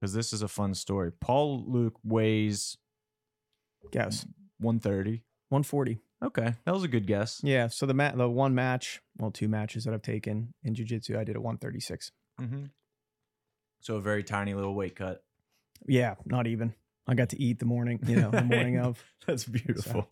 because 0.00 0.12
this 0.12 0.32
is 0.32 0.42
a 0.42 0.48
fun 0.48 0.74
story. 0.74 1.12
Paul 1.20 1.64
Luke 1.66 1.98
weighs 2.04 2.76
Guess 3.92 4.26
130. 4.58 5.22
140. 5.48 6.00
Okay, 6.24 6.54
that 6.64 6.74
was 6.74 6.82
a 6.82 6.88
good 6.88 7.06
guess. 7.06 7.40
Yeah. 7.44 7.68
So 7.68 7.84
the 7.86 7.94
ma- 7.94 8.12
the 8.12 8.28
one 8.28 8.54
match, 8.54 9.02
well, 9.18 9.30
two 9.30 9.48
matches 9.48 9.84
that 9.84 9.92
I've 9.92 10.02
taken 10.02 10.54
in 10.64 10.74
jujitsu, 10.74 11.16
I 11.16 11.24
did 11.24 11.36
at 11.36 11.42
136. 11.42 12.10
Mm-hmm. 12.40 12.64
So 13.80 13.96
a 13.96 14.00
very 14.00 14.24
tiny 14.24 14.54
little 14.54 14.74
weight 14.74 14.96
cut. 14.96 15.22
Yeah, 15.86 16.14
not 16.24 16.46
even. 16.46 16.74
I 17.06 17.14
got 17.14 17.28
to 17.30 17.40
eat 17.40 17.58
the 17.58 17.66
morning, 17.66 18.00
you 18.06 18.16
know, 18.16 18.30
the 18.30 18.42
morning 18.54 18.78
of. 18.78 19.02
That's 19.26 19.44
beautiful. 19.44 20.10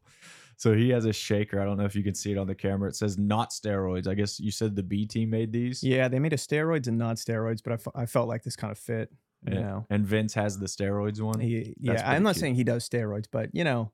So. 0.56 0.74
he 0.74 0.90
has 0.90 1.06
a 1.06 1.12
shaker. 1.12 1.60
I 1.60 1.64
don't 1.64 1.78
know 1.78 1.86
if 1.86 1.96
you 1.96 2.04
can 2.04 2.14
see 2.14 2.30
it 2.30 2.38
on 2.38 2.46
the 2.46 2.54
camera. 2.54 2.88
It 2.90 2.96
says 2.96 3.18
not 3.18 3.50
steroids. 3.50 4.06
I 4.06 4.14
guess 4.14 4.38
you 4.38 4.50
said 4.50 4.76
the 4.76 4.82
B 4.82 5.06
team 5.06 5.30
made 5.30 5.52
these. 5.52 5.82
Yeah, 5.82 6.08
they 6.08 6.18
made 6.18 6.34
a 6.34 6.36
steroids 6.36 6.86
and 6.86 6.98
not 6.98 7.16
steroids, 7.16 7.60
but 7.64 7.80
I, 7.96 8.02
I 8.02 8.06
felt 8.06 8.28
like 8.28 8.44
this 8.44 8.56
kind 8.56 8.70
of 8.70 8.78
fit. 8.78 9.10
You 9.46 9.54
Yeah. 9.54 9.60
know, 9.60 9.86
And 9.90 10.06
Vince 10.06 10.34
has 10.34 10.58
the 10.58 10.66
steroids 10.66 11.20
one. 11.20 11.40
he, 11.40 11.74
yeah, 11.78 12.02
I'm 12.10 12.22
not 12.22 12.34
cute. 12.34 12.40
saying 12.40 12.54
he 12.56 12.64
does 12.64 12.88
steroids, 12.88 13.26
but 13.30 13.50
you 13.52 13.64
know, 13.64 13.92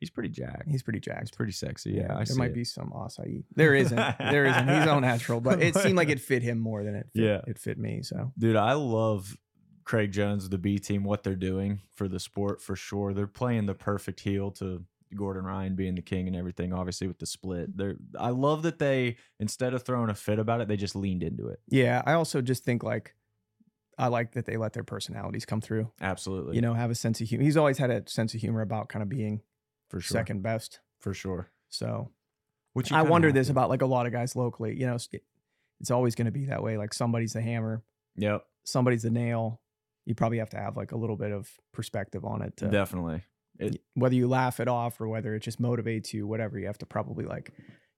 He's 0.00 0.10
pretty 0.10 0.30
jacked. 0.30 0.66
he's 0.68 0.82
pretty 0.82 0.98
jacked. 1.00 1.20
He's 1.20 1.30
pretty 1.30 1.52
sexy. 1.52 1.90
Yeah, 1.92 2.16
I 2.16 2.24
there 2.24 2.36
might 2.36 2.52
it. 2.52 2.54
be 2.54 2.64
some 2.64 2.90
acai. 2.90 3.44
There 3.54 3.74
isn't. 3.74 3.96
There 4.18 4.46
isn't. 4.46 4.68
He's 4.68 4.86
all 4.86 5.00
natural, 5.00 5.40
but 5.42 5.62
it 5.62 5.74
seemed 5.76 5.96
like 5.96 6.08
it 6.16 6.20
fit 6.20 6.42
him 6.42 6.58
more 6.58 6.82
than 6.84 6.94
it 6.94 7.08
fit, 7.14 7.22
Yeah. 7.22 7.40
it 7.46 7.58
fit 7.58 7.76
me. 7.78 8.02
So 8.02 8.32
Dude, 8.38 8.56
I 8.56 8.72
love 8.72 9.36
Craig 9.84 10.10
Jones, 10.12 10.48
the 10.48 10.56
B 10.56 10.78
team, 10.78 11.04
what 11.04 11.22
they're 11.22 11.34
doing 11.36 11.80
for 11.94 12.08
the 12.08 12.18
sport 12.18 12.62
for 12.62 12.76
sure. 12.76 13.12
They're 13.12 13.26
playing 13.26 13.66
the 13.66 13.74
perfect 13.74 14.20
heel 14.20 14.50
to 14.52 14.84
Gordon 15.14 15.44
Ryan 15.44 15.74
being 15.74 15.96
the 15.96 16.02
king 16.02 16.28
and 16.28 16.36
everything, 16.36 16.72
obviously 16.72 17.06
with 17.06 17.18
the 17.18 17.26
split. 17.26 17.76
They're 17.76 17.96
I 18.18 18.30
love 18.30 18.62
that 18.62 18.78
they 18.78 19.16
instead 19.38 19.74
of 19.74 19.82
throwing 19.82 20.08
a 20.08 20.14
fit 20.14 20.38
about 20.38 20.60
it, 20.62 20.68
they 20.68 20.76
just 20.76 20.96
leaned 20.96 21.22
into 21.22 21.48
it. 21.48 21.60
yeah, 21.68 22.00
I 22.06 22.14
also 22.14 22.40
just 22.40 22.64
think 22.64 22.82
like 22.82 23.14
I 24.00 24.08
like 24.08 24.32
that 24.32 24.46
they 24.46 24.56
let 24.56 24.72
their 24.72 24.82
personalities 24.84 25.44
come 25.44 25.60
through. 25.60 25.92
Absolutely. 26.00 26.56
You 26.56 26.62
know, 26.62 26.74
have 26.74 26.90
a 26.90 26.94
sense 26.94 27.20
of 27.20 27.28
humor. 27.28 27.44
He's 27.44 27.56
always 27.56 27.78
had 27.78 27.90
a 27.90 28.02
sense 28.08 28.34
of 28.34 28.40
humor 28.40 28.62
about 28.62 28.88
kind 28.88 29.02
of 29.02 29.08
being 29.08 29.42
for 29.88 30.00
sure. 30.00 30.14
second 30.14 30.42
best. 30.42 30.80
For 31.00 31.12
sure. 31.14 31.50
So 31.68 32.10
Which 32.72 32.92
I 32.92 33.02
wonder 33.02 33.30
this 33.32 33.48
to. 33.48 33.52
about 33.52 33.68
like 33.68 33.82
a 33.82 33.86
lot 33.86 34.06
of 34.06 34.12
guys 34.12 34.34
locally. 34.34 34.72
You 34.78 34.86
know, 34.86 34.94
it's- 34.94 35.08
it's 35.80 35.90
always 35.90 36.14
going 36.14 36.26
to 36.26 36.30
be 36.32 36.46
that 36.46 36.62
way. 36.62 36.76
Like 36.76 36.92
somebody's 36.94 37.32
the 37.32 37.40
hammer, 37.40 37.82
Yep, 38.16 38.44
somebody's 38.64 39.02
the 39.02 39.10
nail. 39.10 39.60
You 40.06 40.14
probably 40.14 40.38
have 40.38 40.50
to 40.50 40.56
have 40.58 40.76
like 40.76 40.92
a 40.92 40.96
little 40.96 41.16
bit 41.16 41.32
of 41.32 41.48
perspective 41.72 42.24
on 42.24 42.42
it. 42.42 42.56
To, 42.58 42.68
definitely. 42.68 43.22
It- 43.58 43.82
whether 43.94 44.14
you 44.14 44.28
laugh 44.28 44.60
it 44.60 44.68
off 44.68 45.00
or 45.00 45.08
whether 45.08 45.34
it 45.34 45.40
just 45.40 45.60
motivates 45.60 46.12
you, 46.12 46.26
whatever, 46.26 46.58
you 46.58 46.66
have 46.66 46.78
to 46.78 46.86
probably 46.86 47.24
like 47.24 47.52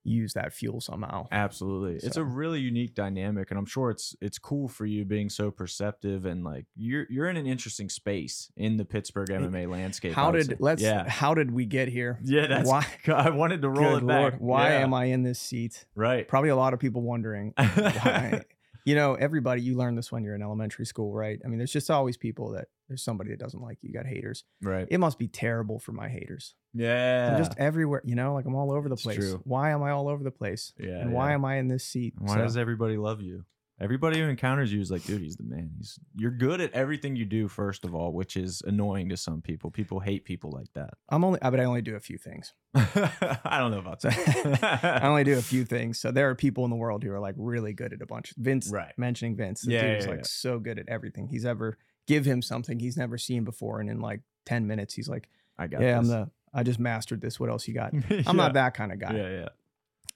use 0.05 0.33
that 0.35 0.53
fuel 0.53 0.81
somehow. 0.81 1.27
Absolutely. 1.31 2.07
It's 2.07 2.17
a 2.17 2.25
really 2.25 2.61
unique 2.61 2.95
dynamic 2.95 3.51
and 3.51 3.59
I'm 3.59 3.67
sure 3.67 3.91
it's 3.91 4.17
it's 4.21 4.39
cool 4.39 4.69
for 4.69 4.85
you 4.85 5.05
being 5.05 5.29
so 5.29 5.51
perceptive 5.51 6.25
and 6.27 6.43
like 6.45 6.67
you're 6.77 7.07
you're 7.09 7.29
in 7.29 7.37
an 7.37 7.47
interesting 7.47 7.89
space 7.89 8.51
in 8.57 8.77
the 8.77 8.85
Pittsburgh 8.85 9.29
MMA 9.29 9.69
landscape. 9.71 10.13
How 10.15 10.31
did 10.33 10.57
let's 10.59 10.83
Yeah. 10.83 11.09
how 11.09 11.35
did 11.35 11.51
we 11.53 11.67
get 11.67 11.89
here? 11.89 12.19
Yeah, 12.25 12.47
that's 12.49 12.69
why. 12.69 12.87
I 13.15 13.31
wanted 13.31 13.63
to 13.63 13.69
roll 13.69 13.97
it 13.97 14.07
back. 14.07 14.21
Lord, 14.21 14.41
why 14.41 14.71
Yeah. 14.71 14.79
am 14.81 14.95
I 14.95 15.05
in 15.07 15.23
this 15.23 15.39
seat? 15.39 15.85
right? 15.95 16.27
Probably 16.27 16.51
a 16.51 16.57
lot 16.57 16.75
of 16.75 16.81
people 16.81 17.03
wondering 17.03 17.53
why. 17.57 18.43
you 18.85 18.95
know, 18.97 19.15
everybody, 19.15 19.63
you 19.63 19.77
learn 19.77 19.95
this 19.95 20.11
when 20.11 20.25
you're 20.25 20.35
in 20.35 20.43
elementary 20.43 20.85
school, 20.87 21.13
right? 21.15 21.41
I 21.45 21.49
mean, 21.49 21.59
there's 21.59 21.73
just 21.73 21.91
always 21.91 22.17
people 22.17 22.51
that 22.53 22.67
there's 22.89 23.03
somebody 23.05 23.31
that 23.31 23.39
doesn't 23.39 23.63
like 23.63 23.79
you. 23.83 23.89
You 23.89 23.95
got 23.95 24.07
haters. 24.07 24.43
right. 24.61 24.89
It 24.91 24.99
must 24.99 25.19
be 25.19 25.29
terrible 25.29 25.79
for 25.79 25.93
my 25.93 26.09
haters. 26.09 26.55
Yeah. 26.75 27.33
I'm 27.33 27.39
just 27.45 27.59
everywhere, 27.59 28.03
you 28.05 28.15
know, 28.15 28.35
like 28.35 28.45
I'm 28.47 28.55
all 28.55 28.73
over 28.73 28.89
the 28.89 28.95
It's 28.95 29.03
place. 29.03 29.17
true. 29.19 29.41
Why 29.45 29.71
am 29.71 29.83
I 29.83 29.91
all 29.91 30.09
over 30.09 30.23
the 30.25 30.31
place? 30.31 30.73
yeah. 30.79 31.01
and 31.01 31.13
why 31.13 31.33
am 31.33 31.45
I 31.45 31.57
in 31.57 31.69
this 31.69 31.85
seat? 31.85 32.15
Why 32.19 32.35
So, 32.37 32.41
does 32.43 32.57
everybody 32.57 32.97
love 32.97 33.21
you? 33.21 33.45
Everybody 33.81 34.21
who 34.21 34.27
encounters 34.29 34.73
you 34.73 34.81
is 34.81 34.93
like, 34.93 35.03
dude, 35.03 35.23
he's 35.23 35.35
the 35.35 35.43
man. 35.43 35.71
He's 35.77 35.99
you're 36.15 36.31
good 36.31 36.61
at 36.61 36.73
everything 36.73 37.17
you 37.17 37.25
do, 37.25 37.49
first 37.49 37.85
of 37.85 37.97
all, 37.97 38.13
which 38.13 38.37
is 38.37 38.63
annoying 38.65 39.09
to 39.09 39.17
some 39.17 39.41
people. 39.43 39.73
People 39.73 39.99
hate 39.99 40.25
people 40.25 40.53
like 40.53 40.69
that. 40.75 40.91
I'm 41.09 41.25
only, 41.25 41.41
I 41.43 41.51
but 41.51 41.59
I 41.59 41.65
only 41.65 41.83
do 41.83 41.97
a 41.97 42.01
few 42.01 42.17
things. 42.17 42.53
I 42.75 43.59
don't 43.59 43.73
know 43.73 43.79
about 43.81 44.01
that. 44.03 45.01
I 45.03 45.09
only 45.09 45.25
do 45.25 45.37
a 45.37 45.43
few 45.53 45.65
things. 45.65 45.99
So 45.99 46.13
there 46.13 46.29
are 46.31 46.35
people 46.37 46.65
in 46.65 46.71
the 46.71 46.77
world 46.77 47.03
who 47.03 47.11
are 47.11 47.19
like 47.19 47.35
really 47.37 47.73
good 47.73 47.93
at 47.93 48.01
a 48.03 48.07
bunch. 48.07 48.35
Vince, 48.37 48.71
Right. 48.71 48.93
mentioning 48.97 49.35
Vince, 49.37 49.63
the 49.63 49.73
Yeah, 49.73 49.83
dude 49.89 49.99
is 49.99 50.05
yeah, 50.05 50.11
like 50.11 50.21
yeah. 50.21 50.27
so 50.27 50.59
good 50.61 50.79
at 50.79 50.89
everything. 50.89 51.27
He's 51.29 51.45
ever 51.45 51.77
give 52.07 52.25
him 52.25 52.41
something 52.41 52.79
he's 52.79 52.97
never 52.97 53.19
seen 53.19 53.43
before, 53.45 53.81
and 53.81 53.91
in 53.91 54.01
like 54.01 54.21
ten 54.47 54.67
minutes, 54.69 54.95
he's 54.95 55.09
like, 55.09 55.29
I 55.59 55.67
got 55.67 55.81
"Yeah, 55.81 55.99
I'm 55.99 56.07
the, 56.07 56.31
I 56.53 56.63
just 56.63 56.79
mastered 56.79 57.21
this. 57.21 57.39
What 57.41 57.51
else 57.51 57.67
you 57.69 57.75
got?" 57.75 57.93
I'm 58.27 58.37
not 58.37 58.55
that 58.55 58.75
kind 58.75 58.93
of 58.93 58.99
guy. 58.99 59.15
Yeah, 59.15 59.29
yeah. 59.31 59.49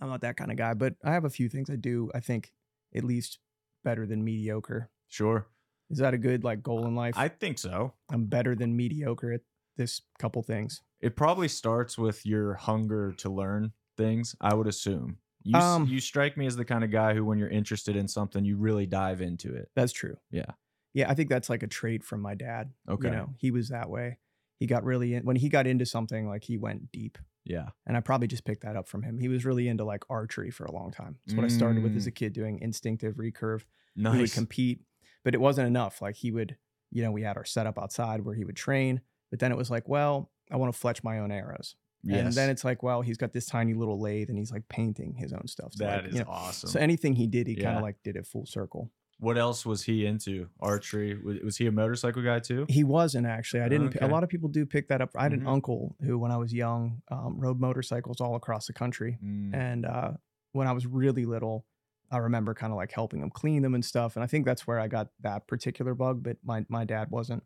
I'm 0.00 0.08
not 0.08 0.20
that 0.20 0.36
kind 0.36 0.50
of 0.50 0.56
guy, 0.56 0.74
but 0.74 0.94
I 1.04 1.12
have 1.12 1.24
a 1.24 1.30
few 1.30 1.48
things 1.48 1.70
I 1.70 1.76
do. 1.76 2.10
I 2.14 2.20
think 2.20 2.52
at 2.94 3.04
least 3.04 3.38
better 3.84 4.06
than 4.06 4.24
mediocre. 4.24 4.90
Sure. 5.08 5.46
Is 5.88 5.98
that 5.98 6.14
a 6.14 6.18
good 6.18 6.44
like 6.44 6.62
goal 6.62 6.86
in 6.86 6.94
life? 6.94 7.14
I 7.16 7.28
think 7.28 7.58
so. 7.58 7.94
I'm 8.10 8.24
better 8.26 8.54
than 8.54 8.76
mediocre 8.76 9.32
at 9.32 9.40
this 9.76 10.02
couple 10.18 10.42
things. 10.42 10.82
It 11.00 11.16
probably 11.16 11.48
starts 11.48 11.96
with 11.96 12.26
your 12.26 12.54
hunger 12.54 13.12
to 13.18 13.30
learn 13.30 13.72
things, 13.96 14.34
I 14.40 14.54
would 14.54 14.66
assume. 14.66 15.18
You, 15.44 15.56
Um, 15.58 15.86
you 15.86 16.00
strike 16.00 16.36
me 16.36 16.46
as 16.46 16.56
the 16.56 16.64
kind 16.64 16.82
of 16.82 16.90
guy 16.90 17.14
who, 17.14 17.24
when 17.24 17.38
you're 17.38 17.48
interested 17.48 17.94
in 17.94 18.08
something, 18.08 18.44
you 18.44 18.56
really 18.56 18.86
dive 18.86 19.20
into 19.20 19.54
it. 19.54 19.70
That's 19.76 19.92
true. 19.92 20.16
Yeah. 20.30 20.50
Yeah, 20.92 21.10
I 21.10 21.14
think 21.14 21.28
that's 21.28 21.48
like 21.50 21.62
a 21.62 21.66
trait 21.68 22.02
from 22.02 22.20
my 22.20 22.34
dad. 22.34 22.72
Okay. 22.88 23.08
You 23.08 23.14
know, 23.14 23.34
he 23.38 23.50
was 23.50 23.68
that 23.68 23.88
way. 23.90 24.18
He 24.58 24.66
got 24.66 24.84
really 24.84 25.14
in 25.14 25.24
when 25.24 25.36
he 25.36 25.48
got 25.48 25.66
into 25.66 25.84
something, 25.86 26.28
like 26.28 26.44
he 26.44 26.56
went 26.56 26.90
deep. 26.92 27.18
Yeah. 27.44 27.68
And 27.86 27.96
I 27.96 28.00
probably 28.00 28.26
just 28.26 28.44
picked 28.44 28.62
that 28.62 28.74
up 28.76 28.88
from 28.88 29.02
him. 29.02 29.18
He 29.18 29.28
was 29.28 29.44
really 29.44 29.68
into 29.68 29.84
like 29.84 30.04
archery 30.10 30.50
for 30.50 30.64
a 30.64 30.72
long 30.72 30.90
time. 30.90 31.18
That's 31.26 31.36
what 31.36 31.44
I 31.44 31.48
started 31.48 31.82
with 31.82 31.92
Mm. 31.92 31.96
as 31.98 32.06
a 32.06 32.10
kid 32.10 32.32
doing 32.32 32.58
instinctive 32.60 33.16
recurve. 33.16 33.64
nice. 33.94 34.14
He 34.14 34.20
would 34.22 34.32
compete, 34.32 34.80
but 35.24 35.34
it 35.34 35.40
wasn't 35.40 35.66
enough. 35.68 36.02
Like 36.02 36.16
he 36.16 36.30
would, 36.30 36.56
you 36.90 37.02
know, 37.02 37.12
we 37.12 37.22
had 37.22 37.36
our 37.36 37.44
setup 37.44 37.78
outside 37.78 38.24
where 38.24 38.34
he 38.34 38.44
would 38.44 38.56
train, 38.56 39.00
but 39.30 39.38
then 39.38 39.52
it 39.52 39.56
was 39.56 39.70
like, 39.70 39.88
well, 39.88 40.30
I 40.50 40.56
want 40.56 40.72
to 40.72 40.78
fletch 40.78 41.02
my 41.04 41.18
own 41.18 41.30
arrows. 41.30 41.76
And 42.08 42.32
then 42.32 42.50
it's 42.50 42.64
like, 42.64 42.82
well, 42.84 43.02
he's 43.02 43.16
got 43.16 43.32
this 43.32 43.46
tiny 43.46 43.74
little 43.74 43.98
lathe 44.00 44.28
and 44.28 44.38
he's 44.38 44.52
like 44.52 44.68
painting 44.68 45.14
his 45.16 45.32
own 45.32 45.48
stuff. 45.48 45.72
So 45.74 45.84
that 45.84 46.02
like, 46.02 46.08
is 46.10 46.14
you 46.18 46.20
know, 46.24 46.30
awesome. 46.30 46.70
so 46.70 46.78
anything 46.78 47.14
he 47.16 47.26
did, 47.26 47.48
he 47.48 47.56
kind 47.56 47.76
of 47.76 47.82
like 47.82 47.96
did 48.04 48.14
it 48.16 48.26
full 48.26 48.46
circle. 48.46 48.92
What 49.18 49.38
else 49.38 49.64
was 49.64 49.82
he 49.82 50.04
into? 50.06 50.48
Archery? 50.60 51.16
Was, 51.22 51.38
was 51.40 51.56
he 51.56 51.66
a 51.66 51.72
motorcycle 51.72 52.22
guy 52.22 52.38
too? 52.40 52.66
He 52.68 52.84
wasn't 52.84 53.26
actually. 53.26 53.60
I 53.62 53.68
didn't. 53.68 53.96
A 54.00 54.06
lot 54.06 54.22
of 54.22 54.28
people 54.28 54.48
do 54.48 54.66
pick 54.66 54.88
that 54.88 55.00
up. 55.00 55.10
I 55.16 55.22
had 55.24 55.32
Mhm. 55.32 55.40
an 55.42 55.46
uncle 55.46 55.96
who, 56.02 56.18
when 56.18 56.30
I 56.30 56.36
was 56.36 56.52
young, 56.52 57.02
um, 57.10 57.36
rode 57.38 57.58
motorcycles 57.60 58.20
all 58.20 58.36
across 58.36 58.66
the 58.66 58.72
country. 58.72 59.18
Mm, 59.24 59.54
And 59.54 59.86
uh, 59.86 60.12
when 60.52 60.66
I 60.68 60.72
was 60.72 60.86
really 60.86 61.24
little, 61.24 61.64
I 62.10 62.18
remember 62.18 62.54
kind 62.54 62.72
of 62.72 62.76
like 62.76 62.92
helping 62.92 63.20
him 63.20 63.30
clean 63.30 63.62
them 63.62 63.74
and 63.74 63.84
stuff. 63.84 64.14
And 64.16 64.22
I 64.22 64.28
think 64.28 64.44
that's 64.46 64.64
where 64.66 64.78
I 64.78 64.86
got 64.86 65.08
that 65.22 65.48
particular 65.48 65.94
bug. 65.94 66.22
But 66.22 66.36
my 66.44 66.64
my 66.68 66.84
dad 66.84 67.10
wasn't. 67.10 67.42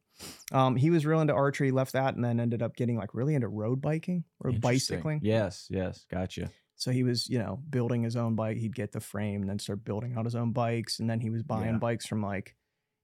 Um, 0.52 0.76
he 0.76 0.90
was 0.90 1.06
real 1.06 1.20
into 1.20 1.32
archery, 1.32 1.70
left 1.70 1.92
that, 1.94 2.14
and 2.14 2.22
then 2.24 2.38
ended 2.40 2.62
up 2.62 2.76
getting 2.76 2.96
like 2.98 3.14
really 3.14 3.34
into 3.34 3.48
road 3.48 3.80
biking 3.80 4.24
or 4.40 4.52
bicycling. 4.52 5.20
Yes, 5.22 5.66
yes. 5.70 6.04
Gotcha. 6.10 6.50
So 6.80 6.90
he 6.90 7.02
was, 7.02 7.28
you 7.28 7.38
know, 7.38 7.60
building 7.68 8.02
his 8.02 8.16
own 8.16 8.36
bike. 8.36 8.56
He'd 8.56 8.74
get 8.74 8.92
the 8.92 9.00
frame 9.00 9.42
and 9.42 9.50
then 9.50 9.58
start 9.58 9.84
building 9.84 10.14
out 10.16 10.24
his 10.24 10.34
own 10.34 10.52
bikes. 10.52 10.98
And 10.98 11.10
then 11.10 11.20
he 11.20 11.28
was 11.28 11.42
buying 11.42 11.74
Yeah. 11.74 11.78
bikes 11.78 12.06
from 12.06 12.22
like 12.22 12.56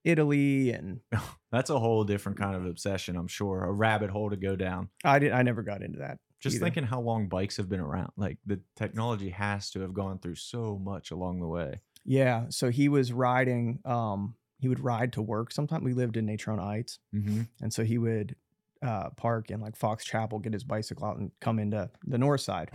Italy 0.03 0.70
and 0.70 1.00
That's 1.53 1.69
a 1.69 1.78
whole 1.78 2.03
different 2.04 2.38
kind 2.38 2.56
of 2.56 2.65
obsession, 2.65 3.16
I'm 3.16 3.28
sure. 3.28 3.65
A 3.65 3.70
rabbit 3.72 4.09
hole 4.09 4.31
to 4.31 4.36
go 4.36 4.56
down. 4.56 4.88
I 5.04 5.19
did 5.19 5.32
I 5.32 5.42
never 5.42 5.62
got 5.62 5.82
into 5.82 5.98
that. 5.98 6.19
Just 6.41 6.56
either. 6.56 6.65
thinking 6.65 6.84
how 6.84 7.03
long 7.03 7.28
bikes 7.28 7.59
have 7.59 7.69
been 7.69 7.81
around. 7.81 8.12
Like 8.16 8.38
the 8.47 8.60
technology 8.76 9.28
has 9.28 9.70
to 9.72 9.81
have 9.81 9.92
gone 9.92 10.20
through 10.20 10.36
so 10.36 10.78
much 10.82 11.10
along 11.10 11.41
the 11.41 11.47
way. 11.48 11.81
Yeah. 12.06 12.47
So 12.48 12.70
he 12.70 12.88
was 12.88 13.12
riding, 13.12 13.81
um, 13.84 14.36
he 14.59 14.69
would 14.69 14.81
ride 14.81 15.12
to 15.15 15.22
work. 15.22 15.53
Sometimes 15.53 15.84
we 15.84 15.92
lived 15.92 16.16
in 16.16 16.26
Natrona 16.26 16.62
Heights. 16.62 16.98
Mm-hmm. 17.15 17.42
And 17.60 17.75
so 17.75 17.84
he 17.84 17.98
would 17.98 18.36
uh, 18.82 19.10
park 19.10 19.50
in 19.50 19.60
like 19.60 19.76
Fox 19.76 20.03
Chapel, 20.03 20.38
get 20.38 20.54
his 20.54 20.65
bicycle 20.65 21.04
out 21.06 21.19
and 21.19 21.31
come 21.42 21.59
into 21.59 21.91
the 22.06 22.16
north 22.16 22.41
side. 22.41 22.70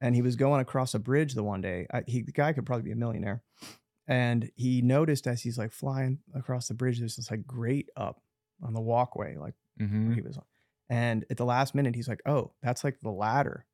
And 0.00 0.14
he 0.14 0.22
was 0.22 0.36
going 0.36 0.60
across 0.60 0.94
a 0.94 0.98
bridge 0.98 1.34
the 1.34 1.42
one 1.42 1.60
day. 1.62 1.86
I, 1.92 2.02
he, 2.06 2.22
the 2.22 2.32
guy 2.32 2.52
could 2.52 2.66
probably 2.66 2.82
be 2.84 2.92
a 2.92 2.96
millionaire. 2.96 3.42
And 4.08 4.50
he 4.54 4.82
noticed 4.82 5.26
as 5.26 5.42
he's 5.42 5.58
like 5.58 5.72
flying 5.72 6.18
across 6.34 6.68
the 6.68 6.74
bridge, 6.74 6.98
there's 6.98 7.16
this 7.16 7.30
like 7.30 7.46
grate 7.46 7.88
up 7.96 8.20
on 8.62 8.74
the 8.74 8.80
walkway, 8.80 9.36
like 9.36 9.54
Mm-hmm. 9.80 10.06
where 10.06 10.14
he 10.14 10.22
was 10.22 10.38
on. 10.38 10.44
And 10.88 11.26
at 11.28 11.36
the 11.36 11.44
last 11.44 11.74
minute, 11.74 11.94
he's 11.94 12.08
like, 12.08 12.22
oh, 12.24 12.52
that's 12.62 12.82
like 12.82 12.98
the 13.02 13.10
ladder 13.10 13.66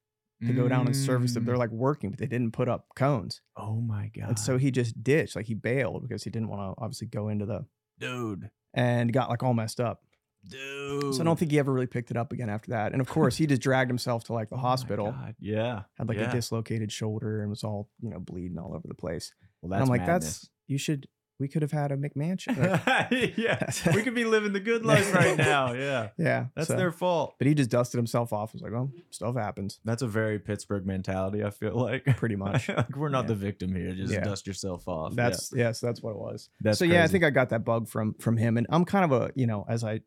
to 0.44 0.52
go 0.52 0.66
down 0.66 0.86
and 0.86 0.96
service 0.96 1.34
them. 1.34 1.44
They're 1.44 1.56
like 1.56 1.70
working, 1.70 2.10
but 2.10 2.18
they 2.18 2.26
didn't 2.26 2.50
put 2.52 2.68
up 2.68 2.86
cones. 2.96 3.40
oh 3.56 3.76
my 3.80 4.10
god. 4.12 4.28
And 4.30 4.38
so 4.38 4.58
he 4.58 4.72
just 4.72 5.00
ditched, 5.04 5.36
like 5.36 5.46
he 5.46 5.54
bailed 5.54 6.02
because 6.02 6.24
he 6.24 6.30
didn't 6.30 6.48
want 6.48 6.76
to 6.76 6.82
obviously 6.82 7.06
go 7.06 7.28
into 7.28 7.46
the 7.46 7.66
dude, 8.00 8.50
and 8.74 9.12
got 9.12 9.30
like 9.30 9.44
all 9.44 9.54
messed 9.54 9.78
up. 9.78 10.02
Dude. 10.48 11.14
So 11.14 11.20
I 11.20 11.24
don't 11.24 11.38
think 11.38 11.50
he 11.50 11.58
ever 11.58 11.72
really 11.72 11.86
picked 11.86 12.10
it 12.10 12.16
up 12.16 12.32
again 12.32 12.48
after 12.50 12.70
that. 12.72 12.92
And 12.92 13.00
of 13.00 13.08
course, 13.08 13.36
he 13.36 13.46
just 13.46 13.62
dragged 13.62 13.90
himself 13.90 14.24
to 14.24 14.32
like 14.32 14.48
the 14.48 14.54
Oh 14.56 14.58
hospital, 14.58 15.12
God, 15.12 15.34
Yeah. 15.40 15.82
had 15.98 16.08
like 16.08 16.18
yeah. 16.18 16.30
a 16.30 16.32
dislocated 16.32 16.90
shoulder 16.92 17.40
and 17.42 17.50
was 17.50 17.64
all, 17.64 17.88
you 18.00 18.10
know, 18.10 18.18
bleeding 18.20 18.58
all 18.58 18.74
over 18.74 18.86
the 18.86 18.94
place. 18.94 19.32
Well, 19.60 19.72
and 19.72 19.82
I'm 19.82 19.88
like, 19.88 20.00
madness. 20.02 20.24
that's, 20.40 20.50
you 20.66 20.78
should, 20.78 21.06
we 21.40 21.48
could 21.48 21.62
have 21.62 21.72
had 21.72 21.90
a 21.90 21.96
McMansion. 21.96 22.56
Like, 22.56 23.36
yeah, 23.36 23.66
we 23.96 24.02
could 24.02 24.14
be 24.14 24.24
living 24.24 24.52
the 24.52 24.60
good 24.60 24.84
life 24.84 25.12
right 25.14 25.36
now. 25.36 25.72
Yeah, 25.72 26.10
yeah, 26.16 26.46
that's 26.54 26.68
so- 26.68 26.76
their 26.76 26.92
fault. 26.92 27.34
But 27.38 27.48
he 27.48 27.54
just 27.54 27.70
dusted 27.70 27.98
himself 27.98 28.32
off. 28.32 28.52
Was 28.52 28.62
like, 28.62 28.72
oh, 28.72 28.90
stuff 29.10 29.34
happens. 29.34 29.80
That's 29.84 30.02
a 30.02 30.06
very 30.06 30.38
Pittsburgh 30.38 30.86
mentality. 30.86 31.42
I 31.42 31.50
feel 31.50 31.74
like 31.74 32.04
Pretty 32.16 32.36
much. 32.36 32.68
like 32.68 32.94
we're 32.96 33.08
not 33.08 33.24
Yeah. 33.24 33.28
the 33.28 33.34
victim 33.36 33.74
here. 33.74 33.92
Just 33.92 34.12
Yeah. 34.12 34.20
dust 34.20 34.46
yourself 34.46 34.86
off. 34.86 35.16
That's 35.16 35.50
yes, 35.54 35.80
that's 35.80 36.00
what 36.00 36.10
it 36.10 36.18
was. 36.18 36.48
that's 36.60 36.78
so 36.78 36.84
yeah, 36.84 37.02
I 37.02 37.08
think 37.08 37.24
I 37.24 37.30
got 37.30 37.48
that 37.48 37.64
bug 37.64 37.88
from 37.88 38.14
from 38.20 38.36
him, 38.36 38.56
and 38.56 38.66
I'm 38.70 38.84
kind 38.84 39.04
of 39.10 39.22
a 39.22 39.32
you 39.34 39.46
know 39.48 39.64
as 39.68 39.82
I 39.82 40.00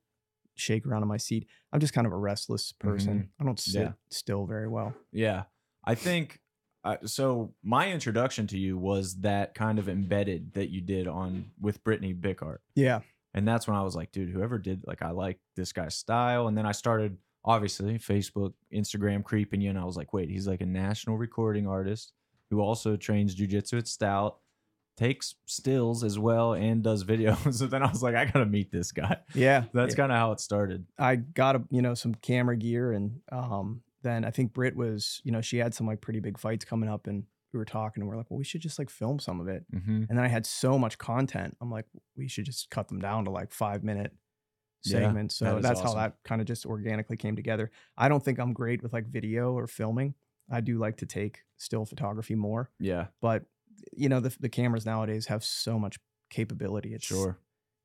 shake 0.55 0.85
around 0.85 1.01
in 1.01 1.07
my 1.07 1.17
seat, 1.17 1.47
I'm 1.71 1.79
just 1.79 1.93
kind 1.93 2.07
of 2.07 2.13
a 2.13 2.17
restless 2.17 2.71
person. 2.71 3.29
I 3.39 3.43
don't 3.43 3.59
sit 3.59 3.75
Mm-hmm. 3.79 3.87
Yeah. 3.87 3.91
still 4.09 4.45
very 4.45 4.67
well. 4.67 4.93
Yeah. 5.11 5.43
I 5.83 5.95
think 5.95 6.39
uh, 6.83 6.97
so. 7.05 7.53
My 7.63 7.91
introduction 7.91 8.47
to 8.47 8.57
you 8.57 8.77
was 8.77 9.15
that 9.21 9.53
kind 9.55 9.79
of 9.79 9.89
embedded 9.89 10.53
that 10.53 10.69
you 10.69 10.81
did 10.81 11.07
on 11.07 11.51
with 11.59 11.83
Brittany 11.83 12.13
Bickart. 12.13 12.57
Yeah, 12.75 13.01
And 13.33 13.47
that's 13.47 13.67
when 13.67 13.75
I 13.75 13.83
was 13.83 13.95
like, 13.95 14.11
dude, 14.11 14.29
whoever 14.29 14.57
did, 14.57 14.83
like, 14.87 15.01
I 15.01 15.11
like 15.11 15.39
this 15.55 15.73
guy's 15.73 15.95
style. 15.95 16.47
And 16.47 16.57
then 16.57 16.65
I 16.65 16.71
started, 16.71 17.17
obviously, 17.43 17.97
Facebook, 17.99 18.53
Instagram 18.73 19.23
creeping 19.23 19.61
you. 19.61 19.69
And 19.69 19.79
I 19.79 19.83
was 19.85 19.97
like, 19.97 20.13
wait, 20.13 20.29
he's 20.29 20.47
like 20.47 20.61
a 20.61 20.65
national 20.65 21.17
recording 21.17 21.67
artist 21.67 22.13
who 22.51 22.61
also 22.61 22.95
trains 22.95 23.35
jujitsu 23.35 23.79
at 23.79 23.87
Stout, 23.87 24.37
takes 24.97 25.35
stills 25.45 26.03
as 26.03 26.17
well, 26.17 26.53
and 26.53 26.83
does 26.83 27.03
videos. 27.03 27.53
so 27.55 27.67
then 27.67 27.83
I 27.83 27.89
was 27.89 28.01
like, 28.03 28.15
I 28.15 28.25
got 28.25 28.39
to 28.39 28.45
meet 28.45 28.71
this 28.71 28.91
guy. 28.91 29.17
yeah. 29.33 29.65
That's 29.73 29.93
yeah. 29.93 29.97
kind 29.97 30.11
of 30.11 30.17
how 30.17 30.31
it 30.31 30.39
started. 30.39 30.85
I 30.97 31.15
got 31.17 31.55
a 31.55 31.63
you 31.69 31.81
know 31.81 31.93
some 31.93 32.15
camera 32.15 32.57
gear, 32.57 32.91
and 32.91 33.21
um 33.31 33.81
then 34.03 34.23
I 34.23 34.31
think 34.31 34.53
Britt 34.53 34.75
was 34.75 35.21
you 35.23 35.31
know 35.31 35.41
she 35.41 35.57
had 35.57 35.73
some 35.73 35.87
like 35.87 36.01
pretty 36.01 36.19
big 36.19 36.37
fights 36.37 36.65
coming 36.65 36.89
up, 36.89 37.07
and 37.07 37.23
we 37.53 37.57
were 37.57 37.65
talking, 37.65 38.01
and 38.01 38.09
we're 38.09 38.17
like, 38.17 38.29
well, 38.29 38.37
we 38.37 38.43
should 38.43 38.61
just 38.61 38.77
like 38.77 38.89
film 38.89 39.19
some 39.19 39.39
of 39.39 39.47
it. 39.47 39.65
Mm-hmm. 39.73 40.03
And 40.09 40.17
then 40.17 40.19
I 40.19 40.27
had 40.27 40.45
so 40.45 40.77
much 40.77 40.97
content, 40.97 41.55
I'm 41.61 41.71
like, 41.71 41.85
we 42.15 42.27
should 42.27 42.45
just 42.45 42.69
cut 42.69 42.87
them 42.89 42.99
down 42.99 43.25
to 43.25 43.31
like 43.31 43.51
five 43.51 43.83
minute 43.83 44.11
segments. 44.83 45.39
that 45.39 45.45
so 45.51 45.57
is 45.57 45.63
that's 45.63 45.81
how 45.81 45.93
that 45.95 46.17
kind 46.23 46.41
of 46.41 46.47
just 46.47 46.65
organically 46.65 47.17
came 47.17 47.35
together. 47.35 47.71
I 47.97 48.09
don't 48.09 48.23
think 48.23 48.39
I'm 48.39 48.53
great 48.53 48.83
with 48.83 48.93
like 48.93 49.07
video 49.07 49.53
or 49.53 49.67
filming. 49.67 50.13
I 50.51 50.61
do 50.61 50.77
like 50.77 50.97
to 50.97 51.05
take 51.05 51.39
still 51.57 51.85
photography 51.85 52.35
more, 52.35 52.69
Yeah, 52.79 53.07
but 53.21 53.45
you 53.93 54.09
know 54.09 54.19
the 54.19 54.35
the 54.39 54.49
cameras 54.49 54.85
nowadays 54.85 55.27
have 55.27 55.43
so 55.43 55.79
much 55.79 55.97
capability. 56.29 56.93
It's 56.93 57.05
sure. 57.05 57.39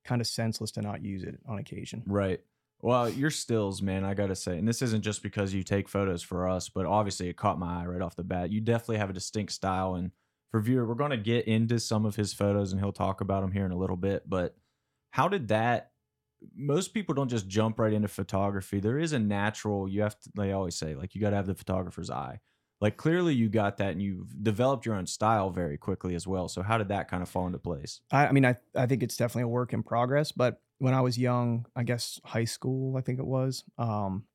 kind 0.04 0.20
of 0.20 0.26
senseless 0.26 0.70
to 0.72 0.82
not 0.82 1.04
use 1.04 1.22
it 1.22 1.38
on 1.46 1.58
occasion. 1.58 2.02
Right. 2.06 2.40
Well, 2.82 3.10
your 3.10 3.30
stills, 3.30 3.82
man, 3.82 4.04
I 4.04 4.14
gotta 4.14 4.34
say, 4.34 4.56
and 4.56 4.66
this 4.66 4.80
isn't 4.80 5.02
just 5.02 5.22
because 5.22 5.52
you 5.52 5.62
take 5.62 5.88
photos 5.88 6.22
for 6.22 6.48
us, 6.48 6.70
but 6.70 6.86
obviously 6.86 7.28
it 7.28 7.36
caught 7.36 7.58
my 7.58 7.82
eye 7.82 7.86
right 7.86 8.00
off 8.00 8.16
the 8.16 8.24
bat. 8.24 8.50
You 8.50 8.60
definitely 8.60 8.98
have 8.98 9.10
a 9.10 9.14
distinct 9.14 9.52
style, 9.52 9.94
and 9.94 10.12
for 10.50 10.60
viewer, 10.60 10.86
we're 10.86 10.94
gonna 10.94 11.18
get 11.18 11.46
into 11.46 11.78
some 11.78 12.06
of 12.06 12.16
his 12.16 12.32
photos, 12.32 12.72
and 12.72 12.80
he'll 12.80 12.92
talk 12.92 13.20
about 13.20 13.42
them 13.42 13.52
here 13.52 13.66
in 13.66 13.72
a 13.72 13.76
little 13.76 13.96
bit. 13.96 14.28
But 14.28 14.56
how 15.10 15.28
did 15.28 15.48
that? 15.48 15.90
Most 16.56 16.94
people 16.94 17.14
don't 17.14 17.28
just 17.28 17.48
jump 17.48 17.78
right 17.78 17.92
into 17.92 18.08
photography. 18.08 18.80
There 18.80 18.98
is 18.98 19.12
a 19.12 19.18
natural. 19.18 19.86
You 19.86 20.00
have 20.02 20.18
to. 20.20 20.30
They 20.34 20.52
always 20.52 20.74
say, 20.74 20.94
like, 20.94 21.14
you 21.14 21.20
got 21.20 21.30
to 21.30 21.36
have 21.36 21.46
the 21.46 21.54
photographer's 21.54 22.10
eye. 22.10 22.40
Like, 22.80 22.96
clearly, 22.96 23.34
you 23.34 23.48
got 23.50 23.76
that, 23.78 23.92
and 23.92 24.02
you've 24.02 24.42
developed 24.42 24.86
your 24.86 24.94
own 24.94 25.06
style 25.06 25.50
very 25.50 25.76
quickly 25.76 26.14
as 26.14 26.26
well. 26.26 26.48
So, 26.48 26.62
how 26.62 26.78
did 26.78 26.88
that 26.88 27.08
kind 27.08 27.22
of 27.22 27.28
fall 27.28 27.46
into 27.46 27.58
place? 27.58 28.00
I, 28.10 28.26
I 28.28 28.32
mean, 28.32 28.44
I, 28.44 28.56
I 28.74 28.86
think 28.86 29.02
it's 29.02 29.16
definitely 29.16 29.42
a 29.44 29.48
work 29.48 29.72
in 29.72 29.82
progress. 29.82 30.32
But 30.32 30.62
when 30.78 30.94
I 30.94 31.00
was 31.00 31.18
young, 31.18 31.66
I 31.76 31.82
guess 31.82 32.20
high 32.24 32.44
school, 32.44 32.96
I 32.96 33.00
think 33.02 33.18
it 33.18 33.26
was, 33.26 33.64
um, 33.78 34.26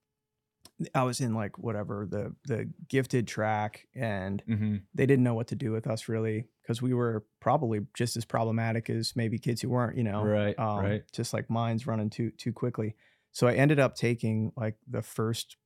I 0.94 1.04
was 1.04 1.22
in 1.22 1.34
like 1.34 1.58
whatever 1.58 2.06
the 2.10 2.36
the 2.46 2.72
gifted 2.90 3.28
track, 3.28 3.88
and 3.96 4.44
Mm-hmm. 4.48 4.86
they 4.94 5.06
didn't 5.06 5.24
know 5.24 5.34
what 5.34 5.48
to 5.48 5.56
do 5.56 5.72
with 5.72 5.88
us 5.88 6.08
really 6.08 6.48
because 6.62 6.82
we 6.82 6.94
were 6.94 7.26
probably 7.40 7.82
just 7.94 8.18
as 8.18 8.26
problematic 8.26 8.90
as 8.90 9.16
maybe 9.16 9.38
kids 9.38 9.62
who 9.62 9.70
weren't, 9.70 9.98
you 9.98 10.04
know, 10.04 10.34
Right, 10.34 10.58
um, 10.58 10.64
right. 10.74 11.06
just 11.14 11.34
like 11.34 11.50
minds 11.50 11.88
running 11.88 12.10
too 12.10 12.32
too 12.32 12.52
quickly. 12.54 12.96
So 13.32 13.48
I 13.48 13.54
ended 13.56 13.80
up 13.80 13.96
taking 13.96 14.52
like 14.58 14.78
the 14.88 15.02
first 15.02 15.58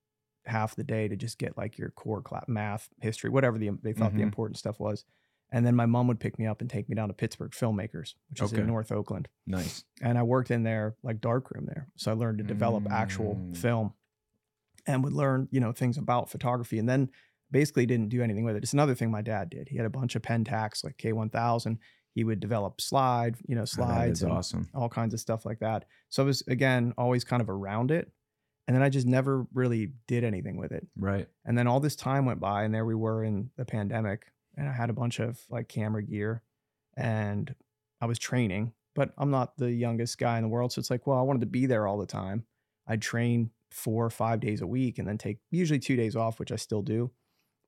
half 0.45 0.75
the 0.75 0.83
day 0.83 1.07
to 1.07 1.15
just 1.15 1.37
get 1.37 1.57
like 1.57 1.77
your 1.77 1.89
core 1.91 2.21
class 2.21 2.45
math, 2.47 2.89
history, 3.01 3.29
whatever 3.29 3.57
the 3.57 3.69
they 3.83 3.93
thought 3.93 4.13
the 4.13 4.19
Mhm. 4.19 4.23
important 4.23 4.57
stuff 4.57 4.79
was. 4.79 5.05
And 5.51 5.65
then 5.65 5.75
my 5.75 5.85
mom 5.87 6.07
would 6.07 6.19
pick 6.19 6.37
me 6.37 6.45
up 6.45 6.61
and 6.61 6.69
take 6.69 6.87
me 6.89 6.95
down 6.95 7.07
to 7.07 7.13
Pittsburgh 7.13 7.51
Filmmakers, 7.51 8.13
which 8.29 8.39
is 8.41 8.53
Okay. 8.53 8.61
in 8.61 8.67
North 8.67 8.91
Oakland. 8.91 9.27
Nice. 9.47 9.83
And 10.01 10.17
I 10.17 10.23
worked 10.23 10.51
in 10.51 10.61
there 10.63 10.95
like 11.01 11.19
darkroom 11.21 11.65
there. 11.65 11.87
So 11.95 12.11
I 12.11 12.13
learned 12.15 12.37
to 12.37 12.43
develop 12.43 12.87
actual 12.91 13.35
Mm. 13.35 13.57
film 13.57 13.93
and 14.85 15.03
would 15.03 15.13
learn, 15.13 15.47
you 15.51 15.59
know, 15.59 15.71
things 15.71 15.97
about 15.97 16.29
photography 16.29 16.77
and 16.79 16.87
then 16.87 17.09
basically 17.51 17.85
didn't 17.87 18.09
do 18.09 18.21
anything 18.21 18.43
with 18.43 18.55
it. 18.55 18.63
It's 18.63 18.73
another 18.73 18.93
thing 18.93 19.09
my 19.09 19.23
dad 19.23 19.49
did. 19.49 19.69
He 19.69 19.77
had 19.77 19.85
a 19.87 19.89
bunch 19.89 20.15
of 20.15 20.21
Pentax 20.21 20.83
like 20.83 20.97
K1000. 20.97 21.79
He 22.13 22.23
would 22.23 22.39
develop 22.39 22.79
slide, 22.79 23.37
you 23.47 23.55
know, 23.55 23.61
Oh, 23.61 23.65
slides 23.65 24.21
and 24.23 24.31
awesome. 24.31 24.67
all 24.73 24.89
kinds 24.89 25.13
of 25.15 25.19
stuff 25.19 25.45
like 25.45 25.59
that. 25.59 25.85
So 26.09 26.21
I 26.23 26.25
was 26.27 26.43
again 26.47 26.93
always 26.97 27.23
kind 27.23 27.41
of 27.41 27.49
around 27.49 27.89
it. 27.91 28.11
And 28.69 28.75
then 28.75 28.83
I 28.83 28.89
just 28.89 29.07
never 29.07 29.47
really 29.51 29.93
did 30.05 30.23
anything 30.23 30.55
with 30.55 30.71
it. 30.71 30.85
Right. 30.95 31.27
And 31.43 31.57
then 31.57 31.65
all 31.65 31.79
this 31.79 31.95
time 31.95 32.25
went 32.27 32.39
by 32.39 32.61
and 32.61 32.71
there 32.71 32.85
we 32.85 32.93
were 32.93 33.23
in 33.23 33.49
the 33.57 33.65
pandemic 33.65 34.31
and 34.55 34.69
I 34.69 34.71
had 34.71 34.91
a 34.91 34.93
bunch 34.93 35.19
of 35.19 35.39
like 35.49 35.67
camera 35.67 36.03
gear 36.03 36.43
and 36.95 37.55
I 37.99 38.05
was 38.05 38.19
training, 38.19 38.73
but 38.93 39.11
I'm 39.17 39.31
not 39.31 39.57
the 39.57 39.71
youngest 39.71 40.19
guy 40.19 40.37
in 40.37 40.43
the 40.43 40.49
world. 40.49 40.71
So 40.71 40.77
it's 40.77 40.91
like, 40.91 41.07
well, 41.07 41.17
I 41.17 41.23
wanted 41.23 41.39
to 41.39 41.47
be 41.47 41.65
there 41.65 41.87
all 41.87 41.97
the 41.97 42.05
time. 42.05 42.45
I'd 42.85 43.01
train 43.01 43.49
four 43.71 44.05
or 44.05 44.11
five 44.11 44.39
days 44.39 44.61
a 44.61 44.67
week 44.67 44.99
and 44.99 45.07
then 45.07 45.17
take 45.17 45.39
usually 45.49 45.79
two 45.79 45.95
days 45.95 46.15
off, 46.15 46.39
which 46.39 46.51
I 46.51 46.55
still 46.55 46.83
do, 46.83 47.09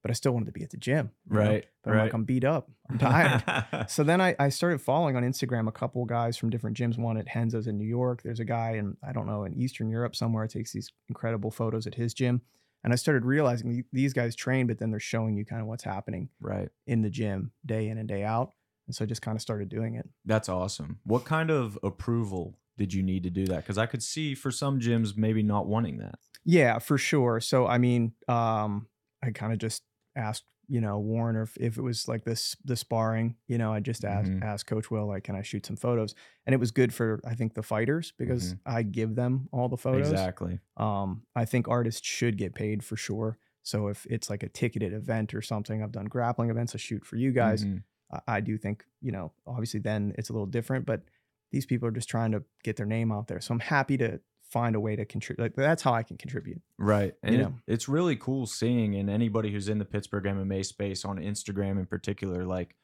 but 0.01 0.12
I 0.12 0.13
still 0.13 0.31
wanted 0.31 0.48
to 0.48 0.51
be 0.51 0.63
at 0.63 0.71
the 0.71 0.77
gym. 0.77 1.12
you 1.30 1.38
know? 1.38 1.45
Right. 1.45 1.65
But 1.83 1.92
I'm 1.92 1.98
right. 1.98 2.03
like, 2.06 2.13
I'm 2.13 2.24
beat 2.24 2.44
up. 2.44 2.69
I'm 2.89 2.98
tired. 2.98 3.89
so 3.89 4.03
then 4.03 4.19
I, 4.19 4.36
I 4.39 4.50
started 4.50 4.81
following 4.81 5.15
on 5.15 5.24
Instagram 5.24 5.68
a 5.68 5.71
couple 5.71 6.03
guys 6.06 6.38
from 6.38 6.50
different 6.50 6.77
gyms. 6.77 6.98
One 6.98 7.18
at 7.18 7.27
Renzo's 7.33 7.68
in 7.68 7.77
New 7.77 7.88
York. 7.88 8.21
There's 8.24 8.39
a 8.39 8.45
guy 8.45 8.74
in 8.74 8.98
I 9.07 9.12
don't 9.12 9.27
know 9.27 9.44
in 9.44 9.53
Eastern 9.53 9.89
Europe 9.89 10.15
somewhere 10.15 10.48
takes 10.48 10.71
these 10.71 10.92
incredible 11.09 11.51
photos 11.51 11.88
at 11.88 11.95
his 11.95 12.13
gym. 12.13 12.42
And 12.83 12.92
I 12.92 12.95
started 12.95 13.25
realizing 13.25 13.86
these 13.94 14.12
guys 14.12 14.36
train, 14.36 14.65
but 14.65 14.80
then 14.80 14.89
they're 14.89 15.00
showing 15.00 15.38
you 15.38 15.45
kind 15.45 15.62
of 15.62 15.68
what's 15.68 15.83
happening 15.83 16.30
right. 16.39 16.69
in 16.88 17.03
the 17.03 17.12
gym 17.12 17.51
day 17.63 17.89
in 17.89 18.00
and 18.00 18.07
day 18.07 18.24
out. 18.24 18.53
And 18.88 18.95
so 18.95 19.06
I 19.06 19.07
just 19.07 19.21
kind 19.21 19.36
of 19.36 19.42
started 19.42 19.69
doing 19.69 19.95
it. 19.95 20.09
That's 20.25 20.50
awesome. 20.50 21.00
What 21.03 21.24
kind 21.24 21.51
of 21.51 21.77
approval 21.83 22.57
did 22.77 22.92
you 22.92 23.03
need 23.03 23.21
to 23.24 23.30
do 23.30 23.45
that? 23.45 23.57
Because 23.57 23.77
I 23.77 23.86
could 23.86 24.01
see 24.01 24.33
for 24.33 24.50
some 24.50 24.80
gyms 24.80 25.15
maybe 25.15 25.44
not 25.44 25.68
wanting 25.68 25.98
that. 25.98 26.15
Yeah, 26.44 26.80
for 26.80 26.98
sure. 26.98 27.39
So 27.39 27.68
I 27.68 27.77
mean, 27.77 28.13
um, 28.27 28.88
I 29.24 29.30
kind 29.30 29.53
of 29.53 29.59
just 29.59 29.83
asked, 30.16 30.46
you 30.68 30.80
know, 30.81 31.00
Warren 31.00 31.36
if, 31.36 31.58
if 31.58 31.78
it 31.78 31.81
was 31.81 32.08
like 32.08 32.24
this 32.24 32.56
the 32.63 32.75
sparring, 32.75 33.36
you 33.48 33.58
know, 33.58 33.74
I 33.74 33.80
just 33.80 34.06
asked 34.06 34.31
Mhm. 34.31 34.42
asked 34.44 34.68
Coach 34.68 34.90
Will, 34.92 35.08
like, 35.08 35.24
can 35.24 35.36
I 35.36 35.42
shoot 35.42 35.66
some 35.66 35.75
photos? 35.75 36.16
And 36.46 36.54
it 36.54 36.60
was 36.60 36.72
good 36.72 36.94
for 36.94 37.19
I 37.25 37.36
think 37.36 37.54
the 37.56 37.63
fighters 37.63 38.13
because 38.18 38.56
I 38.66 38.84
give 38.84 39.16
them 39.16 39.50
all 39.52 39.68
the 39.69 39.78
photos. 39.78 40.12
Exactly. 40.12 40.60
Um, 40.78 41.24
I 41.36 41.46
think 41.46 41.68
artists 41.68 42.08
should 42.08 42.38
get 42.38 42.54
paid 42.56 42.84
for 42.84 42.96
sure. 42.96 43.38
So 43.63 43.88
if 43.90 44.06
it's 44.08 44.30
like 44.30 44.44
a 44.44 44.50
ticketed 44.50 44.94
event 44.94 45.34
or 45.34 45.42
something, 45.42 45.84
I've 45.84 45.92
done 45.92 46.06
grappling 46.06 46.50
events, 46.50 46.74
I 46.74 46.78
shoot 46.78 47.06
for 47.06 47.16
you 47.18 47.31
guys. 47.31 47.66
Mhm. 47.66 47.84
I, 48.12 48.22
I 48.38 48.40
do 48.42 48.58
think, 48.58 48.86
you 49.02 49.12
know, 49.12 49.34
obviously 49.46 49.80
then 49.80 50.13
it's 50.18 50.30
a 50.30 50.34
little 50.34 50.48
different, 50.48 50.86
but 50.86 51.04
these 51.52 51.66
people 51.66 51.88
are 51.88 51.92
just 51.92 52.10
trying 52.10 52.31
to 52.31 52.44
get 52.63 52.78
their 52.78 52.86
name 52.86 53.12
out 53.12 53.28
there. 53.28 53.42
So 53.42 53.54
I'm 53.54 53.60
happy 53.60 53.98
to 53.98 54.19
find 54.51 54.75
a 54.75 54.80
way 54.80 54.95
to 54.95 55.06
contribute. 55.06 55.44
Like 55.44 55.56
that's 55.56 55.81
how 55.81 55.94
I 55.94 56.03
can 56.03 56.17
contribute. 56.17 56.62
Right. 56.77 57.13
And 57.24 57.36
You 57.36 57.41
know. 57.41 57.53
it's 57.67 57.88
really 57.88 58.15
cool 58.15 58.46
seeing, 58.46 58.96
and 58.96 59.10
anybody 59.10 59.51
who's 59.51 59.70
in 59.70 59.79
the 59.79 59.86
Pittsburgh 59.86 60.25
MMA 60.25 60.65
space 60.65 61.05
on 61.05 61.17
Instagram 61.17 61.79
in 61.79 61.86
particular, 61.86 62.46
like 62.46 62.75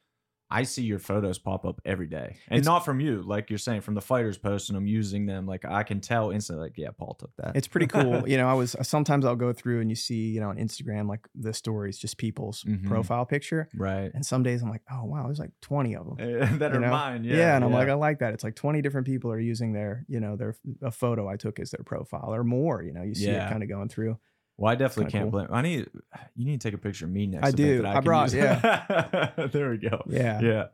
I 0.49 0.63
see 0.63 0.83
your 0.83 0.99
photos 0.99 1.37
pop 1.39 1.65
up 1.65 1.81
every 1.83 2.07
day. 2.07 2.37
And 2.47 2.59
It's- 2.59 2.65
not 2.65 2.85
from 2.85 3.01
you, 3.01 3.21
like 3.21 3.49
you're 3.49 3.59
saying, 3.59 3.81
from 3.81 3.95
the 3.95 4.01
fighters 4.01 4.37
posting 4.37 4.75
them, 4.75 4.87
using 4.87 5.25
them. 5.25 5.45
Like 5.45 5.65
I 5.65 5.83
can 5.83 5.99
tell 5.99 6.31
instantly, 6.31 6.67
like, 6.67 6.77
yeah, 6.77 6.91
Paul 6.97 7.15
took 7.19 7.35
that. 7.35 7.55
It's 7.57 7.67
pretty 7.67 7.87
cool. 7.87 8.23
you 8.29 8.37
know, 8.37 8.47
I 8.47 8.53
was 8.53 8.73
sometimes 8.83 9.25
I'll 9.25 9.35
go 9.35 9.51
through 9.51 9.81
and 9.81 9.89
you 9.89 9.95
see, 9.97 10.29
you 10.29 10.39
know, 10.39 10.47
on 10.49 10.57
Instagram, 10.57 11.09
like 11.09 11.27
the 11.35 11.53
stories, 11.53 11.97
just 11.97 12.17
people's 12.17 12.63
Mhm. 12.63 12.87
profile 12.87 13.25
picture. 13.25 13.67
right. 13.75 14.09
And 14.13 14.25
some 14.25 14.41
days 14.41 14.61
I'm 14.63 14.69
like, 14.69 14.83
oh 14.89 15.03
wow, 15.03 15.23
there's 15.25 15.39
like 15.39 15.51
20 15.61 15.95
of 15.97 16.05
them. 16.17 16.17
that 16.59 16.73
are 16.73 16.79
know? 16.79 16.91
mine. 16.91 17.25
Yeah, 17.25 17.35
Yeah. 17.35 17.55
and 17.57 17.65
I'm 17.65 17.73
like, 17.73 17.89
I 17.89 17.95
like 17.95 18.19
that. 18.19 18.33
It's 18.33 18.43
like 18.45 18.55
20 18.55 18.81
different 18.81 19.05
people 19.05 19.29
are 19.31 19.39
using 19.39 19.73
their, 19.73 20.05
you 20.07 20.19
know, 20.21 20.37
their 20.37 20.55
a 20.81 20.91
photo 20.91 21.27
I 21.27 21.35
took 21.35 21.59
as 21.59 21.71
their 21.71 21.83
profile 21.83 22.33
or 22.33 22.45
more. 22.45 22.81
You 22.83 22.93
know, 22.93 23.03
you 23.03 23.15
see 23.15 23.27
Yeah. 23.27 23.47
it 23.47 23.51
kind 23.51 23.63
of 23.63 23.69
going 23.69 23.89
through. 23.89 24.17
Well, 24.59 24.71
I 24.71 24.75
definitely 24.75 25.11
kinda 25.11 25.25
can't 25.25 25.31
cool. 25.31 25.45
blame. 25.47 25.47
I 25.51 25.61
need 25.61 25.87
you 26.35 26.45
need 26.45 26.59
to 26.61 26.67
take 26.67 26.73
a 26.73 26.79
picture 26.81 27.05
of 27.05 27.11
me 27.11 27.27
next. 27.27 27.43
I 27.43 27.47
event 27.49 27.57
do. 27.57 27.81
that 27.83 27.85
I 27.85 27.93
can 27.93 28.03
brought- 28.03 28.33
use. 28.33 29.51
there 29.53 29.69
we 29.69 29.77
go. 29.77 30.01
Yeah. 30.07 30.39
Yeah. 30.41 30.65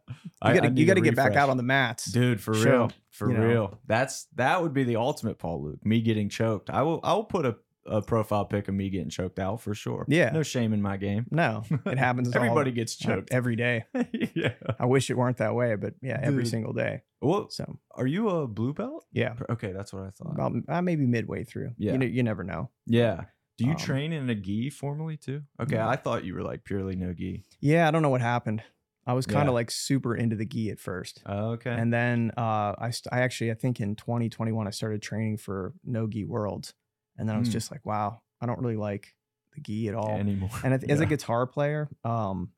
You 0.45 0.53
gotta, 0.61 0.71
you 0.71 0.85
gotta 0.85 1.01
get 1.01 1.15
back 1.15 1.35
out 1.35 1.49
on 1.49 1.57
the 1.57 1.63
mats. 1.63 2.05
dude 2.11 2.39
for 2.41 2.53
show, 2.53 2.69
real 2.71 2.91
for 3.11 3.29
you 3.31 3.37
know. 3.37 3.45
real. 3.45 3.79
That's 3.87 4.25
that 4.35 4.61
would 4.61 4.73
be 4.73 4.83
the 4.85 4.95
ultimate 4.95 5.37
Paul 5.37 5.63
Luke. 5.63 5.85
Me 5.85 6.01
getting 6.01 6.29
choked. 6.29 6.69
I 6.69 6.81
will. 6.83 7.01
I 7.03 7.13
will 7.13 7.25
put 7.25 7.45
a, 7.45 7.55
a 7.85 8.01
profile 8.01 8.45
pic 8.45 8.69
of 8.69 8.73
me 8.73 8.89
getting 8.89 9.09
choked 9.09 9.37
out 9.39 9.59
for 9.61 9.73
sure. 9.75 10.05
Yeah. 10.07 10.29
No 10.31 10.43
shame 10.43 10.71
in 10.71 10.81
my 10.81 10.95
game. 10.95 11.25
No, 11.29 11.63
it 11.85 11.97
happens. 11.97 12.29
all- 12.35 12.41
Everybody 12.41 12.71
gets 12.71 12.95
choked. 12.95 13.33
every 13.33 13.57
day. 13.57 13.83
yeah. 14.33 14.53
I 14.79 14.85
wish 14.85 15.09
it 15.09 15.17
weren't 15.17 15.37
that 15.37 15.55
way, 15.55 15.75
but 15.75 15.95
yeah, 16.01 16.19
every 16.23 16.43
Dude. 16.43 16.51
single 16.51 16.71
day. 16.73 17.01
Well, 17.21 17.49
So 17.49 17.79
are 17.95 18.07
you 18.07 18.29
a 18.29 18.47
blue 18.47 18.73
belt? 18.73 19.05
yeah, 19.11 19.33
Okay, 19.49 19.71
that's 19.73 19.91
what 19.93 20.03
I 20.03 20.09
thought. 20.11 20.33
about 20.33 20.53
uh, 20.69 20.81
maybe 20.81 21.05
midway 21.05 21.43
through. 21.43 21.71
Yeah. 21.77 21.93
you, 21.93 21.97
know, 21.97 22.05
you 22.05 22.23
never 22.23 22.43
know. 22.45 22.69
yeah. 22.85 23.25
Do 23.57 23.65
you 23.65 23.71
Um, 23.71 23.77
train 23.77 24.13
in 24.13 24.29
a 24.29 24.35
gi 24.35 24.69
formally 24.71 25.17
too? 25.17 25.43
Okay, 25.59 25.75
no. 25.75 25.87
I 25.87 25.95
thought 25.95 26.23
you 26.25 26.33
were 26.33 26.41
like 26.41 26.63
purely 26.63 26.95
no 26.95 27.13
gi. 27.13 27.43
Yeah, 27.59 27.87
I 27.87 27.91
don't 27.91 28.01
know 28.01 28.09
what 28.09 28.21
happened. 28.21 28.63
I 29.05 29.13
was 29.13 29.25
kind 29.25 29.45
Yeah. 29.45 29.49
of 29.49 29.53
like 29.53 29.69
super 29.69 30.15
into 30.15 30.35
the 30.35 30.45
gi 30.45 30.69
at 30.71 30.79
first. 30.79 31.21
Oh, 31.25 31.51
okay. 31.51 31.71
And 31.71 31.93
then 31.93 32.31
uh, 32.37 32.73
I, 32.77 32.89
st- 32.91 33.13
I 33.13 33.21
actually, 33.21 33.51
I 33.51 33.55
think 33.55 33.79
in 33.81 33.95
2021, 33.95 34.65
I 34.65 34.69
started 34.71 35.01
training 35.01 35.37
for 35.37 35.73
No 35.83 36.07
Gi 36.07 36.23
Worlds. 36.25 36.73
And 37.17 37.27
then 37.29 37.35
I 37.35 37.39
was 37.39 37.49
Hmm. 37.49 37.53
just 37.53 37.69
like, 37.71 37.85
wow, 37.85 38.21
I 38.41 38.45
don't 38.45 38.59
really 38.59 38.77
like 38.77 39.13
the 39.53 39.61
gi 39.61 39.89
at 39.89 39.93
all. 39.95 40.09
anymore. 40.17 40.49
And 40.63 40.73
as- 40.73 40.83
as 40.85 40.99
a 41.01 41.05
guitar 41.05 41.45
player, 41.45 41.89
um, 42.03 42.53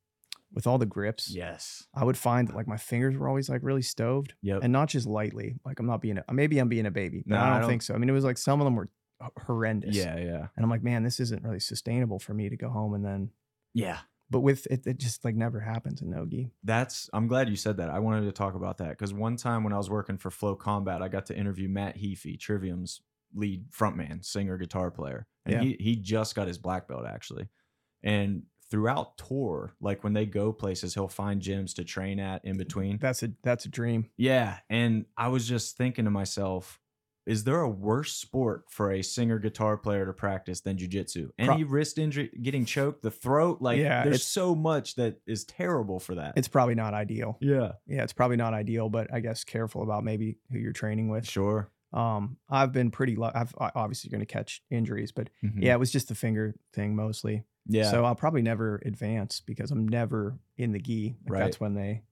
with 0.53 0.65
all 0.67 0.77
the 0.77 0.85
grips, 0.85 1.29
yes. 1.29 1.85
I 1.93 2.05
would 2.05 2.15
find 2.17 2.47
that 2.47 2.55
like 2.55 2.67
my 2.67 2.77
fingers 2.77 3.17
were 3.17 3.27
always 3.27 3.49
like 3.49 3.61
really 3.63 3.81
stoved 3.81 4.35
Yep. 4.43 4.61
and 4.63 4.71
not 4.71 4.87
just 4.87 5.05
lightly. 5.07 5.57
Like 5.65 5.79
I'm 5.79 5.87
not 5.87 5.99
being, 5.99 6.19
a, 6.19 6.33
maybe 6.33 6.59
I'm 6.59 6.69
being 6.69 6.85
a 6.85 6.91
baby, 6.91 7.23
but 7.27 7.35
No, 7.35 7.41
I, 7.41 7.47
I 7.47 7.49
don't 7.49 7.61
don't- 7.61 7.69
think 7.71 7.81
so. 7.81 7.93
I 7.93 7.97
mean, 7.97 8.07
it 8.09 8.13
was 8.13 8.23
like 8.23 8.37
some 8.37 8.61
of 8.61 8.65
them 8.65 8.75
were 8.75 8.89
horrendous. 9.45 9.95
yeah, 9.95 10.17
yeah, 10.17 10.47
And 10.55 10.63
I'm 10.63 10.69
like, 10.69 10.83
man, 10.83 11.03
this 11.03 11.19
isn't 11.19 11.43
really 11.43 11.59
sustainable 11.59 12.19
for 12.19 12.33
me 12.33 12.49
to 12.49 12.57
go 12.57 12.69
home 12.69 12.93
and 12.93 13.03
then, 13.05 13.29
yeah. 13.73 13.99
but 14.29 14.41
with 14.41 14.65
it, 14.67 14.85
it 14.85 14.97
just 14.97 15.23
like 15.25 15.35
never 15.35 15.59
happens 15.59 16.01
in 16.01 16.09
Nogi. 16.09 16.51
That's. 16.63 17.09
I'm 17.13 17.27
glad 17.27 17.49
you 17.49 17.55
said 17.55 17.77
that. 17.77 17.89
I 17.89 17.99
wanted 17.99 18.25
to 18.25 18.31
talk 18.31 18.55
about 18.55 18.77
that 18.79 18.89
because 18.89 19.13
one 19.13 19.35
time 19.37 19.63
when 19.63 19.73
I 19.73 19.77
was 19.77 19.89
working 19.89 20.17
for 20.17 20.29
FloCombat, 20.29 21.01
I 21.01 21.07
got 21.07 21.25
to 21.27 21.37
interview 21.37 21.69
Matt 21.69 21.97
Heafy, 21.97 22.39
Trivium's 22.39 23.01
lead 23.33 23.69
frontman, 23.71 24.23
singer, 24.23 24.57
guitar 24.57 24.91
player, 24.91 25.27
and 25.45 25.53
Yeah. 25.55 25.61
he 25.61 25.77
he 25.79 25.95
just 25.97 26.35
got 26.35 26.47
his 26.47 26.57
black 26.57 26.87
belt 26.87 27.05
actually, 27.07 27.49
and 28.03 28.43
throughout 28.71 29.15
tour, 29.17 29.75
like 29.79 30.03
when 30.03 30.13
they 30.13 30.25
go 30.25 30.51
places, 30.51 30.93
he'll 30.95 31.07
find 31.07 31.39
gyms 31.41 31.75
to 31.75 31.83
train 31.83 32.19
at 32.19 32.43
in 32.43 32.57
between. 32.57 32.97
That's 32.97 33.21
a, 33.21 33.29
that's 33.43 33.65
a 33.65 33.69
dream. 33.69 34.09
Yeah. 34.17 34.57
And 34.71 35.05
I 35.15 35.27
was 35.27 35.47
just 35.47 35.77
thinking 35.77 36.05
to 36.05 36.11
myself, 36.11 36.79
is 37.25 37.43
there 37.43 37.61
a 37.61 37.69
worse 37.69 38.13
sport 38.13 38.65
for 38.69 38.91
a 38.91 39.01
singer 39.01 39.39
guitar 39.39 39.77
player 39.77 40.05
to 40.05 40.13
practice 40.13 40.61
than 40.61 40.77
jujitsu? 40.77 41.29
Any 41.37 41.63
wrist 41.63 41.97
injury, 41.97 42.29
getting 42.41 42.65
choked, 42.65 43.01
the 43.01 43.11
throat, 43.11 43.61
like 43.61 43.77
Yeah, 43.79 44.03
there's 44.03 44.25
so 44.25 44.53
much 44.55 44.95
that 44.95 45.19
is 45.25 45.43
terrible 45.43 45.99
for 45.99 46.15
that. 46.15 46.33
It's 46.37 46.47
probably 46.47 46.75
not 46.75 46.93
ideal. 46.93 47.37
yeah. 47.41 47.73
Yeah, 47.87 48.03
it's 48.03 48.13
probably 48.13 48.37
not 48.37 48.53
ideal, 48.53 48.89
but 48.89 49.13
I 49.13 49.19
guess 49.19 49.43
careful 49.43 49.81
about 49.83 50.03
maybe 50.03 50.37
who 50.51 50.59
you're 50.59 50.73
training 50.73 51.09
with. 51.09 51.27
Sure. 51.27 51.69
Um, 51.93 52.37
I've 52.49 52.71
been 52.73 52.91
pretty. 52.91 53.15
Lu- 53.15 53.31
I've 53.33 53.55
I- 53.59 53.71
obviously 53.73 54.09
going 54.09 54.19
to 54.19 54.25
catch 54.25 54.61
injuries, 54.69 55.11
but 55.13 55.29
Mhm. 55.43 55.61
yeah, 55.63 55.73
it 55.73 55.79
was 55.79 55.91
just 55.91 56.09
the 56.09 56.15
finger 56.15 56.53
thing 56.73 56.95
mostly. 56.95 57.43
Yeah. 57.67 57.89
So 57.89 58.03
I'll 58.05 58.15
probably 58.15 58.41
never 58.41 58.81
advance 58.85 59.39
because 59.39 59.71
I'm 59.71 59.87
never 59.87 60.37
in 60.57 60.71
the 60.73 60.79
gi. 60.79 61.15
Like 61.23 61.31
Right. 61.31 61.39
That's 61.45 61.59
when 61.59 61.73
they. 61.73 62.03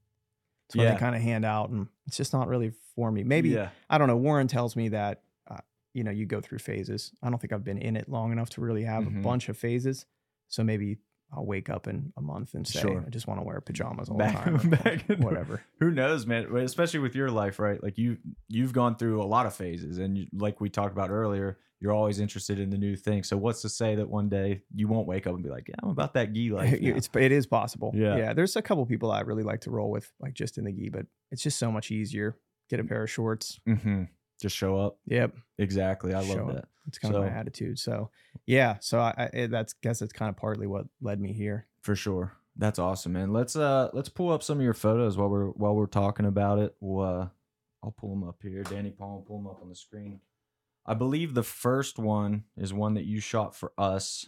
That's 0.68 0.76
when 0.78 0.86
Yeah. 0.88 0.94
they 0.94 1.00
kind 1.00 1.16
of 1.16 1.22
hand 1.22 1.46
out, 1.46 1.70
and 1.70 1.88
it's 2.08 2.18
just 2.18 2.34
not 2.34 2.48
really 2.48 2.72
for 2.96 3.12
me. 3.12 3.24
Maybe 3.24 3.50
Yeah. 3.50 3.70
I 3.90 3.98
don't 3.98 4.08
know. 4.08 4.18
Warren 4.18 4.48
tells 4.48 4.76
me 4.76 4.90
that, 4.90 5.24
uh, 5.48 5.58
you 5.94 6.04
know, 6.04 6.12
you 6.12 6.26
go 6.26 6.40
through 6.42 6.60
phases. 6.60 7.12
I 7.22 7.30
don't 7.30 7.40
think 7.40 7.54
I've 7.54 7.64
been 7.64 7.78
in 7.78 7.96
it 7.96 8.08
long 8.10 8.32
enough 8.32 8.50
to 8.52 8.62
really 8.62 8.84
have 8.84 9.04
Mhm. 9.04 9.20
a 9.20 9.22
bunch 9.22 9.50
of 9.50 9.58
phases. 9.58 10.06
So 10.48 10.64
maybe 10.64 11.00
I'll 11.36 11.46
wake 11.46 11.70
up 11.70 11.88
in 11.88 12.14
a 12.18 12.22
month 12.22 12.54
and 12.54 12.68
say, 12.68 12.82
Sure. 12.82 13.04
I 13.06 13.10
just 13.10 13.28
want 13.28 13.40
to 13.40 13.44
wear 13.46 13.60
pajamas 13.62 14.10
all 14.10 14.18
Back- 14.18 14.46
the 14.52 14.58
time. 14.58 14.70
back 14.70 15.20
whatever. 15.20 15.62
Who 15.80 15.92
knows, 15.92 16.26
man? 16.28 16.46
Especially 16.58 17.00
with 17.00 17.16
your 17.16 17.32
life, 17.32 17.58
right? 17.60 17.82
Like 17.82 17.98
you, 17.98 18.18
you've 18.48 18.74
gone 18.74 18.96
through 18.96 19.22
a 19.22 19.26
lot 19.26 19.46
of 19.46 19.56
phases, 19.56 19.98
and 19.98 20.18
you, 20.18 20.28
like 20.34 20.62
we 20.62 20.70
talked 20.70 20.92
about 20.94 21.10
earlier, 21.10 21.58
you're 21.80 21.92
always 21.92 22.20
interested 22.20 22.60
in 22.60 22.70
the 22.70 22.78
new 22.78 22.96
thing. 22.96 23.24
So 23.24 23.36
what's 23.36 23.62
to 23.64 23.70
say 23.70 23.96
that 23.96 24.10
one 24.10 24.30
day 24.30 24.62
you 24.74 24.88
won't 24.88 25.08
wake 25.08 25.28
up 25.28 25.34
and 25.34 25.44
be 25.44 25.50
like, 25.50 25.68
"Yeah, 25.68 25.76
I'm 25.84 25.90
about 25.90 26.14
that 26.14 26.32
gi 26.34 26.50
life." 26.52 26.80
now." 26.80 26.96
it's 26.96 27.10
it 27.16 27.32
is 27.32 27.46
possible. 27.48 27.92
Yeah. 27.96 28.16
yeah. 28.16 28.34
There's 28.34 28.56
a 28.56 28.62
couple 28.62 28.86
people 28.86 29.12
I 29.12 29.22
really 29.22 29.44
like 29.44 29.62
to 29.62 29.72
roll 29.72 29.90
with, 29.92 30.10
like 30.22 30.34
just 30.34 30.58
in 30.58 30.64
the 30.66 30.72
gi, 30.72 30.90
but 30.90 31.08
it's 31.32 31.42
just 31.44 31.58
so 31.60 31.72
much 31.72 31.92
easier. 31.92 32.38
Get 32.70 32.80
Mm. 32.80 32.86
a 32.86 32.88
pair 32.88 33.04
of 33.04 33.12
shorts. 33.12 33.60
Mhm. 33.68 34.08
Just 34.44 34.58
show 34.58 34.78
up. 34.78 34.98
Yep, 35.06 35.38
Exactly. 35.58 36.14
I 36.14 36.18
love 36.18 36.28
Show 36.28 36.50
up. 36.50 36.56
that. 36.56 36.66
it's 36.86 37.00
kind 37.00 37.16
of 37.16 37.22
my 37.22 37.30
attitude. 37.30 37.80
So 37.80 38.10
yeah, 38.46 38.76
so 38.82 39.00
I, 39.00 39.30
I 39.34 39.48
that's 39.48 39.72
guess 39.72 40.00
that's 40.00 40.12
kind 40.12 40.28
of 40.28 40.36
partly 40.36 40.68
what 40.68 40.86
led 41.02 41.22
me 41.22 41.32
here. 41.32 41.66
For 41.82 41.96
sure. 41.96 42.34
That's 42.58 42.78
awesome, 42.78 43.14
man. 43.14 43.32
Let's 43.32 43.56
uh 43.56 43.90
let's 43.94 44.10
pull 44.10 44.34
up 44.34 44.44
some 44.44 44.58
of 44.58 44.64
your 44.66 44.74
photos 44.74 45.18
while 45.18 45.30
we're 45.30 45.48
while 45.52 45.74
we're 45.76 45.86
talking 45.86 46.26
about 46.26 46.60
it. 46.60 46.76
We'll, 46.82 47.06
uh, 47.22 47.28
I'll 47.82 47.92
pull 47.98 48.10
them 48.10 48.28
up 48.28 48.40
here. 48.42 48.64
Danny 48.64 48.92
Paul, 48.92 49.24
pull 49.26 49.38
them 49.38 49.48
up 49.48 49.60
on 49.62 49.70
the 49.70 49.76
screen. 49.76 50.20
I 50.86 50.94
believe 50.94 51.34
the 51.36 51.42
first 51.44 51.98
one 51.98 52.44
is 52.58 52.74
one 52.74 52.96
that 52.96 53.06
you 53.06 53.22
shot 53.22 53.56
for 53.56 53.72
us. 53.78 54.28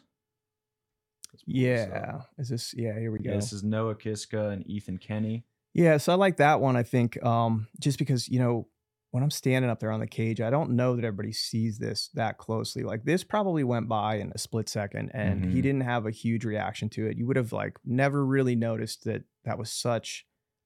Yeah, 1.46 2.22
is 2.38 2.48
this? 2.48 2.74
Yeah, 2.74 2.98
here 2.98 3.12
we 3.12 3.20
go. 3.20 3.32
Yeah, 3.32 3.36
this 3.36 3.52
is 3.52 3.64
Noah 3.64 3.96
Kiska 3.96 4.50
and 4.52 4.66
Ethan 4.66 4.98
Kenny. 4.98 5.44
Yeah, 5.74 5.98
so 5.98 6.14
I 6.14 6.16
like 6.16 6.38
that 6.38 6.62
one. 6.62 6.78
I 6.78 6.84
think 6.84 7.22
um, 7.22 7.68
just 7.82 8.00
because 8.00 8.30
you 8.30 8.40
know 8.40 8.68
when 9.16 9.24
I'm 9.24 9.32
standing 9.32 9.72
up 9.72 9.80
there 9.80 9.92
on 9.94 10.02
the 10.02 10.08
cage, 10.08 10.42
I 10.42 10.50
don't 10.50 10.72
know 10.72 10.98
that 10.98 11.06
everybody 11.06 11.32
sees 11.32 11.78
this 11.80 12.10
that 12.16 12.38
closely. 12.38 12.84
Like 12.84 13.06
this 13.06 13.24
probably 13.24 13.64
went 13.64 13.88
by 13.88 14.16
in 14.16 14.30
a 14.36 14.38
split 14.38 14.68
second, 14.68 15.10
and 15.14 15.46
he 15.46 15.60
Mhm. 15.60 15.64
didn't 15.64 15.82
have 15.82 16.06
a 16.06 16.12
huge 16.12 16.44
reaction 16.44 16.90
to 16.90 17.08
it. 17.08 17.18
You 17.18 17.26
would 17.26 17.38
have 17.38 17.54
like 17.54 17.80
never 17.86 18.26
really 18.26 18.58
noticed 18.58 19.06
that 19.06 19.24
that 19.46 19.58
was 19.58 19.72
such. 19.72 20.26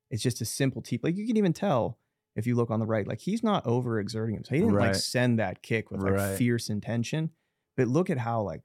It's 0.09 0.23
just 0.23 0.41
a 0.41 0.45
simple 0.45 0.81
teep. 0.81 1.03
Like 1.03 1.15
you 1.15 1.27
can 1.27 1.37
even 1.37 1.53
tell 1.53 1.99
if 2.35 2.47
you 2.47 2.55
look 2.55 2.71
on 2.71 2.79
the 2.79 2.87
right, 2.87 3.07
like 3.07 3.19
he's 3.19 3.43
not 3.43 3.65
overexerting 3.65 4.33
himself. 4.33 4.55
He 4.55 4.61
didn't 4.61 4.73
like 4.73 4.95
send 4.95 5.37
that 5.37 5.61
kick 5.61 5.91
with 5.91 6.01
like 6.01 6.13
Right. 6.13 6.35
fierce 6.35 6.71
intention, 6.71 7.29
but 7.77 7.87
look 7.87 8.09
at 8.09 8.17
how 8.17 8.41
like 8.41 8.63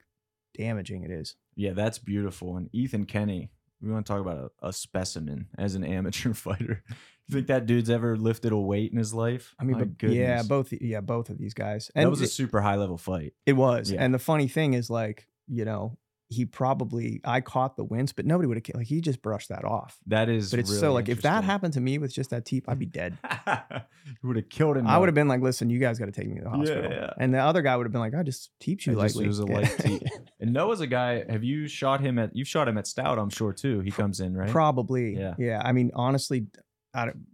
damaging 0.57 1.03
it 1.03 1.11
is. 1.11 1.35
Yeah, 1.55 1.73
that's 1.73 1.99
beautiful. 1.99 2.57
And 2.57 2.69
Ethan 2.73 3.05
Kenny, 3.05 3.51
we 3.81 3.91
want 3.91 4.05
to 4.07 4.11
talk 4.11 4.21
about 4.21 4.51
a, 4.61 4.67
a 4.69 4.73
specimen 4.73 5.49
as 5.59 5.75
an 5.75 5.83
amateur 5.83 6.33
fighter. 6.47 6.83
You 7.27 7.33
think 7.35 7.47
that 7.47 7.65
dude's 7.65 7.89
ever 7.89 8.15
lifted 8.17 8.51
a 8.51 8.57
weight 8.57 8.91
in 8.91 8.97
his 8.97 9.13
life? 9.13 9.55
I 9.59 9.63
mean, 9.63 9.77
My 9.79 9.83
but 9.85 10.09
yeah, 10.11 10.43
both 10.43 10.71
yeah, 10.79 11.01
both 11.01 11.29
of 11.29 11.37
these 11.37 11.53
guys. 11.53 11.89
And 11.95 12.05
that 12.05 12.09
was 12.09 12.21
a 12.21 12.25
it- 12.25 12.27
super 12.31 12.61
high 12.61 12.75
level 12.75 12.97
fight. 12.97 13.33
It 13.45 13.53
was. 13.53 13.91
Yeah. 13.91 14.03
And 14.03 14.13
the 14.13 14.19
funny 14.19 14.47
thing 14.47 14.73
is, 14.75 14.89
like, 14.89 15.27
you 15.47 15.65
know, 15.65 15.97
he 16.27 16.43
probably 16.45 17.21
I 17.23 17.41
caught 17.41 17.77
the 17.77 17.83
wince, 17.83 18.11
but 18.11 18.25
nobody 18.25 18.47
would 18.47 18.57
have 18.57 18.75
like 18.75 18.87
he 18.87 18.99
just 18.99 19.21
brushed 19.21 19.49
that 19.49 19.63
off. 19.63 19.97
That 20.07 20.27
is, 20.27 20.49
But 20.49 20.59
it's 20.59 20.69
really 20.71 20.79
so 20.81 20.93
like 20.93 21.07
if 21.07 21.21
that 21.21 21.43
happened 21.43 21.73
to 21.73 21.81
me 21.81 21.97
with 21.99 22.11
just 22.13 22.31
that 22.31 22.45
teep, 22.45 22.65
I'd 22.67 22.79
be 22.79 22.87
dead. 22.87 23.17
you 23.47 24.27
would 24.27 24.35
have 24.35 24.49
killed 24.49 24.75
him. 24.77 24.87
I 24.87 24.97
would 24.97 25.07
have 25.07 25.13
been 25.15 25.27
like, 25.27 25.41
listen, 25.41 25.69
you 25.69 25.77
guys 25.79 25.99
got 25.99 26.05
to 26.05 26.11
take 26.11 26.27
me 26.27 26.37
to 26.37 26.43
the 26.43 26.49
hospital. 26.49 26.91
yeah. 26.91 27.11
And 27.19 27.31
the 27.33 27.39
other 27.39 27.61
guy 27.61 27.75
would 27.77 27.85
have 27.85 27.91
been 27.91 28.01
like, 28.01 28.15
I 28.15 28.23
just 28.23 28.49
teeped 28.59 28.85
you 28.87 28.99
I 28.99 29.03
just- 29.05 29.15
lightly. 29.15 29.25
it 29.25 29.27
was 29.27 29.39
a 29.39 29.45
light 29.45 29.75
teep. 29.79 30.01
And 30.39 30.51
Noah's 30.51 30.81
a 30.81 30.87
guy. 30.87 31.23
Have 31.29 31.43
you 31.45 31.67
shot 31.67 32.01
him 32.01 32.19
at? 32.19 32.35
You've 32.35 32.47
shot 32.47 32.67
him 32.67 32.77
at 32.77 32.85
Stout, 32.87 33.17
I'm 33.17 33.29
sure 33.29 33.53
too. 33.53 33.79
He 33.79 33.89
comes 33.89 34.19
in 34.19 34.35
right. 34.35 34.49
Probably. 34.49 35.15
Yeah. 35.17 35.33
Yeah. 35.39 35.61
I 35.63 35.71
mean, 35.71 35.91
honestly, 35.95 36.47
I 36.95 37.05
don't, 37.05 37.27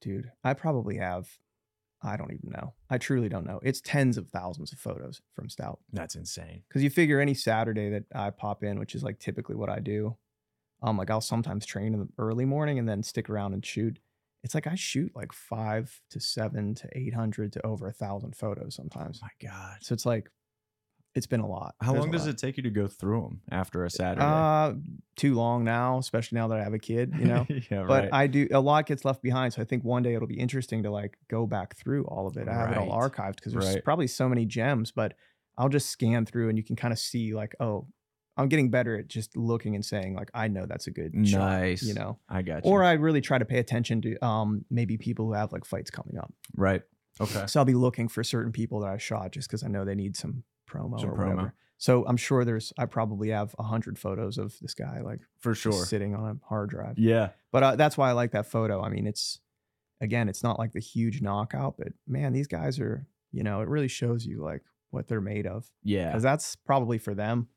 dude, 0.00 0.30
I 0.42 0.54
probably 0.54 0.96
have. 0.96 1.28
I 2.02 2.18
don't 2.18 2.32
even 2.32 2.50
know. 2.50 2.74
I 2.90 2.98
truly 2.98 3.30
don't 3.30 3.46
know. 3.46 3.60
It's 3.62 3.80
tens 3.80 4.18
of 4.18 4.28
thousands 4.28 4.72
of 4.72 4.78
photos 4.78 5.22
from 5.32 5.48
Stout. 5.48 5.78
That's 5.90 6.16
insane. 6.16 6.62
Because 6.68 6.82
you 6.82 6.90
figure 6.90 7.18
any 7.18 7.32
Saturday 7.32 7.88
that 7.88 8.04
I 8.14 8.28
pop 8.28 8.62
in, 8.62 8.78
which 8.78 8.94
is 8.94 9.02
like 9.02 9.18
typically 9.18 9.56
what 9.56 9.70
I 9.70 9.78
do, 9.78 10.14
um, 10.82 10.98
like 10.98 11.10
I'll 11.10 11.22
sometimes 11.22 11.64
train 11.64 11.94
in 11.94 12.00
the 12.00 12.08
early 12.18 12.44
morning 12.44 12.78
and 12.78 12.86
then 12.86 13.02
stick 13.02 13.30
around 13.30 13.54
and 13.54 13.64
shoot. 13.64 13.98
It's 14.42 14.54
like 14.54 14.66
I 14.66 14.74
shoot 14.74 15.12
like 15.14 15.32
five 15.32 15.98
to 16.10 16.20
seven 16.20 16.74
to 16.74 16.88
eight 16.92 17.14
hundred 17.14 17.54
to 17.54 17.66
over 17.66 17.88
a 17.88 17.92
thousand 17.92 18.36
photos 18.36 18.74
sometimes. 18.74 19.20
Oh 19.22 19.26
My 19.26 19.48
God. 19.48 19.78
So 19.80 19.94
it's 19.94 20.04
like 20.04 20.30
it's 21.14 21.26
been 21.26 21.40
a 21.40 21.46
lot. 21.46 21.74
How 21.80 21.92
There's 21.92 22.02
long 22.04 22.10
does 22.10 22.26
lot. 22.26 22.30
it 22.34 22.38
take 22.38 22.56
you 22.56 22.62
to 22.64 22.70
go 22.70 22.86
through 22.88 23.22
them 23.22 23.40
after 23.50 23.84
a 23.84 23.90
Saturday? 23.90 24.24
Uh, 24.24 24.74
too 25.16 25.34
long 25.34 25.62
now, 25.64 25.98
especially 25.98 26.36
now 26.36 26.48
that 26.48 26.58
I 26.58 26.64
have 26.64 26.74
a 26.74 26.78
kid. 26.78 27.12
You 27.18 27.26
know. 27.26 27.46
yeah, 27.70 27.84
But 27.86 28.04
right. 28.04 28.08
I 28.12 28.26
do 28.26 28.48
a 28.52 28.60
lot 28.60 28.86
gets 28.86 29.04
left 29.04 29.22
behind, 29.22 29.52
so 29.52 29.62
I 29.62 29.64
think 29.64 29.84
one 29.84 30.02
day 30.02 30.14
it'll 30.14 30.28
be 30.28 30.38
interesting 30.38 30.82
to 30.82 30.90
like 30.90 31.16
go 31.30 31.46
back 31.46 31.76
through 31.76 32.04
all 32.06 32.26
of 32.26 32.36
it. 32.36 32.48
I 32.48 32.52
have 32.54 32.72
it 32.72 32.78
all 32.78 32.90
archived 32.90 33.36
because 33.36 33.52
there's 33.52 33.64
Right. 33.74 33.84
probably 33.84 34.06
so 34.08 34.28
many 34.28 34.44
gems, 34.46 34.90
but 34.90 35.14
I'll 35.56 35.68
just 35.68 35.88
scan 35.90 36.26
through 36.26 36.48
and 36.48 36.58
you 36.58 36.64
can 36.64 36.74
kind 36.74 36.92
of 36.92 36.98
see 36.98 37.32
like, 37.34 37.54
oh, 37.60 37.86
I'm 38.36 38.48
getting 38.48 38.68
better 38.68 38.98
at 38.98 39.06
just 39.06 39.36
looking 39.36 39.76
and 39.76 39.84
saying 39.84 40.16
like, 40.16 40.28
I 40.34 40.48
know 40.48 40.66
that's 40.66 40.88
a 40.88 40.90
good 40.90 41.12
shot, 41.28 41.38
nice. 41.60 41.84
you 41.84 41.94
know. 41.94 42.18
I 42.28 42.42
got 42.42 42.64
you. 42.64 42.72
Or 42.72 42.82
I 42.82 42.94
really 42.94 43.20
try 43.20 43.38
to 43.38 43.44
pay 43.44 43.58
attention 43.60 44.02
to 44.02 44.24
um 44.24 44.64
maybe 44.70 44.96
people 44.98 45.26
who 45.26 45.34
have 45.34 45.52
like 45.52 45.64
fights 45.64 45.90
coming 45.90 46.18
up. 46.18 46.32
right. 46.56 46.82
Okay. 47.20 47.46
So 47.46 47.60
I'll 47.60 47.64
be 47.64 47.74
looking 47.74 48.08
for 48.08 48.24
certain 48.24 48.50
people 48.50 48.80
that 48.80 48.88
I 48.90 48.96
shot 48.98 49.30
just 49.30 49.48
because 49.48 49.62
I 49.62 49.68
know 49.68 49.84
they 49.84 49.94
need 49.94 50.16
some 50.16 50.42
promo 50.74 51.00
Some 51.00 51.10
or 51.10 51.14
promo. 51.16 51.28
whatever. 51.30 51.54
So 51.76 52.04
I'm 52.06 52.16
sure 52.16 52.44
there's 52.44 52.72
I 52.78 52.86
probably 52.86 53.30
have 53.30 53.54
a 53.58 53.62
hundred 53.62 53.98
photos 53.98 54.38
of 54.38 54.56
this 54.60 54.74
guy 54.74 55.00
like 55.00 55.20
For 55.40 55.54
sure. 55.54 55.84
sitting 55.84 56.14
on 56.14 56.24
a 56.42 56.46
hard 56.48 56.70
drive. 56.70 56.98
Yeah. 56.98 57.30
But 57.52 57.62
uh, 57.62 57.76
that's 57.76 57.98
why 57.98 58.08
I 58.08 58.12
like 58.12 58.32
that 58.32 58.46
photo. 58.46 58.80
I 58.82 58.88
mean, 58.88 59.06
it's 59.06 59.40
again, 60.00 60.28
it's 60.28 60.42
not 60.42 60.58
like 60.58 60.72
the 60.72 60.80
huge 60.80 61.20
knockout, 61.20 61.76
but 61.78 61.88
man, 62.06 62.32
these 62.32 62.46
guys 62.46 62.78
are, 62.78 63.06
you 63.32 63.42
know, 63.42 63.60
it 63.60 63.68
really 63.68 63.88
shows 63.88 64.24
you 64.24 64.42
like 64.42 64.62
what 64.90 65.08
they're 65.08 65.20
made 65.20 65.46
of. 65.46 65.68
Yeah. 65.82 66.08
Because 66.08 66.22
that's 66.22 66.56
probably 66.56 66.98
for 66.98 67.14
them, 67.14 67.48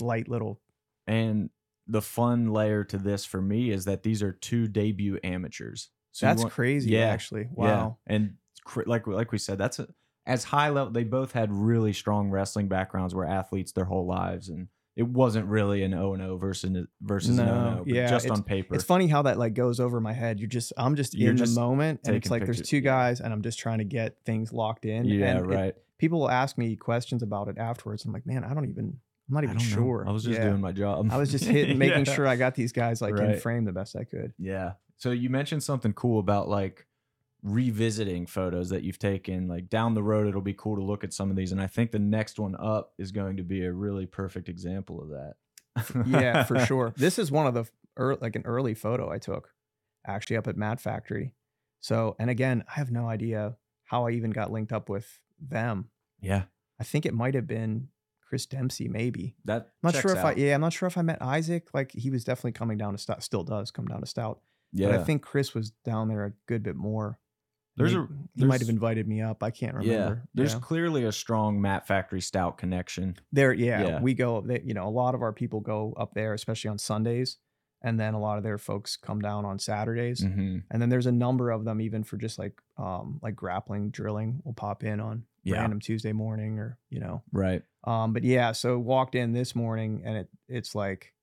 light 0.00 0.28
little. 0.28 0.60
And 1.06 1.50
the 1.86 2.02
fun 2.02 2.52
layer 2.52 2.84
to 2.84 2.98
this 2.98 3.24
for 3.24 3.42
me 3.42 3.70
is 3.70 3.84
that 3.86 4.02
these 4.04 4.22
are 4.22 4.32
two 4.32 4.68
debut 4.68 5.18
amateurs. 5.24 5.90
So 6.12 6.26
that's 6.26 6.42
want- 6.42 6.52
crazy, 6.52 6.90
yeah, 6.90 7.06
actually. 7.06 7.42
Yeah. 7.42 7.48
Wow. 7.56 7.98
And 8.06 8.34
cr- 8.64 8.82
like 8.86 9.06
like 9.06 9.32
we 9.32 9.38
said, 9.38 9.58
that's 9.58 9.78
a, 9.80 9.88
as 10.26 10.44
high 10.44 10.68
level. 10.70 10.92
They 10.92 11.04
both 11.04 11.32
had 11.32 11.52
really 11.52 11.92
strong 11.92 12.30
wrestling 12.30 12.68
backgrounds, 12.68 13.14
were 13.14 13.24
athletes 13.26 13.72
their 13.72 13.84
whole 13.86 14.06
lives, 14.06 14.48
and 14.48 14.68
it 14.96 15.04
wasn't 15.08 15.46
really 15.46 15.82
an 15.82 15.94
O 15.94 16.12
and 16.14 16.22
O 16.22 16.36
versus 16.36 16.64
an- 16.70 16.88
versus 17.00 17.38
an 17.38 17.46
No, 17.46 17.52
O 17.52 17.56
and 17.56 17.80
O, 17.80 17.84
yeah, 17.86 18.08
just 18.08 18.28
on 18.30 18.42
paper. 18.42 18.74
It's 18.74 18.84
funny 18.84 19.06
how 19.06 19.22
that 19.22 19.38
like 19.38 19.54
goes 19.54 19.80
over 19.80 20.00
my 20.00 20.12
head. 20.12 20.40
You're 20.40 20.48
just, 20.48 20.72
I'm 20.76 20.94
just 20.96 21.14
You're 21.14 21.30
in 21.30 21.36
just 21.36 21.54
the 21.54 21.60
moment, 21.60 22.00
and 22.06 22.14
it's 22.16 22.30
like 22.30 22.44
there's 22.44 22.60
two 22.62 22.80
guys, 22.80 23.20
and 23.20 23.32
I'm 23.32 23.42
just 23.42 23.58
trying 23.58 23.78
to 23.78 23.84
get 23.84 24.16
things 24.26 24.52
locked 24.52 24.84
in. 24.84 25.04
yeah, 25.06 25.26
and 25.36 25.38
it- 25.50 25.54
right. 25.56 25.74
people 25.98 26.20
will 26.20 26.30
ask 26.30 26.58
me 26.58 26.76
questions 26.76 27.22
about 27.22 27.48
it 27.48 27.56
afterwards. 27.58 28.04
I'm 28.04 28.12
like, 28.12 28.26
man, 28.26 28.44
I 28.44 28.52
don't 28.52 28.68
even, 28.68 28.98
I'm 29.28 29.34
not 29.34 29.44
even 29.44 29.56
don't 29.58 29.70
know. 29.70 29.74
sure. 29.76 30.04
I 30.08 30.10
was 30.12 30.24
just 30.24 30.38
Yeah. 30.38 30.48
doing 30.48 30.60
my 30.60 30.72
job. 30.72 31.08
I 31.10 31.16
was 31.16 31.30
just 31.30 31.44
hitting, 31.56 31.78
making 31.78 32.04
Yeah. 32.04 32.14
sure 32.14 32.26
I 32.26 32.36
got 32.36 32.54
these 32.56 32.72
guys 32.72 33.00
like 33.00 33.16
in 33.16 33.38
frame 33.38 33.64
the 33.64 33.72
best 33.72 33.96
I 33.96 34.04
could. 34.04 34.32
Yeah. 34.38 34.72
So 34.96 35.12
you 35.12 35.30
mentioned 35.30 35.62
something 35.62 35.92
cool 35.94 36.18
about 36.20 36.48
like 36.48 36.86
revisiting 37.42 38.26
photos 38.26 38.68
that 38.70 38.82
you've 38.82 38.98
taken. 38.98 39.48
Like 39.48 39.68
down 39.68 39.94
the 39.94 40.02
road, 40.02 40.26
it'll 40.26 40.40
be 40.40 40.54
cool 40.54 40.76
to 40.76 40.82
look 40.82 41.04
at 41.04 41.12
some 41.12 41.30
of 41.30 41.36
these. 41.36 41.52
And 41.52 41.60
I 41.60 41.66
think 41.66 41.92
the 41.92 41.98
next 41.98 42.38
one 42.38 42.56
up 42.58 42.92
is 42.98 43.12
going 43.12 43.36
to 43.38 43.42
be 43.42 43.64
a 43.64 43.72
really 43.72 44.06
perfect 44.06 44.48
example 44.48 45.00
of 45.00 45.08
that. 45.10 45.34
Yeah, 46.06 46.44
for 46.44 46.58
sure. 46.66 46.92
This 46.96 47.18
is 47.18 47.30
one 47.30 47.46
of 47.46 47.54
the 47.54 47.64
like 48.20 48.36
an 48.36 48.42
early 48.44 48.74
photo 48.74 49.10
I 49.10 49.18
took, 49.18 49.50
actually 50.06 50.36
up 50.36 50.46
at 50.46 50.56
Mat 50.56 50.80
Factory. 50.80 51.32
So, 51.80 52.16
and 52.18 52.30
again, 52.30 52.64
I 52.68 52.78
have 52.78 52.90
no 52.90 53.08
idea 53.08 53.56
how 53.84 54.06
I 54.06 54.12
even 54.12 54.30
got 54.30 54.52
linked 54.52 54.72
up 54.72 54.88
with 54.88 55.18
them. 55.40 55.90
Yeah. 56.20 56.44
I 56.78 56.84
think 56.84 57.06
it 57.06 57.14
might 57.14 57.34
have 57.34 57.46
been 57.46 57.88
Chris 58.22 58.46
Dempsey, 58.46 58.88
maybe. 58.88 59.34
That 59.44 59.70
I'm 59.82 59.92
not 59.92 59.96
sure 60.00 60.12
if 60.12 60.18
out. 60.18 60.36
I, 60.36 60.40
yeah, 60.40 60.54
I'm 60.54 60.60
not 60.60 60.72
sure 60.72 60.86
if 60.86 60.96
I 60.96 61.02
met 61.02 61.20
Isaac. 61.20 61.68
Like 61.74 61.92
he 61.92 62.10
was 62.10 62.24
definitely 62.24 62.52
coming 62.52 62.78
down 62.78 62.92
to 62.92 62.98
stout, 62.98 63.22
still 63.22 63.42
does 63.42 63.70
come 63.70 63.86
down 63.86 64.00
to 64.00 64.06
stout. 64.06 64.40
Yeah. 64.72 64.90
But 64.90 65.00
I 65.00 65.04
think 65.04 65.22
Chris 65.22 65.54
was 65.54 65.70
down 65.84 66.08
there 66.08 66.24
a 66.24 66.32
good 66.46 66.62
bit 66.62 66.76
more. 66.76 67.18
There's 67.76 67.94
a- 67.94 68.08
he 68.36 68.44
might 68.44 68.60
have 68.60 68.68
invited 68.68 69.06
me 69.08 69.22
up. 69.22 69.42
I 69.42 69.50
can't 69.50 69.74
remember. 69.74 69.92
yeah. 70.20 70.26
There's 70.34 70.54
Yeah. 70.54 70.60
clearly 70.60 71.04
a 71.04 71.12
strong 71.12 71.60
Mat 71.60 71.86
Factory 71.86 72.20
Stout 72.20 72.58
connection. 72.58 73.16
there. 73.32 73.52
Yeah, 73.52 73.82
Yeah. 73.86 74.00
we 74.02 74.14
go. 74.14 74.40
They, 74.42 74.60
you 74.62 74.74
know, 74.74 74.86
a 74.86 74.90
lot 74.90 75.14
of 75.14 75.22
our 75.22 75.32
people 75.32 75.60
go 75.60 75.94
up 75.96 76.12
there, 76.14 76.34
especially 76.34 76.68
on 76.70 76.78
Sundays, 76.78 77.38
and 77.82 77.98
then 77.98 78.12
a 78.12 78.20
lot 78.20 78.36
of 78.36 78.44
their 78.44 78.58
folks 78.58 78.96
come 78.96 79.20
down 79.22 79.44
on 79.46 79.58
Saturdays. 79.58 80.22
hmm 80.22 80.58
And 80.70 80.82
then 80.82 80.90
there's 80.90 81.06
a 81.06 81.12
number 81.12 81.50
of 81.50 81.64
them 81.64 81.80
even 81.80 82.04
for 82.04 82.16
just 82.18 82.38
like 82.38 82.60
um 82.76 83.18
like 83.22 83.34
grappling 83.36 83.90
drilling 83.90 84.40
will 84.44 84.52
pop 84.52 84.84
in 84.84 85.00
on 85.00 85.24
Yeah. 85.44 85.60
random 85.60 85.80
Tuesday 85.80 86.12
morning 86.12 86.58
or 86.58 86.76
you 86.90 87.00
know. 87.00 87.22
Right. 87.32 87.62
Um 87.84 88.12
but 88.12 88.24
yeah, 88.24 88.52
so 88.52 88.78
walked 88.78 89.14
in 89.14 89.32
this 89.32 89.54
morning 89.54 90.02
and 90.04 90.18
it 90.18 90.28
it's 90.48 90.74
like 90.74 91.14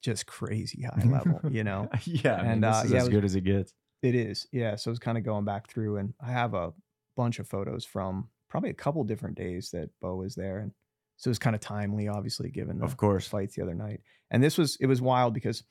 just 0.00 0.26
crazy 0.26 0.82
high 0.82 1.04
level, 1.04 1.40
you 1.50 1.62
know. 1.64 1.88
yeah. 2.04 2.34
I 2.36 2.42
mean, 2.42 2.50
And, 2.52 2.64
this 2.64 2.76
uh, 2.76 2.82
is 2.86 2.90
yeah, 2.90 2.96
as 2.98 3.02
was- 3.04 3.08
good 3.14 3.24
as 3.24 3.34
it 3.36 3.40
gets. 3.42 3.72
It 4.02 4.14
is. 4.14 4.46
Yeah, 4.52 4.76
so 4.76 4.90
it's 4.90 5.00
kind 5.00 5.18
of 5.18 5.24
going 5.24 5.44
back 5.44 5.68
through 5.68 5.96
and 5.96 6.14
I 6.20 6.30
have 6.30 6.54
a 6.54 6.72
bunch 7.16 7.38
of 7.38 7.48
photos 7.48 7.84
from 7.84 8.28
probably 8.48 8.70
a 8.70 8.74
couple 8.74 9.02
different 9.04 9.36
days 9.36 9.70
that 9.70 9.90
Bo 10.00 10.16
was 10.16 10.34
there 10.34 10.58
and 10.58 10.72
so 11.18 11.28
it 11.28 11.30
was 11.30 11.38
kind 11.38 11.56
of 11.56 11.60
timely 11.62 12.08
obviously 12.08 12.50
given 12.50 12.78
the 12.78 12.84
Of 12.84 12.96
course. 12.98 13.26
fights 13.26 13.56
the 13.56 13.62
other 13.62 13.74
night. 13.74 14.00
And 14.30 14.42
this 14.42 14.58
was 14.58 14.76
it 14.80 14.86
was 14.86 15.00
wild 15.00 15.32
because 15.34 15.62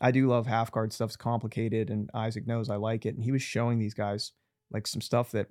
I 0.00 0.10
do 0.10 0.26
love 0.26 0.46
half 0.46 0.72
guard 0.72 0.92
stuff's 0.92 1.16
complicated 1.16 1.90
and 1.90 2.10
Isaac 2.14 2.46
knows 2.46 2.70
I 2.70 2.76
like 2.76 3.04
it 3.06 3.14
and 3.14 3.22
he 3.22 3.30
was 3.32 3.42
showing 3.42 3.78
these 3.78 3.94
guys 3.94 4.32
like 4.72 4.86
some 4.86 5.00
stuff 5.02 5.30
that 5.32 5.48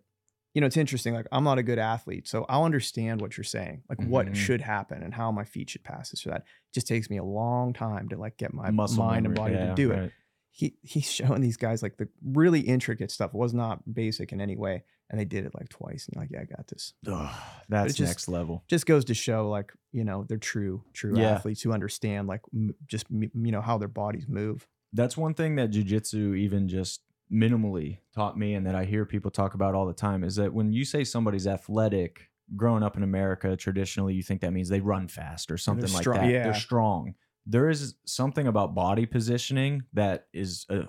you 0.56 0.62
know 0.62 0.68
it's 0.68 0.76
interesting 0.78 1.14
like 1.14 1.28
I'm 1.32 1.44
not 1.44 1.60
a 1.60 1.64
good 1.64 1.80
athlete 1.80 2.28
so 2.28 2.46
I'll 2.50 2.64
understand 2.66 3.22
what 3.22 3.38
you're 3.38 3.44
saying 3.44 3.84
like 3.90 4.00
Mhm. 4.00 4.08
what 4.08 4.36
should 4.36 4.62
happen 4.62 5.02
and 5.04 5.14
how 5.14 5.32
my 5.32 5.46
feet 5.46 5.70
should 5.70 5.84
pass 5.84 6.10
this 6.10 6.26
or 6.26 6.30
that 6.32 6.42
it 6.42 6.74
just 6.74 6.88
takes 6.88 7.10
me 7.10 7.18
a 7.18 7.24
long 7.24 7.74
time 7.74 8.10
to 8.10 8.18
like 8.18 8.38
get 8.38 8.54
my 8.54 8.72
Muscle 8.72 9.04
mind 9.04 9.26
and 9.28 9.36
body 9.36 9.54
Yeah, 9.54 9.68
to 9.70 9.76
do 9.76 9.92
it 9.92 10.00
right. 10.00 10.12
He 10.56 10.76
he's 10.84 11.12
showing 11.20 11.42
these 11.42 11.58
guys 11.58 11.82
like 11.84 11.98
the 11.98 12.08
really 12.24 12.62
intricate 12.62 13.12
stuff 13.12 13.32
it 13.34 13.38
was 13.38 13.54
not 13.54 13.82
basic 13.94 14.32
in 14.32 14.40
any 14.40 14.56
way 14.56 14.84
and 15.10 15.20
they 15.20 15.26
did 15.26 15.46
it 15.46 15.54
like 15.56 15.68
twice 15.70 16.08
and 16.08 16.16
like 16.22 16.30
yeah 16.32 16.42
I 16.42 16.46
got 16.46 16.68
this 16.68 16.94
Ugh, 17.08 17.36
that's 17.70 17.94
just- 17.96 18.10
next 18.10 18.28
level. 18.28 18.64
just 18.70 18.86
goes 18.86 19.04
to 19.06 19.14
show 19.14 19.50
like 19.50 19.74
you 19.92 20.04
know 20.04 20.26
they're 20.30 20.38
true 20.38 20.84
true 20.94 21.18
Yeah. 21.20 21.32
athletes 21.32 21.62
who 21.64 21.72
understand 21.74 22.28
like 22.28 22.42
m- 22.54 22.74
just 22.88 23.08
m- 23.12 23.32
you 23.34 23.52
know 23.52 23.62
how 23.62 23.78
their 23.78 23.88
bodies 23.88 24.28
move 24.28 24.68
That's 24.94 25.18
one 25.18 25.34
thing 25.34 25.56
that 25.56 25.72
jujitsu 25.72 26.38
even 26.38 26.68
just 26.70 27.02
minimally 27.32 27.98
taught 28.14 28.38
me 28.38 28.54
and 28.54 28.66
that 28.68 28.76
I 28.76 28.86
hear 28.86 29.06
people 29.06 29.32
talk 29.32 29.56
about 29.56 29.74
all 29.74 29.88
the 29.88 29.94
time 29.94 30.24
is 30.24 30.36
that 30.36 30.54
when 30.54 30.72
you 30.72 30.86
say 30.86 31.04
somebody's 31.04 31.48
athletic, 31.48 32.30
growing 32.56 32.84
up 32.84 32.96
in 32.96 33.02
America, 33.02 33.56
traditionally 33.58 34.14
you 34.14 34.22
think 34.22 34.42
that 34.42 34.54
means 34.54 34.70
they 34.70 34.82
run 34.82 35.08
fast 35.08 35.50
or 35.50 35.58
something 35.58 35.92
like 35.92 36.04
strong- 36.04 36.18
that. 36.20 36.30
yeah. 36.30 36.44
They're 36.44 36.54
strong. 36.54 37.16
There 37.46 37.70
is 37.70 37.96
something 38.06 38.48
about 38.48 38.74
body 38.76 39.06
positioning 39.06 39.84
that 39.94 40.28
is 40.34 40.66
a 40.70 40.86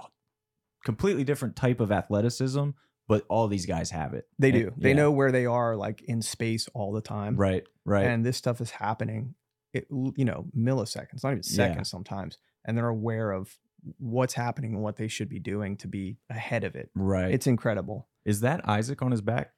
completely 0.84 1.25
different 1.25 1.56
type 1.56 1.80
of 1.80 1.90
athleticism, 1.90 2.70
but 3.08 3.25
all 3.28 3.49
these 3.49 3.66
guys 3.66 3.90
have 3.90 4.14
it. 4.14 4.28
They 4.38 4.50
And- 4.50 4.58
do. 4.58 4.73
They 4.76 4.90
yeah. 4.90 4.96
know 4.96 5.11
where 5.12 5.32
they 5.32 5.46
are 5.46 5.76
like 5.76 6.02
in 6.02 6.23
space 6.23 6.68
all 6.75 6.92
the 6.92 7.00
time. 7.00 7.37
Right, 7.37 7.64
right. 7.84 8.06
And 8.06 8.25
this 8.25 8.37
stuff 8.37 8.61
is 8.61 8.70
happening, 8.70 9.34
it, 9.73 9.87
you 9.90 10.25
know, 10.25 10.46
milliseconds, 10.56 11.23
not 11.25 11.30
even 11.32 11.42
Yeah. 11.44 11.56
seconds 11.56 11.90
sometimes. 11.90 12.38
And 12.64 12.76
they're 12.78 12.88
aware 12.88 13.30
of 13.32 13.58
what's 13.99 14.34
happening 14.34 14.73
and 14.75 14.82
what 14.82 14.96
they 14.96 15.08
should 15.08 15.28
be 15.28 15.38
doing 15.38 15.76
to 15.78 15.88
be 15.88 16.18
ahead 16.30 16.64
of 16.64 16.75
it. 16.76 16.90
right. 16.94 17.30
It's 17.32 17.46
incredible. 17.46 18.08
is 18.25 18.40
that 18.40 18.66
Isaac 18.66 19.02
on 19.02 19.11
his 19.11 19.20
back? 19.20 19.52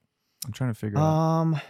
I'm 0.45 0.53
trying 0.53 0.71
to 0.71 0.75
figure 0.79 0.99
out. 0.99 1.05
Um, 1.05 1.61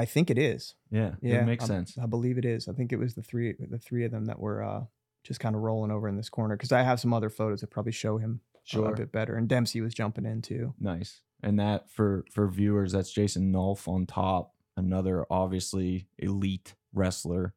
I 0.00 0.04
think 0.06 0.30
it 0.30 0.38
is. 0.38 0.74
Yeah, 0.90 1.14
Yeah, 1.20 1.42
it 1.42 1.46
makes 1.46 1.64
I'm- 1.64 1.84
sense. 1.86 1.98
I 1.98 2.06
believe 2.06 2.38
it 2.38 2.44
is. 2.44 2.68
I 2.68 2.72
think 2.72 2.92
it 2.92 2.98
was 2.98 3.14
the 3.14 3.22
three, 3.22 3.54
the 3.58 3.78
three 3.78 4.04
of 4.04 4.10
them 4.10 4.24
that 4.26 4.38
were 4.40 4.62
uh, 4.62 4.84
just 5.24 5.40
kind 5.40 5.54
of 5.54 5.62
rolling 5.62 5.90
over 5.90 6.08
in 6.08 6.16
this 6.16 6.28
corner 6.30 6.56
because 6.56 6.72
I 6.72 6.82
have 6.82 6.98
some 7.00 7.12
other 7.12 7.28
photos 7.30 7.60
that 7.60 7.70
probably 7.70 7.92
show 7.92 8.18
him 8.18 8.40
a 8.54 8.58
Sure. 8.64 8.94
bit 8.94 9.12
better. 9.12 9.34
And 9.36 9.48
Dempsey 9.48 9.80
was 9.80 9.94
jumping 9.94 10.24
in 10.26 10.42
too. 10.42 10.74
Nice. 10.80 11.20
And 11.42 11.58
that 11.58 11.90
for 11.90 12.24
for 12.32 12.48
viewers, 12.48 12.92
that's 12.92 13.10
Jason 13.12 13.52
Nolf 13.52 13.88
on 13.88 14.06
top, 14.06 14.54
another 14.76 15.26
obviously 15.30 16.06
elite 16.18 16.74
wrestler. 16.92 17.54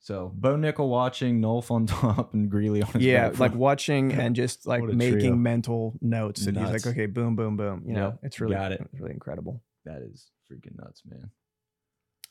So 0.00 0.32
Bo 0.34 0.56
Nickal 0.56 0.88
watching, 0.88 1.40
Nolf 1.40 1.70
on 1.70 1.86
top, 1.98 2.32
and 2.32 2.50
Greeley 2.50 2.82
on 2.82 2.92
his 2.92 3.02
yeah, 3.02 3.30
like 3.38 3.54
watching 3.54 4.12
and 4.12 4.34
just 4.36 4.66
like 4.72 4.82
making 4.84 5.18
trio. 5.20 5.34
mental 5.36 5.98
notes. 6.00 6.46
And 6.46 6.56
he's 6.56 6.70
like, 6.70 6.86
okay, 6.86 7.06
boom, 7.06 7.36
boom, 7.36 7.56
boom. 7.56 7.82
You 7.86 7.94
know, 7.94 8.18
it's 8.22 8.40
really, 8.40 8.54
got 8.54 8.72
it. 8.72 8.80
it's 8.80 9.00
really 9.00 9.12
incredible. 9.12 9.62
that 9.84 10.00
is 10.02 10.30
freaking 10.50 10.76
nuts, 10.78 11.02
man. 11.08 11.30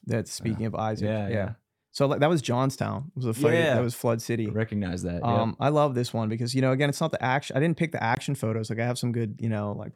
That's 0.06 0.32
speaking 0.32 0.66
of 0.66 0.76
Isaac. 0.76 1.08
yeah, 1.08 1.28
Yeah, 1.28 1.34
yeah. 1.34 1.50
So 1.92 2.06
like, 2.06 2.20
that 2.20 2.30
was 2.30 2.42
Johnstown. 2.42 3.12
It 3.16 3.18
was 3.18 3.26
a 3.26 3.34
fight. 3.34 3.54
Yeah. 3.54 3.74
That 3.76 3.84
was 3.84 3.96
Flood 3.96 4.22
City. 4.22 4.48
I 4.48 4.52
recognize 4.52 5.04
that. 5.04 5.24
Um, 5.24 5.56
I 5.60 5.70
love 5.70 5.96
this 5.96 6.14
one 6.14 6.30
because 6.30 6.54
you 6.54 6.62
know, 6.62 6.72
again, 6.72 6.90
it's 6.90 7.02
not 7.02 7.12
the 7.12 7.24
action. 7.24 7.58
I 7.58 7.60
didn't 7.60 7.78
pick 7.78 7.92
the 7.92 8.04
action 8.04 8.36
photos. 8.36 8.70
Like 8.70 8.80
I 8.80 8.86
have 8.86 9.00
some 9.00 9.12
good, 9.12 9.38
you 9.40 9.50
know, 9.50 9.74
like 9.78 9.94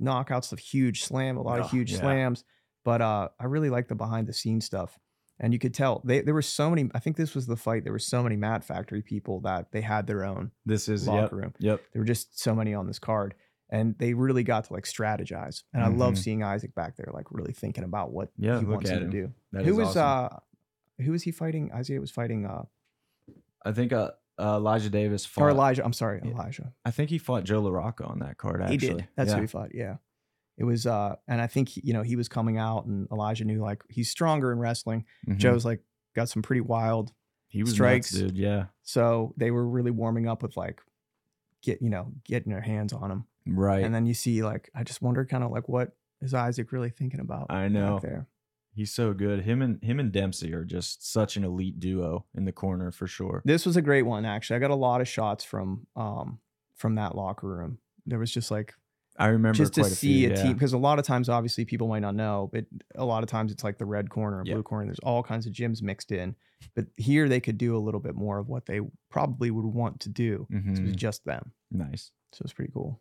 knockouts 0.00 0.52
of 0.52 0.58
huge 0.58 1.04
slam, 1.04 1.36
a 1.36 1.42
lot 1.42 1.60
of 1.60 1.66
Oh, 1.66 1.68
huge 1.68 1.92
yeah. 1.92 2.00
slams. 2.00 2.44
But 2.84 3.00
uh, 3.00 3.28
I 3.40 3.44
really 3.44 3.70
like 3.70 3.88
the 3.88 3.94
behind 3.94 4.26
the 4.26 4.32
scenes 4.32 4.64
stuff. 4.64 4.98
And 5.40 5.52
you 5.52 5.58
could 5.58 5.74
tell 5.74 6.00
they, 6.04 6.20
there 6.20 6.34
were 6.34 6.42
so 6.42 6.70
many. 6.70 6.88
I 6.94 6.98
think 6.98 7.16
this 7.16 7.34
was 7.34 7.46
the 7.46 7.56
fight. 7.56 7.82
There 7.84 7.92
were 7.92 7.98
so 7.98 8.22
many 8.22 8.36
Mat 8.36 8.62
Factory 8.64 9.02
people 9.02 9.40
that 9.40 9.72
they 9.72 9.80
had 9.80 10.06
their 10.06 10.24
own 10.24 10.50
this 10.66 10.88
is 10.88 11.06
yep, 11.06 11.14
locker 11.14 11.36
room. 11.36 11.54
yep. 11.58 11.80
There 11.92 12.00
were 12.02 12.06
just 12.06 12.40
so 12.40 12.54
many 12.54 12.72
on 12.74 12.86
this 12.86 12.98
card, 13.00 13.34
and 13.74 13.98
they 13.98 14.14
really 14.14 14.42
got 14.44 14.64
to 14.64 14.72
like 14.72 14.84
strategize. 14.84 15.62
And 15.72 15.82
I 15.82 15.88
love 15.88 16.14
Mhm. 16.14 16.18
seeing 16.18 16.42
Isaac 16.42 16.74
back 16.74 16.96
there, 16.96 17.10
like 17.12 17.26
really 17.30 17.52
thinking 17.52 17.84
about 17.84 18.12
what 18.12 18.30
Yeah, 18.36 18.58
he 18.60 18.64
wants 18.66 18.88
him 18.90 19.00
to 19.00 19.08
do. 19.10 19.32
That 19.52 19.64
who 19.64 19.72
is 19.72 19.76
was 19.76 19.96
awesome. 19.96 20.38
uh, 21.00 21.02
who 21.04 21.12
was 21.12 21.22
he 21.22 21.30
fighting? 21.32 21.72
Isaiah 21.72 22.00
was 22.00 22.10
fighting 22.10 22.46
uh, 22.46 22.64
I 23.64 23.72
think 23.72 23.92
uh, 23.92 24.12
uh, 24.38 24.56
Elijah 24.56 24.90
Davis 24.90 25.24
fought. 25.26 25.44
or 25.44 25.50
Elijah. 25.50 25.84
I'm 25.84 25.92
sorry, 25.92 26.20
Yeah. 26.22 26.30
Elijah. 26.32 26.72
I 26.84 26.90
think 26.90 27.10
he 27.10 27.18
fought 27.18 27.44
Joe 27.44 27.62
LaRocca 27.62 28.08
on 28.08 28.18
that 28.20 28.36
card. 28.38 28.60
Actually, 28.62 28.78
He 28.78 28.86
did. 28.94 29.08
That's 29.16 29.30
yeah. 29.30 29.36
who 29.36 29.40
he 29.42 29.46
fought. 29.46 29.74
Yeah. 29.74 29.96
It 30.56 30.64
was 30.64 30.86
uh 30.86 31.16
and 31.26 31.40
I 31.40 31.46
think 31.48 31.76
you 31.76 31.92
know 31.94 32.02
he 32.02 32.14
was 32.16 32.28
coming 32.28 32.58
out 32.58 32.84
and 32.86 33.08
Elijah 33.10 33.44
knew 33.44 33.60
like 33.60 33.82
he's 33.88 34.08
stronger 34.10 34.52
in 34.52 34.58
wrestling. 34.58 35.04
Mhm. 35.26 35.38
Joe's 35.38 35.64
like 35.64 35.82
got 36.14 36.28
some 36.28 36.42
pretty 36.42 36.60
wild. 36.60 37.12
he 37.48 37.62
was 37.62 37.72
strikes. 37.72 38.12
nuts, 38.12 38.32
dude. 38.32 38.36
Yeah, 38.38 38.66
So 38.82 39.32
they 39.36 39.50
were 39.52 39.66
really 39.68 39.90
warming 39.92 40.26
up 40.28 40.42
with 40.42 40.56
like 40.56 40.80
get 41.62 41.80
you 41.82 41.88
know 41.90 42.12
getting 42.24 42.50
their 42.52 42.60
hands 42.60 42.92
on 42.92 43.10
him. 43.10 43.24
Right. 43.46 43.84
And 43.84 43.94
then 43.94 44.06
you 44.06 44.14
see 44.14 44.42
like 44.42 44.70
I 44.74 44.82
just 44.84 45.02
wonder 45.02 45.24
kind 45.24 45.44
of 45.44 45.50
like 45.50 45.68
what 45.68 45.96
is 46.20 46.34
Isaac 46.34 46.72
really 46.72 46.90
thinking 46.90 47.20
about 47.20 47.46
I 47.50 47.68
know. 47.68 47.98
there. 48.02 48.26
He's 48.74 48.92
so 48.92 49.12
good. 49.12 49.42
Him 49.42 49.62
and 49.62 49.82
him 49.84 50.00
and 50.00 50.10
Dempsey 50.10 50.52
are 50.52 50.64
just 50.64 51.10
such 51.12 51.36
an 51.36 51.44
elite 51.44 51.78
duo 51.78 52.24
in 52.34 52.44
the 52.44 52.52
corner 52.52 52.90
for 52.90 53.06
sure. 53.06 53.40
This 53.44 53.64
was 53.66 53.76
a 53.76 53.82
great 53.82 54.02
one 54.02 54.24
actually. 54.24 54.56
I 54.56 54.58
got 54.60 54.70
a 54.70 54.74
lot 54.74 55.00
of 55.00 55.08
shots 55.08 55.44
from 55.44 55.86
um 55.96 56.38
from 56.74 56.96
that 56.96 57.14
locker 57.14 57.46
room. 57.46 57.78
There 58.06 58.18
was 58.18 58.32
just 58.32 58.50
like 58.50 58.74
I 59.16 59.26
remember 59.28 59.56
just 59.58 59.74
to 59.74 59.82
quite 59.82 59.92
a 59.92 59.94
see 59.94 60.22
few, 60.22 60.32
a 60.32 60.36
yeah. 60.36 60.42
team 60.42 60.52
because 60.54 60.72
a 60.72 60.78
lot 60.78 60.98
of 60.98 61.04
times 61.04 61.28
obviously 61.28 61.64
people 61.64 61.86
might 61.86 62.00
not 62.00 62.16
know 62.16 62.50
but 62.52 62.64
a 62.96 63.04
lot 63.04 63.22
of 63.22 63.28
times 63.28 63.52
it's 63.52 63.62
like 63.62 63.78
the 63.78 63.84
red 63.86 64.10
corner 64.10 64.38
and 64.40 64.48
Yeah. 64.48 64.54
blue 64.54 64.64
corner 64.64 64.86
there's 64.86 64.98
all 65.04 65.22
kinds 65.22 65.46
of 65.46 65.52
gyms 65.52 65.82
mixed 65.82 66.10
in 66.10 66.34
but 66.74 66.86
here 66.96 67.28
they 67.28 67.38
could 67.38 67.56
do 67.56 67.76
a 67.76 67.78
little 67.78 68.00
bit 68.00 68.16
more 68.16 68.40
of 68.40 68.48
what 68.48 68.66
they 68.66 68.80
probably 69.12 69.52
would 69.52 69.64
want 69.66 70.00
to 70.00 70.08
do 70.08 70.48
so 70.50 70.56
it 70.56 70.66
was 70.70 70.80
Mhm. 70.80 70.96
just 70.96 71.24
them 71.24 71.52
Nice. 71.70 72.10
so 72.32 72.42
it's 72.42 72.52
pretty 72.52 72.72
cool 72.72 73.00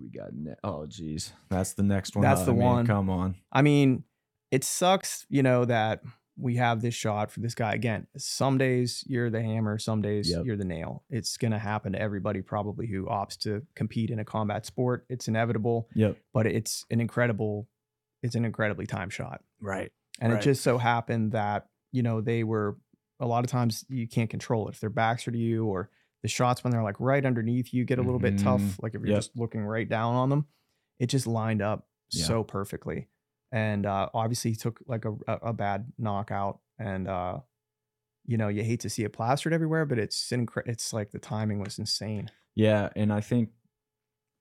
We 0.00 0.08
got 0.08 0.34
ne- 0.34 0.54
oh 0.64 0.86
geez, 0.86 1.32
that's 1.50 1.74
the 1.74 1.82
next 1.82 2.16
one. 2.16 2.22
That's 2.22 2.42
the 2.42 2.52
I 2.52 2.54
mean, 2.54 2.62
one. 2.64 2.86
Come 2.86 3.10
on. 3.10 3.34
i 3.52 3.62
mean 3.62 4.04
it 4.50 4.62
sucks 4.64 5.26
you 5.28 5.42
know 5.42 5.64
that 5.64 6.00
we 6.36 6.56
have 6.56 6.80
this 6.80 6.94
shot 6.94 7.30
for 7.30 7.40
this 7.40 7.54
guy 7.54 7.72
again 7.74 8.06
some 8.16 8.56
days 8.58 9.04
you're 9.06 9.30
the 9.30 9.42
hammer 9.42 9.78
some 9.78 10.00
days 10.02 10.30
Yep. 10.30 10.46
you're 10.46 10.56
the 10.56 10.64
nail 10.64 11.02
it's 11.10 11.36
going 11.36 11.52
to 11.52 11.58
happen 11.58 11.92
to 11.92 12.00
everybody 12.00 12.40
probably 12.42 12.86
who 12.86 13.06
opts 13.06 13.36
to 13.40 13.62
compete 13.74 14.10
in 14.10 14.18
a 14.18 14.24
combat 14.24 14.64
sport 14.66 15.06
it's 15.08 15.28
inevitable 15.28 15.88
Yep. 15.94 16.16
but 16.32 16.46
it's 16.46 16.84
an 16.90 17.00
incredible 17.00 17.68
it's 18.22 18.34
an 18.34 18.44
incredibly 18.44 18.86
time 18.86 19.10
shot 19.10 19.42
Right. 19.60 19.90
And 20.20 20.32
Right. 20.32 20.40
it 20.42 20.44
just 20.44 20.62
so 20.62 20.78
happened 20.78 21.32
that, 21.32 21.66
you 21.90 22.02
know, 22.02 22.20
they 22.20 22.44
were 22.44 22.76
a 23.20 23.26
lot 23.26 23.44
of 23.44 23.50
times 23.50 23.84
you 23.88 24.06
can't 24.06 24.30
control 24.30 24.68
it. 24.68 24.74
If 24.74 24.80
their 24.80 24.90
backs 24.90 25.26
are 25.26 25.32
to 25.32 25.38
you 25.38 25.64
or 25.66 25.90
the 26.24 26.28
shots 26.28 26.64
when 26.64 26.70
they're 26.70 26.82
like 26.82 26.98
right 26.98 27.24
underneath 27.26 27.74
you 27.74 27.84
get 27.84 27.98
a 27.98 28.02
little 28.02 28.18
bit 28.18 28.38
tough. 28.38 28.62
Mhm. 28.62 28.82
Like 28.82 28.94
if 28.94 29.02
you're 29.02 29.10
Yep. 29.10 29.18
just 29.18 29.36
looking 29.36 29.62
right 29.62 29.86
down 29.86 30.14
on 30.14 30.30
them, 30.30 30.46
it 30.98 31.08
just 31.08 31.26
lined 31.26 31.60
up 31.60 31.86
Yeah. 32.10 32.24
so 32.24 32.42
perfectly. 32.42 33.08
and 33.52 33.84
uh, 33.86 34.08
obviously 34.14 34.50
he 34.52 34.56
took 34.56 34.80
like 34.88 35.04
a, 35.04 35.14
a, 35.28 35.52
bad 35.52 35.92
knockout, 35.96 36.58
and 36.78 37.06
uh, 37.06 37.38
you 38.26 38.36
know 38.36 38.48
you 38.48 38.64
hate 38.64 38.80
to 38.80 38.90
see 38.90 39.04
it 39.04 39.12
plastered 39.12 39.52
everywhere, 39.52 39.84
but 39.84 39.96
it's 39.98 40.30
incre- 40.30 40.66
it's 40.66 40.92
like 40.92 41.12
the 41.12 41.20
timing 41.20 41.60
was 41.60 41.78
insane. 41.78 42.30
Yeah, 42.56 42.88
and 42.96 43.12
I 43.12 43.20
think 43.20 43.50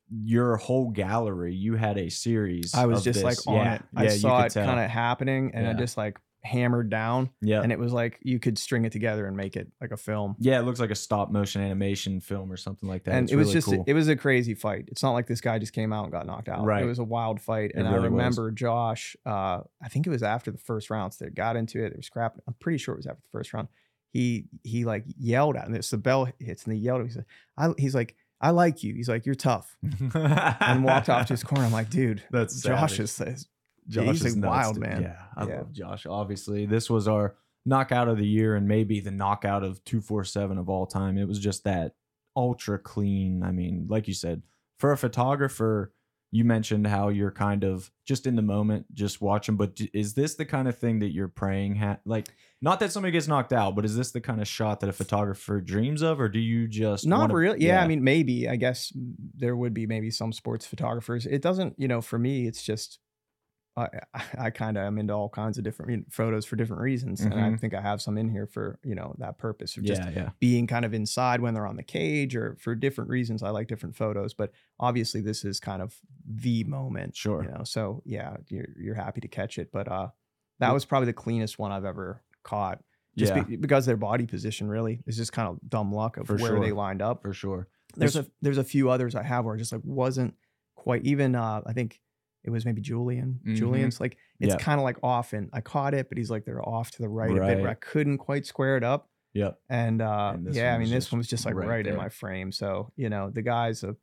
your 0.09 0.57
whole 0.57 0.89
gallery, 0.89 1.53
you 1.53 1.75
had 1.75 1.97
a 1.97 2.09
series. 2.09 2.73
I 2.73 2.85
was 2.87 3.03
just 3.03 3.21
this. 3.21 3.45
like 3.45 3.47
on 3.47 3.65
yeah, 3.65 3.73
it. 3.75 3.81
I 3.95 4.03
yeah, 4.05 4.09
saw 4.09 4.43
it 4.45 4.53
kind 4.53 4.79
of 4.79 4.89
happening, 4.89 5.51
and 5.53 5.67
I 5.67 5.73
just 5.73 5.95
like 5.97 6.19
hammered 6.45 6.89
down, 6.89 7.29
Yeah, 7.41 7.61
and 7.61 7.71
it 7.71 7.79
was 7.79 7.93
like 7.93 8.19
you 8.21 8.37
could 8.39 8.57
string 8.57 8.83
it 8.85 8.91
together 8.91 9.25
and 9.27 9.37
make 9.37 9.55
it 9.55 9.71
like 9.79 9.91
a 9.91 9.97
film. 9.97 10.35
yeah, 10.39 10.59
it 10.59 10.63
looks 10.63 10.79
like 10.79 10.91
a 10.91 10.95
stop 10.95 11.31
motion 11.31 11.61
animation 11.61 12.19
film 12.19 12.51
or 12.51 12.57
something 12.57 12.89
like 12.89 13.05
that. 13.05 13.15
and 13.15 13.23
It's 13.25 13.31
it 13.33 13.35
was 13.37 13.47
really 13.47 13.53
just 13.53 13.67
cool. 13.67 13.83
it 13.87 13.93
was 13.93 14.07
a 14.09 14.15
crazy 14.15 14.53
fight. 14.53 14.85
It's 14.89 15.01
not 15.03 15.11
like 15.11 15.27
this 15.27 15.39
guy 15.41 15.57
just 15.59 15.73
came 15.73 15.93
out 15.93 16.03
and 16.03 16.11
got 16.11 16.25
knocked 16.25 16.49
out. 16.49 16.65
Right. 16.65 16.83
It 16.83 16.85
was 16.87 16.99
a 16.99 17.03
wild 17.03 17.39
fight, 17.41 17.71
It 17.71 17.77
and 17.77 17.87
I 17.87 17.91
really 17.91 18.09
was. 18.09 18.11
remember 18.11 18.51
Josh. 18.51 19.15
Uh, 19.25 19.61
I 19.81 19.87
think 19.89 20.05
it 20.05 20.09
was 20.09 20.23
after 20.23 20.51
the 20.51 20.57
first 20.57 20.89
round. 20.89 21.13
So 21.13 21.25
they 21.25 21.31
got 21.31 21.55
into 21.55 21.83
it. 21.83 21.91
They 21.91 21.95
were 21.97 22.01
scrapping. 22.01 22.41
I'm 22.47 22.55
pretty 22.59 22.77
sure 22.77 22.93
it 22.93 22.97
was 22.97 23.07
after 23.07 23.21
the 23.21 23.31
first 23.37 23.53
round. 23.53 23.67
He 24.11 24.45
he 24.63 24.85
like 24.85 25.05
yelled 25.17 25.55
at 25.55 25.67
him. 25.67 25.75
It's 25.75 25.89
the 25.89 25.97
bell 25.97 26.27
hits, 26.39 26.65
and 26.65 26.73
he 26.73 26.79
yelled. 26.79 26.99
At 26.99 27.01
him. 27.03 27.07
He 27.07 27.13
said, 27.13 27.25
"I." 27.57 27.73
He's 27.79 27.95
like, 27.95 28.15
"I 28.41 28.51
like 28.51 28.83
you." 28.83 28.93
He's 28.93 29.09
like, 29.09 29.25
"You're 29.25 29.33
tough," 29.33 29.75
and 30.13 30.83
walked 30.83 31.09
off 31.09 31.25
to 31.27 31.33
his 31.33 31.43
corner. 31.43 31.63
I'm 31.65 31.71
like, 31.71 31.89
dude, 31.89 32.21
That's 32.29 32.61
Josh 32.61 32.97
savage. 32.97 33.33
is. 33.33 33.47
Is 33.87 33.93
Josh 33.95 34.05
he's 34.07 34.25
is 34.25 34.35
a 34.35 34.39
nuts, 34.39 34.49
wild 34.49 34.75
dude. 34.75 34.83
man. 34.83 35.01
Yeah, 35.03 35.21
I 35.35 35.47
Yeah. 35.47 35.57
love 35.57 35.71
Josh. 35.71 36.05
Obviously, 36.05 36.65
this 36.65 36.89
was 36.89 37.07
our 37.07 37.35
knockout 37.65 38.07
of 38.07 38.17
the 38.17 38.27
year 38.27 38.55
and 38.55 38.67
maybe 38.67 38.99
the 38.99 39.11
knockout 39.11 39.63
of 39.63 39.83
247 39.85 40.57
of 40.57 40.69
all 40.69 40.85
time. 40.85 41.17
It 41.17 41.27
was 41.27 41.39
just 41.39 41.63
that 41.63 41.95
ultra 42.35 42.77
clean. 42.79 43.41
I 43.43 43.51
mean, 43.51 43.85
like 43.89 44.07
you 44.07 44.13
said, 44.13 44.41
for 44.79 44.91
a 44.91 44.97
photographer, 44.97 45.93
you 46.31 46.43
mentioned 46.43 46.87
how 46.87 47.09
you're 47.09 47.29
kind 47.31 47.63
of 47.63 47.91
just 48.07 48.25
in 48.25 48.35
the 48.35 48.41
moment, 48.41 48.91
just 48.95 49.21
watching. 49.21 49.55
But 49.55 49.79
is 49.93 50.15
this 50.15 50.33
the 50.33 50.45
kind 50.45 50.67
of 50.67 50.75
thing 50.77 50.97
that 50.99 51.13
you're 51.13 51.27
praying? 51.27 51.75
Ha- 51.75 51.99
like, 52.05 52.27
not 52.59 52.79
that 52.79 52.91
somebody 52.91 53.11
gets 53.11 53.27
knocked 53.27 53.53
out, 53.53 53.75
but 53.75 53.85
is 53.85 53.95
this 53.95 54.11
the 54.11 54.19
kind 54.19 54.41
of 54.41 54.47
shot 54.47 54.79
that 54.79 54.89
a 54.89 54.93
photographer 54.93 55.61
dreams 55.61 56.01
of, 56.01 56.19
or 56.19 56.27
do 56.29 56.39
you 56.39 56.67
just 56.67 57.05
Not 57.05 57.19
wanna- 57.19 57.35
really. 57.35 57.63
Yeah, 57.63 57.83
I 57.83 57.87
mean, 57.87 58.03
maybe. 58.03 58.49
I 58.49 58.55
guess 58.55 58.91
there 58.95 59.55
would 59.55 59.75
be 59.75 59.85
maybe 59.85 60.09
some 60.09 60.33
sports 60.33 60.65
photographers. 60.65 61.27
It 61.27 61.43
doesn't, 61.43 61.75
you 61.77 61.87
know, 61.87 62.01
for 62.01 62.17
me, 62.17 62.47
it's 62.47 62.63
just 62.63 62.97
I 63.75 63.87
I, 64.37 64.49
kind 64.51 64.77
of 64.77 64.83
am 64.83 64.97
into 64.99 65.13
all 65.13 65.29
kinds 65.29 65.57
of 65.57 65.63
different 65.63 66.11
photos 66.13 66.45
for 66.45 66.55
different 66.55 66.81
reasons, 66.81 67.21
and 67.21 67.33
I 67.33 67.49
Mhm. 67.49 67.59
think 67.59 67.73
I 67.73 67.81
have 67.81 68.01
some 68.01 68.17
in 68.17 68.29
here 68.29 68.45
for 68.47 68.79
you 68.83 68.95
know 68.95 69.15
that 69.19 69.37
purpose 69.37 69.77
of 69.77 69.83
just 69.83 70.03
yeah, 70.03 70.09
yeah, 70.11 70.29
being 70.39 70.67
kind 70.67 70.85
of 70.85 70.93
inside 70.93 71.41
when 71.41 71.53
they're 71.53 71.65
on 71.67 71.75
the 71.75 71.83
cage 71.83 72.35
or 72.35 72.55
for 72.59 72.75
different 72.75 73.09
reasons. 73.09 73.41
I 73.43 73.49
like 73.49 73.67
different 73.67 73.95
photos, 73.95 74.33
but 74.33 74.51
obviously 74.79 75.21
this 75.21 75.43
is 75.43 75.59
kind 75.59 75.81
of 75.81 75.95
the 76.25 76.63
moment. 76.65 77.15
Sure. 77.15 77.43
You 77.43 77.49
know, 77.49 77.63
so 77.63 78.01
yeah, 78.05 78.37
you're 78.47 78.67
you're 78.77 78.95
happy 78.95 79.21
to 79.21 79.27
catch 79.27 79.57
it, 79.57 79.71
but 79.71 79.87
uh, 79.87 80.09
that 80.59 80.71
was 80.73 80.85
probably 80.85 81.07
the 81.07 81.13
cleanest 81.13 81.57
one 81.59 81.71
I've 81.71 81.85
ever 81.85 82.21
caught. 82.43 82.83
Just 83.15 83.35
yeah, 83.35 83.43
be, 83.43 83.55
because 83.57 83.85
their 83.85 83.97
body 83.97 84.25
position 84.25 84.67
really 84.67 85.03
is 85.05 85.17
just 85.17 85.31
kind 85.33 85.47
of 85.47 85.59
dumb 85.69 85.91
luck 85.93 86.17
of 86.17 86.25
For 86.27 86.37
where 86.37 86.59
they 86.59 86.71
lined 86.71 87.01
up 87.01 87.21
for 87.21 87.31
sure. 87.33 87.67
there's 87.95 88.15
It's- 88.15 88.27
a 88.27 88.31
there's 88.41 88.57
a 88.57 88.63
few 88.63 88.89
others 88.89 89.13
I 89.15 89.21
have 89.23 89.45
where 89.45 89.53
I 89.55 89.57
just 89.57 89.71
like 89.71 89.81
wasn't 89.83 90.35
quite 90.75 91.03
even 91.05 91.35
uh 91.35 91.61
I 91.65 91.73
think 91.73 92.01
it 92.43 92.49
was 92.49 92.65
maybe 92.65 92.81
Julian. 92.81 93.39
Mhm. 93.45 93.55
Julian's 93.55 93.99
like 94.01 94.17
it's 94.39 94.53
Yeah. 94.53 94.57
kind 94.59 94.79
of 94.79 94.83
like 94.83 94.97
off 95.03 95.33
and 95.33 95.49
I 95.53 95.61
caught 95.61 95.93
it, 95.93 96.09
but 96.09 96.17
he's 96.17 96.29
like 96.31 96.45
they're 96.45 96.67
off 96.67 96.91
to 96.91 97.01
the 97.01 97.09
right, 97.09 97.31
a 97.31 97.33
bit 97.33 97.59
where 97.61 97.69
I 97.69 97.75
couldn't 97.75 98.17
quite 98.17 98.45
square 98.45 98.77
it 98.77 98.83
up. 98.83 99.09
Yep. 99.33 99.59
And 99.69 100.01
uh 100.01 100.31
And 100.35 100.53
yeah, 100.53 100.75
I 100.75 100.77
mean 100.77 100.89
this 100.91 101.11
one 101.11 101.17
was 101.19 101.27
just 101.27 101.45
like 101.45 101.55
right 101.55 101.67
right, 101.67 101.87
in 101.87 101.95
my 101.95 102.09
frame. 102.09 102.51
So, 102.51 102.91
you 102.95 103.09
know, 103.09 103.29
the 103.29 103.41
guy's 103.41 103.83
a 103.83 103.95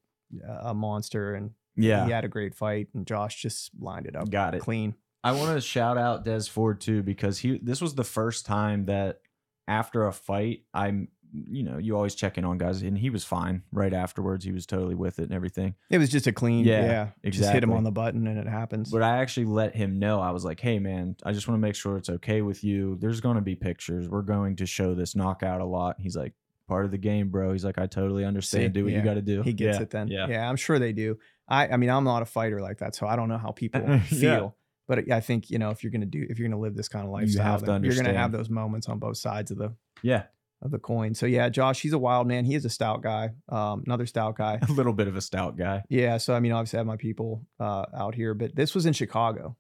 a 0.62 0.72
monster 0.74 1.35
and 1.35 1.50
Yeah. 1.76 2.05
he 2.07 2.12
had 2.12 2.24
a 2.24 2.29
great 2.29 2.55
fight 2.55 2.88
and 2.94 3.07
Josh 3.07 3.40
just 3.42 3.70
lined 3.81 4.07
it 4.07 4.16
up 4.16 4.31
Got 4.31 4.55
it. 4.55 4.61
clean. 4.61 4.94
I 5.22 5.33
want 5.33 5.55
to 5.55 5.61
shout 5.61 5.98
out 5.98 6.24
Des 6.24 6.44
Ford 6.44 6.81
too 6.81 7.03
because 7.03 7.38
he 7.38 7.59
this 7.59 7.81
was 7.81 7.94
the 7.94 8.05
first 8.05 8.46
time 8.46 8.87
that 8.87 9.20
after 9.68 10.07
a 10.07 10.12
fight 10.12 10.64
I'm 10.72 11.09
you 11.32 11.62
know 11.62 11.78
you 11.78 11.94
always 11.96 12.14
check 12.14 12.38
in 12.38 12.44
on 12.44 12.58
guys 12.58 12.82
and 12.82 12.98
he 12.98 13.10
was 13.10 13.24
fine 13.24 13.62
right 13.72 13.92
afterwards. 13.92 14.44
He 14.44 14.52
was 14.52 14.66
totally 14.66 14.94
with 14.94 15.18
it 15.18 15.24
and 15.24 15.32
everything. 15.32 15.74
It 15.88 15.98
was 15.98 16.08
just 16.10 16.26
a 16.26 16.32
clean, 16.32 16.64
Yeah, 16.64 17.10
yeah. 17.24 17.30
Just 17.30 17.50
hit 17.52 17.62
him 17.62 17.72
on 17.72 17.84
the 17.84 17.90
button 17.92 18.26
and 18.26 18.38
it 18.38 18.46
happens. 18.48 18.90
but 18.90 19.02
I 19.02 19.18
actually 19.18 19.46
let 19.46 19.74
him 19.74 19.98
know. 19.98 20.20
I 20.20 20.30
was 20.32 20.44
like 20.44 20.60
hey 20.60 20.78
man 20.78 21.16
I 21.24 21.32
just 21.32 21.46
want 21.48 21.60
to 21.60 21.62
make 21.66 21.74
sure 21.74 21.96
it's 21.96 22.10
okay 22.10 22.42
with 22.42 22.64
you. 22.64 22.96
There's 23.00 23.20
going 23.20 23.36
to 23.36 23.42
be 23.42 23.54
pictures. 23.54 24.08
We're 24.08 24.22
going 24.22 24.56
to 24.56 24.66
show 24.66 24.94
this 24.94 25.14
knockout 25.14 25.60
a 25.60 25.64
lot. 25.66 25.96
He's 25.98 26.16
like 26.16 26.32
part 26.68 26.84
of 26.84 26.90
the 26.90 26.98
game 26.98 27.28
bro. 27.30 27.52
He's 27.52 27.64
like 27.64 27.78
I 27.78 27.86
totally 27.86 28.24
understand. 28.24 28.64
See, 28.64 28.68
do 28.68 28.84
what 28.84 28.92
yeah, 28.92 28.98
you 28.98 29.04
got 29.04 29.14
to 29.14 29.22
do. 29.22 29.42
He 29.42 29.52
gets 29.52 29.78
Yeah, 29.78 29.82
it 29.82 29.90
then. 29.90 30.08
yeah. 30.08 30.26
Yeah. 30.28 30.48
I'm 30.48 30.56
sure 30.56 30.78
they 30.78 30.92
do. 30.92 31.18
I 31.48 31.68
I 31.68 31.76
mean, 31.76 31.90
I'm 31.90 32.04
not 32.04 32.22
a 32.22 32.26
fighter 32.26 32.60
like 32.60 32.78
that, 32.78 32.94
so 32.94 33.06
I 33.06 33.16
don't 33.16 33.28
know 33.28 33.38
how 33.38 33.50
people 33.52 33.98
feel. 34.06 34.56
But 34.86 35.08
I 35.12 35.20
think 35.20 35.50
you 35.50 35.58
know 35.58 35.70
if 35.70 35.84
you're 35.84 35.92
gonna 35.92 36.06
do 36.06 36.26
if 36.28 36.38
you're 36.38 36.48
gonna 36.48 36.60
live 36.60 36.74
this 36.76 36.88
kind 36.88 37.04
of 37.04 37.12
lifestyle, 37.12 37.60
to 37.60 37.80
you're 37.84 37.94
gonna 37.94 38.12
have 38.12 38.32
those 38.32 38.50
moments 38.50 38.88
on 38.88 38.98
both 38.98 39.16
sides 39.18 39.52
of 39.52 39.58
the 39.58 39.72
yeah 40.02 40.24
of 40.62 40.70
the 40.70 40.78
coin. 40.78 41.14
So 41.14 41.26
yeah, 41.26 41.48
Josh, 41.48 41.80
he's 41.80 41.92
a 41.94 41.98
wild 41.98 42.26
man. 42.26 42.44
He 42.44 42.54
is 42.54 42.64
a 42.64 42.70
stout 42.70 43.02
guy. 43.02 43.30
Um, 43.48 43.82
another 43.86 44.06
stout 44.06 44.36
guy. 44.36 44.58
a 44.68 44.72
little 44.72 44.92
bit 44.92 45.08
of 45.08 45.16
a 45.16 45.20
stout 45.20 45.56
guy 45.56 45.82
Yeah. 45.88 46.18
So 46.18 46.34
I 46.34 46.40
mean, 46.40 46.52
obviously 46.52 46.76
I 46.76 46.80
have 46.80 46.86
my 46.86 46.96
people 46.96 47.46
uh, 47.58 47.86
out 47.96 48.14
here, 48.14 48.34
but 48.34 48.54
this 48.54 48.74
was 48.74 48.84
in 48.86 48.92
Chicago, 48.92 49.56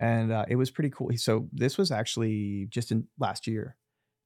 and 0.00 0.32
uh, 0.32 0.44
it 0.48 0.56
was 0.56 0.70
pretty 0.70 0.90
cool. 0.90 1.10
So 1.16 1.48
this 1.52 1.76
was 1.78 1.90
actually 1.90 2.66
just 2.70 2.90
in 2.92 3.06
last 3.18 3.46
year, 3.46 3.76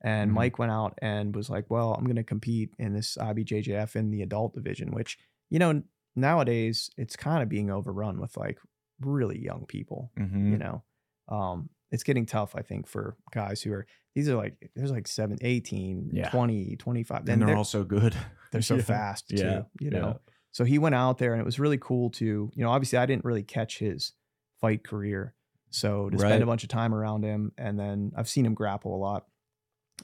and 0.02 0.30
Mhm. 0.30 0.34
Mike 0.34 0.58
went 0.58 0.70
out 0.72 0.96
and 1.02 1.34
was 1.34 1.50
like, 1.50 1.66
"Well, 1.70 1.92
I'm 1.94 2.04
going 2.04 2.16
to 2.16 2.22
compete 2.24 2.70
in 2.78 2.92
this 2.94 3.16
IBJJF 3.20 3.96
in 3.96 4.10
the 4.10 4.22
adult 4.22 4.54
division," 4.54 4.92
which 4.92 5.18
you 5.50 5.58
know 5.58 5.82
nowadays 6.14 6.88
it's 6.96 7.16
kind 7.16 7.42
of 7.42 7.48
being 7.48 7.70
overrun 7.70 8.20
with 8.20 8.36
like 8.36 8.58
really 9.00 9.38
young 9.42 9.66
people. 9.66 10.12
Mhm. 10.18 10.50
You 10.52 10.58
know, 10.58 10.84
um, 11.28 11.68
it's 11.90 12.02
getting 12.02 12.26
tough. 12.26 12.54
I 12.56 12.62
think 12.62 12.86
for 12.86 13.16
guys 13.32 13.62
who 13.62 13.72
are 13.72 13.86
these 14.14 14.28
are 14.28 14.36
like 14.36 14.70
there's 14.74 14.90
like 14.90 15.06
7 15.06 15.38
18 15.40 16.10
Yeah. 16.12 16.30
20 16.30 16.76
25 16.76 17.20
and 17.20 17.28
and 17.28 17.40
they're 17.42 17.48
they're, 17.48 17.56
all 17.56 17.64
so 17.64 17.84
good 17.84 18.16
they're 18.52 18.62
so 18.62 18.76
Yeah. 18.76 18.82
fast 18.82 19.28
too 19.28 19.36
Yeah. 19.36 19.62
you 19.80 19.90
know 19.90 20.20
so 20.52 20.64
he 20.64 20.78
went 20.78 20.94
out 20.94 21.18
there 21.18 21.32
and 21.32 21.40
it 21.40 21.44
was 21.44 21.60
really 21.60 21.76
cool 21.76 22.08
to, 22.12 22.24
you 22.54 22.64
know, 22.64 22.70
obviously 22.70 22.98
I 22.98 23.04
didn't 23.04 23.26
really 23.26 23.42
catch 23.42 23.78
his 23.78 24.12
fight 24.58 24.82
career. 24.82 25.34
So 25.68 26.08
to 26.08 26.18
spend 26.18 26.42
a 26.42 26.46
bunch 26.46 26.62
of 26.62 26.70
time 26.70 26.94
around 26.94 27.24
him 27.24 27.52
and 27.58 27.78
then 27.78 28.12
I've 28.16 28.26
seen 28.28 28.46
him 28.46 28.54
grapple 28.54 28.94
a 28.94 28.96
lot 28.96 29.26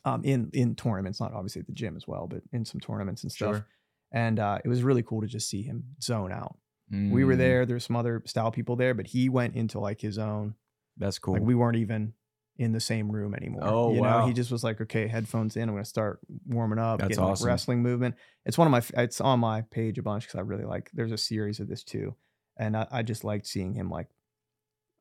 um 0.04 0.22
in 0.24 0.50
in 0.52 0.74
tournaments, 0.74 1.20
not 1.20 1.32
obviously 1.32 1.60
at 1.60 1.66
the 1.66 1.72
gym 1.72 1.96
as 1.96 2.06
well, 2.06 2.26
but 2.26 2.42
in 2.52 2.64
some 2.66 2.80
tournaments 2.80 3.22
and 3.22 3.32
stuff. 3.32 3.56
Sure. 3.56 3.66
And 4.12 4.38
uh 4.38 4.58
it 4.64 4.68
was 4.68 4.82
really 4.82 5.02
cool 5.02 5.22
to 5.22 5.26
just 5.26 5.48
see 5.48 5.62
him 5.62 5.84
zone 6.02 6.32
out. 6.32 6.56
We 6.90 7.24
were 7.24 7.34
Mm, 7.34 7.38
there, 7.38 7.64
there's 7.66 7.86
some 7.86 7.96
other 7.96 8.22
style 8.26 8.50
people 8.50 8.76
there, 8.76 8.92
but 8.92 9.06
he 9.06 9.30
went 9.30 9.54
into 9.56 9.80
like 9.80 10.02
his 10.02 10.18
own 10.18 10.54
That's 10.96 11.18
cool. 11.18 11.34
like 11.34 11.42
we 11.42 11.54
weren't 11.54 11.76
even 11.76 12.12
in 12.58 12.72
the 12.72 12.80
same 12.80 13.10
room 13.10 13.34
anymore. 13.34 13.62
Oh, 13.64 13.90
you 13.94 14.02
know, 14.02 14.08
wow. 14.08 14.26
he 14.26 14.32
just 14.34 14.50
was 14.52 14.62
like, 14.62 14.80
okay, 14.80 15.08
headphones 15.08 15.56
in. 15.56 15.62
I'm 15.64 15.70
going 15.74 15.82
to 15.82 15.88
start 15.88 16.20
warming 16.46 16.78
up, 16.78 16.98
That's 17.00 17.08
getting 17.10 17.24
like 17.24 17.32
awesome. 17.32 17.46
wrestling 17.46 17.82
movement. 17.82 18.14
It's 18.44 18.58
one 18.58 18.66
of 18.66 18.70
my, 18.72 19.02
it's 19.02 19.20
on 19.22 19.40
my 19.40 19.62
page 19.62 19.98
a 19.98 20.02
bunch 20.02 20.24
because 20.26 20.38
I 20.38 20.42
really 20.42 20.64
like. 20.64 20.90
There's 20.92 21.12
a 21.12 21.18
series 21.18 21.60
of 21.60 21.68
this 21.68 21.82
too, 21.82 22.14
and 22.58 22.76
I, 22.76 22.86
I 22.90 23.02
just 23.02 23.24
liked 23.24 23.46
seeing 23.46 23.72
him 23.74 23.88
like, 23.90 24.08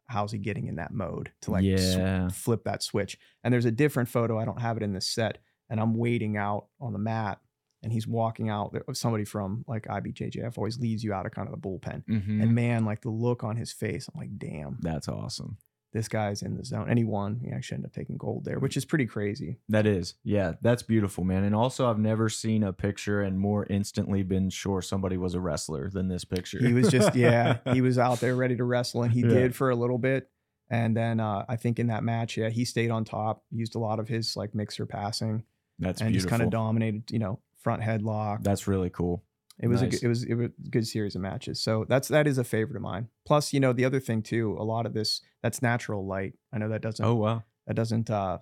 how's 0.07 0.31
he 0.31 0.37
getting 0.37 0.67
in 0.67 0.75
that 0.77 0.93
mode 0.93 1.31
to 1.41 1.51
like 1.51 1.63
sw- 1.79 2.33
flip 2.35 2.63
that 2.65 2.83
switch. 2.83 3.17
And 3.43 3.53
there's 3.53 3.65
a 3.65 3.71
different 3.71 4.09
photo. 4.09 4.37
I 4.39 4.45
don't 4.45 4.61
have 4.61 4.77
it 4.77 4.83
in 4.83 4.93
this 4.93 5.07
set, 5.07 5.37
and 5.69 5.79
I'm 5.79 5.95
waiting 5.95 6.37
out 6.37 6.67
on 6.79 6.93
the 6.93 6.99
mat, 6.99 7.39
and 7.83 7.91
he's 7.91 8.07
walking 8.07 8.49
out. 8.49 8.71
There- 8.71 8.83
Somebody 8.93 9.25
from 9.25 9.65
like 9.67 9.87
IBJJF 9.87 10.57
always 10.57 10.79
leads 10.79 11.03
you 11.03 11.13
out 11.13 11.25
of 11.25 11.33
kind 11.33 11.49
of 11.49 11.53
the 11.53 11.67
bullpen. 11.67 12.03
Mhm. 12.09 12.41
And 12.41 12.55
man, 12.55 12.85
like 12.85 13.01
the 13.01 13.09
look 13.09 13.43
on 13.43 13.57
his 13.57 13.71
face, 13.73 14.07
I'm 14.13 14.19
like, 14.19 14.37
damn, 14.37 14.77
That's 14.81 15.09
awesome. 15.09 15.57
This 15.93 16.07
guy's 16.07 16.41
in 16.41 16.55
the 16.57 16.63
zone. 16.63 16.87
And 16.89 16.97
he 16.97 17.03
won. 17.03 17.39
He 17.43 17.51
actually 17.51 17.75
ended 17.75 17.89
up 17.91 17.95
taking 17.95 18.17
gold 18.17 18.45
there, 18.45 18.59
which 18.59 18.77
is 18.77 18.85
pretty 18.85 19.05
crazy. 19.05 19.57
That 19.69 19.85
is. 19.85 20.13
Yeah, 20.23 20.53
that's 20.61 20.83
beautiful, 20.83 21.23
man. 21.23 21.43
And 21.43 21.53
also 21.53 21.89
I've 21.89 21.99
never 21.99 22.29
seen 22.29 22.63
a 22.63 22.71
picture 22.71 23.21
and 23.21 23.37
more 23.39 23.65
instantly 23.69 24.23
been 24.23 24.49
sure 24.49 24.81
somebody 24.81 25.17
was 25.17 25.33
a 25.33 25.39
wrestler 25.41 25.89
than 25.89 26.07
this 26.07 26.23
picture. 26.23 26.59
He 26.59 26.73
was 26.73 26.89
just, 26.89 27.13
yeah, 27.15 27.57
he 27.73 27.81
was 27.81 27.97
out 27.99 28.19
there 28.21 28.35
ready 28.35 28.55
to 28.55 28.63
wrestle, 28.63 29.03
and 29.03 29.11
he 29.11 29.21
Yeah. 29.21 29.27
did 29.29 29.55
for 29.55 29.69
a 29.69 29.75
little 29.75 29.97
bit. 29.97 30.29
And 30.69 30.95
then 30.95 31.19
uh, 31.19 31.43
I 31.49 31.57
think 31.57 31.79
in 31.79 31.87
that 31.87 32.03
match, 32.03 32.37
yeah, 32.37 32.49
he 32.49 32.63
stayed 32.63 32.91
on 32.91 33.03
top, 33.03 33.43
used 33.51 33.75
a 33.75 33.79
lot 33.79 33.99
of 33.99 34.07
his 34.07 34.37
like 34.37 34.55
mixer 34.55 34.85
passing, 34.85 35.43
That's 35.79 36.01
and 36.01 36.13
just 36.13 36.29
kind 36.29 36.41
of 36.41 36.49
dominated, 36.49 37.11
you 37.11 37.19
know, 37.19 37.39
front 37.59 37.81
headlock. 37.83 38.43
That's 38.43 38.67
really 38.67 38.89
cool. 38.89 39.23
It 39.59 39.67
was 39.67 39.81
a 39.81 39.85
Nice. 39.85 39.99
good, 39.99 40.05
it 40.05 40.07
was 40.09 40.23
it 40.23 40.33
was 40.35 40.45
a 40.47 40.69
good 40.69 40.87
series 40.87 41.15
of 41.15 41.21
matches. 41.21 41.61
So 41.63 41.85
that's 41.87 42.07
that 42.07 42.27
is 42.27 42.37
a 42.37 42.43
favorite 42.43 42.75
of 42.77 42.81
mine. 42.81 43.09
Plus, 43.25 43.53
you 43.53 43.59
know, 43.59 43.73
the 43.73 43.85
other 43.85 43.99
thing 43.99 44.21
too, 44.23 44.55
a 44.59 44.63
lot 44.63 44.85
of 44.85 44.93
this 44.93 45.21
that's 45.43 45.61
natural 45.61 46.05
light. 46.07 46.33
I 46.53 46.57
know 46.57 46.69
that 46.69 46.81
doesn't 46.81 47.05
Oh 47.05 47.15
wow. 47.15 47.43
that 47.67 47.75
doesn't 47.75 48.09
uh 48.09 48.39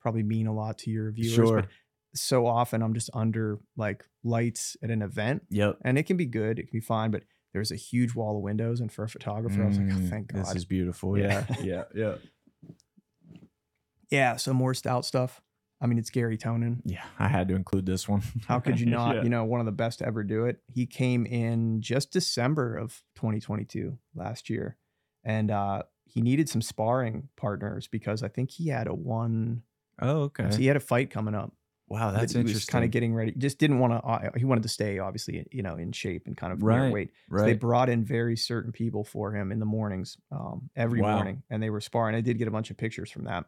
probably 0.00 0.22
mean 0.22 0.46
a 0.46 0.54
lot 0.54 0.78
to 0.78 0.90
your 0.90 1.10
viewers, 1.10 1.34
Sure. 1.34 1.56
but 1.62 1.68
so 2.14 2.46
often 2.46 2.82
I'm 2.82 2.94
just 2.94 3.10
under 3.14 3.58
like 3.76 4.04
lights 4.22 4.76
at 4.82 4.90
an 4.90 5.02
event 5.02 5.42
Yep. 5.50 5.78
and 5.82 5.98
it 5.98 6.04
can 6.04 6.16
be 6.16 6.26
good, 6.26 6.58
it 6.58 6.68
can 6.70 6.78
be 6.78 6.84
fine, 6.84 7.10
but 7.10 7.22
there's 7.52 7.72
a 7.72 7.76
huge 7.76 8.14
wall 8.14 8.36
of 8.36 8.42
windows 8.42 8.80
and 8.80 8.92
for 8.92 9.02
a 9.04 9.08
photographer, 9.08 9.62
I 9.62 9.66
was 9.66 9.76
like, 9.78 9.88
oh, 9.90 9.96
Mm, 9.98 10.08
thank 10.08 10.32
God. 10.32 10.40
This 10.42 10.54
is 10.54 10.64
beautiful. 10.64 11.18
Yeah. 11.18 11.44
Yeah. 11.62 11.64
yeah. 11.64 11.82
Yeah. 11.94 12.14
yeah, 14.10 14.36
so 14.36 14.52
more 14.52 14.74
stout 14.74 15.04
stuff. 15.04 15.40
I 15.80 15.86
mean, 15.86 15.98
it's 15.98 16.10
Garry 16.10 16.36
Tonon. 16.36 16.80
Yeah. 16.84 17.04
I 17.18 17.28
had 17.28 17.48
to 17.48 17.54
include 17.54 17.86
this 17.86 18.06
one. 18.08 18.22
How 18.46 18.60
could 18.60 18.78
you 18.78 18.86
not? 18.98 19.16
Yeah. 19.16 19.22
You 19.22 19.30
know, 19.30 19.44
one 19.44 19.60
of 19.60 19.66
the 19.66 19.72
best 19.72 20.00
to 20.00 20.06
ever 20.06 20.22
do 20.22 20.44
it. 20.44 20.60
He 20.72 20.86
came 20.86 21.24
in 21.26 21.80
just 21.80 22.10
December 22.10 22.76
of 22.76 23.02
2022 23.16 23.96
last 24.14 24.50
year, 24.50 24.76
and 25.24 25.50
uh, 25.50 25.82
he 26.04 26.20
needed 26.20 26.48
some 26.48 26.60
sparring 26.62 27.28
partners 27.36 27.88
because 27.88 28.22
I 28.22 28.28
think 28.28 28.50
he 28.50 28.68
had 28.68 28.88
a 28.88 28.94
one. 28.94 29.62
Oh, 30.02 30.22
okay. 30.24 30.54
He 30.56 30.66
had 30.66 30.76
a 30.76 30.80
fight 30.80 31.10
coming 31.10 31.34
up. 31.34 31.52
Wow, 31.88 32.12
that's 32.12 32.34
that 32.34 32.38
he 32.38 32.42
was 32.44 32.52
interesting. 32.52 32.72
kind 32.72 32.84
of 32.84 32.92
getting 32.92 33.14
ready. 33.14 33.32
Just 33.36 33.58
didn't 33.58 33.80
want 33.80 33.92
to. 33.94 33.98
Uh, 34.06 34.30
he 34.36 34.44
wanted 34.44 34.62
to 34.62 34.68
stay, 34.68 35.00
obviously, 35.00 35.44
you 35.50 35.62
know, 35.62 35.74
in 35.76 35.90
shape 35.90 36.26
and 36.26 36.36
kind 36.36 36.52
of 36.52 36.62
Right, 36.62 36.92
weight. 36.92 37.10
So 37.34 37.42
they 37.42 37.54
brought 37.54 37.88
in 37.88 38.04
very 38.04 38.36
certain 38.36 38.70
people 38.70 39.02
for 39.02 39.32
him 39.34 39.50
in 39.50 39.58
the 39.58 39.66
mornings, 39.66 40.16
um, 40.30 40.70
every 40.76 41.00
Wow. 41.00 41.14
morning, 41.16 41.42
and 41.50 41.60
they 41.60 41.68
were 41.68 41.80
sparring. 41.80 42.14
I 42.14 42.20
did 42.20 42.38
get 42.38 42.46
a 42.46 42.50
bunch 42.52 42.70
of 42.70 42.76
pictures 42.76 43.10
from 43.10 43.24
that, 43.24 43.46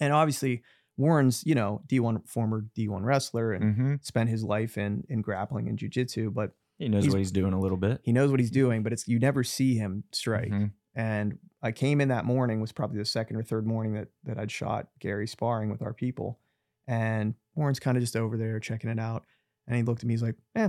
and 0.00 0.12
obviously 0.12 0.64
Warren's, 0.96 1.44
you 1.46 1.54
know, 1.54 1.82
D 1.86 2.00
one 2.00 2.20
former 2.22 2.64
D 2.74 2.88
one 2.88 3.04
wrestler 3.04 3.52
and 3.52 3.74
hmm 3.76 3.94
spent 4.02 4.30
his 4.30 4.42
life 4.44 4.78
in 4.78 5.04
in 5.08 5.20
grappling 5.22 5.68
and 5.68 5.78
jujitsu, 5.78 6.32
but 6.32 6.52
He 6.78 6.88
knows 6.88 7.04
He's- 7.04 7.12
what 7.14 7.18
he's 7.18 7.32
doing 7.32 7.52
a 7.54 7.60
little 7.60 7.76
bit. 7.78 8.00
he 8.02 8.12
knows 8.12 8.30
what 8.30 8.40
he's 8.40 8.50
doing. 8.50 8.82
But 8.82 8.92
it's 8.92 9.06
you 9.08 9.18
never 9.18 9.42
see 9.44 9.74
him 9.76 10.04
strike. 10.12 10.50
Mhm. 10.52 10.72
And 10.94 11.38
I 11.62 11.72
came 11.72 12.00
in 12.00 12.08
that 12.08 12.24
morning 12.24 12.60
was 12.60 12.72
probably 12.72 12.98
the 12.98 13.04
second 13.04 13.36
or 13.36 13.42
third 13.42 13.66
morning 13.66 13.94
that 13.94 14.08
that 14.24 14.38
I'd 14.38 14.50
shot 14.50 14.88
Garry 14.98 15.26
sparring 15.26 15.70
with 15.70 15.82
our 15.82 15.92
people, 15.92 16.38
and 16.86 17.34
Warren's 17.54 17.80
kind 17.80 17.96
of 17.96 18.02
just 18.02 18.16
over 18.16 18.36
there 18.36 18.60
checking 18.60 18.90
it 18.90 18.98
out, 18.98 19.24
and 19.66 19.76
he 19.76 19.82
looked 19.82 20.02
at 20.02 20.06
me. 20.06 20.14
He's 20.14 20.22
like, 20.22 20.36
"Eh, 20.54 20.68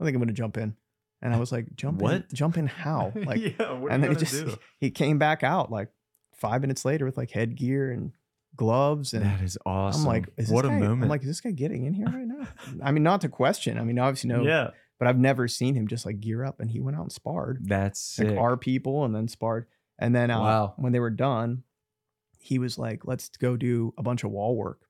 I 0.00 0.04
think 0.04 0.14
I'm 0.14 0.20
gonna 0.22 0.32
jump 0.32 0.56
in," 0.56 0.76
and 1.22 1.34
I 1.34 1.38
was 1.38 1.52
like, 1.52 1.74
"Jump 1.76 2.00
in? 2.00 2.04
What? 2.04 2.32
Jump 2.32 2.56
in 2.56 2.66
how?" 2.66 3.12
Like, 3.26 3.40
yeah, 3.58 3.72
what 3.72 3.92
and 3.92 4.02
then 4.02 4.10
he 4.12 4.16
just 4.16 4.32
do? 4.46 4.56
he 4.78 4.90
came 4.90 5.18
back 5.18 5.42
out 5.42 5.70
like 5.70 5.88
five 6.34 6.60
minutes 6.62 6.84
later 6.84 7.04
with 7.06 7.16
like 7.18 7.30
headgear 7.30 7.90
and 7.90 8.12
gloves, 8.56 9.12
and 9.14 9.24
That 9.24 9.40
is 9.42 9.58
awesome. 9.66 10.02
I'm 10.02 10.06
like, 10.06 10.28
what 10.48 10.64
a 10.64 10.68
guy, 10.68 10.78
moment. 10.78 11.04
I'm 11.04 11.08
like, 11.08 11.22
is 11.22 11.28
this 11.28 11.40
guy 11.40 11.50
getting 11.50 11.84
in 11.84 11.94
here 11.94 12.06
right 12.06 12.26
now? 12.26 12.46
I 12.82 12.92
mean, 12.92 13.02
not 13.02 13.20
to 13.22 13.28
question. 13.28 13.78
I 13.78 13.82
mean, 13.84 13.98
obviously 13.98 14.28
no, 14.28 14.42
yeah, 14.44 14.70
but 14.98 15.08
I've 15.08 15.18
never 15.18 15.46
seen 15.48 15.74
him 15.74 15.86
just 15.88 16.06
like 16.06 16.20
gear 16.20 16.44
up, 16.44 16.60
and 16.60 16.70
he 16.70 16.80
went 16.80 16.96
out 16.96 17.02
and 17.02 17.12
sparred 17.12 17.60
that's 17.68 18.00
sick. 18.00 18.28
like 18.30 18.38
our 18.38 18.56
people 18.56 19.04
and 19.04 19.14
then 19.14 19.28
sparred. 19.28 19.66
And 19.98 20.14
then 20.14 20.30
uh, 20.30 20.40
Wow. 20.40 20.74
when 20.76 20.92
they 20.92 21.00
were 21.00 21.10
done, 21.10 21.62
he 22.38 22.58
was 22.58 22.78
like, 22.78 23.06
let's 23.06 23.28
go 23.30 23.56
do 23.56 23.94
a 23.98 24.02
bunch 24.02 24.24
of 24.24 24.30
wall 24.30 24.56
work 24.56 24.80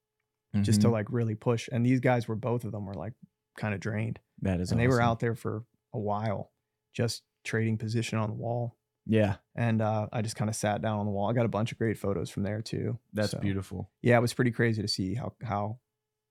just 0.63 0.81
to 0.83 0.89
Mhm. 0.89 0.93
like 0.93 1.07
really 1.11 1.35
push. 1.35 1.69
And 1.71 1.85
these 1.85 2.01
guys 2.01 2.27
were, 2.27 2.35
both 2.37 2.65
of 2.65 2.73
them 2.73 2.87
were 2.87 2.95
like 2.95 3.13
kind 3.57 3.75
of 3.75 3.81
drained. 3.81 4.19
that 4.43 4.61
is 4.61 4.71
and 4.71 4.81
they 4.81 4.89
were 4.89 5.01
out 5.01 5.21
there 5.21 5.35
for 5.35 5.65
a 5.95 5.99
while 5.99 6.51
just 6.93 7.23
trading 7.45 7.79
position 7.79 8.19
on 8.19 8.29
the 8.29 8.35
wall. 8.35 8.77
Yeah, 9.07 9.37
And 9.55 9.81
uh, 9.81 10.09
I 10.13 10.23
just 10.23 10.37
kind 10.37 10.49
of 10.51 10.57
sat 10.57 10.83
down 10.83 10.99
on 10.99 11.07
the 11.07 11.13
wall. 11.13 11.31
I 11.31 11.33
got 11.33 11.47
a 11.47 11.49
bunch 11.49 11.71
of 11.73 11.79
great 11.79 11.97
photos 11.97 12.29
from 12.29 12.43
there 12.43 12.61
too. 12.61 12.99
that's 13.13 13.31
So, 13.31 13.39
beautiful. 13.39 13.89
Yeah, 14.03 14.19
it 14.19 14.21
was 14.21 14.35
pretty 14.35 14.51
crazy 14.51 14.83
to 14.83 14.89
see 14.89 15.15
how, 15.15 15.33
how 15.45 15.79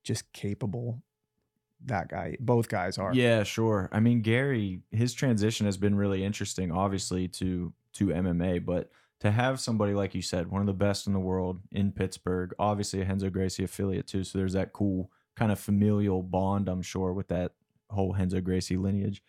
just 0.04 0.32
capable 0.34 1.02
that 1.86 2.10
guy, 2.10 2.38
both 2.40 2.68
guys 2.68 2.98
are. 2.98 3.14
Yeah, 3.14 3.44
sure. 3.44 3.90
I 3.92 4.00
mean, 4.00 4.22
Garry, 4.22 4.82
his 4.92 5.14
transition 5.14 5.66
has 5.66 5.78
been 5.78 5.96
really 5.96 6.24
interesting, 6.24 6.72
obviously 6.72 7.28
to 7.30 7.74
to 7.94 8.08
MMA, 8.08 8.66
but 8.66 8.90
to 9.22 9.32
have 9.32 9.60
somebody 9.60 9.94
like 9.94 10.14
you 10.14 10.22
said, 10.22 10.48
one 10.52 10.62
of 10.62 10.68
the 10.68 10.74
best 10.74 11.08
in 11.08 11.14
the 11.14 11.20
world 11.20 11.62
in 11.72 11.92
Pittsburgh, 11.92 12.54
obviously 12.60 13.02
a 13.02 13.06
Renzo 13.06 13.30
Gracie 13.30 13.64
affiliate 13.64 14.08
too. 14.08 14.24
So 14.24 14.38
there's 14.38 14.54
that 14.54 14.74
cool 14.74 15.12
kind 15.36 15.52
of 15.52 15.60
familial 15.60 16.22
bond, 16.22 16.68
I'm 16.68 16.82
sure, 16.82 17.14
with 17.14 17.30
that 17.30 17.54
whole 17.90 18.14
Renzo 18.14 18.42
Gracie 18.42 18.78
lineage. 18.78 19.22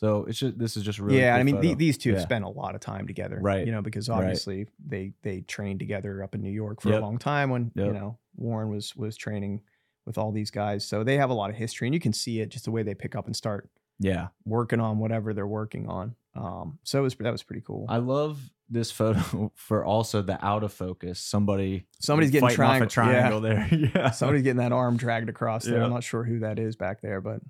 So 0.00 0.24
it's 0.24 0.38
just 0.38 0.58
this 0.58 0.78
is 0.78 0.82
just 0.82 0.98
really. 0.98 1.20
yeah, 1.20 1.36
I 1.36 1.42
mean, 1.42 1.60
the, 1.60 1.74
these 1.74 1.98
two 1.98 2.14
have 2.14 2.22
spent 2.22 2.42
a 2.46 2.48
lot 2.48 2.74
of 2.74 2.80
time 2.80 3.06
together, 3.06 3.38
Right, 3.38 3.66
You 3.66 3.72
know, 3.72 3.82
because 3.82 4.08
right. 4.08 4.16
obviously 4.16 4.66
they 4.84 5.12
they 5.22 5.42
trained 5.42 5.78
together 5.78 6.22
up 6.22 6.34
in 6.34 6.40
New 6.40 6.50
York 6.50 6.80
for 6.80 6.88
Yep. 6.88 6.98
a 7.00 7.04
long 7.04 7.18
time 7.18 7.50
when 7.50 7.70
you 7.74 7.92
know 7.92 8.16
Warren 8.34 8.70
was 8.70 8.96
was 8.96 9.14
training 9.18 9.60
with 10.06 10.16
all 10.16 10.32
these 10.32 10.50
guys, 10.50 10.88
so 10.88 11.04
they 11.04 11.18
have 11.18 11.28
a 11.28 11.34
lot 11.34 11.50
of 11.50 11.56
history, 11.56 11.86
and 11.86 11.92
you 11.94 12.00
can 12.00 12.14
see 12.14 12.40
it 12.40 12.48
just 12.48 12.64
the 12.64 12.70
way 12.70 12.82
they 12.82 12.94
pick 12.94 13.14
up 13.14 13.26
and 13.26 13.36
start 13.36 13.68
yeah. 13.98 14.28
working 14.46 14.80
on 14.80 14.98
whatever 14.98 15.34
they're 15.34 15.46
working 15.46 15.86
on. 15.86 16.14
Um, 16.34 16.78
so 16.82 17.00
it 17.00 17.02
was 17.02 17.14
that 17.16 17.30
was 17.30 17.42
pretty 17.42 17.60
cool. 17.60 17.84
I 17.86 17.98
love 17.98 18.40
this 18.70 18.90
photo 18.90 19.52
for 19.54 19.84
also 19.84 20.22
the 20.22 20.42
out 20.42 20.64
of 20.64 20.72
focus. 20.72 21.20
Somebody 21.20 21.84
Somebody's 22.00 22.30
getting 22.30 22.48
fighting 22.48 22.64
off 22.86 22.88
triangle- 22.88 23.38
a 23.38 23.40
triangle 23.40 23.40
there. 23.42 23.90
Yeah. 23.94 24.10
Somebody's 24.12 24.44
getting 24.44 24.58
that 24.62 24.72
arm 24.72 24.96
dragged 24.96 25.28
across 25.28 25.64
there. 25.66 25.76
Yeah. 25.76 25.84
I'm 25.84 25.90
not 25.90 26.04
sure 26.04 26.24
who 26.24 26.38
that 26.38 26.58
is 26.58 26.76
back 26.76 27.02
there, 27.02 27.20
but 27.20 27.40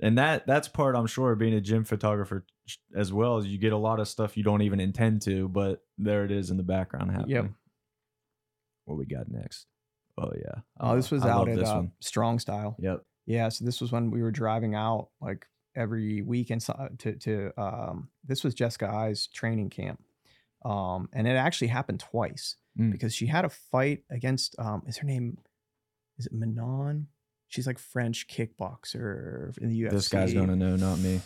and 0.00 0.18
that 0.18 0.46
that's 0.46 0.68
part 0.68 0.94
I'm 0.96 1.06
sure 1.06 1.32
of 1.32 1.38
being 1.38 1.54
a 1.54 1.60
gym 1.60 1.84
photographer 1.84 2.44
as 2.94 3.12
well 3.12 3.38
as 3.38 3.46
you 3.46 3.58
get 3.58 3.72
a 3.72 3.76
lot 3.78 3.98
of 4.00 4.08
stuff 4.08 4.36
you 4.36 4.42
don't 4.44 4.62
even 4.62 4.78
intend 4.80 5.22
to, 5.22 5.48
but 5.48 5.82
there 5.96 6.24
it 6.24 6.30
is 6.30 6.50
in 6.50 6.56
the 6.56 6.62
background 6.62 7.10
happening. 7.10 7.54
What 8.84 8.98
we 8.98 9.06
got 9.06 9.28
next? 9.30 9.66
Oh 10.16 10.30
yeah. 10.36 10.60
oh, 10.80 10.96
this 10.96 11.10
was 11.10 11.22
I 11.22 11.30
out 11.30 11.48
at 11.48 11.56
this 11.56 11.68
uh, 11.68 11.74
one. 11.76 11.92
Strong 12.00 12.38
Style. 12.40 12.76
Yep. 12.78 13.02
Yeah, 13.26 13.48
so 13.50 13.64
this 13.64 13.80
was 13.80 13.92
when 13.92 14.10
we 14.10 14.22
were 14.22 14.30
driving 14.30 14.74
out 14.74 15.08
like 15.20 15.46
every 15.76 16.22
weekend 16.22 16.62
so- 16.62 16.88
to 16.98 17.12
to 17.16 17.52
um 17.60 18.08
this 18.24 18.42
was 18.42 18.54
Jessica 18.54 18.88
Eye's 18.88 19.26
training 19.28 19.70
camp. 19.70 20.02
Um 20.64 21.08
and 21.12 21.26
it 21.28 21.36
actually 21.36 21.68
happened 21.68 22.00
twice 22.00 22.56
Mm. 22.78 22.92
because 22.92 23.12
she 23.12 23.26
had 23.26 23.44
a 23.44 23.48
fight 23.48 24.04
against 24.08 24.54
um 24.60 24.82
is 24.86 24.98
her 24.98 25.06
name 25.06 25.38
is 26.16 26.26
it 26.26 26.32
Manon? 26.32 27.08
She's 27.48 27.66
like 27.66 27.78
French 27.78 28.28
kickboxer 28.28 29.56
in 29.58 29.68
the 29.70 29.80
UFC. 29.82 29.90
This 29.90 30.08
guy's 30.08 30.34
gonna 30.34 30.56
know, 30.56 30.76
not 30.76 30.98
me. 30.98 31.20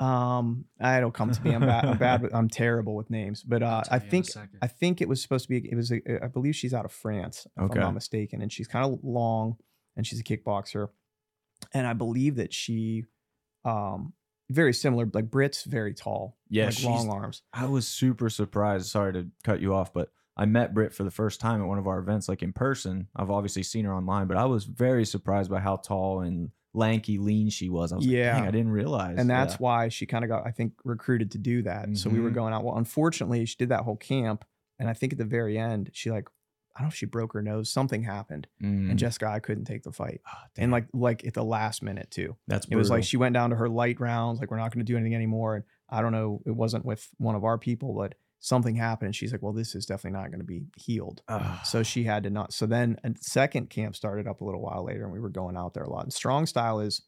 um 0.00 0.64
I 0.80 1.00
don't 1.00 1.14
come 1.14 1.30
to 1.32 1.42
me. 1.42 1.52
I'm 1.52 1.60
bad 1.60 1.84
I'm 1.84 1.98
bad 1.98 2.22
with, 2.22 2.34
I'm 2.34 2.48
terrible 2.48 2.94
with 2.94 3.10
names. 3.10 3.42
But 3.42 3.62
uh 3.62 3.82
I 3.90 3.98
think 3.98 4.26
I 4.62 4.66
think 4.66 5.00
it 5.00 5.08
was 5.08 5.20
supposed 5.22 5.44
to 5.44 5.48
be. 5.48 5.68
It 5.70 5.74
was. 5.76 5.92
A, 5.92 6.00
I 6.24 6.28
believe 6.28 6.54
she's 6.56 6.74
out 6.74 6.84
of 6.84 6.92
France, 6.92 7.46
if 7.56 7.62
Okay. 7.62 7.78
I'm 7.78 7.84
not 7.86 7.94
mistaken, 7.94 8.40
and 8.42 8.52
she's 8.52 8.66
kind 8.68 8.84
of 8.84 8.98
long, 9.04 9.56
and 9.96 10.06
she's 10.06 10.20
a 10.20 10.24
kickboxer, 10.24 10.88
and 11.72 11.86
I 11.86 11.92
believe 11.92 12.36
that 12.36 12.52
she, 12.52 13.04
um, 13.64 14.12
very 14.50 14.72
similar. 14.72 15.08
Like 15.12 15.30
Brit's 15.30 15.64
very 15.64 15.94
tall, 15.94 16.38
Yeah, 16.48 16.66
like 16.66 16.82
long 16.82 17.08
arms. 17.10 17.42
I 17.52 17.66
was 17.66 17.86
super 17.86 18.28
surprised. 18.30 18.86
Sorry 18.86 19.12
to 19.12 19.28
cut 19.42 19.60
you 19.60 19.74
off, 19.74 19.92
but 19.92 20.10
I 20.36 20.46
met 20.46 20.74
Britt 20.74 20.92
for 20.92 21.04
the 21.04 21.10
first 21.10 21.40
time 21.40 21.60
at 21.60 21.66
one 21.68 21.78
of 21.78 21.86
our 21.86 21.98
events, 21.98 22.28
like 22.28 22.42
in 22.42 22.52
person. 22.52 23.08
I've 23.14 23.30
obviously 23.30 23.62
seen 23.62 23.84
her 23.84 23.94
online, 23.94 24.26
but 24.26 24.36
I 24.36 24.44
was 24.46 24.64
very 24.64 25.04
surprised 25.04 25.50
by 25.50 25.60
how 25.60 25.76
tall 25.76 26.20
and 26.20 26.50
lanky, 26.72 27.18
lean 27.18 27.50
she 27.50 27.68
was. 27.68 27.92
I 27.92 27.96
was 27.96 28.06
Yeah. 28.06 28.38
like, 28.40 28.48
I 28.48 28.50
didn't 28.50 28.72
realize. 28.72 29.16
and 29.18 29.30
that's 29.30 29.52
Yeah. 29.54 29.58
why 29.58 29.88
she 29.88 30.06
kind 30.06 30.24
of 30.24 30.28
got, 30.28 30.44
I 30.44 30.50
think, 30.50 30.72
recruited 30.84 31.30
to 31.32 31.38
do 31.38 31.62
that. 31.62 31.96
So 31.96 32.10
we 32.10 32.18
were 32.18 32.30
Mhm. 32.30 32.34
going 32.34 32.52
out. 32.54 32.64
Well, 32.64 32.76
unfortunately, 32.76 33.44
she 33.46 33.54
did 33.56 33.68
that 33.68 33.82
whole 33.84 33.96
camp, 33.96 34.44
and 34.80 34.88
I 34.88 34.92
think 34.92 35.12
at 35.12 35.18
the 35.18 35.24
very 35.24 35.56
end, 35.56 35.90
she 35.92 36.10
like, 36.10 36.28
I 36.74 36.80
don't 36.80 36.86
know 36.86 36.88
if 36.88 36.96
she 36.96 37.06
broke 37.06 37.32
her 37.34 37.42
nose. 37.42 37.70
Something 37.70 38.02
happened, 38.02 38.48
Mm. 38.60 38.90
and 38.90 38.98
Jessica 38.98 39.28
Eye 39.28 39.38
couldn't 39.38 39.66
take 39.66 39.84
the 39.84 39.92
fight, 39.92 40.20
Ah, 40.26 40.46
and 40.58 40.72
like 40.72 40.88
like 40.92 41.24
at 41.24 41.34
the 41.34 41.44
last 41.44 41.80
minute 41.84 42.10
too. 42.10 42.34
that's 42.48 42.66
It 42.66 42.74
was 42.74 42.90
like 42.90 43.04
she 43.04 43.16
went 43.16 43.34
down 43.34 43.50
to 43.50 43.56
her 43.56 43.68
light 43.68 44.00
rounds, 44.00 44.40
like 44.40 44.50
we're 44.50 44.56
not 44.56 44.72
going 44.74 44.84
to 44.84 44.92
do 44.92 44.96
anything 44.96 45.14
anymore. 45.14 45.54
And 45.54 45.64
I 45.88 46.02
don't 46.02 46.10
know, 46.10 46.42
it 46.44 46.50
wasn't 46.56 46.84
with 46.84 47.08
one 47.18 47.36
of 47.36 47.44
our 47.44 47.56
people, 47.58 47.94
but 47.94 48.16
something 48.44 48.76
happened, 48.76 49.06
and 49.06 49.16
she's 49.16 49.32
like, 49.32 49.42
"Well, 49.42 49.54
this 49.54 49.74
is 49.74 49.86
definitely 49.86 50.18
not 50.18 50.28
going 50.30 50.40
to 50.40 50.44
be 50.44 50.64
healed." 50.76 51.22
Ah, 51.28 51.62
So 51.64 51.82
she 51.82 52.04
had 52.04 52.24
to 52.24 52.30
not. 52.30 52.52
So 52.52 52.66
then 52.66 52.98
a 53.02 53.12
second 53.20 53.70
camp 53.70 53.96
started 53.96 54.26
up 54.26 54.42
a 54.42 54.44
little 54.44 54.60
while 54.60 54.84
later, 54.84 55.04
and 55.04 55.12
we 55.12 55.20
were 55.20 55.30
going 55.30 55.56
out 55.56 55.72
there 55.72 55.84
a 55.84 55.90
lot. 55.90 56.04
And 56.04 56.12
Strong 56.12 56.46
Style 56.46 56.80
is 56.80 57.02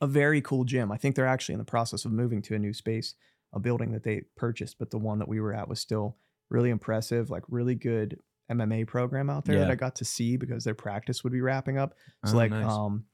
a 0.00 0.06
very 0.06 0.40
cool 0.40 0.64
gym. 0.64 0.92
I 0.92 0.96
think 0.96 1.16
they're 1.16 1.26
actually 1.26 1.54
in 1.54 1.58
the 1.58 1.64
process 1.64 2.04
of 2.04 2.12
moving 2.12 2.40
to 2.42 2.54
a 2.54 2.58
new 2.58 2.72
space, 2.72 3.14
a 3.52 3.58
building 3.58 3.92
that 3.92 4.04
they 4.04 4.22
purchased, 4.36 4.78
but 4.78 4.90
the 4.90 4.98
one 4.98 5.18
that 5.18 5.28
we 5.28 5.40
were 5.40 5.52
at 5.52 5.68
was 5.68 5.80
still 5.80 6.16
really 6.48 6.70
impressive, 6.70 7.28
like 7.28 7.42
really 7.48 7.74
good 7.74 8.20
MMA 8.50 8.86
program 8.86 9.28
out 9.30 9.44
there 9.44 9.58
that 9.58 9.70
I 9.70 9.74
got 9.74 9.96
to 9.96 10.04
see 10.04 10.36
because 10.36 10.64
their 10.64 10.74
practice 10.74 11.24
would 11.24 11.32
be 11.32 11.40
wrapping 11.40 11.78
up. 11.78 11.94
So 12.24 12.34
oh, 12.34 12.36
like 12.36 12.50
nice. 12.50 12.70
um 12.70 13.04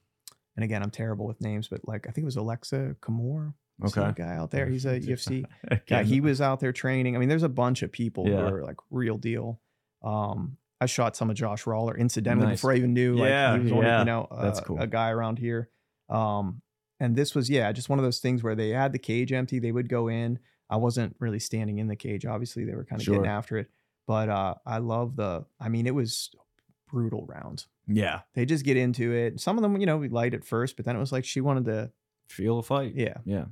and 0.56 0.64
again 0.64 0.82
I'm 0.82 0.90
terrible 0.90 1.26
with 1.26 1.40
names, 1.40 1.68
but 1.68 1.80
like 1.86 2.06
I 2.06 2.10
think 2.10 2.24
it 2.24 2.26
was 2.26 2.36
Aleksa 2.36 2.96
Camur. 2.96 3.54
Okay. 3.84 4.12
guy 4.16 4.34
out 4.36 4.50
there. 4.50 4.66
He's 4.66 4.84
a 4.86 4.98
UFC 5.00 5.44
guy. 5.88 6.02
He 6.04 6.20
was 6.20 6.40
out 6.40 6.60
there 6.60 6.72
training. 6.72 7.14
I 7.16 7.18
mean, 7.18 7.28
there's 7.28 7.42
a 7.42 7.48
bunch 7.48 7.82
of 7.82 7.92
people 7.92 8.26
Yeah. 8.28 8.48
who 8.48 8.54
are 8.56 8.62
like 8.64 8.76
real 8.90 9.16
deal. 9.18 9.60
Um 10.02 10.56
I 10.80 10.86
shot 10.86 11.16
some 11.16 11.28
of 11.28 11.34
Josh 11.36 11.66
Roller 11.66 11.96
incidentally 11.96 12.46
Nice. 12.46 12.58
before 12.58 12.72
I 12.72 12.76
even 12.76 12.92
knew 12.94 13.16
like 13.16 13.30
Yeah, 13.30 13.56
he 13.56 13.64
was 13.64 13.72
one 13.72 13.84
of, 13.84 13.88
yeah. 13.88 13.98
you 14.00 14.04
know 14.04 14.28
That's 14.40 14.60
uh, 14.60 14.62
cool. 14.62 14.80
a 14.80 14.86
guy 14.86 15.10
around 15.10 15.38
here. 15.38 15.70
Um 16.08 16.62
and 17.00 17.14
this 17.16 17.34
was 17.34 17.48
yeah, 17.50 17.70
just 17.72 17.88
one 17.88 17.98
of 17.98 18.04
those 18.04 18.18
things 18.20 18.42
where 18.42 18.54
they 18.56 18.70
had 18.70 18.92
the 18.92 18.98
cage 18.98 19.32
empty, 19.32 19.58
they 19.58 19.72
would 19.72 19.88
go 19.88 20.08
in. 20.08 20.38
I 20.70 20.76
wasn't 20.76 21.16
really 21.20 21.38
standing 21.38 21.78
in 21.78 21.86
the 21.88 21.96
cage. 21.96 22.26
Obviously, 22.26 22.64
they 22.64 22.74
were 22.74 22.84
kind 22.84 23.00
of 23.00 23.04
Sure. 23.04 23.14
getting 23.14 23.30
after 23.30 23.56
it. 23.58 23.68
But 24.06 24.28
uh 24.28 24.54
I 24.66 24.78
love 24.78 25.16
the 25.16 25.44
I 25.60 25.68
mean, 25.68 25.86
it 25.86 25.94
was 25.94 26.30
brutal 26.90 27.26
rounds 27.26 27.66
yeah, 27.90 28.20
they 28.34 28.44
just 28.44 28.64
get 28.66 28.76
into 28.76 29.12
it. 29.14 29.40
Some 29.40 29.56
of 29.56 29.62
them, 29.62 29.78
you 29.80 29.86
know, 29.86 29.96
we 29.96 30.08
light 30.10 30.34
at 30.34 30.44
first, 30.44 30.76
but 30.76 30.84
then 30.84 30.94
it 30.94 30.98
was 30.98 31.10
like 31.10 31.24
she 31.24 31.40
wanted 31.40 31.64
to, 31.66 31.90
feel 32.28 32.58
a 32.58 32.62
fight. 32.62 32.92
yeah, 32.94 33.14
yeah, 33.24 33.46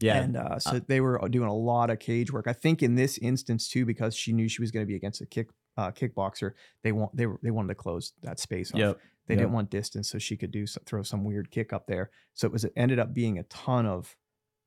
yeah. 0.00 0.22
And 0.22 0.36
uh, 0.36 0.58
so 0.58 0.78
they 0.78 1.00
were 1.00 1.20
doing 1.28 1.48
a 1.48 1.54
lot 1.54 1.90
of 1.90 1.98
cage 1.98 2.32
work. 2.32 2.46
I 2.46 2.52
think 2.52 2.82
in 2.82 2.94
this 2.94 3.18
instance 3.18 3.68
too, 3.68 3.84
because 3.84 4.14
she 4.14 4.32
knew 4.32 4.48
she 4.48 4.62
was 4.62 4.70
going 4.70 4.84
to 4.84 4.88
be 4.88 4.96
against 4.96 5.20
a 5.20 5.26
kick 5.26 5.48
uh, 5.76 5.92
kickboxer, 5.92 6.52
they 6.82 6.92
want 6.92 7.16
they 7.16 7.26
were 7.26 7.38
they 7.42 7.50
wanted 7.50 7.68
to 7.68 7.74
close 7.74 8.12
that 8.22 8.38
space 8.38 8.72
off. 8.72 8.78
yep. 8.78 8.98
They 9.26 9.34
yep. 9.34 9.42
didn't 9.42 9.52
want 9.52 9.70
distance, 9.70 10.10
so 10.10 10.18
she 10.18 10.36
could 10.36 10.50
do 10.50 10.66
so- 10.66 10.80
throw 10.86 11.02
some 11.02 11.24
weird 11.24 11.50
kick 11.50 11.72
up 11.72 11.86
there. 11.86 12.10
So 12.34 12.46
it 12.46 12.52
was 12.52 12.64
it 12.64 12.72
ended 12.76 12.98
up 12.98 13.14
being 13.14 13.38
a 13.38 13.44
ton 13.44 13.86
of 13.86 14.16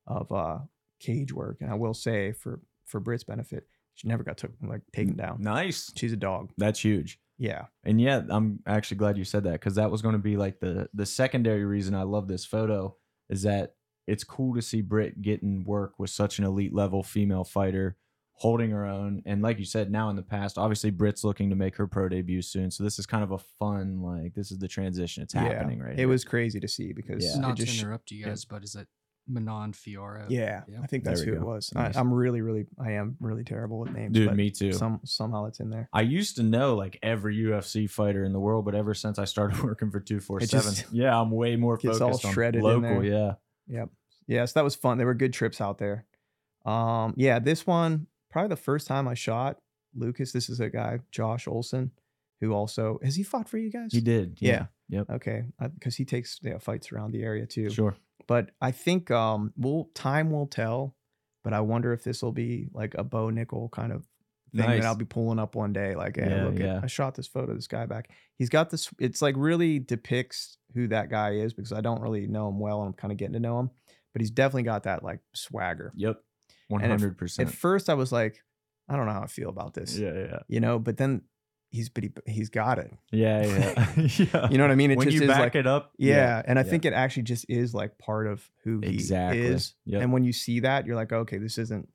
of 0.07 0.31
uh, 0.31 0.59
cage 0.99 1.33
work. 1.33 1.57
And 1.61 1.69
I 1.69 1.75
will 1.75 1.93
say 1.93 2.31
for 2.31 2.61
for 2.85 2.99
Brit's 2.99 3.23
benefit, 3.23 3.67
she 3.93 4.07
never 4.07 4.23
got 4.23 4.37
took 4.37 4.51
like 4.61 4.81
taken 4.93 5.15
down. 5.15 5.37
Nice. 5.41 5.91
She's 5.95 6.13
a 6.13 6.17
dog. 6.17 6.51
That's 6.57 6.79
huge. 6.79 7.19
Yeah. 7.37 7.65
And 7.83 7.99
yeah, 7.99 8.21
I'm 8.29 8.59
actually 8.67 8.97
glad 8.97 9.17
you 9.17 9.23
said 9.23 9.43
that 9.45 9.53
because 9.53 9.75
that 9.75 9.91
was 9.91 10.01
going 10.01 10.13
to 10.13 10.19
be 10.19 10.37
like 10.37 10.59
the 10.59 10.89
the 10.93 11.05
secondary 11.05 11.65
reason 11.65 11.95
I 11.95 12.03
love 12.03 12.27
this 12.27 12.45
photo 12.45 12.95
is 13.29 13.43
that 13.43 13.75
it's 14.07 14.23
cool 14.23 14.53
to 14.55 14.61
see 14.61 14.81
Britt 14.81 15.21
getting 15.21 15.63
work 15.63 15.93
with 15.99 16.09
such 16.09 16.39
an 16.39 16.45
elite 16.45 16.73
level 16.73 17.03
female 17.03 17.43
fighter 17.43 17.95
holding 18.33 18.71
her 18.71 18.85
own. 18.87 19.21
And 19.25 19.43
like 19.43 19.59
you 19.59 19.65
said, 19.65 19.91
now 19.91 20.09
in 20.09 20.15
the 20.15 20.23
past, 20.23 20.57
obviously 20.57 20.89
Britt's 20.89 21.23
looking 21.23 21.51
to 21.51 21.55
make 21.55 21.75
her 21.75 21.85
pro 21.85 22.09
debut 22.09 22.41
soon. 22.41 22.71
So 22.71 22.83
this 22.83 22.97
is 22.97 23.05
kind 23.05 23.23
of 23.23 23.31
a 23.31 23.37
fun, 23.37 24.01
like 24.01 24.33
this 24.33 24.51
is 24.51 24.57
the 24.57 24.67
transition. 24.67 25.21
It's 25.21 25.33
happening 25.33 25.79
right 25.79 25.91
It 25.93 25.97
here. 25.99 26.07
was 26.07 26.23
crazy 26.23 26.59
to 26.59 26.67
see 26.67 26.91
because 26.91 27.23
Yeah. 27.23 27.35
it 27.35 27.39
Not 27.39 27.55
just 27.55 27.73
to 27.77 27.85
interrupt 27.85 28.09
you 28.09 28.19
yeah. 28.21 28.29
guys, 28.29 28.45
but 28.45 28.63
is 28.63 28.73
it 28.73 28.87
Manon 29.27 29.73
Fiorot? 29.73 30.25
yeah, 30.29 30.63
Yeah. 30.67 30.79
I 30.81 30.87
think 30.87 31.03
that's 31.03 31.21
we 31.21 31.27
who 31.27 31.33
it 31.35 31.41
was. 31.41 31.71
Nice. 31.75 31.95
I, 31.95 31.99
I'm 31.99 32.11
really, 32.11 32.41
really, 32.41 32.65
I 32.83 32.93
am 32.93 33.15
really 33.19 33.43
terrible 33.43 33.77
with 33.77 33.91
names. 33.91 34.13
Dude, 34.15 34.27
but 34.29 34.35
me 34.35 34.49
too. 34.49 34.73
Some 34.73 34.99
somehow 35.05 35.45
it's 35.45 35.59
in 35.59 35.69
there. 35.69 35.87
I 35.93 36.01
used 36.01 36.37
to 36.37 36.43
know 36.43 36.75
like 36.75 36.97
every 37.03 37.37
UFC 37.37 37.87
fighter 37.87 38.23
in 38.23 38.33
the 38.33 38.39
world, 38.39 38.65
but 38.65 38.73
ever 38.73 38.95
since 38.95 39.19
I 39.19 39.25
started 39.25 39.59
working 39.63 39.91
for 39.91 39.99
247, 39.99 40.73
just 40.73 40.91
yeah, 40.91 41.15
I'm 41.15 41.29
way 41.29 41.55
more 41.57 41.77
gets 41.77 42.01
all 42.01 42.09
focused 42.09 42.25
on 42.25 42.33
shredded 42.33 42.59
in 42.59 42.63
local. 42.63 42.81
there. 42.81 43.03
Yeah. 43.03 43.33
Yep. 43.67 43.89
Yeah, 44.27 44.45
so 44.45 44.53
that 44.55 44.63
was 44.63 44.75
fun. 44.75 44.97
They 44.97 45.05
were 45.05 45.13
good 45.13 45.33
trips 45.33 45.59
out 45.61 45.77
there. 45.77 46.05
Um, 46.65 47.13
yeah, 47.17 47.39
this 47.39 47.65
one 47.65 48.07
probably 48.29 48.49
the 48.49 48.55
first 48.55 48.87
time 48.87 49.07
I 49.07 49.13
shot 49.13 49.57
Lucas. 49.95 50.31
This 50.31 50.49
is 50.49 50.59
a 50.59 50.69
guy, 50.69 50.99
Josh 51.11 51.47
Olson, 51.47 51.91
who 52.39 52.53
also 52.53 52.99
has 53.03 53.15
he 53.15 53.23
fought 53.23 53.49
for 53.49 53.57
you 53.57 53.71
guys? 53.71 53.89
He 53.91 54.01
did. 54.01 54.37
Yeah. 54.39 54.67
Yep. 54.89 55.09
Okay, 55.09 55.43
because 55.73 55.95
he 55.95 56.05
takes 56.05 56.39
yeah, 56.41 56.57
fights 56.57 56.91
around 56.91 57.11
the 57.11 57.23
area 57.23 57.45
too. 57.45 57.69
Sure. 57.69 57.95
But 58.27 58.51
I 58.61 58.71
think 58.71 59.09
um, 59.09 59.53
we'll 59.57 59.89
time 59.93 60.31
will 60.31 60.47
tell. 60.47 60.95
But 61.43 61.53
I 61.53 61.61
wonder 61.61 61.91
if 61.91 62.03
this 62.03 62.21
will 62.21 62.31
be 62.31 62.67
like 62.71 62.93
a 62.95 63.03
Bo 63.03 63.27
Nickal 63.27 63.71
kind 63.71 63.91
of 63.91 64.05
thing 64.55 64.65
Nice. 64.65 64.81
that 64.81 64.87
I'll 64.87 64.95
be 64.95 65.05
pulling 65.05 65.39
up 65.39 65.55
one 65.55 65.73
day. 65.73 65.95
Like, 65.95 66.17
hey, 66.17 66.29
Yeah, 66.29 66.45
look, 66.45 66.59
yeah. 66.59 66.77
at, 66.77 66.83
I 66.83 66.87
shot 66.87 67.15
this 67.15 67.27
photo 67.27 67.51
of 67.51 67.57
this 67.57 67.67
guy 67.67 67.85
back. 67.85 68.09
He's 68.37 68.49
got 68.49 68.69
this. 68.69 68.89
It's 68.99 69.21
like 69.21 69.35
really 69.37 69.79
depicts 69.79 70.57
who 70.73 70.87
that 70.89 71.09
guy 71.09 71.31
is 71.35 71.53
because 71.53 71.71
I 71.73 71.81
don't 71.81 72.01
really 72.01 72.27
know 72.27 72.49
him 72.49 72.59
well, 72.59 72.79
and 72.81 72.87
I'm 72.87 72.93
kind 72.93 73.11
of 73.11 73.17
getting 73.17 73.33
to 73.33 73.39
know 73.39 73.59
him. 73.59 73.69
But 74.13 74.21
he's 74.21 74.31
definitely 74.31 74.63
got 74.63 74.83
that 74.83 75.03
like 75.03 75.19
swagger. 75.33 75.93
Yep. 75.95 76.17
At- 76.73 76.81
100%. 76.81 77.39
At 77.39 77.49
first, 77.49 77.89
I 77.89 77.93
was 77.93 78.11
like, 78.11 78.43
I 78.89 78.95
don't 78.97 79.05
know 79.05 79.13
how 79.13 79.21
I 79.23 79.27
feel 79.27 79.49
about 79.49 79.73
this. 79.73 79.97
yeah. 79.97 80.13
Yeah. 80.13 80.39
You 80.47 80.59
know, 80.59 80.79
but 80.79 80.97
then 80.97 81.21
he's 81.69 81.87
but 81.87 82.03
he, 82.03 82.11
he's 82.25 82.49
got 82.49 82.77
it. 82.79 82.91
Yeah. 83.11 83.45
Yeah. 83.45 83.91
yeah. 84.33 84.49
You 84.49 84.57
know 84.57 84.65
what 84.65 84.71
I 84.71 84.75
mean? 84.75 84.91
It 84.91 84.97
when 84.97 85.07
just 85.07 85.15
you 85.15 85.21
is 85.23 85.27
back 85.29 85.39
like 85.39 85.55
it 85.55 85.67
up. 85.67 85.91
yeah, 85.97 86.41
and 86.45 86.59
I 86.59 86.63
yeah. 86.63 86.69
think 86.69 86.83
it 86.85 86.91
actually 86.93 87.23
just 87.23 87.45
is 87.47 87.73
like 87.73 87.97
part 87.97 88.27
of 88.27 88.49
who 88.65 88.81
he 88.81 88.89
Exactly. 88.89 89.41
is. 89.41 89.75
Yep. 89.85 90.01
And 90.01 90.11
when 90.13 90.23
you 90.25 90.33
see 90.33 90.59
that, 90.61 90.85
you're 90.85 90.95
like, 90.97 91.13
okay, 91.13 91.37
this 91.37 91.57
isn't 91.57 91.87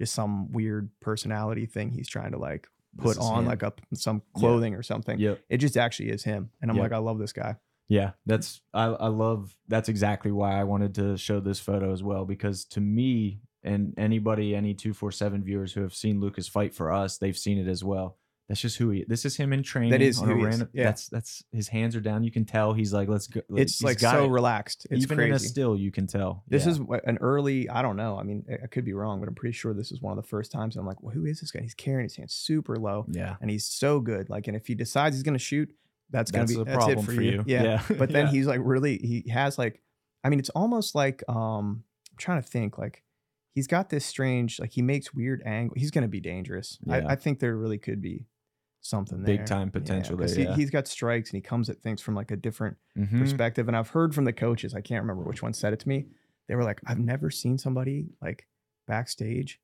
just 0.00 0.14
some 0.14 0.50
weird 0.50 0.90
personality 1.00 1.66
thing 1.66 1.90
he's 1.90 2.08
trying 2.08 2.32
to 2.32 2.38
like 2.38 2.66
put 2.98 3.18
on 3.18 3.40
him. 3.40 3.46
like 3.46 3.62
a 3.62 3.72
some 3.94 4.22
Yeah. 4.34 4.40
clothing 4.40 4.74
or 4.74 4.82
something. 4.82 5.18
Yep. 5.18 5.40
It 5.48 5.58
just 5.58 5.76
actually 5.76 6.08
is 6.10 6.24
him. 6.24 6.50
And 6.60 6.70
I'm 6.70 6.76
Yep. 6.76 6.82
like, 6.84 6.92
I 6.92 6.98
love 6.98 7.18
this 7.18 7.32
guy. 7.32 7.56
Yeah, 7.88 8.12
that's 8.24 8.60
I, 8.72 8.84
I 8.84 9.08
love 9.08 9.56
that's 9.68 9.88
exactly 9.88 10.30
why 10.32 10.58
I 10.58 10.64
wanted 10.64 10.94
to 10.96 11.16
show 11.16 11.40
this 11.40 11.58
photo 11.60 11.92
as 11.92 12.02
well 12.02 12.24
because 12.24 12.64
to 12.66 12.80
me 12.80 13.40
and 13.62 13.92
anybody 13.98 14.54
any 14.54 14.74
247 14.74 15.42
viewers 15.44 15.72
who 15.72 15.82
have 15.82 15.92
seen 15.94 16.20
Lucas 16.20 16.48
fight 16.48 16.72
for 16.74 16.92
us, 16.92 17.18
they've 17.18 17.36
seen 17.36 17.58
it 17.58 17.68
as 17.68 17.82
well. 17.84 18.16
That's 18.50 18.60
just 18.60 18.78
who 18.78 18.90
he 18.90 18.98
is. 19.02 19.06
this 19.06 19.24
is 19.24 19.36
him 19.36 19.52
in 19.52 19.62
training. 19.62 20.00
is 20.00 20.18
on 20.20 20.28
a 20.28 20.34
who 20.34 20.40
he 20.44 20.46
is, 20.48 20.64
yeah. 20.72 20.82
That's 20.86 21.08
that's 21.08 21.44
his 21.52 21.68
hands 21.68 21.94
are 21.94 22.00
down. 22.00 22.24
You 22.24 22.32
can 22.32 22.44
tell 22.44 22.72
he's 22.72 22.92
like 22.92 23.08
let's 23.08 23.28
go. 23.28 23.42
It's 23.54 23.78
he's 23.78 23.84
like 23.84 24.00
so 24.00 24.24
it. 24.24 24.28
relaxed. 24.28 24.88
It's 24.90 25.04
even 25.04 25.20
in 25.20 25.32
a 25.32 25.38
still 25.38 25.76
you 25.76 25.92
can 25.92 26.08
tell. 26.08 26.42
This 26.48 26.64
Yeah. 26.66 26.72
is 26.72 26.80
an 27.04 27.18
early, 27.20 27.68
I 27.68 27.80
don't 27.80 27.94
know. 27.96 28.18
I 28.18 28.24
mean, 28.24 28.44
I 28.60 28.66
could 28.66 28.84
be 28.84 28.92
wrong, 28.92 29.20
but 29.20 29.28
I'm 29.28 29.36
pretty 29.36 29.52
sure 29.52 29.72
this 29.72 29.92
is 29.92 30.02
one 30.02 30.18
of 30.18 30.20
the 30.20 30.28
first 30.28 30.50
times 30.50 30.74
I'm 30.74 30.84
like, 30.84 31.00
well, 31.00 31.14
who 31.14 31.26
is 31.26 31.38
this 31.38 31.52
guy? 31.52 31.60
He's 31.60 31.74
carrying 31.74 32.02
his 32.06 32.16
hands 32.16 32.34
super 32.34 32.74
low 32.76 33.06
yeah. 33.08 33.36
and 33.40 33.48
he's 33.52 33.66
so 33.66 34.00
good. 34.00 34.28
Like, 34.28 34.48
and 34.48 34.56
if 34.56 34.66
he 34.66 34.74
decides 34.74 35.14
he's 35.14 35.22
going 35.22 35.38
to 35.38 35.38
shoot, 35.38 35.72
that's 36.10 36.32
gonna 36.32 36.46
be 36.46 36.56
a 36.60 36.64
that's 36.64 36.88
it 36.88 36.96
for, 37.02 37.12
for 37.12 37.22
you. 37.22 37.30
you. 37.30 37.44
Yeah. 37.46 37.62
Yeah. 37.62 37.82
But 37.98 38.10
then 38.10 38.26
Yeah. 38.26 38.32
he's 38.32 38.46
like 38.48 38.58
really, 38.64 38.98
he 38.98 39.30
has 39.30 39.58
like, 39.58 39.80
I 40.24 40.28
mean, 40.28 40.40
it's 40.40 40.50
almost 40.50 40.96
like, 40.96 41.22
um, 41.28 41.84
I'm 42.10 42.16
trying 42.18 42.42
to 42.42 42.48
think 42.48 42.78
like 42.78 43.04
he's 43.54 43.68
got 43.68 43.90
this 43.90 44.04
strange, 44.04 44.58
like 44.58 44.72
he 44.72 44.82
makes 44.82 45.14
weird 45.14 45.40
angle. 45.46 45.76
He's 45.78 45.92
going 45.92 46.02
to 46.02 46.08
be 46.08 46.18
dangerous. 46.18 46.78
Yeah. 46.84 46.96
I, 47.06 47.12
I 47.12 47.14
think 47.14 47.38
there 47.38 47.56
really 47.56 47.78
could 47.78 48.02
be 48.02 48.26
something 48.82 49.22
there. 49.22 49.36
Big 49.38 49.46
time 49.46 49.70
potential 49.70 50.16
'cause 50.16 50.34
there, 50.34 50.44
yeah. 50.46 50.54
He, 50.54 50.62
he's 50.62 50.70
got 50.70 50.88
strikes 50.88 51.30
and 51.30 51.36
he 51.36 51.40
comes 51.42 51.68
at 51.68 51.82
things 51.82 52.00
from 52.00 52.14
like 52.14 52.30
a 52.30 52.36
different 52.36 52.76
Mhm. 52.96 53.18
perspective. 53.18 53.68
And 53.68 53.76
I've 53.76 53.90
heard 53.90 54.14
from 54.14 54.24
the 54.24 54.32
coaches, 54.32 54.74
I 54.74 54.80
can't 54.80 55.02
remember 55.02 55.22
which 55.22 55.42
one 55.42 55.52
said 55.52 55.72
it 55.72 55.80
to 55.80 55.88
me. 55.88 56.06
They 56.48 56.54
were 56.56 56.64
like, 56.64 56.80
I've 56.86 56.98
never 56.98 57.30
seen 57.30 57.58
somebody 57.58 58.08
like 58.22 58.46
backstage 58.86 59.60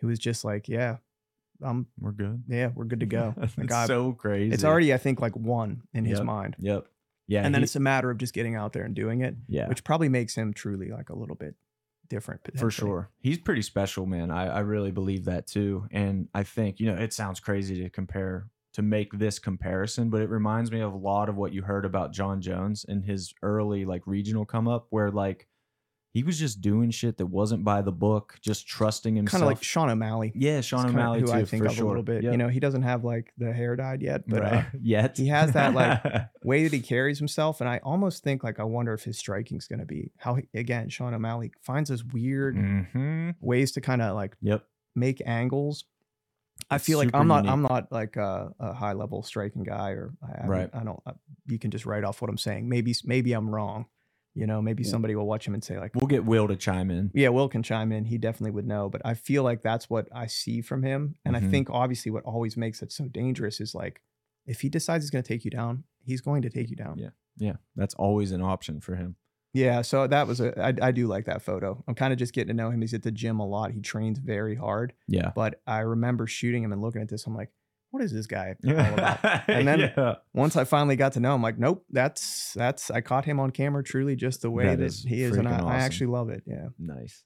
who 0.00 0.06
was 0.08 0.18
just 0.18 0.44
like, 0.44 0.68
yeah, 0.68 0.98
um, 1.62 1.86
We're 1.98 2.12
good. 2.12 2.44
yeah, 2.48 2.70
we're 2.74 2.84
good 2.84 3.00
to 3.00 3.06
go. 3.20 3.34
It's 3.38 3.56
Like, 3.58 3.72
I- 3.72 3.86
so 3.86 4.12
crazy. 4.12 4.52
it's 4.54 4.64
already, 4.64 4.92
I 4.94 4.98
think, 4.98 5.20
like 5.20 5.34
one 5.36 5.82
in 5.92 6.04
his 6.04 6.20
mind. 6.20 6.56
Yep. 6.58 6.86
Yeah. 7.26 7.44
and 7.44 7.54
then 7.54 7.62
it's 7.62 7.76
a 7.76 7.80
matter 7.80 8.10
of 8.10 8.16
just 8.16 8.32
getting 8.32 8.54
out 8.54 8.72
there 8.72 8.84
and 8.84 8.94
doing 8.94 9.20
it, 9.20 9.36
yeah. 9.48 9.68
which 9.68 9.84
probably 9.84 10.08
makes 10.08 10.34
him 10.34 10.54
truly 10.54 10.90
like 10.90 11.10
a 11.10 11.14
little 11.14 11.36
bit 11.36 11.54
different. 12.08 12.40
for 12.56 12.70
sure 12.70 13.10
he's 13.18 13.36
pretty 13.36 13.60
special 13.60 14.06
man 14.06 14.30
I, 14.30 14.46
I 14.46 14.58
really 14.60 14.90
believe 14.92 15.26
that 15.26 15.46
too 15.46 15.86
and 15.90 16.26
i 16.32 16.42
think 16.42 16.80
you 16.80 16.86
know 16.90 16.94
it 16.98 17.12
sounds 17.12 17.38
crazy 17.38 17.82
to 17.82 17.90
compare 17.90 18.46
to 18.78 18.82
make 18.82 19.12
this 19.18 19.38
comparison 19.38 20.08
but 20.08 20.22
it 20.22 20.30
reminds 20.30 20.72
me 20.72 20.80
of 20.80 20.92
a 20.94 20.96
lot 20.96 21.28
of 21.28 21.36
what 21.36 21.52
you 21.52 21.60
heard 21.62 21.84
about 21.84 22.12
jon 22.12 22.40
jones 22.40 22.84
in 22.88 23.02
his 23.02 23.34
early 23.42 23.84
like 23.84 24.02
regional 24.06 24.44
come 24.46 24.66
up 24.66 24.86
where 24.90 25.10
like 25.10 25.46
he 26.14 26.22
was 26.24 26.38
just 26.38 26.62
doing 26.62 26.90
shit 26.90 27.18
that 27.18 27.26
wasn't 27.26 27.62
by 27.62 27.82
the 27.82 27.92
book 27.92 28.36
just 28.40 28.66
trusting 28.66 29.14
himself 29.14 29.40
Kind 29.40 29.42
of 29.42 29.56
like 29.56 29.62
Sean 29.62 29.90
O'Malley. 29.90 30.32
yeah 30.34 30.60
sean 30.62 30.86
It's 30.86 30.94
o'malley 30.94 31.20
who 31.20 31.26
too 31.26 31.32
I 31.32 31.44
think 31.44 31.64
for 31.64 31.68
of 31.68 31.74
sure 31.76 31.84
a 31.84 31.88
little 31.88 32.02
bit. 32.02 32.22
Yep. 32.22 32.32
You 32.32 32.38
know, 32.38 32.48
he 32.48 32.60
doesn't 32.60 32.82
have 32.82 33.04
like 33.04 33.32
the 33.36 33.52
hair 33.52 33.76
dyed 33.76 34.00
yet, 34.00 34.22
but 34.26 34.42
uh, 34.42 34.62
yet 34.80 35.16
he 35.18 35.28
has 35.28 35.52
that, 35.52 35.74
like, 35.74 36.02
way 36.42 36.62
that 36.64 36.72
he 36.72 36.80
carries 36.80 37.18
himself, 37.18 37.60
and 37.60 37.68
I 37.68 37.78
almost 37.84 38.24
think 38.24 38.42
like 38.42 38.58
I 38.58 38.64
wonder 38.64 38.94
if 38.94 39.04
his 39.04 39.18
striking's 39.18 39.68
going 39.68 39.80
to 39.80 39.84
be 39.86 40.10
how 40.16 40.36
he, 40.36 40.48
again 40.54 40.88
Sean 40.88 41.12
O'Malley 41.14 41.52
finds 41.62 41.90
those 41.90 42.02
weird 42.04 42.56
hmm 42.56 43.30
ways 43.40 43.72
to 43.72 43.80
kind 43.82 44.00
of 44.02 44.14
like 44.16 44.34
yep 44.40 44.64
make 44.96 45.20
angles. 45.26 45.84
I 46.70 46.78
feel 46.78 46.98
like 46.98 47.10
I'm 47.14 47.28
not 47.28 47.44
unique. 47.44 47.52
I'm 47.52 47.62
not 47.62 47.90
like 47.92 48.16
a, 48.16 48.52
a 48.60 48.72
high 48.74 48.92
level 48.92 49.22
striking 49.22 49.62
guy, 49.64 49.90
or 49.92 50.12
I, 50.22 50.44
I, 50.44 50.46
Right. 50.46 50.70
I 50.72 50.84
don't. 50.84 51.00
I, 51.06 51.12
you 51.46 51.58
can 51.58 51.70
just 51.70 51.86
write 51.86 52.04
off 52.04 52.20
what 52.20 52.28
I'm 52.30 52.38
saying. 52.38 52.68
Maybe 52.68 52.94
maybe 53.04 53.32
I'm 53.32 53.48
wrong. 53.48 53.86
You 54.34 54.46
know, 54.46 54.62
maybe 54.62 54.84
Yeah. 54.84 54.90
somebody 54.90 55.16
will 55.16 55.26
watch 55.26 55.46
him 55.48 55.54
and 55.54 55.64
say 55.64 55.78
like, 55.78 55.94
we'll 55.94 56.06
get 56.06 56.24
will 56.24 56.46
to 56.46 56.54
chime 56.56 56.90
in 56.92 57.10
yeah, 57.14 57.30
Will 57.30 57.48
can 57.48 57.62
chime 57.62 57.90
in. 57.90 58.04
He 58.04 58.18
definitely 58.18 58.52
would 58.52 58.66
know. 58.66 58.88
But 58.88 59.02
I 59.04 59.14
feel 59.14 59.42
like 59.42 59.62
that's 59.62 59.90
what 59.90 60.08
I 60.12 60.26
see 60.26 60.60
from 60.60 60.82
him. 60.84 61.16
And 61.24 61.34
Mhm. 61.34 61.44
I 61.44 61.50
think 61.50 61.70
obviously 61.70 62.12
what 62.12 62.22
always 62.24 62.56
makes 62.56 62.80
it 62.82 62.92
so 62.92 63.06
dangerous 63.08 63.60
is 63.60 63.74
like 63.74 64.00
if 64.46 64.60
he 64.60 64.68
decides 64.68 65.04
he's 65.04 65.10
going 65.10 65.24
to 65.24 65.28
take 65.28 65.44
you 65.44 65.50
down, 65.50 65.84
he's 66.04 66.20
going 66.20 66.42
to 66.42 66.50
take 66.50 66.70
you 66.70 66.76
down. 66.76 66.98
Yeah. 66.98 67.10
yeah 67.36 67.56
that's 67.76 67.94
always 67.94 68.30
an 68.32 68.42
option 68.42 68.80
for 68.80 68.94
him 68.94 69.16
Yeah, 69.54 69.82
so 69.82 70.06
that 70.06 70.26
was 70.26 70.40
a 70.40 70.58
I, 70.62 70.74
I 70.88 70.92
do 70.92 71.06
like 71.06 71.24
that 71.26 71.42
photo. 71.42 71.82
I'm 71.88 71.94
kind 71.94 72.12
of 72.12 72.18
just 72.18 72.32
getting 72.34 72.48
to 72.48 72.54
know 72.54 72.70
him. 72.70 72.80
He's 72.80 72.94
at 72.94 73.02
the 73.02 73.10
gym 73.10 73.40
a 73.40 73.46
lot. 73.46 73.72
He 73.72 73.80
trains 73.80 74.18
very 74.18 74.54
hard. 74.54 74.92
yeah 75.08 75.32
But 75.34 75.60
I 75.66 75.78
remember 75.80 76.26
shooting 76.26 76.62
him 76.62 76.72
and 76.72 76.82
looking 76.82 77.00
at 77.02 77.08
this. 77.08 77.26
I'm 77.26 77.34
like, 77.34 77.50
what 77.90 78.02
is 78.02 78.12
this 78.12 78.26
guy 78.26 78.54
all 78.66 78.72
about? 78.72 79.48
And 79.48 79.66
then- 79.66 79.80
yeah. 79.96 80.16
Once 80.34 80.54
I 80.56 80.64
finally 80.64 80.96
got 80.96 81.14
to 81.14 81.20
know 81.20 81.34
him, 81.34 81.42
like, 81.42 81.58
nope, 81.58 81.84
that's 81.90 82.52
that's 82.52 82.90
I 82.90 83.00
caught 83.00 83.24
him 83.24 83.40
on 83.40 83.50
camera 83.50 83.82
truly 83.82 84.14
just 84.16 84.42
the 84.42 84.50
way 84.50 84.66
That 84.66 84.78
that, 84.80 84.84
is 84.84 85.02
he 85.02 85.22
is, 85.22 85.36
and 85.36 85.48
I, 85.48 85.52
freaking 85.58 85.64
I 85.66 85.76
actually 85.76 86.06
love 86.08 86.28
it. 86.28 86.42
Yeah. 86.46 86.68
Nice. 86.78 87.24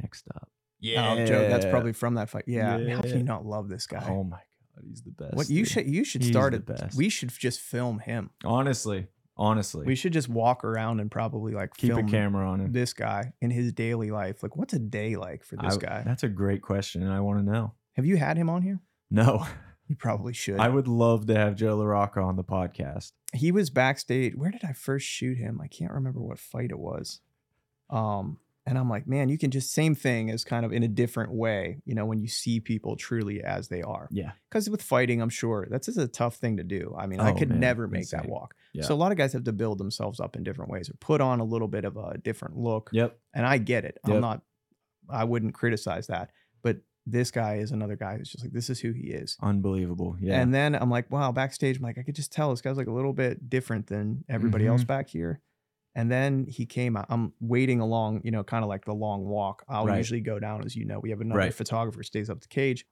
Next 0.00 0.26
up. 0.34 0.48
Yeah. 0.80 1.12
Oh, 1.12 1.26
Joe, 1.26 1.48
that's 1.48 1.66
probably 1.66 1.92
from 1.92 2.14
that 2.14 2.30
fight. 2.30 2.44
Yeah. 2.46 2.74
I 2.74 2.78
mean, 2.78 2.90
How 2.96 3.02
can 3.02 3.18
you 3.18 3.24
not 3.24 3.44
love 3.44 3.68
this 3.68 3.86
guy? 3.86 4.06
Oh 4.08 4.22
my 4.24 4.36
god, 4.38 4.84
he's 4.88 5.02
the 5.02 5.10
best. 5.10 5.34
what 5.34 5.50
you 5.50 5.64
dude. 5.64 5.68
should 5.72 5.86
you 5.88 6.04
should 6.04 6.22
He's 6.22 6.30
start 6.30 6.52
the 6.52 6.58
it. 6.58 6.66
best. 6.66 6.96
We 6.96 7.08
should 7.08 7.30
just 7.30 7.60
film 7.60 7.98
him. 7.98 8.30
honestly, 8.44 9.08
honestly, 9.38 9.86
We 9.86 9.94
should 9.94 10.12
just 10.12 10.28
walk 10.28 10.64
around 10.64 11.00
and 11.00 11.10
probably 11.10 11.52
like 11.52 11.74
keep 11.76 11.92
film 11.92 12.06
a 12.06 12.10
camera 12.10 12.48
on 12.48 12.60
him. 12.60 12.72
this 12.72 12.92
guy 12.92 13.32
in 13.40 13.50
his 13.50 13.72
daily 13.72 14.10
life. 14.10 14.42
Like, 14.42 14.56
what's 14.56 14.74
a 14.74 14.78
day 14.78 15.16
like 15.16 15.44
for 15.44 15.56
this 15.56 15.74
I- 15.76 15.80
guy? 15.80 16.02
That's 16.04 16.24
a 16.24 16.28
great 16.28 16.62
question, 16.62 17.02
and 17.02 17.12
I 17.12 17.20
want 17.20 17.38
to 17.38 17.44
know. 17.50 17.72
Have 17.94 18.04
you 18.06 18.16
had 18.16 18.36
him 18.36 18.50
on 18.50 18.62
here? 18.62 18.80
No, 19.10 19.46
You 19.88 19.96
probably 19.96 20.34
should. 20.34 20.60
I 20.60 20.68
would 20.68 20.86
love 20.86 21.26
to 21.28 21.34
have 21.34 21.56
Joe 21.56 21.78
LaRocca 21.78 22.22
on 22.22 22.36
the 22.36 22.44
podcast. 22.44 23.12
he 23.32 23.50
was 23.52 23.70
backstage. 23.70 24.34
Where 24.34 24.50
did 24.50 24.62
I 24.64 24.72
first 24.74 25.06
shoot 25.06 25.38
him? 25.38 25.60
I 25.62 25.66
can't 25.68 25.92
remember 25.92 26.20
what 26.20 26.38
fight 26.38 26.70
it 26.70 26.78
was. 26.78 27.20
Um, 27.90 28.38
and 28.68 28.78
I'm 28.78 28.88
like, 28.90 29.06
man, 29.08 29.28
you 29.28 29.38
can 29.38 29.50
just 29.50 29.72
same 29.72 29.94
thing 29.94 30.30
as 30.30 30.44
kind 30.44 30.64
of 30.66 30.72
in 30.72 30.82
a 30.82 30.88
different 30.88 31.32
way, 31.32 31.78
you 31.84 31.94
know, 31.94 32.04
when 32.06 32.18
you 32.20 32.28
see 32.28 32.60
people 32.60 32.96
truly 32.96 33.42
as 33.42 33.68
they 33.68 33.82
are. 33.82 34.08
Yeah, 34.10 34.32
Because 34.50 34.68
with 34.70 34.82
fighting, 34.82 35.20
I'm 35.22 35.30
sure 35.30 35.66
that's 35.70 35.86
just 35.86 35.98
a 35.98 36.06
tough 36.06 36.36
thing 36.36 36.56
to 36.58 36.62
do. 36.64 36.94
I 36.98 37.06
mean, 37.06 37.20
I 37.20 37.30
Oh, 37.32 37.34
could 37.34 37.48
man, 37.50 37.60
never 37.60 37.88
make 37.88 38.08
that 38.10 38.28
walk. 38.28 38.54
Yeah. 38.74 38.84
So 38.84 38.94
a 38.94 38.96
lot 38.96 39.10
of 39.12 39.18
guys 39.18 39.32
have 39.32 39.44
to 39.44 39.52
build 39.52 39.78
themselves 39.78 40.20
up 40.20 40.36
in 40.36 40.42
different 40.44 40.70
ways 40.70 40.90
or 40.90 40.94
put 41.00 41.20
on 41.20 41.40
a 41.40 41.44
little 41.44 41.68
bit 41.68 41.84
of 41.84 41.96
a 41.96 42.18
different 42.18 42.56
look. 42.56 42.90
yep, 42.92 43.18
And 43.34 43.46
I 43.46 43.58
get 43.58 43.84
it. 43.84 43.98
I'm 44.04 44.20
not, 44.20 44.42
I 45.08 45.24
wouldn't 45.24 45.54
criticize 45.54 46.06
that. 46.08 46.30
But 46.62 46.78
this 47.06 47.30
guy 47.30 47.56
is 47.56 47.70
another 47.70 47.96
guy 47.96 48.18
who's 48.18 48.28
just 48.30 48.44
like, 48.44 48.52
this 48.52 48.68
is 48.68 48.78
who 48.80 48.92
he 48.92 49.04
is. 49.08 49.38
unbelievable. 49.42 50.16
Yeah, 50.20 50.40
And 50.42 50.52
then 50.52 50.74
I'm 50.74 50.90
like, 50.90 51.10
wow, 51.10 51.32
backstage, 51.32 51.78
I'm 51.78 51.82
like, 51.82 51.96
I 51.96 52.02
could 52.02 52.14
just 52.16 52.32
tell 52.32 52.50
this 52.50 52.60
guy's 52.60 52.76
like 52.76 52.86
a 52.86 52.92
little 52.92 53.14
bit 53.14 53.48
different 53.48 53.86
than 53.86 54.24
everybody 54.28 54.66
else 54.66 54.82
Mm-hmm. 54.82 54.88
back 54.88 55.08
here. 55.08 55.40
And 55.98 56.10
then 56.10 56.46
he 56.46 56.64
came 56.64 56.96
out. 56.96 57.06
I'm 57.08 57.32
waiting 57.40 57.80
along, 57.80 58.20
you 58.22 58.30
know, 58.30 58.44
kind 58.44 58.62
of 58.62 58.68
like 58.68 58.84
the 58.84 58.94
long 58.94 59.24
walk. 59.24 59.64
I'll 59.68 59.84
Right. 59.86 59.96
usually 59.98 60.20
go 60.20 60.38
down, 60.38 60.64
as 60.64 60.76
you 60.76 60.84
know. 60.84 61.00
We 61.00 61.10
have 61.10 61.20
another 61.20 61.38
Right. 61.40 61.52
photographer 61.52 62.04
stays 62.04 62.30
up 62.30 62.40
the 62.40 62.46
cage. 62.46 62.86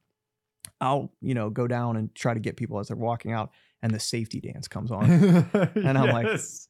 I'll, 0.80 1.12
you 1.20 1.32
know, 1.34 1.48
go 1.48 1.68
down 1.68 1.96
and 1.96 2.12
try 2.16 2.34
to 2.34 2.40
get 2.40 2.56
people 2.56 2.80
as 2.80 2.88
they're 2.88 2.96
walking 2.96 3.30
out, 3.30 3.50
and 3.80 3.94
the 3.94 4.00
safety 4.00 4.40
dance 4.40 4.66
comes 4.66 4.90
on. 4.90 5.04
and 5.76 5.96
I'm 5.96 6.10
like- 6.10 6.26
yes, 6.26 6.68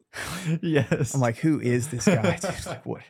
yes. 0.63 1.15
I'm 1.15 1.21
like, 1.23 1.39
who 1.39 1.59
is 1.61 1.89
this 1.89 2.05
guy? 2.05 2.37
Dude, 2.43 2.67
like, 2.67 2.85
what? 2.85 3.01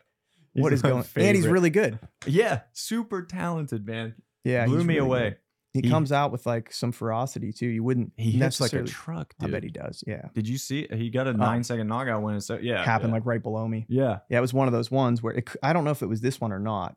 what 0.53 0.73
is 0.73 0.81
going? 0.83 1.05
And 1.17 1.37
he's 1.37 1.49
really 1.49 1.71
good. 1.71 1.99
yeah, 2.27 2.61
super 2.73 3.23
talented, 3.23 3.85
man. 3.85 4.15
Yeah, 4.45 4.67
Blew 4.67 4.85
me 4.85 4.95
really 4.95 4.99
away. 5.07 5.31
good. 5.31 5.39
He 5.77 5.83
He- 5.83 5.91
comes 5.91 6.11
out 6.11 6.33
with 6.33 6.47
like 6.47 6.73
some 6.73 6.91
ferocity 6.91 7.53
too. 7.53 7.67
You 7.67 7.85
wouldn't 7.85 8.13
He 8.17 8.33
hits 8.33 8.61
like 8.61 8.73
a 8.73 8.83
truck, 8.85 9.35
I 9.41 9.49
bet 9.49 9.63
he 9.63 9.69
does. 9.69 10.03
Yeah, 10.07 10.29
Did 10.35 10.49
you 10.49 10.57
see? 10.57 10.89
He 10.91 11.11
got 11.11 11.27
a 11.27 11.31
oh. 11.31 11.33
nine 11.35 11.63
second 11.65 11.87
knockout 11.87 12.23
win. 12.23 12.41
So 12.41 12.55
uh, 12.55 12.59
yeah, 12.63 12.83
happened 12.83 13.11
yeah. 13.11 13.17
like 13.17 13.27
right 13.27 13.43
below 13.43 13.69
me. 13.69 13.85
yeah, 13.89 14.21
Yeah, 14.31 14.39
it 14.39 14.41
was 14.41 14.55
one 14.55 14.69
of 14.69 14.73
those 14.73 14.91
ones 14.91 15.23
where 15.23 15.35
it, 15.35 15.49
I 15.63 15.75
don't 15.75 15.85
know 15.85 15.91
if 15.91 16.03
it 16.03 16.07
was 16.07 16.23
this 16.23 16.41
one 16.41 16.51
or 16.53 16.59
not. 16.59 16.97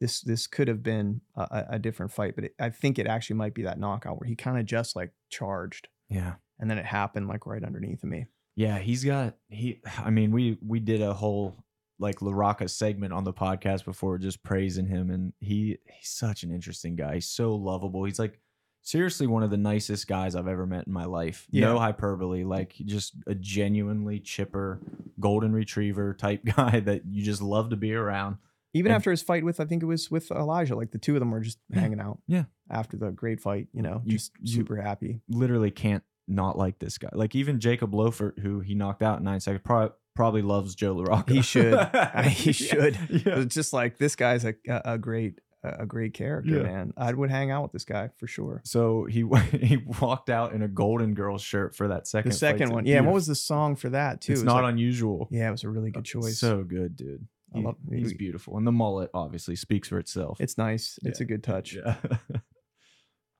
This 0.00 0.20
this 0.20 0.46
could 0.46 0.68
have 0.68 0.82
been 0.82 1.22
a, 1.34 1.64
a- 1.70 1.78
different 1.78 2.12
fight, 2.12 2.34
but 2.34 2.44
it, 2.44 2.54
I 2.60 2.68
think 2.70 2.98
it 2.98 3.06
actually 3.06 3.36
might 3.36 3.54
be 3.54 3.62
that 3.62 3.80
knockout 3.80 4.20
where 4.20 4.28
he 4.28 4.36
kind 4.36 4.58
of 4.58 4.66
just 4.66 4.94
like 4.94 5.12
charged, 5.30 5.88
yeah. 6.08 6.34
and 6.60 6.70
then 6.70 6.78
it 6.78 6.84
happened 6.84 7.26
like 7.28 7.46
right 7.46 7.64
underneath 7.64 8.04
of 8.04 8.10
me. 8.10 8.26
Yeah, 8.54 8.78
he's 8.78 9.04
got 9.04 9.36
he. 9.48 9.80
I 9.98 10.10
mean, 10.10 10.32
we 10.32 10.58
we 10.64 10.80
did 10.80 11.00
a 11.00 11.14
whole 11.14 11.56
like 11.98 12.20
LaRocca 12.20 12.68
segment 12.70 13.12
on 13.12 13.24
the 13.24 13.32
podcast 13.32 13.84
before, 13.84 14.18
just 14.18 14.42
praising 14.42 14.86
him, 14.86 15.10
and 15.10 15.32
he 15.40 15.78
he's 15.86 16.10
such 16.10 16.42
an 16.42 16.52
interesting 16.52 16.96
guy. 16.96 17.14
He's 17.14 17.28
so 17.28 17.54
lovable. 17.54 18.04
He's 18.04 18.18
like 18.18 18.38
seriously 18.82 19.26
one 19.26 19.42
of 19.42 19.50
the 19.50 19.56
nicest 19.56 20.06
guys 20.08 20.34
I've 20.34 20.48
ever 20.48 20.66
met 20.66 20.86
in 20.86 20.92
my 20.92 21.04
life. 21.04 21.46
No 21.52 21.78
hyperbole. 21.78 22.44
Like 22.44 22.74
just 22.84 23.14
a 23.26 23.34
genuinely 23.34 24.20
chipper 24.20 24.80
golden 25.20 25.52
retriever 25.52 26.14
type 26.14 26.44
guy 26.56 26.80
that 26.80 27.02
you 27.10 27.22
just 27.22 27.42
love 27.42 27.70
to 27.70 27.76
be 27.76 27.92
around. 27.94 28.36
Even 28.74 28.92
And- 28.92 28.96
after 28.96 29.10
his 29.10 29.22
fight 29.22 29.44
with, 29.44 29.60
I 29.60 29.64
think 29.64 29.82
it 29.82 29.86
was 29.86 30.10
with 30.10 30.30
Elijah, 30.30 30.76
like 30.76 30.90
the 30.92 30.98
two 30.98 31.14
of 31.14 31.20
them 31.20 31.30
were 31.30 31.40
just 31.40 31.58
Yeah. 31.68 31.80
hanging 31.80 32.00
out. 32.00 32.18
Yeah. 32.28 32.44
After 32.70 32.96
the 32.96 33.10
great 33.10 33.40
fight, 33.40 33.68
you 33.72 33.82
know, 33.82 34.02
You- 34.04 34.12
just 34.12 34.32
super 34.44 34.76
happy. 34.80 35.20
Literally 35.28 35.70
can't 35.70 36.04
not 36.30 36.56
like 36.58 36.78
this 36.78 36.98
guy. 36.98 37.08
Like 37.12 37.34
even 37.34 37.58
Jacob 37.60 37.92
Loeffert, 37.92 38.38
who 38.38 38.60
he 38.60 38.74
knocked 38.74 39.02
out 39.02 39.18
in 39.18 39.24
nine 39.24 39.40
seconds, 39.40 39.62
probably 39.64 39.94
probably 40.18 40.42
loves 40.42 40.74
Joe 40.74 40.96
LaRocca. 40.96 41.30
He 41.30 41.42
should. 41.42 41.78
he 42.26 42.52
should. 42.52 42.98
Yeah. 43.08 43.38
It's 43.40 43.54
just 43.54 43.72
like 43.72 43.98
this 43.98 44.16
guy's 44.16 44.44
a 44.44 44.54
a, 44.66 44.98
great 44.98 45.40
a 45.62 45.86
great 45.86 46.12
character, 46.12 46.56
Yeah. 46.56 46.62
man. 46.64 46.92
I 46.96 47.12
would 47.12 47.30
hang 47.30 47.50
out 47.52 47.62
with 47.62 47.72
this 47.72 47.84
guy 47.84 48.10
for 48.18 48.26
sure. 48.26 48.60
So 48.64 49.04
he 49.04 49.24
he 49.62 49.76
walked 50.00 50.28
out 50.28 50.52
in 50.52 50.62
a 50.62 50.68
Golden 50.68 51.14
Girls 51.14 51.40
shirt 51.42 51.76
for 51.76 51.88
that 51.88 52.06
second. 52.08 52.32
The 52.32 52.36
second 52.36 52.70
one, 52.72 52.84
yeah. 52.84 52.98
and 52.98 53.06
What 53.06 53.14
was 53.14 53.26
the 53.28 53.34
song 53.36 53.76
for 53.76 53.90
that 53.90 54.20
too? 54.20 54.32
It's 54.32 54.42
It 54.42 54.44
not 54.46 54.64
like- 54.64 54.72
unusual. 54.72 55.28
Yeah, 55.30 55.48
it 55.48 55.52
was 55.52 55.64
a 55.64 55.68
really 55.68 55.90
good 55.92 56.00
uh, 56.00 56.02
choice. 56.02 56.38
So 56.38 56.64
good, 56.64 56.96
dude. 56.96 57.26
He- 57.54 57.62
love- 57.62 57.76
he's 57.90 58.12
beautiful, 58.14 58.56
and 58.58 58.66
the 58.66 58.72
mullet 58.72 59.10
obviously 59.14 59.56
speaks 59.56 59.88
for 59.88 59.98
itself. 59.98 60.40
it's 60.40 60.58
nice. 60.58 60.98
It's 61.04 61.20
a 61.20 61.24
good 61.24 61.42
touch. 61.44 61.74
yeah. 61.74 61.94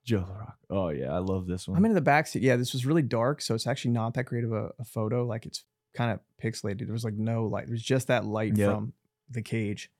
Joe 0.05 0.25
LaRocca. 0.27 0.53
Oh 0.69 0.89
yeah, 0.89 1.13
I 1.13 1.19
love 1.19 1.45
this 1.45 1.67
one. 1.67 1.77
I'm 1.77 1.85
in 1.85 1.93
the 1.93 2.01
back 2.01 2.25
seat. 2.27 2.41
Yeah, 2.41 2.55
this 2.55 2.73
was 2.73 2.85
really 2.85 3.01
dark, 3.03 3.41
so 3.41 3.53
it's 3.53 3.67
actually 3.67 3.91
not 3.91 4.13
that 4.15 4.23
great 4.25 4.43
of 4.43 4.51
a, 4.51 4.71
a 4.79 4.85
photo. 4.85 5.25
Like 5.25 5.45
it's 5.45 5.63
kind 5.95 6.11
of 6.11 6.19
pixelated. 6.43 6.85
There 6.85 6.93
was 6.93 7.03
like 7.03 7.15
no 7.15 7.45
light. 7.45 7.67
There's 7.67 7.81
just 7.83 8.07
that 8.07 8.25
light 8.25 8.57
Yep. 8.57 8.67
from 8.69 8.93
the 9.29 9.41
cage, 9.41 9.91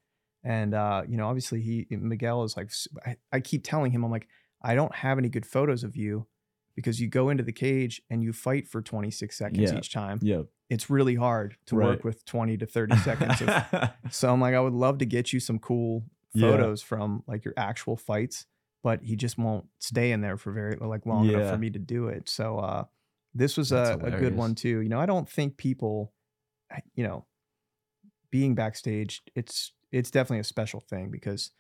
and 0.44 0.74
uh, 0.74 1.04
you 1.08 1.18
know, 1.18 1.28
obviously 1.28 1.62
he 1.62 1.88
Miguel 1.90 2.44
is 2.44 2.56
like. 2.58 2.72
I 3.32 3.40
keep 3.40 3.64
telling 3.64 3.92
him, 3.92 4.04
I'm 4.04 4.12
like, 4.12 4.28
I 4.62 4.76
don't 4.76 4.94
have 4.96 5.18
any 5.18 5.30
good 5.30 5.46
photos 5.46 5.84
of 5.84 5.96
you 5.96 6.28
because 6.76 7.00
you 7.02 7.08
go 7.08 7.30
into 7.30 7.44
the 7.44 7.52
cage 7.52 8.02
and 8.10 8.24
you 8.24 8.32
fight 8.34 8.68
for 8.68 8.82
26 8.82 9.38
seconds 9.38 9.72
Yeah. 9.72 9.78
each 9.78 9.92
time. 9.92 10.20
yeah, 10.22 10.44
It's 10.70 10.90
really 10.90 11.16
hard 11.16 11.58
to 11.68 11.76
Right. 11.76 11.86
work 11.88 12.04
with 12.04 12.24
20 12.26 12.58
to 12.58 12.66
30 12.66 12.96
seconds 12.98 13.42
of 13.42 13.50
So 14.12 14.32
I'm 14.32 14.40
like, 14.40 14.56
I 14.56 14.60
would 14.62 14.74
love 14.74 15.00
to 15.00 15.06
get 15.06 15.34
you 15.34 15.40
some 15.40 15.60
cool 15.60 16.06
Yeah. 16.34 16.48
photos 16.52 16.82
from 16.82 17.24
like 17.28 17.44
your 17.44 17.54
actual 17.58 17.98
fights, 17.98 18.46
but 18.84 19.04
he 19.04 19.16
just 19.18 19.38
won't 19.38 19.66
stay 19.80 20.12
in 20.12 20.22
there 20.22 20.38
for 20.38 20.52
very 20.54 20.78
like 20.80 21.06
long 21.06 21.28
enough 21.30 21.50
for 21.50 21.58
me 21.58 21.70
to 21.72 21.80
do 21.80 22.08
it. 22.08 22.30
So 22.30 22.60
uh 22.60 22.86
this 23.34 23.58
was 23.58 23.70
That's 23.70 23.92
a, 23.92 23.98
a 24.08 24.12
good 24.12 24.36
one 24.36 24.56
too. 24.56 24.82
You 24.82 24.90
know, 24.90 25.00
I 25.00 25.06
don't 25.06 25.30
think 25.30 25.58
people, 25.58 26.14
you 26.96 27.04
know, 27.04 27.26
being 28.32 28.56
backstage, 28.56 29.22
it's 29.36 29.74
it's 29.92 30.12
definitely 30.12 30.40
a 30.40 30.44
special 30.44 30.80
thing 30.80 31.10
because 31.10 31.52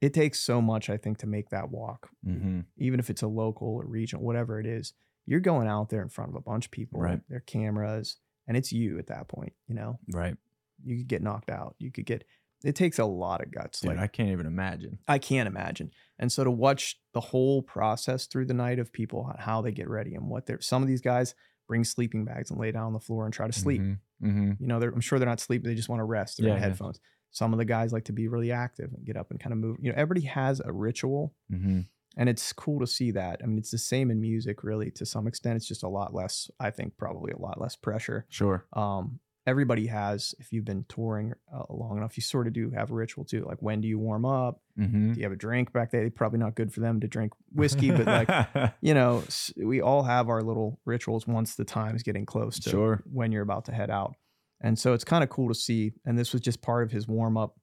it 0.00 0.14
takes 0.14 0.40
so 0.40 0.60
much, 0.60 0.90
I 0.90 0.96
think, 0.96 1.18
to 1.18 1.26
make 1.26 1.50
that 1.50 1.70
walk, 1.70 2.08
hmm 2.24 2.60
even 2.76 3.00
if 3.00 3.10
it's 3.10 3.22
a 3.22 3.28
local 3.28 3.68
or 3.68 3.84
regional, 3.86 4.24
whatever 4.24 4.60
it 4.60 4.66
is. 4.66 4.92
You're 5.26 5.40
going 5.40 5.68
out 5.68 5.90
there 5.90 6.00
in 6.02 6.08
front 6.08 6.30
of 6.30 6.36
a 6.36 6.40
bunch 6.40 6.66
of 6.66 6.70
people, 6.70 7.00
Right. 7.00 7.20
their 7.28 7.40
cameras, 7.40 8.16
and 8.46 8.56
it's 8.56 8.72
you 8.72 8.98
at 8.98 9.08
that 9.08 9.28
point, 9.28 9.52
you 9.66 9.74
know 9.74 9.98
Right, 10.12 10.36
you 10.84 10.96
could 10.98 11.08
get 11.08 11.22
knocked 11.22 11.50
out. 11.50 11.74
You 11.78 11.90
could 11.90 12.06
get. 12.06 12.24
It 12.64 12.74
takes 12.74 12.98
a 12.98 13.04
lot 13.04 13.40
of 13.42 13.50
guts. 13.52 13.80
dude. 13.80 13.90
like 13.90 13.98
I 13.98 14.06
can't 14.08 14.30
even 14.30 14.46
imagine. 14.46 14.98
I 15.06 15.18
can't 15.18 15.46
imagine. 15.46 15.90
And 16.18 16.30
so 16.32 16.42
to 16.44 16.50
watch 16.50 16.98
the 17.14 17.20
whole 17.20 17.62
process 17.62 18.26
through 18.26 18.46
the 18.46 18.54
night 18.54 18.78
of 18.78 18.92
people 18.92 19.20
on 19.20 19.36
how 19.38 19.62
they 19.62 19.70
get 19.72 19.88
ready 19.88 20.14
and 20.14 20.28
what 20.28 20.46
they're. 20.46 20.60
Some 20.60 20.82
of 20.82 20.88
these 20.88 21.00
guys 21.00 21.34
bring 21.68 21.84
sleeping 21.84 22.24
bags 22.24 22.50
and 22.50 22.58
lay 22.58 22.72
down 22.72 22.86
on 22.86 22.92
the 22.92 22.98
floor 23.00 23.24
and 23.24 23.32
try 23.32 23.46
to 23.46 23.52
sleep. 23.52 23.80
hmm 24.20 24.52
You 24.58 24.66
know, 24.66 24.80
they're, 24.80 24.90
I'm 24.90 25.00
sure 25.00 25.18
they're 25.18 25.28
not 25.28 25.38
sleeping. 25.40 25.68
They 25.68 25.76
just 25.76 25.88
want 25.88 26.00
to 26.00 26.04
rest. 26.04 26.38
They're 26.38 26.48
Yeah, 26.48 26.54
in 26.54 26.60
yeah. 26.60 26.64
headphones. 26.68 26.98
Some 27.30 27.52
of 27.52 27.58
the 27.58 27.64
guys 27.64 27.92
like 27.92 28.06
to 28.06 28.12
be 28.12 28.26
really 28.26 28.50
active 28.50 28.90
and 28.92 29.04
get 29.04 29.16
up 29.16 29.30
and 29.30 29.38
kind 29.38 29.52
of 29.52 29.58
move. 29.58 29.76
You 29.80 29.92
know, 29.92 29.98
everybody 29.98 30.26
has 30.26 30.60
a 30.64 30.72
ritual, 30.72 31.34
hmm 31.50 31.80
and 32.16 32.28
it's 32.28 32.52
cool 32.52 32.80
to 32.80 32.86
see 32.86 33.12
that. 33.12 33.40
I 33.44 33.46
mean, 33.46 33.58
it's 33.58 33.70
the 33.70 33.78
same 33.78 34.10
in 34.10 34.20
music, 34.20 34.64
really, 34.64 34.90
to 34.92 35.06
some 35.06 35.28
extent. 35.28 35.56
It's 35.56 35.68
just 35.68 35.84
a 35.84 35.88
lot 35.88 36.12
less. 36.12 36.50
I 36.58 36.70
think 36.70 36.96
probably 36.96 37.30
a 37.30 37.38
lot 37.38 37.60
less 37.60 37.76
pressure 37.76 38.26
Sure. 38.28 38.64
um, 38.72 39.20
everybody 39.48 39.86
has 39.86 40.34
if 40.38 40.52
you've 40.52 40.64
been 40.64 40.84
touring 40.88 41.32
uh, 41.54 41.62
long 41.70 41.96
enough. 41.96 42.16
You 42.16 42.22
sort 42.22 42.46
of 42.46 42.52
do 42.52 42.70
have 42.70 42.90
a 42.90 42.94
ritual 42.94 43.24
too 43.24 43.44
like 43.48 43.58
when 43.60 43.80
do 43.80 43.88
you 43.88 43.98
warm 43.98 44.24
up? 44.24 44.60
Hmm 44.76 45.12
do 45.14 45.18
you 45.20 45.24
have 45.24 45.32
a 45.32 45.36
drink? 45.46 45.72
Back 45.72 45.90
there 45.90 46.08
probably 46.10 46.38
not 46.38 46.54
good 46.54 46.72
for 46.72 46.80
them 46.80 47.00
to 47.00 47.08
drink 47.08 47.32
whiskey 47.52 47.90
but 47.90 48.06
like 48.06 48.74
you 48.88 48.94
know 48.94 49.22
we 49.56 49.80
all 49.80 50.02
have 50.02 50.28
our 50.28 50.42
little 50.42 50.78
rituals 50.84 51.26
once 51.26 51.54
the 51.54 51.64
time's 51.64 52.02
getting 52.02 52.26
close 52.26 52.58
to 52.60 52.70
Sure. 52.70 53.02
when 53.10 53.32
you're 53.32 53.42
about 53.50 53.64
to 53.66 53.72
head 53.72 53.90
out. 53.90 54.14
And 54.60 54.78
so 54.78 54.92
it's 54.92 55.04
kind 55.04 55.22
of 55.24 55.30
cool 55.30 55.48
to 55.48 55.54
see 55.54 55.92
and 56.04 56.18
this 56.18 56.32
was 56.32 56.42
just 56.42 56.60
part 56.62 56.82
of 56.84 56.90
his 56.92 57.08
warm 57.08 57.36
up. 57.36 57.54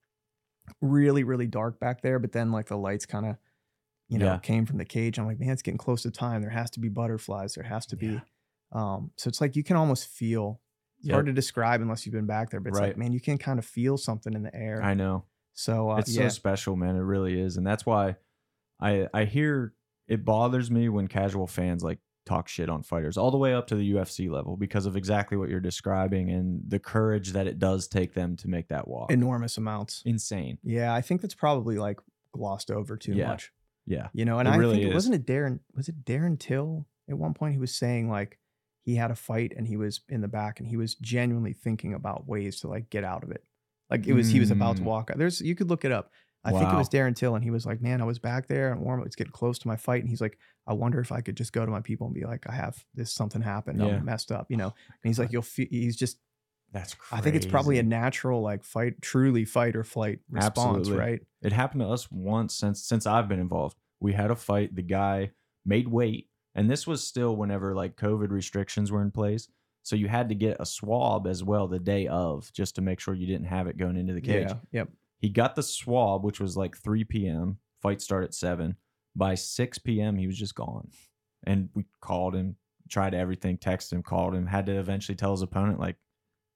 Really 0.80 1.22
really 1.24 1.46
dark 1.46 1.78
back 1.78 2.02
there 2.02 2.18
but 2.18 2.32
then 2.32 2.50
like 2.52 2.66
the 2.66 2.76
lights 2.76 3.06
kind 3.06 3.26
of 3.26 3.36
you 4.08 4.18
know 4.18 4.26
Yeah. 4.26 4.38
came 4.38 4.66
from 4.66 4.78
the 4.78 4.84
cage. 4.84 5.18
I'm 5.18 5.26
like 5.26 5.38
man 5.38 5.50
it's 5.50 5.62
getting 5.62 5.78
close 5.78 6.02
to 6.02 6.10
time. 6.10 6.40
There 6.42 6.50
has 6.50 6.70
to 6.72 6.80
be 6.80 6.88
butterflies. 6.88 7.54
There 7.54 7.64
has 7.64 7.86
to 7.86 7.96
be 7.96 8.20
um 8.72 9.12
so 9.16 9.28
it's 9.28 9.40
like 9.40 9.54
you 9.54 9.62
can 9.62 9.76
almost 9.76 10.08
feel 10.08 10.60
it's 10.98 11.08
Yep. 11.08 11.14
hard 11.14 11.26
to 11.26 11.32
describe 11.32 11.80
unless 11.82 12.06
you've 12.06 12.14
been 12.14 12.26
back 12.26 12.50
there 12.50 12.60
but 12.60 12.70
it's 12.70 12.78
like 12.78 12.88
Right. 12.90 12.98
man 12.98 13.12
you 13.12 13.20
can 13.20 13.38
kind 13.38 13.58
of 13.58 13.64
feel 13.64 13.96
something 13.96 14.32
in 14.34 14.42
the 14.42 14.54
air 14.54 14.82
I 14.82 14.94
know. 14.94 15.24
so 15.54 15.90
uh, 15.90 15.96
it's 15.98 16.14
yeah 16.16 16.24
so 16.28 16.34
special, 16.34 16.76
man. 16.76 16.96
It 16.96 17.00
really 17.00 17.38
is, 17.40 17.56
and 17.56 17.66
that's 17.66 17.84
why 17.86 18.16
I 18.80 19.08
I 19.14 19.24
hear 19.24 19.74
it 20.08 20.24
bothers 20.24 20.70
me 20.70 20.88
when 20.88 21.08
casual 21.08 21.46
fans 21.46 21.82
like 21.82 21.98
talk 22.26 22.48
shit 22.48 22.68
on 22.68 22.82
fighters 22.82 23.16
all 23.16 23.30
the 23.30 23.38
way 23.38 23.54
up 23.54 23.68
to 23.68 23.76
the 23.76 23.92
UFC 23.92 24.28
level 24.28 24.56
because 24.56 24.84
of 24.84 24.96
exactly 24.96 25.36
what 25.36 25.48
you're 25.48 25.60
describing 25.60 26.28
and 26.30 26.60
the 26.66 26.78
courage 26.80 27.32
that 27.32 27.46
it 27.46 27.58
does 27.60 27.86
take 27.86 28.14
them 28.14 28.36
to 28.36 28.48
make 28.48 28.66
that 28.68 28.88
walk. 28.88 29.12
enormous 29.12 29.56
amounts 29.58 30.02
Insane. 30.04 30.58
yeah 30.64 30.92
i 30.92 31.00
think 31.00 31.20
that's 31.20 31.34
probably 31.36 31.76
like 31.78 32.00
glossed 32.32 32.70
over 32.70 32.96
too 32.96 33.12
Yeah. 33.14 33.28
much 33.28 33.52
Yeah. 33.86 34.08
You 34.12 34.24
know, 34.24 34.40
and 34.40 34.48
It 34.48 34.52
I 34.52 34.56
really 34.56 34.74
think 34.74 34.86
it 34.86 34.88
is. 34.88 34.94
wasn't 34.94 35.14
it 35.14 35.26
Darren 35.26 35.60
was 35.74 35.88
it 35.88 36.04
Darren 36.04 36.36
Till 36.38 36.86
at 37.08 37.16
one 37.16 37.32
point 37.34 37.52
he 37.54 37.60
was 37.60 37.72
saying 37.74 38.10
like 38.10 38.38
he 38.86 38.94
had 38.96 39.10
a 39.10 39.14
fight 39.14 39.52
and 39.54 39.66
he 39.68 39.76
was 39.76 40.00
in 40.08 40.22
the 40.22 40.28
back 40.28 40.58
and 40.60 40.66
he 40.68 40.78
was 40.78 40.94
genuinely 40.94 41.52
thinking 41.52 41.92
about 41.92 42.26
ways 42.26 42.60
to 42.60 42.68
like 42.68 42.88
get 42.88 43.04
out 43.04 43.22
of 43.22 43.30
it. 43.30 43.44
Like 43.90 44.06
it 44.06 44.14
was 44.14 44.30
he 44.30 44.40
was 44.40 44.50
about 44.50 44.76
to 44.76 44.82
Mm. 44.82 44.86
walk 44.86 45.10
out. 45.10 45.18
There's 45.18 45.40
you 45.42 45.54
could 45.54 45.68
look 45.68 45.84
it 45.84 45.92
up. 45.92 46.10
I 46.44 46.52
think 46.52 46.72
it 46.72 46.76
was 46.76 46.88
Darren 46.88 47.14
Till 47.16 47.34
and 47.34 47.42
he 47.44 47.50
was 47.50 47.66
like, 47.66 47.80
"Man, 47.82 48.00
I 48.00 48.04
was 48.04 48.20
back 48.20 48.46
there 48.46 48.70
and 48.70 48.80
warm 48.80 49.02
it's 49.04 49.16
getting 49.16 49.32
close 49.32 49.58
to 49.58 49.68
my 49.68 49.74
fight." 49.76 50.00
And 50.02 50.08
he's 50.08 50.20
like, 50.20 50.38
"I 50.66 50.72
wonder 50.74 51.00
if 51.00 51.10
I 51.10 51.20
could 51.20 51.36
just 51.36 51.52
go 51.52 51.66
to 51.66 51.72
my 51.72 51.80
people 51.80 52.06
and 52.06 52.14
be 52.14 52.24
like, 52.24 52.48
I 52.48 52.52
have 52.52 52.84
this 52.94 53.12
something 53.12 53.42
happened. 53.42 53.80
Yeah. 53.80 53.96
I'm 53.96 54.04
messed 54.04 54.30
up, 54.30 54.46
you 54.48 54.56
know." 54.56 54.66
And 54.88 55.02
he's 55.10 55.18
like, 55.18 55.32
"You'll 55.32 55.42
feel." 55.42 55.66
He's 55.68 55.96
just. 55.96 56.18
That's 56.72 56.94
crazy. 56.94 57.20
I 57.20 57.22
think 57.24 57.36
it's 57.36 57.46
probably 57.46 57.78
a 57.78 57.82
natural 57.82 58.42
like 58.42 58.62
fight, 58.64 59.00
truly 59.02 59.44
fight 59.44 59.74
or 59.76 59.82
flight 59.84 60.18
response, 60.30 60.78
Absolutely. 60.78 60.96
right? 60.98 61.20
It 61.42 61.52
happened 61.52 61.80
to 61.80 61.88
us 61.88 62.10
once 62.12 62.54
since 62.54 62.82
since 62.84 63.06
I've 63.06 63.28
been 63.28 63.40
involved. 63.40 63.76
We 64.00 64.12
had 64.12 64.30
a 64.30 64.36
fight. 64.36 64.74
The 64.74 64.82
guy 64.82 65.30
made 65.64 65.88
weight, 65.88 66.28
and 66.56 66.70
this 66.70 66.86
was 66.86 67.04
still 67.04 67.36
whenever 67.36 67.74
like 67.74 67.96
COVID 67.96 68.30
restrictions 68.30 68.90
were 68.90 69.02
in 69.02 69.12
place. 69.12 69.48
So 69.82 69.94
you 69.94 70.08
had 70.08 70.30
to 70.30 70.34
get 70.34 70.56
a 70.58 70.66
swab 70.66 71.28
as 71.28 71.44
well 71.44 71.68
the 71.68 71.78
day 71.78 72.08
of, 72.08 72.52
just 72.52 72.74
to 72.74 72.80
make 72.80 72.98
sure 72.98 73.14
you 73.14 73.26
didn't 73.26 73.46
have 73.46 73.68
it 73.68 73.76
going 73.76 73.96
into 73.96 74.14
the 74.14 74.20
cage. 74.20 74.48
Yeah. 74.48 74.56
Yep. 74.72 74.88
He 75.20 75.28
got 75.28 75.54
the 75.54 75.62
swab, 75.62 76.24
which 76.24 76.40
was 76.40 76.56
like 76.56 76.76
3 76.76 77.04
p.m. 77.04 77.58
Fight 77.80 78.02
start 78.02 78.24
at 78.24 78.34
7. 78.34 78.74
By 79.14 79.36
6 79.36 79.78
p.m., 79.78 80.16
he 80.16 80.26
was 80.26 80.36
just 80.36 80.56
gone. 80.56 80.88
And 81.44 81.68
we 81.74 81.84
called 82.00 82.34
him, 82.34 82.56
tried 82.90 83.14
everything, 83.14 83.58
texted 83.58 83.92
him, 83.92 84.02
called 84.02 84.34
him, 84.34 84.46
had 84.46 84.66
to 84.66 84.72
eventually 84.72 85.14
tell 85.14 85.30
his 85.30 85.42
opponent, 85.42 85.78
like, 85.78 85.96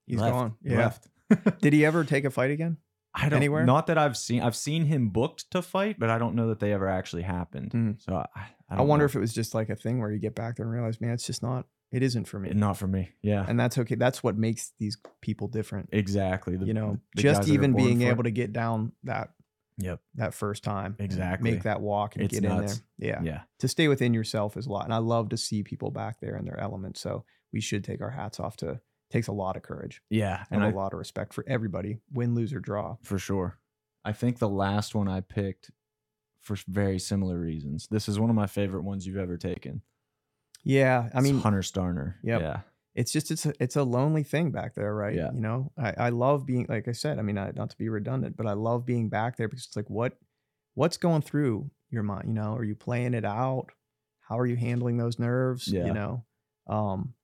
He's 0.07 0.19
left, 0.19 0.33
gone. 0.33 0.55
Yeah. 0.63 0.79
left. 0.79 1.09
Did 1.61 1.73
he 1.73 1.87
ever 1.87 2.03
take 2.03 2.25
a 2.25 2.31
fight 2.31 2.51
again? 2.51 2.79
I 3.15 3.29
don't 3.29 3.39
Anywhere? 3.39 3.65
Not 3.65 3.89
that 3.89 3.99
I've 3.99 4.17
seen. 4.17 4.41
I've 4.43 4.55
seen 4.57 4.85
him 4.85 5.09
booked 5.09 5.51
to 5.51 5.63
fight, 5.63 5.99
but 5.99 6.11
I 6.11 6.19
don't 6.19 6.35
know 6.37 6.49
that 6.49 6.61
they 6.61 6.73
ever 6.73 6.89
actually 6.89 7.23
happened. 7.23 7.73
Mm. 7.73 8.03
So 8.03 8.15
I, 8.17 8.27
I, 8.71 8.77
I, 8.77 8.83
wonder 8.83 9.03
know. 9.05 9.07
if 9.07 9.17
it 9.17 9.19
was 9.21 9.33
just 9.35 9.53
like 9.55 9.69
a 9.69 9.75
thing 9.77 9.99
where 10.01 10.11
you 10.13 10.19
get 10.19 10.35
back 10.37 10.57
there 10.57 10.65
and 10.65 10.73
realize, 10.73 11.01
man, 11.01 11.11
it's 11.11 11.27
just 11.27 11.43
not, 11.43 11.67
it 11.91 12.05
isn't 12.05 12.27
for 12.29 12.39
me. 12.39 12.51
not 12.51 12.77
for 12.77 12.87
me. 12.87 13.11
Yeah, 13.21 13.45
And 13.49 13.59
that's 13.59 13.77
okay. 13.79 13.97
That's 13.97 14.23
what 14.23 14.37
makes 14.37 14.73
these 14.79 14.97
people 15.23 15.49
different. 15.49 15.89
exactly. 15.93 16.57
The- 16.57 16.67
you 16.67 16.75
know, 16.75 16.99
the 17.17 17.23
just 17.23 17.49
even 17.49 17.75
being 17.75 17.99
for 17.99 18.07
it. 18.07 18.11
able 18.11 18.23
to 18.25 18.31
get 18.31 18.53
down 18.53 18.93
that 19.05 19.31
Yep. 19.79 20.01
that 20.17 20.35
first 20.35 20.63
time, 20.63 20.95
Exactly. 20.99 21.51
make 21.53 21.63
that 21.63 21.81
walk 21.81 22.15
and 22.15 22.25
It's 22.27 22.35
get 22.39 22.43
nuts. 22.43 22.75
in 22.75 22.83
there. 22.99 23.09
Yeah. 23.09 23.23
Yeah. 23.33 23.41
to 23.61 23.67
stay 23.67 23.89
within 23.89 24.13
yourself 24.15 24.57
is 24.59 24.67
a 24.67 24.71
lot. 24.71 24.85
And 24.85 24.93
I 24.95 24.99
love 24.99 25.31
to 25.31 25.37
see 25.39 25.63
people 25.63 25.91
back 25.91 26.21
there 26.21 26.37
in 26.37 26.45
their 26.45 26.61
element. 26.61 26.97
So 26.99 27.25
we 27.53 27.61
should 27.63 27.83
take 27.83 28.03
our 28.03 28.11
hats 28.11 28.39
off 28.39 28.57
to 28.59 28.81
takes 29.11 29.29
a 29.29 29.33
lot 29.33 29.57
of 29.57 29.63
courage 29.63 30.01
Yeah, 30.11 30.45
and 30.51 30.63
and 30.63 30.65
I, 30.65 30.71
a 30.71 30.75
lot 30.75 30.93
of 30.93 30.99
respect 30.99 31.35
for 31.35 31.45
everybody, 31.49 31.99
win, 32.13 32.35
lose, 32.35 32.53
or 32.53 32.61
draw. 32.61 32.97
for 33.03 33.19
sure. 33.19 33.59
I 34.05 34.13
think 34.13 34.39
the 34.39 34.49
last 34.49 34.95
one 34.95 35.09
I 35.09 35.21
picked 35.21 35.71
for 36.41 36.57
very 36.67 36.99
similar 36.99 37.39
reasons. 37.39 37.87
This 37.91 38.09
is 38.09 38.19
one 38.19 38.31
of 38.31 38.37
my 38.37 38.47
favorite 38.47 38.83
ones 38.83 39.07
you've 39.07 39.19
ever 39.19 39.37
taken. 39.37 39.83
Yeah, 40.65 41.09
I 41.13 41.19
It's 41.19 41.25
mean, 41.25 41.41
Hunter 41.41 41.61
Starner. 41.61 42.15
Yep. 42.23 42.41
Yeah. 42.41 42.61
it's 42.95 43.13
just 43.13 43.31
it's 43.31 43.47
a, 43.47 43.53
it's 43.61 43.77
a 43.77 43.83
lonely 43.83 44.23
thing 44.23 44.51
back 44.51 44.75
there, 44.75 44.95
right? 44.95 45.15
Yeah. 45.15 45.33
You 45.33 45.41
know, 45.41 45.73
I, 45.79 45.95
I 45.97 46.09
love 46.11 46.47
being 46.47 46.67
like 46.69 46.89
I 46.89 46.93
said. 46.93 47.19
I 47.19 47.23
mean, 47.23 47.37
I, 47.39 47.53
not 47.55 47.71
to 47.71 47.77
be 47.79 47.89
redundant, 47.89 48.37
but 48.37 48.47
I 48.47 48.53
love 48.55 48.85
being 48.87 49.09
back 49.09 49.37
there 49.37 49.49
because 49.49 49.67
it's 49.67 49.77
like 49.77 49.89
what 49.91 50.17
what's 50.75 50.97
going 50.97 51.23
through 51.23 51.71
your 51.91 52.03
mind. 52.03 52.29
You 52.29 52.35
know, 52.35 52.55
are 52.57 52.65
you 52.65 52.75
playing 52.75 53.15
it 53.15 53.25
out? 53.25 53.67
How 54.21 54.39
are 54.39 54.47
you 54.47 54.57
handling 54.57 54.97
those 54.97 55.19
nerves? 55.19 55.69
Yeah. 55.69 55.87
You 55.87 55.93
know, 55.95 56.25
um, 56.69 57.15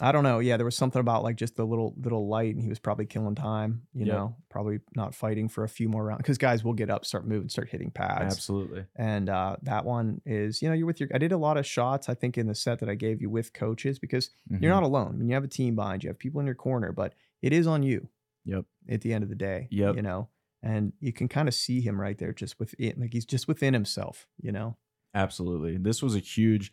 I 0.00 0.12
don't 0.12 0.22
know. 0.22 0.38
Yeah, 0.38 0.56
there 0.56 0.64
was 0.64 0.76
something 0.76 1.00
about 1.00 1.24
like 1.24 1.34
just 1.36 1.56
the 1.56 1.64
little 1.66 1.92
little 2.00 2.28
light, 2.28 2.54
and 2.54 2.62
he 2.62 2.68
was 2.68 2.78
probably 2.78 3.04
killing 3.06 3.34
time. 3.34 3.82
You 3.94 4.06
Yep. 4.06 4.14
know, 4.14 4.36
probably 4.48 4.78
not 4.94 5.14
fighting 5.14 5.48
for 5.48 5.64
a 5.64 5.68
few 5.68 5.88
more 5.88 6.04
rounds 6.04 6.18
because 6.18 6.38
guys 6.38 6.62
will 6.62 6.72
get 6.72 6.88
up, 6.88 7.04
start 7.04 7.26
moving, 7.26 7.48
start 7.48 7.68
hitting 7.68 7.90
pads. 7.90 8.34
Absolutely. 8.36 8.84
And 8.94 9.28
uh, 9.28 9.56
that 9.62 9.84
one 9.84 10.20
is, 10.24 10.62
you 10.62 10.68
know, 10.68 10.74
you're 10.74 10.86
with 10.86 11.00
your. 11.00 11.08
I 11.12 11.18
did 11.18 11.32
a 11.32 11.36
lot 11.36 11.56
of 11.56 11.66
shots. 11.66 12.08
I 12.08 12.14
think 12.14 12.38
in 12.38 12.46
the 12.46 12.54
set 12.54 12.78
that 12.78 12.88
I 12.88 12.94
gave 12.94 13.20
you 13.20 13.28
with 13.28 13.52
coaches 13.52 13.98
because 13.98 14.30
you're 14.48 14.60
Mhm. 14.60 14.74
not 14.74 14.82
alone. 14.84 15.08
I 15.14 15.16
mean, 15.16 15.28
you 15.28 15.34
have 15.34 15.44
a 15.44 15.48
team 15.48 15.74
behind 15.74 16.04
you, 16.04 16.08
you 16.08 16.10
have 16.12 16.18
people 16.18 16.38
in 16.40 16.46
your 16.46 16.54
corner, 16.54 16.92
but 16.92 17.14
it 17.42 17.52
is 17.52 17.66
on 17.66 17.82
you 17.82 18.08
Yep. 18.44 18.66
at 18.88 19.00
the 19.00 19.12
end 19.12 19.24
of 19.24 19.30
the 19.30 19.34
day. 19.36 19.66
Yep. 19.72 19.96
You 19.96 20.02
know, 20.02 20.28
and 20.62 20.92
you 21.00 21.12
can 21.12 21.26
kind 21.26 21.48
of 21.48 21.54
see 21.54 21.80
him 21.80 22.00
right 22.00 22.16
there, 22.18 22.32
just 22.32 22.60
within, 22.60 22.94
like 23.00 23.12
he's 23.12 23.26
just 23.26 23.48
within 23.48 23.74
himself. 23.74 24.28
You 24.40 24.52
know. 24.52 24.76
Absolutely. 25.14 25.76
This 25.78 26.02
was 26.02 26.14
a 26.14 26.18
huge 26.20 26.72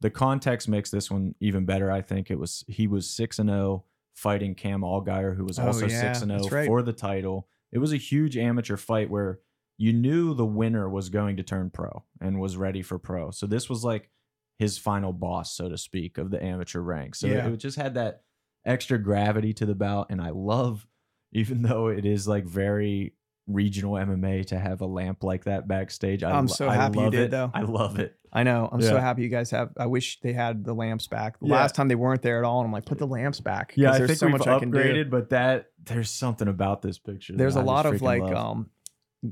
the 0.00 0.10
context 0.10 0.68
makes 0.68 0.90
this 0.90 1.10
one 1.10 1.34
even 1.40 1.64
better. 1.64 1.90
I 1.90 2.02
think 2.02 2.30
it 2.30 2.38
was 2.38 2.64
he 2.68 2.86
was 2.86 3.08
six 3.08 3.38
and 3.38 3.48
zero 3.48 3.84
fighting 4.14 4.54
Cam 4.54 4.80
Allgaier, 4.82 5.36
who 5.36 5.44
was 5.44 5.58
Oh, 5.58 5.66
also 5.68 5.88
six 5.88 6.22
and 6.22 6.32
oh 6.32 6.48
zero 6.48 6.66
for 6.66 6.82
the 6.82 6.92
title. 6.92 7.48
It 7.72 7.78
was 7.78 7.92
a 7.92 7.96
huge 7.98 8.36
amateur 8.36 8.76
fight 8.76 9.10
where 9.10 9.40
you 9.78 9.92
knew 9.92 10.32
the 10.34 10.46
winner 10.46 10.88
was 10.88 11.08
going 11.10 11.36
to 11.36 11.42
turn 11.42 11.68
pro 11.70 12.04
and 12.20 12.40
was 12.40 12.56
ready 12.56 12.80
for 12.82 12.98
pro. 12.98 13.30
So 13.30 13.46
this 13.46 13.68
was 13.68 13.84
like 13.84 14.10
his 14.58 14.78
final 14.78 15.12
boss, 15.12 15.52
so 15.54 15.68
to 15.68 15.76
speak, 15.76 16.16
of 16.16 16.30
the 16.30 16.42
amateur 16.42 16.80
ranks. 16.80 17.18
So 17.20 17.26
Yeah. 17.26 17.48
it 17.48 17.56
just 17.58 17.76
had 17.76 17.94
that 17.94 18.22
extra 18.64 18.98
gravity 18.98 19.52
to 19.54 19.66
the 19.66 19.74
bout, 19.74 20.06
and 20.10 20.20
I 20.20 20.30
love, 20.30 20.86
even 21.32 21.60
though 21.62 21.88
it 21.88 22.06
is 22.06 22.26
like 22.26 22.46
very 22.46 23.12
regional 23.46 23.92
MMA 23.94 24.46
to 24.46 24.58
have 24.58 24.80
a 24.80 24.86
lamp 24.86 25.22
like 25.22 25.44
that 25.44 25.68
backstage. 25.68 26.22
I, 26.22 26.32
I'm 26.36 26.48
so 26.48 26.68
I 26.68 26.74
happy 26.74 26.98
you 27.00 27.10
did, 27.10 27.20
it. 27.26 27.30
though. 27.30 27.50
I 27.54 27.62
love 27.62 27.98
it. 27.98 28.16
I 28.32 28.42
know. 28.42 28.68
I'm 28.70 28.82
so 28.82 28.98
happy 28.98 29.22
you 29.22 29.28
guys 29.28 29.50
have. 29.52 29.70
I 29.78 29.86
wish 29.86 30.20
they 30.20 30.32
had 30.32 30.64
the 30.64 30.74
lamps 30.74 31.06
back. 31.06 31.38
The 31.38 31.46
Yeah. 31.46 31.54
last 31.54 31.74
time 31.74 31.88
they 31.88 31.94
weren't 31.94 32.22
there 32.22 32.38
at 32.38 32.44
all, 32.44 32.60
and 32.60 32.66
I'm 32.66 32.72
like, 32.72 32.84
put 32.84 32.98
the 32.98 33.06
lamps 33.06 33.40
back. 33.40 33.72
Yeah, 33.76 33.92
I 33.92 33.98
there's 33.98 34.08
think 34.08 34.18
so 34.18 34.26
we've 34.26 34.38
much 34.38 34.46
I 34.46 34.58
can 34.58 34.70
do. 34.70 34.78
upgraded, 34.78 35.10
but 35.10 35.30
that 35.30 35.70
there's 35.84 36.10
something 36.10 36.48
about 36.48 36.82
this 36.82 36.98
picture. 36.98 37.34
There's 37.36 37.56
a 37.56 37.60
I 37.60 37.62
lot 37.62 37.86
of 37.86 38.02
like 38.02 38.20
love. 38.22 38.34
um 38.34 38.70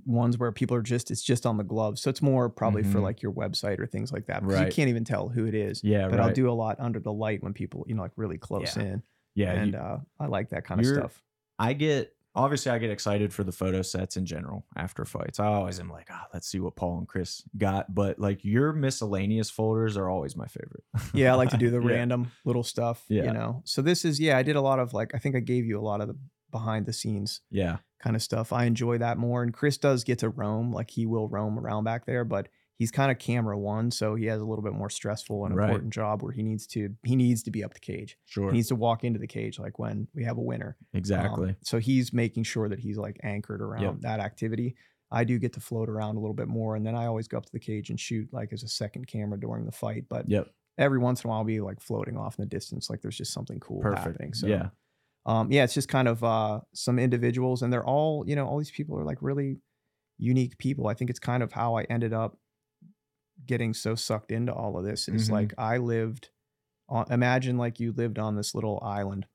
ones 0.07 0.39
where 0.39 0.51
people 0.51 0.77
are 0.77 0.83
just 0.83 1.11
it's 1.11 1.23
just 1.23 1.45
on 1.45 1.57
the 1.57 1.65
gloves, 1.65 2.01
so 2.01 2.09
it's 2.09 2.23
more 2.23 2.49
probably 2.49 2.83
for 2.83 2.99
Mhm. 2.99 3.03
like 3.03 3.21
your 3.23 3.33
website 3.33 3.79
or 3.79 3.87
things 3.87 4.13
like 4.13 4.27
that 4.27 4.43
because 4.43 4.61
you 4.61 4.67
can't 4.73 4.89
even 4.89 5.05
tell 5.05 5.29
who 5.29 5.45
it 5.47 5.55
is. 5.55 5.83
yeah, 5.85 6.09
but 6.09 6.19
right. 6.19 6.29
I'll 6.29 6.33
do 6.33 6.49
a 6.51 6.53
lot 6.55 6.77
under 6.81 6.99
the 7.01 7.13
light 7.13 7.43
when 7.43 7.53
people 7.53 7.85
you 7.89 7.95
know 7.95 8.03
like 8.03 8.13
really 8.17 8.39
close 8.39 8.77
Yeah. 8.77 8.83
in, 8.85 9.03
yeah, 9.35 9.53
and 9.53 9.73
you- 9.73 9.79
uh, 9.79 10.01
I 10.19 10.27
like 10.27 10.49
that 10.51 10.65
kind 10.65 10.81
of 10.81 10.87
stuff. 10.87 11.21
I 11.59 11.75
get 11.75 12.14
obviously 12.35 12.73
I 12.73 12.79
get 12.79 12.91
excited 12.91 13.33
for 13.33 13.45
the 13.45 13.53
photo 13.53 13.83
sets 13.83 14.17
in 14.17 14.27
general 14.27 14.67
after 14.77 15.05
fights. 15.05 15.39
I 15.41 15.47
always 15.47 15.79
am 15.81 15.89
like, 15.91 16.09
oh, 16.11 16.23
let's 16.33 16.47
see 16.49 16.59
what 16.61 16.77
Paul 16.77 16.99
and 16.99 17.09
Chris 17.09 17.43
got. 17.57 17.95
But 17.95 18.19
like 18.19 18.45
your 18.45 18.73
miscellaneous 18.73 19.51
folders 19.51 19.97
are 19.97 20.09
always 20.09 20.37
my 20.37 20.47
favorite. 20.47 20.85
Yeah, 21.13 21.33
I 21.33 21.37
like 21.37 21.51
to 21.51 21.57
do 21.57 21.71
the 21.71 21.81
Yeah. 21.85 21.95
random 21.95 22.31
little 22.45 22.63
stuff. 22.65 23.05
Yeah. 23.09 23.25
You 23.25 23.33
know, 23.33 23.63
so 23.65 23.83
this 23.83 24.05
is 24.05 24.19
yeah, 24.21 24.37
I 24.39 24.43
did 24.43 24.57
a 24.57 24.61
lot 24.61 24.79
of 24.79 24.93
like 24.95 25.15
I 25.15 25.19
think 25.19 25.37
I 25.37 25.41
gave 25.41 25.65
you 25.67 25.79
a 25.79 25.83
lot 25.83 26.01
of 26.01 26.09
the 26.09 26.17
behind 26.51 26.87
the 26.87 26.93
scenes 26.93 27.41
Yeah, 27.51 27.79
kind 28.01 28.15
of 28.15 28.23
stuff. 28.23 28.53
I 28.53 28.65
enjoy 28.65 28.99
that 28.99 29.19
more. 29.19 29.43
And 29.43 29.53
Chris 29.53 29.77
does 29.77 30.05
get 30.05 30.21
to 30.21 30.29
roam, 30.29 30.73
like 30.73 30.91
he 30.91 31.05
will 31.05 31.29
roam 31.29 31.59
around 31.59 31.83
back 31.85 32.07
there, 32.07 32.25
but 32.25 32.49
he's 32.79 32.91
kind 32.91 33.11
of 33.11 33.19
camera 33.19 33.59
one, 33.59 33.91
so 33.91 34.15
he 34.15 34.27
has 34.27 34.41
a 34.41 34.45
little 34.45 34.65
bit 34.65 34.73
more 34.73 34.91
stressful 34.91 35.45
and 35.47 35.55
Right. 35.57 35.69
important 35.71 35.93
job 35.93 36.23
where 36.23 36.33
he 36.33 36.43
needs 36.43 36.67
to 36.69 36.95
he 37.05 37.17
needs 37.17 37.43
to 37.45 37.51
be 37.51 37.63
up 37.65 37.73
the 37.75 37.81
cage. 37.81 38.17
sure, 38.25 38.51
He 38.51 38.57
needs 38.57 38.69
to 38.69 38.75
walk 38.77 39.05
into 39.05 39.19
the 39.19 39.27
cage 39.27 39.59
like 39.59 39.79
when 39.79 40.09
we 40.15 40.25
have 40.25 40.39
a 40.39 40.43
winner. 40.43 40.77
Um, 40.93 40.99
exactly. 40.99 41.57
so 41.63 41.79
he's 41.79 42.13
making 42.13 42.45
sure 42.45 42.69
that 42.69 42.81
he's 42.81 42.97
like 42.99 43.19
anchored 43.23 43.61
around 43.63 43.83
Yep. 43.83 43.95
that 44.01 44.21
activity. 44.21 44.75
I 45.11 45.23
do 45.25 45.39
get 45.39 45.53
to 45.53 45.61
float 45.61 45.89
around 45.89 46.17
a 46.17 46.21
little 46.21 46.35
bit 46.35 46.49
more, 46.49 46.75
and 46.75 46.85
then 46.85 46.97
I 46.97 47.07
always 47.07 47.29
go 47.29 47.39
up 47.39 47.47
to 47.47 47.53
the 47.53 47.61
cage 47.61 47.91
and 47.91 48.01
shoot 48.01 48.29
like 48.33 48.53
as 48.53 48.63
a 48.65 48.69
second 48.69 49.07
camera 49.07 49.39
during 49.39 49.65
the 49.67 49.71
fight. 49.73 50.07
But 50.09 50.29
yep, 50.29 50.49
every 50.77 50.99
once 50.99 51.23
in 51.23 51.29
a 51.29 51.31
while, 51.31 51.39
I'll 51.39 51.45
be 51.45 51.61
like 51.61 51.81
floating 51.81 52.17
off 52.17 52.37
in 52.39 52.43
the 52.43 52.49
distance, 52.49 52.91
like 52.91 53.01
there's 53.03 53.17
just 53.17 53.33
something 53.33 53.61
cool 53.61 53.81
perfect. 53.81 54.07
happening. 54.07 54.35
So 54.35 54.49
yeah, 54.49 54.71
um, 55.27 55.53
yeah, 55.53 55.63
it's 55.63 55.75
just 55.75 55.89
kind 55.89 56.09
of 56.09 56.25
uh, 56.25 56.63
some 56.73 56.99
individuals, 56.99 57.63
and 57.63 57.73
they're 57.73 57.85
all, 57.87 58.25
you 58.27 58.35
know, 58.35 58.47
all 58.47 58.59
these 58.59 58.73
people 58.73 58.99
are 58.99 59.05
like 59.05 59.19
really 59.21 59.59
unique 60.19 60.59
people. 60.59 60.89
I 60.89 60.95
think 60.95 61.11
it's 61.11 61.21
kind 61.21 61.43
of 61.45 61.53
how 61.53 61.77
I 61.77 61.85
ended 61.85 62.13
up 62.13 62.37
getting 63.47 63.75
so 63.75 63.95
sucked 63.95 64.31
into 64.33 64.53
all 64.53 64.77
of 64.79 64.85
this. 64.85 65.09
Is 65.09 65.29
Mhm. 65.29 65.33
like 65.33 65.55
I 65.59 65.77
lived, 65.79 66.31
on, 66.89 67.11
imagine 67.11 67.57
like 67.59 67.81
you 67.81 67.93
lived 67.93 68.19
on 68.19 68.37
this 68.37 68.55
little 68.55 68.79
island 68.83 69.27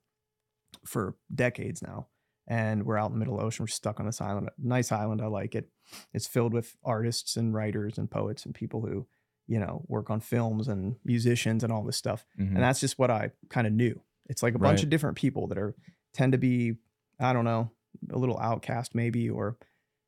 for 0.86 1.16
decades 1.34 1.82
now, 1.82 2.08
and 2.48 2.86
we're 2.86 2.98
out 2.98 3.08
in 3.08 3.14
the 3.14 3.20
middle 3.20 3.36
of 3.36 3.40
the 3.42 3.46
ocean. 3.46 3.64
We're 3.64 3.68
stuck 3.68 4.00
on 4.00 4.06
this 4.06 4.22
island. 4.22 4.50
Nice 4.58 4.92
island, 4.92 5.22
I 5.22 5.28
like 5.28 5.56
it. 5.56 5.70
It's 6.14 6.28
filled 6.28 6.54
with 6.54 6.76
artists 6.84 7.36
and 7.38 7.54
writers 7.54 7.98
and 7.98 8.10
poets 8.10 8.46
and 8.46 8.54
people 8.56 8.82
who, 8.82 9.08
you 9.48 9.60
know, 9.60 9.84
work 9.88 10.10
on 10.10 10.20
films 10.20 10.68
and 10.68 10.96
musicians 11.04 11.64
and 11.64 11.74
all 11.74 11.84
this 11.84 11.98
stuff 11.98 12.26
Mhm. 12.38 12.48
and 12.56 12.58
that's 12.58 12.80
just 12.80 13.00
what 13.00 13.10
I 13.12 13.32
kind 13.50 13.66
of 13.68 13.74
knew. 13.74 14.02
It's 14.28 14.44
like 14.44 14.54
a 14.54 14.60
bunch 14.60 14.78
Right. 14.78 14.84
of 14.84 14.90
different 14.92 15.18
people 15.18 15.48
that 15.48 15.58
are 15.58 15.76
tend 16.14 16.34
to 16.34 16.38
be, 16.38 16.78
I 17.20 17.34
don't 17.34 17.46
know, 17.46 17.72
a 18.12 18.18
little 18.20 18.38
outcast 18.40 18.94
maybe, 18.94 19.28
or 19.30 19.58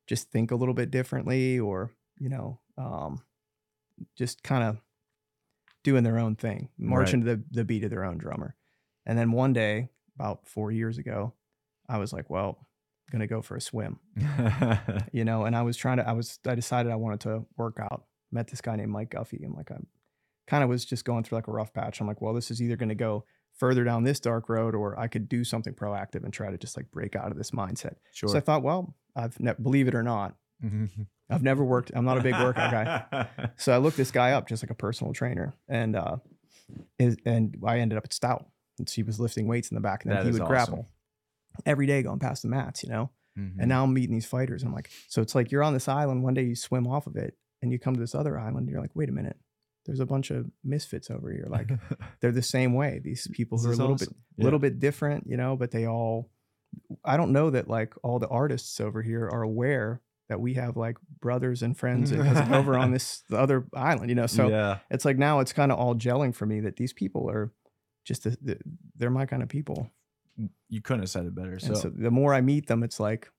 just 0.05 0.29
think 0.29 0.51
a 0.51 0.55
little 0.55 0.75
bit 0.75 0.91
differently, 0.91 1.59
or 1.59 1.91
you 2.19 2.29
know, 2.29 2.59
um, 2.77 3.19
just 4.17 4.43
kind 4.43 4.63
of 4.63 4.81
doing 5.83 6.03
their 6.03 6.19
own 6.19 6.35
thing, 6.35 6.69
marching 6.77 7.21
to 7.21 7.35
the 7.35 7.43
the 7.51 7.65
beat 7.65 7.83
of 7.83 7.89
their 7.89 8.03
own 8.03 8.17
drummer. 8.17 8.55
And 9.05 9.17
then 9.17 9.31
one 9.31 9.53
day, 9.53 9.89
about 10.15 10.47
four 10.47 10.71
years 10.71 10.97
ago, 10.97 11.33
I 11.89 11.97
was 11.97 12.13
like, 12.13 12.29
well, 12.29 12.59
I'm 12.59 13.11
gonna 13.11 13.27
go 13.27 13.41
for 13.41 13.55
a 13.55 13.61
swim. 13.61 13.99
You 15.11 15.25
know 15.25 15.45
and 15.45 15.55
i 15.55 15.61
was 15.61 15.75
trying 15.75 15.97
to 15.97 16.07
i 16.07 16.13
was 16.13 16.39
i 16.47 16.55
decided 16.55 16.91
i 16.91 16.95
wanted 16.95 17.21
to 17.21 17.45
work 17.57 17.77
out. 17.81 18.05
Met 18.31 18.47
this 18.47 18.61
guy 18.61 18.75
named 18.75 18.91
mike 18.91 19.09
guffey 19.11 19.43
and 19.43 19.53
like 19.53 19.71
i 19.71 19.77
kind 20.47 20.63
of 20.63 20.69
was 20.69 20.85
just 20.85 21.05
going 21.05 21.23
through 21.23 21.37
like 21.37 21.47
a 21.47 21.51
rough 21.51 21.73
patch. 21.73 21.99
I'm 21.99 22.07
like 22.07 22.21
well 22.21 22.33
this 22.33 22.51
is 22.51 22.61
either 22.61 22.75
going 22.77 22.89
to 22.89 22.95
go 22.95 23.25
further 23.57 23.83
down 23.83 24.03
this 24.03 24.19
dark 24.19 24.47
road 24.49 24.73
or 24.73 24.97
i 24.97 25.07
could 25.07 25.27
do 25.27 25.43
something 25.43 25.73
proactive 25.73 26.23
and 26.23 26.33
try 26.33 26.49
to 26.49 26.57
just 26.57 26.77
like 26.77 26.89
break 26.91 27.15
out 27.15 27.31
of 27.31 27.37
this 27.37 27.51
mindset. 27.51 27.95
Sure. 28.13 28.29
so 28.29 28.37
i 28.37 28.41
thought 28.41 28.63
well 28.63 28.95
i've 29.15 29.37
believe 29.61 29.87
it 29.87 29.95
or 29.95 30.03
not 30.03 30.35
i've 31.29 31.43
never 31.43 31.63
worked 31.63 31.91
i'm 31.95 32.05
not 32.05 32.17
a 32.17 32.21
big 32.21 32.33
workout 32.35 32.71
guy 32.71 33.27
so 33.57 33.71
i 33.73 33.77
looked 33.77 33.97
this 33.97 34.11
guy 34.11 34.31
up 34.33 34.47
just 34.47 34.63
like 34.63 34.69
a 34.69 34.75
personal 34.75 35.13
trainer 35.13 35.53
and 35.67 35.95
uh 35.95 36.17
is, 36.99 37.17
and 37.25 37.57
i 37.65 37.79
ended 37.79 37.97
up 37.97 38.05
at 38.05 38.13
stout 38.13 38.45
and 38.79 38.87
so 38.89 38.95
he 38.95 39.03
was 39.03 39.19
lifting 39.19 39.47
weights 39.47 39.69
in 39.71 39.75
the 39.75 39.81
back 39.81 40.03
and 40.03 40.11
then 40.11 40.19
That 40.19 40.23
he 40.25 40.29
is 40.29 40.33
would 40.33 40.43
awesome. 40.43 40.51
grapple 40.75 40.89
every 41.65 41.85
day 41.87 42.03
going 42.03 42.19
past 42.19 42.41
the 42.43 42.47
mats 42.49 42.83
you 42.83 42.89
know 42.89 43.09
Mhm. 43.39 43.59
and 43.59 43.69
now 43.69 43.83
I'm 43.85 43.93
meeting 43.93 44.13
these 44.13 44.25
fighters, 44.25 44.61
and 44.61 44.67
I'm 44.67 44.75
like, 44.75 44.89
so 45.07 45.21
it's 45.21 45.33
like 45.35 45.53
you're 45.53 45.63
on 45.63 45.71
this 45.71 45.87
island. 45.87 46.21
One 46.21 46.33
day 46.33 46.43
you 46.43 46.53
swim 46.53 46.85
off 46.85 47.07
of 47.07 47.15
it, 47.15 47.37
and 47.61 47.71
you 47.71 47.79
come 47.79 47.93
to 47.93 47.99
this 48.01 48.13
other 48.13 48.37
island. 48.37 48.57
And 48.65 48.69
you're 48.69 48.81
like, 48.81 48.93
wait 48.93 49.07
a 49.07 49.13
minute, 49.13 49.37
there's 49.85 50.01
a 50.01 50.05
bunch 50.05 50.31
of 50.31 50.51
misfits 50.65 51.09
over 51.09 51.31
here. 51.31 51.47
Like 51.49 51.69
they're 52.19 52.33
the 52.33 52.41
same 52.41 52.73
way. 52.73 52.99
These 53.01 53.29
people 53.31 53.57
who 53.57 53.69
are 53.69 53.71
a 53.71 53.75
little 53.77 53.95
bit, 53.95 54.09
little 54.37 54.59
bit 54.59 54.79
different, 54.81 55.27
you 55.27 55.37
know, 55.37 55.55
but 55.55 55.71
they 55.71 55.87
all. 55.87 56.29
I 57.05 57.15
don't 57.15 57.31
know 57.31 57.49
that 57.51 57.69
like 57.69 57.93
all 58.03 58.19
the 58.19 58.27
artists 58.27 58.81
over 58.81 59.01
here 59.01 59.29
are 59.31 59.43
aware 59.43 60.01
that 60.31 60.39
we 60.39 60.53
have 60.53 60.77
like 60.77 60.95
brothers 61.19 61.61
and 61.61 61.77
friends 61.77 62.09
and 62.11 62.23
cousins 62.23 62.51
over 62.53 62.77
on 62.77 62.91
this 62.91 63.23
other 63.33 63.67
island, 63.75 64.07
you 64.09 64.15
know. 64.15 64.27
So 64.27 64.47
yeah, 64.47 64.77
it's 64.89 65.03
like 65.03 65.17
now 65.17 65.41
it's 65.41 65.51
kind 65.51 65.73
of 65.73 65.77
all 65.77 65.93
gelling 65.93 66.33
for 66.33 66.45
me 66.45 66.61
that 66.61 66.77
these 66.77 66.93
people 66.93 67.29
are 67.29 67.51
just 68.05 68.23
the, 68.23 68.37
the, 68.41 68.57
they're 68.95 69.09
my 69.09 69.25
kind 69.25 69.43
of 69.43 69.49
people. 69.49 69.89
you 70.69 70.81
couldn't 70.81 71.01
have 71.01 71.09
said 71.09 71.25
it 71.25 71.35
better. 71.35 71.59
And 71.61 71.77
so 71.77 71.91
the 71.93 72.11
more 72.11 72.33
I 72.33 72.39
meet 72.39 72.67
them, 72.67 72.81
it's 72.81 72.97
like, 72.97 73.29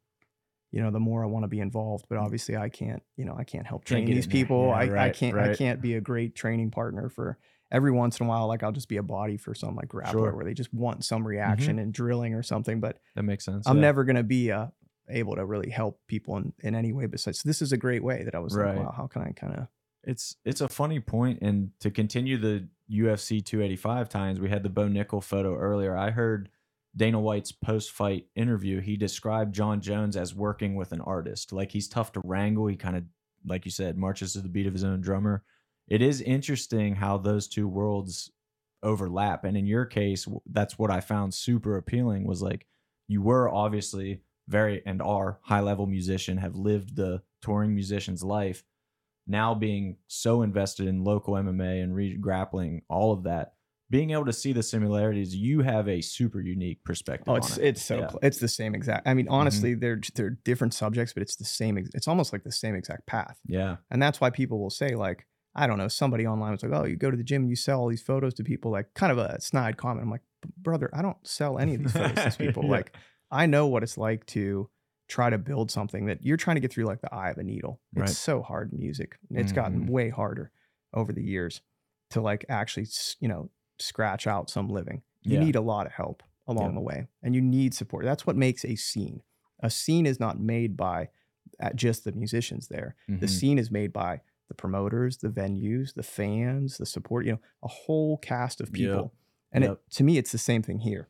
you 0.70 0.82
know, 0.82 0.90
the 0.90 1.00
more 1.00 1.24
I 1.24 1.26
want 1.28 1.44
to 1.44 1.48
be 1.48 1.60
involved. 1.60 2.04
But 2.10 2.18
obviously, 2.18 2.58
I 2.58 2.68
can't, 2.68 3.02
you 3.16 3.24
know, 3.24 3.34
I 3.38 3.44
can't 3.44 3.66
help 3.66 3.86
Mm. 3.86 3.88
Can't 3.88 4.06
these 4.06 4.26
people. 4.26 4.66
Yeah, 4.68 4.74
I, 4.74 5.06
I 5.06 5.10
can't, 5.10 5.38
I 5.38 5.54
can't 5.54 5.80
be 5.80 5.94
a 5.94 6.00
great 6.02 6.34
training 6.34 6.70
partner 6.70 7.08
for. 7.08 7.38
Every 7.70 7.90
once 7.90 8.20
in 8.20 8.26
a 8.26 8.28
while, 8.28 8.48
like 8.48 8.62
I'll 8.62 8.70
just 8.70 8.90
be 8.90 8.98
a 8.98 9.02
body 9.02 9.38
for 9.38 9.54
some 9.54 9.74
like 9.76 9.88
grappler 9.88 10.10
Sure. 10.10 10.26
Mm-hmm. 10.26 10.36
where 10.36 10.44
they 10.44 10.52
just 10.52 10.74
want 10.74 11.06
some 11.06 11.26
reaction 11.26 11.78
and 11.78 11.90
drilling 11.90 12.34
or 12.34 12.42
something. 12.42 12.80
But 12.80 12.98
that 13.16 13.22
makes 13.22 13.46
sense. 13.46 13.66
I'm 13.66 13.76
yeah. 13.76 13.80
never 13.80 14.04
gonna 14.04 14.22
be 14.22 14.52
uh, 14.52 14.66
able 15.08 15.36
to 15.36 15.44
really 15.44 15.70
help 15.70 16.00
people 16.06 16.36
in, 16.36 16.52
in 16.60 16.74
any 16.74 16.92
way 16.92 17.06
besides. 17.06 17.40
So 17.40 17.48
this 17.48 17.62
is 17.62 17.72
a 17.72 17.76
great 17.76 18.02
way 18.02 18.22
that 18.24 18.34
I 18.34 18.38
was 18.38 18.54
Right. 18.54 18.76
like, 18.76 18.86
wow, 18.86 18.94
how 18.96 19.06
can 19.06 19.22
I 19.22 19.32
kind 19.32 19.54
of 19.54 19.66
it's 20.04 20.36
it's 20.44 20.60
a 20.60 20.68
funny 20.68 20.98
point 20.98 21.40
and 21.42 21.70
to 21.80 21.90
continue 21.90 22.36
the 22.36 22.68
UFC 22.90 23.44
285 23.44 24.08
times 24.08 24.40
we 24.40 24.48
had 24.48 24.62
the 24.62 24.68
Bo 24.68 24.88
Nickal 24.88 25.22
photo 25.22 25.54
earlier 25.56 25.96
I 25.96 26.10
heard 26.10 26.48
Dana 26.96 27.20
White's 27.20 27.52
post-fight 27.52 28.26
interview 28.34 28.80
he 28.80 28.96
described 28.96 29.54
Jon 29.54 29.80
Jones 29.80 30.16
as 30.16 30.34
working 30.34 30.74
with 30.74 30.90
an 30.90 31.00
artist 31.00 31.52
like 31.52 31.70
he's 31.70 31.88
tough 31.88 32.10
to 32.12 32.20
wrangle 32.24 32.66
he 32.66 32.74
kind 32.74 32.96
of 32.96 33.04
like 33.46 33.64
you 33.64 33.70
said 33.70 33.96
marches 33.96 34.32
to 34.32 34.40
the 34.40 34.48
beat 34.48 34.66
of 34.66 34.72
his 34.72 34.82
own 34.82 35.00
drummer 35.00 35.44
it 35.86 36.02
is 36.02 36.20
interesting 36.20 36.96
how 36.96 37.18
those 37.18 37.46
two 37.46 37.68
worlds 37.68 38.32
overlap. 38.82 39.44
And 39.44 39.56
in 39.56 39.66
your 39.66 39.84
case, 39.84 40.26
that's 40.46 40.78
what 40.78 40.90
I 40.90 41.00
found 41.00 41.34
super 41.34 41.76
appealing 41.76 42.26
was 42.26 42.42
like 42.42 42.66
you 43.08 43.22
were 43.22 43.48
obviously 43.48 44.20
very 44.48 44.82
and 44.86 45.00
are 45.02 45.38
high 45.42 45.60
level 45.60 45.86
musician, 45.86 46.38
have 46.38 46.54
lived 46.56 46.96
the 46.96 47.22
touring 47.40 47.74
musician's 47.74 48.22
life. 48.22 48.64
Now 49.26 49.54
being 49.54 49.96
so 50.08 50.42
invested 50.42 50.88
in 50.88 51.04
local 51.04 51.34
MMA 51.34 51.82
and 51.82 51.94
re- 51.94 52.16
grappling, 52.16 52.82
all 52.88 53.12
of 53.12 53.22
that, 53.24 53.54
being 53.88 54.10
able 54.10 54.24
to 54.24 54.32
see 54.32 54.52
the 54.52 54.62
similarities, 54.64 55.34
you 55.34 55.60
have 55.60 55.86
a 55.88 56.00
super 56.00 56.40
unique 56.40 56.82
perspective. 56.82 57.28
Oh, 57.28 57.32
on 57.32 57.38
it's 57.38 57.56
it. 57.58 57.64
it's 57.64 57.82
so 57.84 57.98
Yeah. 58.00 58.08
cl- 58.08 58.18
it's 58.22 58.38
the 58.38 58.48
same 58.48 58.74
exact. 58.74 59.06
I 59.06 59.14
mean, 59.14 59.26
Mm-hmm. 59.26 59.34
honestly, 59.34 59.74
they're 59.74 60.00
they're 60.14 60.30
different 60.44 60.74
subjects, 60.74 61.12
but 61.12 61.22
it's 61.22 61.36
the 61.36 61.44
same. 61.44 61.78
ex- 61.78 61.90
It's 61.94 62.08
almost 62.08 62.32
like 62.32 62.42
the 62.42 62.50
same 62.52 62.74
exact 62.74 63.06
path, 63.06 63.38
yeah, 63.46 63.76
and 63.90 64.02
that's 64.02 64.20
why 64.20 64.30
people 64.30 64.58
will 64.58 64.70
say 64.70 64.94
like, 64.96 65.26
I 65.54 65.66
don't 65.68 65.78
know, 65.78 65.88
somebody 65.88 66.26
online 66.26 66.52
was 66.52 66.62
like, 66.64 66.72
oh, 66.72 66.84
you 66.86 66.96
go 66.96 67.10
to 67.10 67.16
the 67.16 67.22
gym 67.22 67.42
and 67.42 67.50
you 67.50 67.56
sell 67.56 67.78
all 67.80 67.88
these 67.88 68.02
photos 68.02 68.34
to 68.34 68.42
people, 68.42 68.72
like 68.72 68.92
kind 68.94 69.12
of 69.12 69.18
a 69.18 69.40
snide 69.40 69.76
comment. 69.76 70.02
I'm 70.04 70.10
like, 70.10 70.22
brother, 70.56 70.90
I 70.94 71.02
don't 71.02 71.18
sell 71.24 71.58
any 71.58 71.74
of 71.74 71.82
these 71.82 71.92
photos 71.92 72.34
to 72.34 72.38
people. 72.44 72.64
Yeah. 72.64 72.70
Like, 72.70 72.96
I 73.32 73.46
know 73.46 73.66
what 73.66 73.82
it's 73.82 73.98
like 73.98 74.26
to 74.26 74.68
try 75.08 75.30
to 75.30 75.38
build 75.38 75.70
something 75.70 76.06
that 76.06 76.22
you're 76.24 76.36
trying 76.36 76.54
to 76.56 76.60
get 76.60 76.72
through 76.72 76.84
like 76.84 77.00
the 77.00 77.12
eye 77.12 77.30
of 77.30 77.38
a 77.38 77.42
needle. 77.42 77.80
It's 77.92 78.00
Right. 78.00 78.08
so 78.10 78.42
hard 78.42 78.72
in 78.72 78.78
music. 78.78 79.18
It's 79.30 79.52
gotten 79.52 79.86
Mhm. 79.86 79.90
way 79.90 80.08
harder 80.10 80.52
over 80.94 81.12
the 81.12 81.22
years 81.24 81.60
to 82.10 82.20
like 82.20 82.44
actually, 82.48 82.86
you 83.20 83.28
know, 83.28 83.50
scratch 83.78 84.26
out 84.26 84.48
some 84.50 84.68
living. 84.68 85.02
You 85.22 85.34
Yeah. 85.34 85.44
need 85.44 85.56
a 85.56 85.60
lot 85.60 85.86
of 85.86 85.92
help 85.92 86.22
along 86.46 86.70
Yeah. 86.70 86.74
the 86.74 86.80
way 86.80 87.08
and 87.22 87.34
you 87.34 87.40
need 87.40 87.74
support. 87.74 88.04
That's 88.04 88.26
what 88.26 88.36
makes 88.36 88.64
a 88.64 88.76
scene. 88.76 89.22
A 89.60 89.70
scene 89.70 90.06
is 90.06 90.20
not 90.20 90.38
made 90.40 90.76
by 90.76 91.08
uh, 91.60 91.70
just 91.74 92.04
the 92.04 92.12
musicians 92.12 92.68
there. 92.68 92.94
The 93.08 93.26
Mhm. 93.26 93.28
scene 93.28 93.58
is 93.58 93.70
made 93.70 93.92
by 93.92 94.20
the 94.48 94.54
promoters, 94.54 95.18
the 95.18 95.28
venues, 95.28 95.94
the 95.94 96.02
fans, 96.02 96.78
the 96.78 96.86
support, 96.86 97.24
you 97.26 97.32
know, 97.32 97.40
a 97.62 97.68
whole 97.68 98.16
cast 98.18 98.60
of 98.60 98.68
Yep. 98.68 98.74
people. 98.74 99.14
And 99.52 99.64
Yep. 99.64 99.72
it, 99.72 99.90
to 99.96 100.04
me, 100.04 100.18
it's 100.18 100.32
the 100.32 100.38
same 100.38 100.62
thing 100.62 100.78
here. 100.80 101.08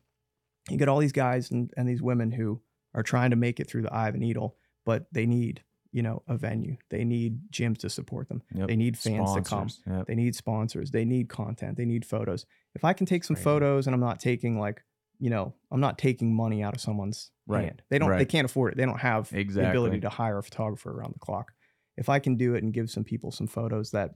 You 0.69 0.77
get 0.77 0.87
all 0.87 0.99
these 0.99 1.11
guys 1.11 1.51
and, 1.51 1.71
and 1.77 1.87
these 1.87 2.01
women 2.01 2.31
who 2.31 2.61
are 2.93 3.03
trying 3.03 3.31
to 3.31 3.35
make 3.35 3.59
it 3.59 3.69
through 3.69 3.81
the 3.83 3.93
eye 3.93 4.07
of 4.09 4.15
a 4.15 4.17
needle, 4.17 4.55
but 4.85 5.07
they 5.11 5.25
need, 5.25 5.63
you 5.91 6.01
know, 6.03 6.23
a 6.27 6.37
venue. 6.37 6.77
They 6.89 7.03
need 7.03 7.51
gyms 7.51 7.79
to 7.79 7.89
support 7.89 8.29
them. 8.29 8.41
Yep. 8.55 8.67
They 8.67 8.75
need 8.75 8.97
fans 8.97 9.33
to 9.35 9.41
come. 9.41 9.67
Yep. 9.87 10.07
They 10.07 10.15
need 10.15 10.35
sponsors. 10.35 10.91
They 10.91 11.03
need 11.05 11.27
content. 11.29 11.77
They 11.77 11.85
need 11.85 12.05
photos. 12.05 12.45
If 12.75 12.83
I 12.85 12.93
can 12.93 13.05
take 13.05 13.23
some 13.23 13.35
Right. 13.35 13.43
photos 13.43 13.87
and 13.87 13.93
I'm 13.93 13.99
not 13.99 14.19
taking 14.19 14.57
like, 14.59 14.83
you 15.19 15.29
know, 15.29 15.53
I'm 15.71 15.79
not 15.79 15.97
taking 15.97 16.33
money 16.33 16.63
out 16.63 16.75
of 16.75 16.81
someone's 16.81 17.31
Right. 17.45 17.65
hand. 17.65 17.81
They 17.89 17.99
don't. 17.99 18.17
They 18.17 18.25
can't 18.25 18.45
afford 18.45 18.71
it. 18.73 18.77
They 18.77 18.85
don't 18.85 18.99
have 18.99 19.29
the 19.29 19.69
ability 19.69 19.99
to 20.01 20.09
hire 20.09 20.37
a 20.37 20.43
photographer 20.43 20.91
around 20.91 21.13
the 21.13 21.19
clock. 21.19 21.51
If 21.97 22.07
I 22.09 22.19
can 22.19 22.35
do 22.37 22.55
it 22.55 22.63
and 22.63 22.73
give 22.73 22.89
some 22.89 23.03
people 23.03 23.31
some 23.31 23.47
photos 23.47 23.91
that, 23.91 24.15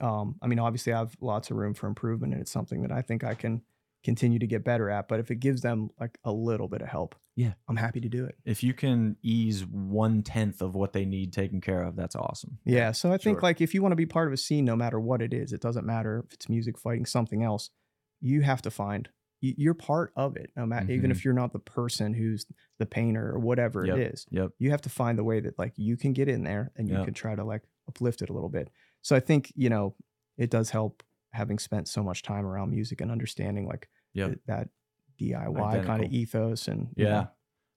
um, 0.00 0.36
I 0.42 0.48
mean, 0.48 0.58
obviously 0.58 0.92
I 0.92 0.98
have 0.98 1.16
lots 1.20 1.50
of 1.50 1.56
room 1.56 1.74
for 1.74 1.86
improvement, 1.86 2.32
and 2.32 2.42
it's 2.42 2.50
something 2.50 2.82
that 2.82 2.92
I 2.92 3.02
think 3.02 3.22
I 3.24 3.34
can 3.34 3.62
continue 4.06 4.38
to 4.38 4.46
get 4.46 4.64
better 4.64 4.88
at. 4.88 5.08
But 5.08 5.20
if 5.20 5.30
it 5.30 5.36
gives 5.40 5.60
them 5.60 5.90
like 6.00 6.16
a 6.24 6.32
little 6.32 6.68
bit 6.68 6.80
of 6.80 6.88
help, 6.88 7.14
Yeah. 7.34 7.52
I'm 7.68 7.76
happy 7.76 8.00
to 8.00 8.08
do 8.08 8.24
it. 8.24 8.36
if 8.44 8.62
you 8.62 8.72
can 8.72 9.16
ease 9.22 9.66
one 9.66 10.22
tenth 10.22 10.62
of 10.62 10.74
what 10.74 10.92
they 10.94 11.04
need 11.04 11.32
taken 11.34 11.60
care 11.60 11.82
of, 11.82 11.96
that's 11.96 12.16
awesome. 12.16 12.58
Yeah. 12.64 12.92
So 12.92 13.12
I 13.12 13.18
think 13.18 13.36
Sure. 13.36 13.42
like 13.42 13.60
if 13.60 13.74
you 13.74 13.82
want 13.82 13.92
to 13.92 13.96
be 13.96 14.06
part 14.06 14.28
of 14.28 14.32
a 14.32 14.36
scene, 14.38 14.64
no 14.64 14.76
matter 14.76 14.98
what 14.98 15.20
it 15.20 15.34
is, 15.34 15.52
it 15.52 15.60
doesn't 15.60 15.84
matter 15.84 16.22
if 16.24 16.32
it's 16.32 16.48
music, 16.48 16.78
fighting, 16.78 17.04
something 17.04 17.42
else. 17.42 17.68
You 18.20 18.40
have 18.42 18.62
to 18.62 18.70
find 18.70 19.10
you're 19.42 19.74
part 19.74 20.12
of 20.16 20.34
it. 20.36 20.50
No 20.56 20.64
matter 20.66 20.90
even 20.90 21.10
Mhm. 21.10 21.14
if 21.14 21.24
you're 21.24 21.34
not 21.34 21.52
the 21.52 21.58
person 21.58 22.14
who's 22.14 22.46
the 22.78 22.86
painter 22.86 23.30
or 23.30 23.38
whatever 23.38 23.84
Yep. 23.84 23.98
it 23.98 24.12
is, 24.14 24.26
Yep. 24.30 24.52
you 24.58 24.70
have 24.70 24.80
to 24.82 24.88
find 24.88 25.18
the 25.18 25.24
way 25.24 25.40
that 25.40 25.58
like 25.58 25.74
you 25.76 25.96
can 25.98 26.14
get 26.14 26.26
in 26.28 26.42
there 26.42 26.72
and 26.74 26.88
you 26.88 26.94
Yep. 26.96 27.04
can 27.04 27.14
try 27.14 27.34
to 27.36 27.44
like 27.44 27.62
uplift 27.86 28.22
it 28.22 28.30
a 28.30 28.32
little 28.32 28.48
bit. 28.48 28.70
So 29.02 29.14
I 29.14 29.20
think 29.20 29.52
you 29.54 29.68
know 29.68 29.94
it 30.38 30.50
does 30.50 30.70
help 30.70 31.02
having 31.32 31.58
spent 31.58 31.86
so 31.86 32.02
much 32.02 32.22
time 32.22 32.46
around 32.46 32.70
music 32.70 33.00
and 33.02 33.10
understanding 33.10 33.66
like 33.66 33.88
Yep. 34.16 34.38
that 34.46 34.68
DIY 35.20 35.84
kind 35.84 36.04
of 36.04 36.12
ethos 36.12 36.68
and 36.68 36.88
you 36.96 37.04
Yeah. 37.04 37.10
know, 37.10 37.28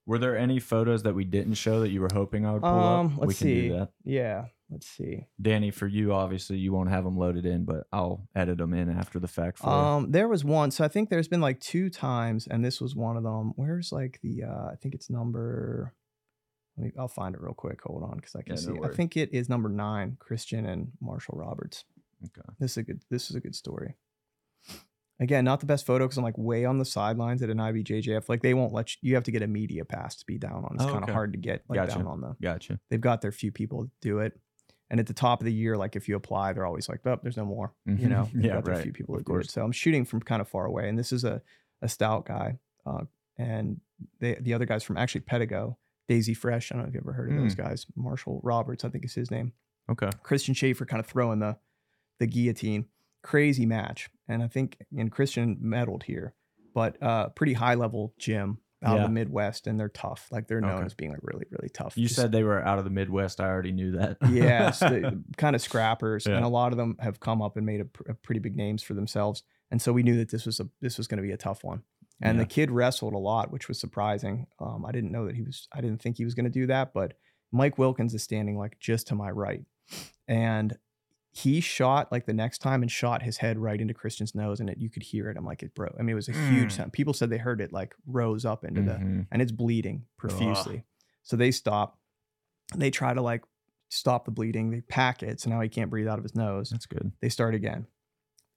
Were 0.06 0.18
there 0.18 0.36
any 0.38 0.60
photos 0.60 1.04
that 1.04 1.14
we 1.14 1.24
didn't 1.24 1.54
show 1.54 1.82
that 1.82 1.90
you 1.90 2.02
were 2.02 2.10
hoping 2.12 2.46
I 2.46 2.54
would 2.54 2.62
pull 2.64 2.70
up? 2.72 3.00
Um, 3.00 3.18
we 3.18 3.28
let's 3.28 3.40
can 3.40 3.48
see. 3.48 3.68
do 3.70 3.74
that. 3.78 3.92
yeah. 4.04 4.46
Let's 4.72 4.88
see. 4.88 5.26
Danny, 5.42 5.72
for 5.72 5.88
you, 5.88 6.14
obviously, 6.14 6.58
you 6.58 6.72
won't 6.72 6.90
have 6.90 7.04
them 7.04 7.18
loaded 7.18 7.44
in, 7.46 7.66
but 7.66 7.88
I'll 7.92 8.28
edit 8.36 8.60
them 8.60 8.74
in 8.76 8.88
after 8.90 9.18
the 9.20 9.28
fact 9.28 9.58
for 9.58 9.66
you. 9.68 9.74
Um, 9.76 10.12
there 10.12 10.28
was 10.28 10.46
one. 10.46 10.70
So 10.70 10.84
I 10.86 10.88
think 10.88 11.10
there's 11.10 11.28
been 11.28 11.42
like 11.42 11.60
two 11.60 11.90
times, 11.90 12.46
and 12.48 12.64
this 12.64 12.80
was 12.80 12.96
one 12.96 13.18
of 13.18 13.24
them. 13.24 13.54
Where's 13.56 13.92
like 13.92 14.20
the? 14.22 14.44
uh 14.44 14.66
I 14.72 14.76
think 14.80 14.94
it's 14.94 15.10
number. 15.10 15.96
Let 16.78 16.86
me. 16.86 16.92
I'll 17.00 17.08
find 17.08 17.34
it 17.34 17.42
real 17.42 17.56
quick. 17.56 17.82
Hold 17.84 18.04
on, 18.04 18.18
because 18.18 18.36
I 18.36 18.44
can 18.44 18.56
Yeah, 18.58 18.62
see. 18.62 18.72
it. 18.74 18.80
I 18.84 18.90
think 18.90 19.18
it 19.18 19.34
is 19.34 19.50
number 19.50 19.70
nine. 19.70 20.18
Christian 20.20 20.68
and 20.68 20.92
Marshall 21.02 21.40
Roberts. 21.40 21.86
Okay. 22.26 22.48
This 22.60 22.72
is 22.74 22.78
a 22.78 22.84
good. 22.84 23.02
This 23.10 23.30
is 23.32 23.36
a 23.36 23.40
good 23.40 23.56
story. 23.56 23.96
Again, 25.22 25.44
not 25.44 25.60
the 25.60 25.66
best 25.66 25.86
photo 25.86 26.06
because 26.06 26.18
I'm 26.18 26.24
like 26.24 26.38
way 26.38 26.64
on 26.64 26.78
the 26.78 26.86
sidelines 26.86 27.42
at 27.42 27.50
an 27.50 27.58
IBJJF. 27.58 28.30
Like 28.30 28.42
they 28.42 28.54
won't 28.54 28.72
let 28.74 28.92
you. 28.94 29.10
You 29.10 29.16
have 29.16 29.24
to 29.26 29.32
get 29.32 29.42
a 29.42 29.48
media 29.48 29.84
pass 29.84 30.16
to 30.18 30.26
be 30.26 30.38
down 30.38 30.64
on. 30.64 30.72
It's 30.76 30.84
Oh, 30.84 30.88
kind 30.88 30.98
of 31.00 31.04
okay. 31.04 31.14
hard 31.14 31.34
to 31.34 31.40
get 31.40 31.64
like 31.68 31.76
Gotcha. 31.78 31.96
down 31.98 32.08
on 32.08 32.22
the. 32.22 32.36
Gotcha. 32.42 32.80
They've 32.90 33.02
got 33.02 33.22
their 33.22 33.32
few 33.34 33.52
people 33.52 33.86
to 33.86 33.92
do 34.02 34.20
it. 34.20 34.40
And 34.90 35.00
at 35.00 35.08
the 35.08 35.14
top 35.14 35.42
of 35.42 35.46
the 35.46 35.54
year, 35.54 35.76
like 35.78 35.96
if 35.96 36.08
you 36.08 36.16
apply, 36.16 36.54
they're 36.54 36.66
always 36.66 36.88
like, 36.90 37.02
"Oh, 37.06 37.20
there's 37.22 37.38
no 37.38 37.46
more." 37.46 37.74
You 37.86 37.96
Mhm. 37.96 38.10
know, 38.10 38.30
Yeah, 38.40 38.54
got 38.62 38.68
right. 38.70 38.82
few 38.84 38.94
people 38.94 39.16
Of 39.16 39.22
it. 39.22 39.26
course. 39.26 39.52
So 39.52 39.64
I'm 39.64 39.72
shooting 39.74 40.06
from 40.06 40.22
kind 40.22 40.42
of 40.42 40.48
far 40.48 40.66
away, 40.66 40.88
and 40.90 40.98
this 40.98 41.12
is 41.12 41.24
a 41.26 41.42
a 41.82 41.88
stout 41.90 42.26
guy, 42.26 42.58
uh, 42.86 43.04
and 43.38 43.82
they, 44.20 44.36
the 44.36 44.54
other 44.54 44.66
guy's 44.66 44.84
from 44.84 44.98
actually 44.98 45.22
Pedigo, 45.22 45.76
Daisy 46.08 46.34
Fresh. 46.34 46.72
I 46.72 46.76
don't 46.76 46.84
know 46.84 46.88
if 46.90 46.94
you've 46.96 47.04
ever 47.04 47.14
heard 47.14 47.30
of 47.32 47.38
those 47.38 47.54
Hmm. 47.54 47.62
guys. 47.62 47.86
Marshall 47.96 48.42
Roberts, 48.44 48.84
I 48.84 48.90
think 48.90 49.06
is 49.06 49.14
his 49.14 49.30
name. 49.32 49.52
Okay. 49.90 50.10
Christian 50.24 50.54
Schaefer 50.54 50.86
kind 50.86 51.00
of 51.02 51.06
throwing 51.08 51.40
the 51.40 51.58
the 52.20 52.26
guillotine. 52.28 52.86
Crazy 53.22 53.66
match, 53.66 54.10
and 54.30 54.42
I 54.42 54.48
think 54.48 54.78
and 54.98 55.12
Christian 55.12 55.58
medaled 55.58 56.04
here, 56.04 56.34
but 56.74 57.02
uh, 57.04 57.30
pretty 57.30 57.54
high 57.54 57.74
level 57.76 58.14
gym 58.18 58.60
out 58.82 58.96
Yeah. 58.96 59.02
of 59.02 59.10
the 59.10 59.14
Midwest, 59.14 59.68
and 59.68 59.78
they're 59.78 59.90
tough. 59.90 60.28
Like 60.32 60.48
they're 60.48 60.62
known 60.62 60.76
Okay. 60.76 60.86
as 60.86 60.94
being 60.94 61.12
like 61.12 61.20
really 61.24 61.46
really 61.52 61.68
tough. 61.70 61.98
You 61.98 62.08
Just- 62.08 62.16
said 62.20 62.32
they 62.32 62.44
were 62.44 62.64
out 62.66 62.78
of 62.78 62.86
the 62.86 62.90
Midwest. 62.92 63.42
I 63.42 63.48
already 63.50 63.74
knew 63.74 63.92
that. 63.94 64.18
yeah, 64.30 64.72
so 64.72 65.12
kind 65.38 65.56
of 65.56 65.62
scrappers, 65.62 66.26
Yeah. 66.26 66.38
and 66.38 66.46
a 66.46 66.50
lot 66.50 66.72
of 66.72 66.78
them 66.78 66.96
have 67.00 67.20
come 67.20 67.42
up 67.42 67.58
and 67.58 67.66
made 67.66 67.82
a, 67.82 67.86
pr- 67.86 68.12
a 68.12 68.14
pretty 68.14 68.40
big 68.40 68.56
names 68.56 68.82
for 68.82 68.94
themselves. 68.94 69.44
And 69.72 69.82
so 69.82 69.92
we 69.92 70.02
knew 70.04 70.16
that 70.18 70.30
this 70.30 70.46
was 70.46 70.60
a 70.62 70.70
this 70.80 70.98
was 70.98 71.08
going 71.08 71.18
to 71.22 71.28
be 71.28 71.34
a 71.34 71.38
tough 71.38 71.64
one. 71.66 71.84
And 72.22 72.38
Yeah. 72.38 72.44
the 72.44 72.50
kid 72.50 72.72
wrestled 72.72 73.14
a 73.14 73.18
lot, 73.18 73.52
which 73.52 73.68
was 73.68 73.80
surprising. 73.80 74.48
Um, 74.60 74.86
I 74.86 74.92
didn't 74.92 75.12
know 75.12 75.26
that 75.26 75.36
he 75.36 75.42
was. 75.42 75.68
I 75.74 75.82
didn't 75.82 76.02
think 76.02 76.18
he 76.18 76.26
was 76.26 76.34
going 76.34 76.46
to 76.46 76.50
do 76.50 76.68
that. 76.68 76.94
But 76.94 77.14
Mike 77.52 77.78
Wilkins 77.78 78.14
is 78.14 78.24
standing 78.24 78.58
like 78.58 78.78
just 78.80 79.08
to 79.08 79.16
my 79.16 79.30
right, 79.32 79.64
and 80.28 80.78
he 81.44 81.60
shot 81.62 82.12
like 82.12 82.26
the 82.26 82.34
next 82.34 82.60
time 82.60 82.82
and 82.82 82.92
shot 82.92 83.22
his 83.22 83.38
head 83.38 83.58
right 83.58 83.80
into 83.80 83.94
Christian's 83.94 84.34
nose, 84.36 84.60
and 84.60 84.70
it, 84.70 84.78
you 84.78 84.90
could 84.90 85.04
hear 85.04 85.30
it. 85.30 85.38
I'm 85.38 85.46
like, 85.46 85.64
it 85.64 85.74
broke. 85.76 85.96
I 86.00 86.02
mean, 86.02 86.12
it 86.12 86.16
was 86.16 86.30
a 86.30 86.34
huge 86.34 86.70
Mm. 86.70 86.76
sound. 86.76 86.94
People 86.94 87.14
said 87.14 87.30
they 87.30 87.38
heard 87.38 87.62
it 87.62 87.72
like 87.72 87.96
rose 88.06 88.46
up 88.46 88.64
into 88.66 88.82
the 88.82 88.94
Mhm. 88.94 89.28
and 89.32 89.42
it's 89.42 89.52
bleeding 89.52 90.06
profusely. 90.18 90.84
So 91.24 91.36
they 91.38 91.52
stop. 91.52 92.00
They 92.76 92.92
try 92.92 93.14
to 93.14 93.22
like 93.22 93.44
stop 93.90 94.26
the 94.26 94.32
bleeding. 94.32 94.70
They 94.72 94.82
pack 94.82 95.24
it 95.24 95.40
so 95.40 95.50
now 95.50 95.62
he 95.62 95.70
can't 95.70 95.90
breathe 95.90 96.08
out 96.08 96.18
of 96.20 96.24
his 96.24 96.36
nose. 96.36 96.70
That's 96.70 96.86
good. 96.86 97.12
They 97.22 97.30
start 97.30 97.56
again. 97.56 97.88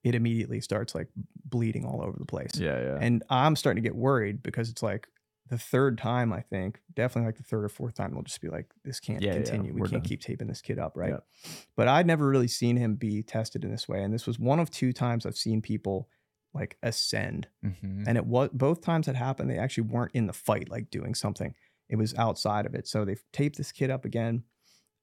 It 0.05 0.14
immediately 0.14 0.61
starts 0.61 0.95
like 0.95 1.09
bleeding 1.45 1.85
all 1.85 2.03
over 2.03 2.16
the 2.18 2.26
place. 2.26 2.51
Yeah, 2.57 2.80
yeah. 2.80 2.99
And 3.01 3.22
I'm 3.30 3.55
starting 3.57 3.83
to 3.83 3.87
get 3.89 3.95
worried 3.97 4.43
because 4.43 4.68
it's 4.68 4.83
like 4.83 5.07
the 5.49 5.59
third 5.59 5.99
time, 5.99 6.32
I 6.32 6.40
think, 6.40 6.80
definitely 6.95 7.26
like 7.28 7.36
the 7.36 7.43
third 7.43 7.64
or 7.64 7.68
fourth 7.68 7.95
time, 7.95 8.12
they'll 8.12 8.22
just 8.22 8.40
be 8.40 8.49
like, 8.49 8.66
this 8.84 9.01
can't 9.01 9.20
Yeah, 9.22 9.30
yeah, 9.32 9.43
continue. 9.43 9.72
we 9.74 9.80
we're 9.80 9.88
can't 9.88 10.03
done. 10.03 10.09
keep 10.09 10.20
taping 10.22 10.47
this 10.49 10.62
kid 10.62 10.78
up, 10.78 10.97
right? 10.97 11.11
Yep. 11.11 11.26
But 11.76 11.88
I'd 11.88 12.07
never 12.07 12.26
really 12.28 12.49
seen 12.49 12.76
him 12.76 12.95
be 12.95 13.22
tested 13.22 13.64
in 13.64 13.70
this 13.70 13.88
way. 13.88 14.03
And 14.03 14.14
this 14.14 14.26
was 14.26 14.38
one 14.38 14.61
of 14.61 14.70
two 14.70 14.93
times 14.93 15.26
I've 15.26 15.36
seen 15.36 15.61
people 15.61 16.09
like 16.55 16.76
ascend 16.82 17.49
Mhm. 17.64 18.05
and 18.07 18.18
it 18.18 18.26
was 18.26 18.51
both 18.53 18.82
times 18.82 19.09
it 19.09 19.16
happened 19.16 19.49
they 19.51 19.57
actually 19.59 19.84
weren't 19.88 20.12
in 20.12 20.26
the 20.26 20.34
fight 20.34 20.68
like 20.68 20.90
doing 20.90 21.14
something 21.14 21.55
it 21.88 21.97
was 21.97 22.14
outside 22.16 22.66
of 22.66 22.74
it 22.74 22.86
so 22.86 23.07
they've 23.07 23.24
taped 23.32 23.57
this 23.57 23.72
kid 23.72 23.88
up 23.88 24.05
again 24.05 24.45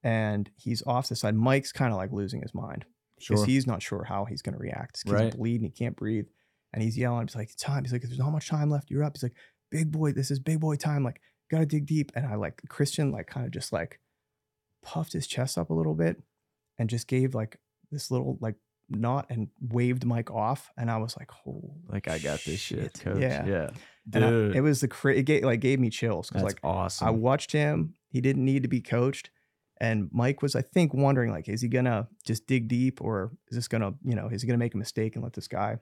and 0.04 0.48
he's 0.56 0.80
off 0.86 1.08
the 1.08 1.16
side 1.16 1.34
mike's 1.34 1.72
kind 1.72 1.92
of 1.92 1.98
like 1.98 2.12
losing 2.12 2.40
his 2.40 2.54
mind 2.54 2.84
because 3.18 3.40
Sure. 3.40 3.46
he's 3.46 3.66
not 3.66 3.82
sure 3.82 4.04
how 4.04 4.26
he's 4.26 4.42
going 4.42 4.52
to 4.54 4.60
react 4.60 4.94
this 4.94 5.02
kid's 5.02 5.12
Right. 5.12 5.36
bleeding 5.36 5.64
he 5.64 5.70
can't 5.70 5.96
breathe 5.96 6.26
and 6.72 6.84
he's 6.84 6.96
yelling 6.96 7.26
he's 7.26 7.34
like 7.34 7.50
time 7.56 7.82
he's 7.82 7.92
like 7.92 8.02
there's 8.02 8.16
not 8.18 8.30
much 8.30 8.48
time 8.48 8.70
left 8.70 8.88
you're 8.88 9.02
up 9.02 9.16
he's 9.16 9.24
like 9.24 9.34
big 9.70 9.90
boy 9.90 10.12
this 10.12 10.30
is 10.30 10.38
big 10.38 10.60
boy 10.60 10.74
time 10.76 11.02
like 11.04 11.20
gotta 11.50 11.66
dig 11.66 11.86
deep 11.86 12.12
and 12.14 12.26
i 12.26 12.34
like 12.34 12.60
christian 12.68 13.10
like 13.12 13.26
kind 13.26 13.46
of 13.46 13.52
just 13.52 13.72
like 13.72 14.00
puffed 14.82 15.12
his 15.12 15.26
chest 15.26 15.58
up 15.58 15.70
a 15.70 15.74
little 15.74 15.94
bit 15.94 16.16
and 16.78 16.88
just 16.90 17.06
gave 17.06 17.34
like 17.34 17.58
this 17.90 18.10
little 18.10 18.38
like 18.40 18.54
knot 18.88 19.26
and 19.30 19.48
waved 19.60 20.04
mike 20.04 20.30
off 20.30 20.70
and 20.76 20.90
i 20.90 20.96
was 20.96 21.16
like 21.18 21.30
oh 21.46 21.74
like 21.88 22.08
I 22.08 22.18
got 22.18 22.40
this 22.44 22.58
shit, 22.60 22.98
coach. 23.00 23.20
yeah 23.20 23.44
Yeah. 23.46 23.70
and 24.14 24.24
I- 24.24 24.30
Dude. 24.30 24.56
it 24.56 24.60
was 24.62 24.80
the 24.80 24.88
cra- 24.88 25.14
it 25.14 25.22
gave, 25.24 25.44
like 25.44 25.60
gave 25.60 25.78
me 25.78 25.90
chills 25.90 26.28
because 26.28 26.42
that's 26.42 26.54
like 26.54 26.60
awesome. 26.64 27.06
I 27.06 27.10
watched 27.10 27.52
him. 27.52 27.94
He 28.08 28.20
didn't 28.20 28.44
need 28.44 28.62
to 28.64 28.68
be 28.68 28.80
coached, 28.80 29.30
and 29.80 30.08
Mike 30.12 30.42
was 30.42 30.56
I 30.56 30.62
think 30.62 30.92
wondering 30.92 31.30
like, 31.30 31.48
is 31.48 31.60
he 31.62 31.68
gonna 31.68 32.08
just 32.24 32.48
dig 32.48 32.66
deep 32.66 33.00
or 33.00 33.30
is 33.48 33.56
this 33.56 33.68
gonna 33.68 33.92
you 34.04 34.16
know 34.16 34.26
is 34.28 34.42
he 34.42 34.48
gonna 34.48 34.58
make 34.58 34.74
a 34.74 34.78
mistake 34.78 35.14
and 35.14 35.22
let 35.22 35.34
this 35.34 35.46
guy 35.46 35.78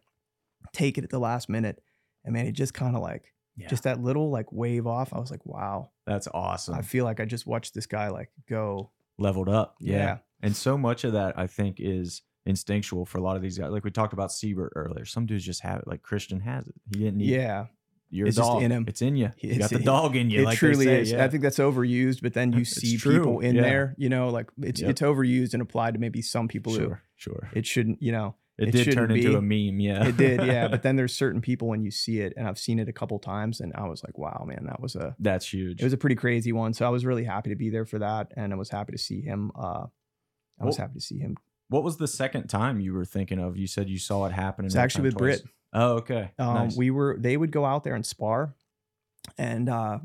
take 0.74 0.98
it 0.98 1.04
at 1.04 1.10
the 1.10 1.18
last 1.18 1.48
minute? 1.48 1.80
And 2.24 2.34
man, 2.34 2.44
he 2.44 2.52
just 2.52 2.74
kind 2.74 2.94
of 2.94 3.00
like 3.00 3.32
Yeah. 3.58 3.68
just 3.68 3.82
that 3.82 4.00
little 4.02 4.30
like 4.30 4.52
wave 4.52 4.86
off. 4.86 5.12
I 5.12 5.18
was 5.18 5.30
like, 5.30 5.44
wow. 5.44 5.90
That's 6.06 6.28
awesome. 6.32 6.74
I 6.74 6.82
feel 6.82 7.04
like 7.04 7.20
I 7.20 7.24
just 7.24 7.46
watched 7.46 7.74
this 7.74 7.86
guy 7.86 8.08
like 8.08 8.30
go. 8.48 8.90
Leveled 9.18 9.48
up. 9.48 9.76
Yeah. 9.80 9.96
Yeah. 9.96 10.18
And 10.42 10.54
so 10.56 10.78
much 10.78 11.02
of 11.04 11.12
that 11.14 11.36
I 11.38 11.46
think 11.48 11.76
is 11.80 12.22
instinctual 12.46 13.04
for 13.04 13.18
a 13.18 13.20
lot 13.20 13.36
of 13.36 13.42
these 13.42 13.58
guys. 13.58 13.70
Like 13.70 13.84
we 13.84 13.90
talked 13.90 14.12
about 14.12 14.32
Siebert 14.32 14.72
earlier. 14.76 15.04
Some 15.04 15.26
dudes 15.26 15.44
just 15.44 15.62
have 15.62 15.80
it. 15.80 15.88
Like 15.88 16.02
Christian 16.02 16.40
has 16.40 16.66
it. 16.66 16.74
He 16.92 17.00
didn't 17.00 17.16
need 17.18 17.28
Yeah, 17.30 17.66
your 18.10 18.28
It's 18.28 18.36
dog. 18.36 18.62
in 18.62 18.70
him. 18.70 18.84
It's 18.86 19.02
in 19.02 19.16
you. 19.16 19.32
You 19.38 19.50
It's- 19.50 19.58
got 19.70 19.76
the 19.76 19.84
dog 19.84 20.14
in 20.16 20.30
you. 20.30 20.42
it 20.42 20.44
like 20.44 20.58
truly 20.58 20.84
say, 20.86 21.00
is. 21.00 21.10
Yeah. 21.12 21.24
I 21.24 21.28
think 21.28 21.42
that's 21.42 21.58
overused, 21.58 22.22
but 22.22 22.32
then 22.34 22.52
you 22.52 22.64
see 22.64 22.96
true, 22.96 23.18
people 23.18 23.40
in 23.40 23.56
yeah. 23.56 23.62
there. 23.62 23.94
You 23.98 24.08
know, 24.08 24.28
like 24.28 24.50
it's 24.62 24.80
Yep. 24.80 24.90
it's 24.90 25.00
overused 25.02 25.52
and 25.52 25.60
applied 25.62 25.94
to 25.94 26.00
maybe 26.00 26.22
some 26.22 26.46
people 26.48 26.72
who 26.72 26.78
sure, 26.78 27.02
sure. 27.16 27.50
it 27.52 27.66
shouldn't. 27.66 28.00
You 28.00 28.12
know, 28.12 28.36
It, 28.58 28.68
it 28.68 28.72
did 28.72 28.92
turn 28.92 29.10
into 29.12 29.36
a 29.36 29.40
meme. 29.40 29.78
Yeah, 29.80 30.06
it 30.08 30.16
did. 30.16 30.44
Yeah, 30.44 30.66
but 30.68 30.82
then 30.82 30.96
there's 30.96 31.14
certain 31.24 31.40
people 31.40 31.68
when 31.68 31.80
you 31.82 31.90
see 31.92 32.20
it, 32.20 32.32
and 32.36 32.48
I've 32.48 32.58
seen 32.58 32.78
it 32.80 32.88
a 32.88 32.92
couple 32.92 33.18
times, 33.20 33.60
and 33.60 33.72
I 33.76 33.86
was 33.86 34.02
like, 34.02 34.18
wow, 34.18 34.44
man, 34.46 34.64
that 34.66 34.80
was 34.80 34.96
a 34.96 35.14
that's 35.20 35.52
huge. 35.52 35.80
it 35.80 35.84
was 35.84 35.92
a 35.92 35.96
pretty 35.96 36.16
crazy 36.16 36.52
one. 36.52 36.72
So 36.74 36.84
I 36.84 36.88
was 36.88 37.04
really 37.06 37.24
happy 37.24 37.50
to 37.50 37.56
be 37.56 37.70
there 37.70 37.84
for 37.84 38.00
that, 38.00 38.32
and 38.36 38.52
I 38.52 38.56
was 38.56 38.68
happy 38.70 38.92
to 38.92 38.98
see 38.98 39.20
him. 39.20 39.52
Uh, 39.56 39.86
I 40.60 40.64
was 40.64 40.76
Well, 40.76 40.86
happy 40.88 40.98
to 40.98 41.04
see 41.04 41.18
him. 41.18 41.36
what 41.68 41.84
was 41.84 41.98
the 41.98 42.08
second 42.08 42.48
time 42.48 42.80
you 42.80 42.92
were 42.94 43.04
thinking 43.04 43.38
of? 43.38 43.56
You 43.56 43.68
said 43.68 43.88
you 43.88 43.98
saw 43.98 44.26
it 44.26 44.32
happen. 44.32 44.64
It's 44.64 44.74
actually 44.74 45.04
with 45.04 45.18
twice. 45.18 45.40
Britt. 45.42 45.52
Oh, 45.72 45.92
okay. 45.98 46.32
Um, 46.38 46.54
nice. 46.54 46.76
We 46.76 46.90
were 46.90 47.16
they 47.18 47.36
would 47.36 47.52
go 47.52 47.64
out 47.64 47.84
there 47.84 47.94
and 47.94 48.04
spar, 48.04 48.54
and 49.36 49.68
uh, 49.68 49.98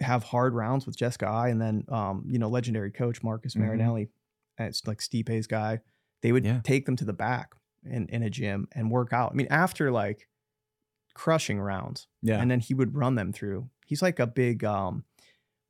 have 0.00 0.24
hard 0.24 0.54
rounds 0.54 0.84
with 0.86 0.96
Jessica 0.96 1.26
Eye, 1.28 1.48
and 1.50 1.60
then 1.60 1.84
um, 1.88 2.24
you 2.28 2.38
know 2.40 2.48
legendary 2.48 2.90
coach 2.90 3.22
Marcus 3.22 3.54
Mhm. 3.54 3.60
Marinelli, 3.60 4.08
and 4.58 4.66
it's 4.68 4.84
like 4.86 5.00
Stipe's 5.00 5.46
guy. 5.46 5.78
They 6.22 6.32
would 6.32 6.44
Yeah. 6.44 6.60
take 6.64 6.86
them 6.86 6.96
to 6.96 7.04
the 7.04 7.12
back 7.12 7.54
in 7.84 8.06
in 8.08 8.22
a 8.22 8.30
gym 8.30 8.68
and 8.72 8.90
work 8.90 9.12
out. 9.12 9.32
I 9.32 9.34
mean, 9.34 9.48
after 9.50 9.90
like 9.90 10.28
crushing 11.14 11.60
rounds, 11.60 12.06
yeah. 12.22 12.40
and 12.40 12.50
then 12.50 12.60
he 12.60 12.74
would 12.74 12.94
run 12.94 13.14
them 13.14 13.32
through. 13.32 13.68
He's 13.86 14.02
like 14.02 14.18
a 14.18 14.26
big 14.26 14.64
um, 14.64 15.04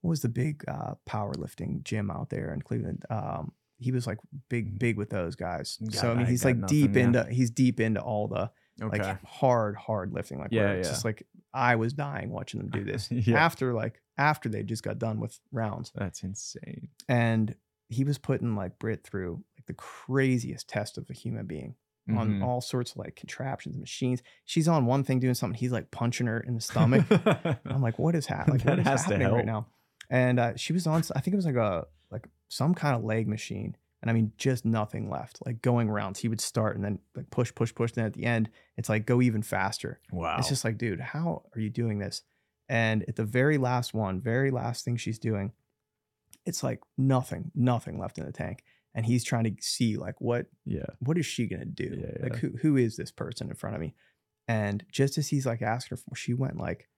what 0.00 0.10
was 0.10 0.22
the 0.22 0.28
big 0.28 0.64
uh 0.68 0.94
powerlifting 1.08 1.82
gym 1.84 2.10
out 2.10 2.30
there 2.30 2.52
in 2.52 2.62
Cleveland? 2.62 3.04
Um, 3.10 3.52
he 3.78 3.92
was 3.92 4.06
like 4.06 4.18
big 4.48 4.78
big 4.78 4.96
with 4.96 5.10
those 5.10 5.36
guys. 5.36 5.78
Got- 5.82 5.94
so 5.94 6.10
I 6.12 6.14
mean, 6.14 6.26
he's 6.26 6.44
like 6.44 6.66
deep 6.66 6.90
nothing, 6.90 7.14
yeah. 7.14 7.20
into 7.22 7.34
he's 7.34 7.50
deep 7.50 7.80
into 7.80 8.00
all 8.00 8.28
the 8.28 8.50
okay. 8.82 9.02
like 9.02 9.24
hard, 9.24 9.76
hard 9.76 10.12
lifting. 10.12 10.38
Like 10.38 10.52
Yeah, 10.52 10.72
it's 10.72 10.88
yeah. 10.88 10.92
just 10.92 11.04
like 11.04 11.26
I 11.52 11.76
was 11.76 11.92
dying 11.92 12.30
watching 12.30 12.60
them 12.60 12.70
do 12.70 12.84
this. 12.84 13.10
Yeah. 13.30 13.42
After 13.42 13.72
like 13.72 14.00
after 14.18 14.48
they 14.48 14.62
just 14.62 14.82
got 14.82 14.98
done 14.98 15.20
with 15.20 15.38
rounds. 15.50 15.92
that's 15.94 16.22
insane. 16.22 16.88
And 17.08 17.54
he 17.88 18.04
was 18.04 18.18
putting 18.18 18.54
like 18.54 18.78
Brit 18.78 19.02
through 19.02 19.42
like 19.56 19.66
the 19.66 19.74
craziest 19.74 20.68
test 20.68 20.98
of 20.98 21.08
a 21.10 21.12
human 21.12 21.46
being 21.46 21.74
on 22.18 22.40
Mhm. 22.40 22.44
all 22.44 22.60
sorts 22.60 22.92
of 22.92 22.98
like 22.98 23.16
contraptions, 23.16 23.74
and 23.74 23.80
machines. 23.80 24.22
She's 24.44 24.68
on 24.68 24.86
one 24.86 25.04
thing 25.04 25.18
doing 25.20 25.34
something, 25.34 25.58
he's 25.58 25.72
like 25.72 25.90
punching 25.90 26.26
her 26.26 26.40
in 26.40 26.54
the 26.54 26.60
stomach. 26.60 27.06
I'm 27.66 27.82
like, 27.82 27.98
what 27.98 28.14
is 28.14 28.26
happening? 28.26 28.58
Like, 28.58 28.66
what 28.66 28.78
is 28.80 28.86
happening 28.86 29.28
right 29.32 29.44
now? 29.46 29.66
And 30.08 30.40
uh, 30.40 30.56
she 30.56 30.72
was 30.72 30.86
on, 30.86 31.02
I 31.14 31.20
think 31.20 31.34
it 31.34 31.36
was 31.36 31.46
like 31.46 31.56
a 31.56 31.86
like 32.10 32.26
some 32.48 32.74
kind 32.74 32.96
of 32.96 33.04
leg 33.04 33.28
machine, 33.28 33.76
and 34.02 34.10
I 34.10 34.14
mean 34.14 34.32
just 34.36 34.64
nothing 34.64 35.08
left, 35.08 35.38
like 35.46 35.62
going 35.62 35.88
rounds. 35.90 36.18
He 36.20 36.28
would 36.28 36.40
start 36.40 36.74
and 36.76 36.84
then 36.84 36.98
like 37.14 37.30
push, 37.30 37.54
push, 37.54 37.72
push. 37.74 37.92
Then 37.92 38.06
at 38.06 38.14
the 38.14 38.24
end, 38.24 38.50
it's 38.76 38.88
like 38.88 39.06
go 39.06 39.22
even 39.22 39.42
faster. 39.42 40.00
wow. 40.10 40.36
It's 40.38 40.48
just 40.48 40.64
like, 40.64 40.78
dude, 40.78 41.00
how 41.00 41.42
are 41.54 41.60
you 41.60 41.70
doing 41.70 41.98
this? 42.00 42.22
And 42.68 43.04
at 43.08 43.16
the 43.16 43.24
very 43.24 43.58
last 43.58 43.94
one, 43.94 44.20
very 44.20 44.50
last 44.50 44.84
thing 44.84 44.96
she's 44.96 45.18
doing, 45.18 45.52
it's 46.46 46.62
like 46.62 46.80
nothing, 46.96 47.50
nothing 47.54 47.98
left 47.98 48.18
in 48.18 48.24
the 48.26 48.32
tank. 48.32 48.62
And 48.94 49.06
he's 49.06 49.24
trying 49.24 49.44
to 49.44 49.52
see 49.60 49.96
like 49.96 50.20
what 50.20 50.46
yeah. 50.64 50.86
what 50.98 51.16
is 51.16 51.26
she 51.26 51.46
gonna 51.46 51.64
do? 51.64 51.96
Yeah, 51.96 52.22
Like 52.22 52.36
who 52.36 52.50
who 52.60 52.76
is 52.76 52.96
this 52.96 53.12
person 53.12 53.48
in 53.48 53.54
front 53.54 53.76
of 53.76 53.80
me? 53.80 53.94
And 54.48 54.84
just 54.90 55.16
as 55.16 55.28
he's 55.28 55.46
like 55.46 55.62
asking 55.62 55.96
her, 55.96 56.02
for, 56.08 56.16
she 56.16 56.34
went 56.34 56.56
like 56.56 56.88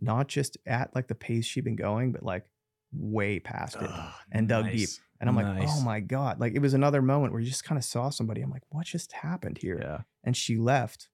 not 0.00 0.28
just 0.28 0.56
at 0.66 0.94
like 0.94 1.08
the 1.08 1.14
pace 1.14 1.44
she'd 1.44 1.64
been 1.64 1.76
going, 1.76 2.12
but 2.12 2.22
like 2.22 2.46
way 2.92 3.38
past 3.38 3.76
it. 3.76 3.90
Ugh, 3.92 4.12
and 4.30 4.48
dug 4.48 4.70
deep. 4.70 4.88
And 5.20 5.28
I'm 5.28 5.36
like, 5.36 5.68
oh 5.68 5.82
my 5.82 6.00
god! 6.00 6.40
Like 6.40 6.54
it 6.54 6.60
was 6.60 6.74
another 6.74 7.02
moment 7.02 7.32
where 7.32 7.40
you 7.40 7.48
just 7.48 7.64
kind 7.64 7.78
of 7.78 7.84
saw 7.84 8.08
somebody. 8.08 8.40
I'm 8.40 8.50
like, 8.50 8.64
what 8.70 8.86
just 8.86 9.12
happened 9.12 9.58
here? 9.58 9.78
Yeah. 9.80 9.98
And 10.24 10.36
she 10.36 10.56
left, 10.56 11.08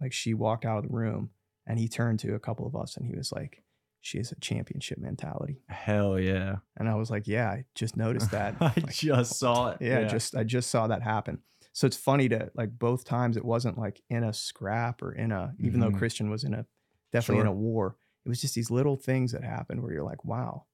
like 0.00 0.12
she 0.12 0.32
walked 0.32 0.64
out 0.64 0.78
of 0.78 0.84
the 0.84 0.94
room, 0.94 1.30
and 1.66 1.78
he 1.78 1.88
turned 1.88 2.18
to 2.20 2.34
a 2.34 2.40
couple 2.40 2.66
of 2.66 2.74
us 2.76 2.96
and 2.96 3.06
he 3.06 3.14
was 3.14 3.32
like, 3.32 3.61
she 4.02 4.18
has 4.18 4.30
a 4.32 4.36
championship 4.40 4.98
mentality. 4.98 5.62
Hell 5.68 6.18
yeah. 6.20 6.56
And 6.76 6.88
I 6.88 6.94
was 6.96 7.10
like, 7.10 7.26
yeah, 7.26 7.48
I 7.50 7.64
just 7.74 7.96
noticed 7.96 8.30
that. 8.32 8.56
I 8.60 8.72
Like, 8.76 8.92
just 8.92 9.38
saw 9.38 9.70
it. 9.70 9.78
yeah, 9.80 10.04
just 10.04 10.36
I 10.36 10.44
just 10.44 10.70
saw 10.70 10.86
that 10.88 11.02
happen. 11.02 11.38
So 11.72 11.86
it's 11.86 11.96
funny 11.96 12.28
to 12.28 12.50
like 12.54 12.78
both 12.78 13.04
times 13.04 13.36
it 13.38 13.44
wasn't 13.44 13.78
like 13.78 14.02
in 14.10 14.24
a 14.24 14.32
scrap 14.34 15.00
or 15.02 15.12
in 15.12 15.32
a 15.32 15.54
even 15.58 15.80
though 15.80 15.90
Mhm. 15.90 15.96
Christian 15.98 16.28
was 16.28 16.44
in 16.44 16.52
a 16.52 16.66
definitely 17.12 17.40
in 17.42 17.46
a 17.46 17.52
war. 17.52 17.96
It 18.26 18.28
was 18.28 18.40
just 18.40 18.54
these 18.54 18.70
little 18.70 18.96
things 18.96 19.32
that 19.32 19.42
happened 19.42 19.82
where 19.82 19.92
you're 19.92 20.04
like, 20.04 20.24
wow, 20.24 20.66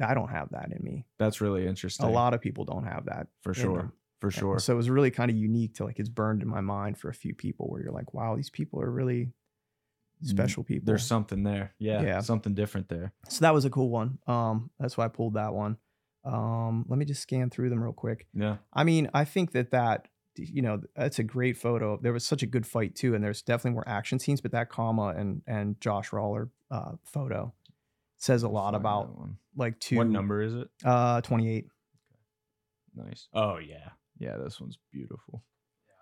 I 0.00 0.14
don't 0.14 0.28
have 0.30 0.50
that 0.50 0.72
in 0.72 0.82
me. 0.82 1.06
that's 1.18 1.40
really 1.40 1.66
interesting. 1.66 2.06
A 2.06 2.10
lot 2.10 2.34
of 2.34 2.40
people 2.40 2.64
don't 2.64 2.84
have 2.84 3.04
that 3.06 3.28
for 3.42 3.54
sure. 3.54 3.76
them. 3.76 3.92
For 4.20 4.26
And 4.28 4.34
sure. 4.34 4.58
So 4.58 4.72
it 4.72 4.76
was 4.76 4.90
really 4.90 5.10
kind 5.10 5.30
of 5.30 5.36
unique 5.36 5.74
to 5.76 5.84
like 5.84 5.98
it's 5.98 6.08
burned 6.08 6.42
in 6.42 6.48
my 6.48 6.60
mind 6.60 6.98
for 6.98 7.08
a 7.08 7.14
few 7.14 7.34
people 7.34 7.68
where 7.68 7.82
you're 7.82 7.92
like, 7.92 8.12
wow, 8.14 8.34
these 8.36 8.50
people 8.50 8.80
are 8.80 8.90
really 8.90 9.32
special 10.22 10.64
people. 10.64 10.86
There's 10.86 11.04
something 11.06 11.42
there. 11.42 11.74
Yeah, 11.78 12.02
Yeah. 12.02 12.20
Something 12.20 12.54
different 12.54 12.88
there. 12.88 13.12
so 13.28 13.40
that 13.42 13.54
was 13.54 13.64
a 13.64 13.70
cool 13.70 13.90
one. 13.90 14.18
Um, 14.26 14.70
that's 14.78 14.96
why 14.96 15.04
I 15.04 15.08
pulled 15.08 15.34
that 15.34 15.52
one. 15.54 15.76
Um, 16.24 16.84
let 16.88 16.98
me 16.98 17.04
just 17.04 17.20
scan 17.22 17.50
through 17.50 17.70
them 17.70 17.82
real 17.82 17.92
quick. 17.92 18.26
Yeah. 18.32 18.56
I 18.72 18.84
mean, 18.84 19.10
I 19.12 19.24
think 19.24 19.52
that 19.52 19.72
that 19.72 20.08
you 20.36 20.62
know 20.62 20.80
that's 20.96 21.18
a 21.18 21.24
great 21.24 21.56
photo. 21.56 21.98
There 22.00 22.12
was 22.12 22.24
such 22.24 22.42
a 22.42 22.46
good 22.46 22.66
fight 22.66 22.94
too, 22.94 23.14
and 23.14 23.22
there's 23.22 23.42
definitely 23.42 23.72
more 23.72 23.88
action 23.88 24.18
scenes. 24.18 24.40
But 24.40 24.52
that 24.52 24.70
Kama 24.70 25.08
and 25.08 25.42
and 25.46 25.80
Josh 25.80 26.12
Rawler 26.12 26.50
uh, 26.70 26.92
photo 27.04 27.52
says 28.18 28.42
a 28.44 28.48
lot 28.48 28.74
about 28.74 29.18
one. 29.18 29.36
like 29.56 29.78
two. 29.80 29.96
What 29.96 30.06
number 30.06 30.40
is 30.42 30.54
it? 30.54 30.68
Uh, 30.84 31.20
twenty 31.22 31.50
eight. 31.54 31.66
Nice. 32.94 33.28
Oh 33.34 33.58
yeah. 33.58 33.90
Yeah, 34.18 34.36
this 34.36 34.60
one's 34.60 34.78
beautiful. 34.92 35.42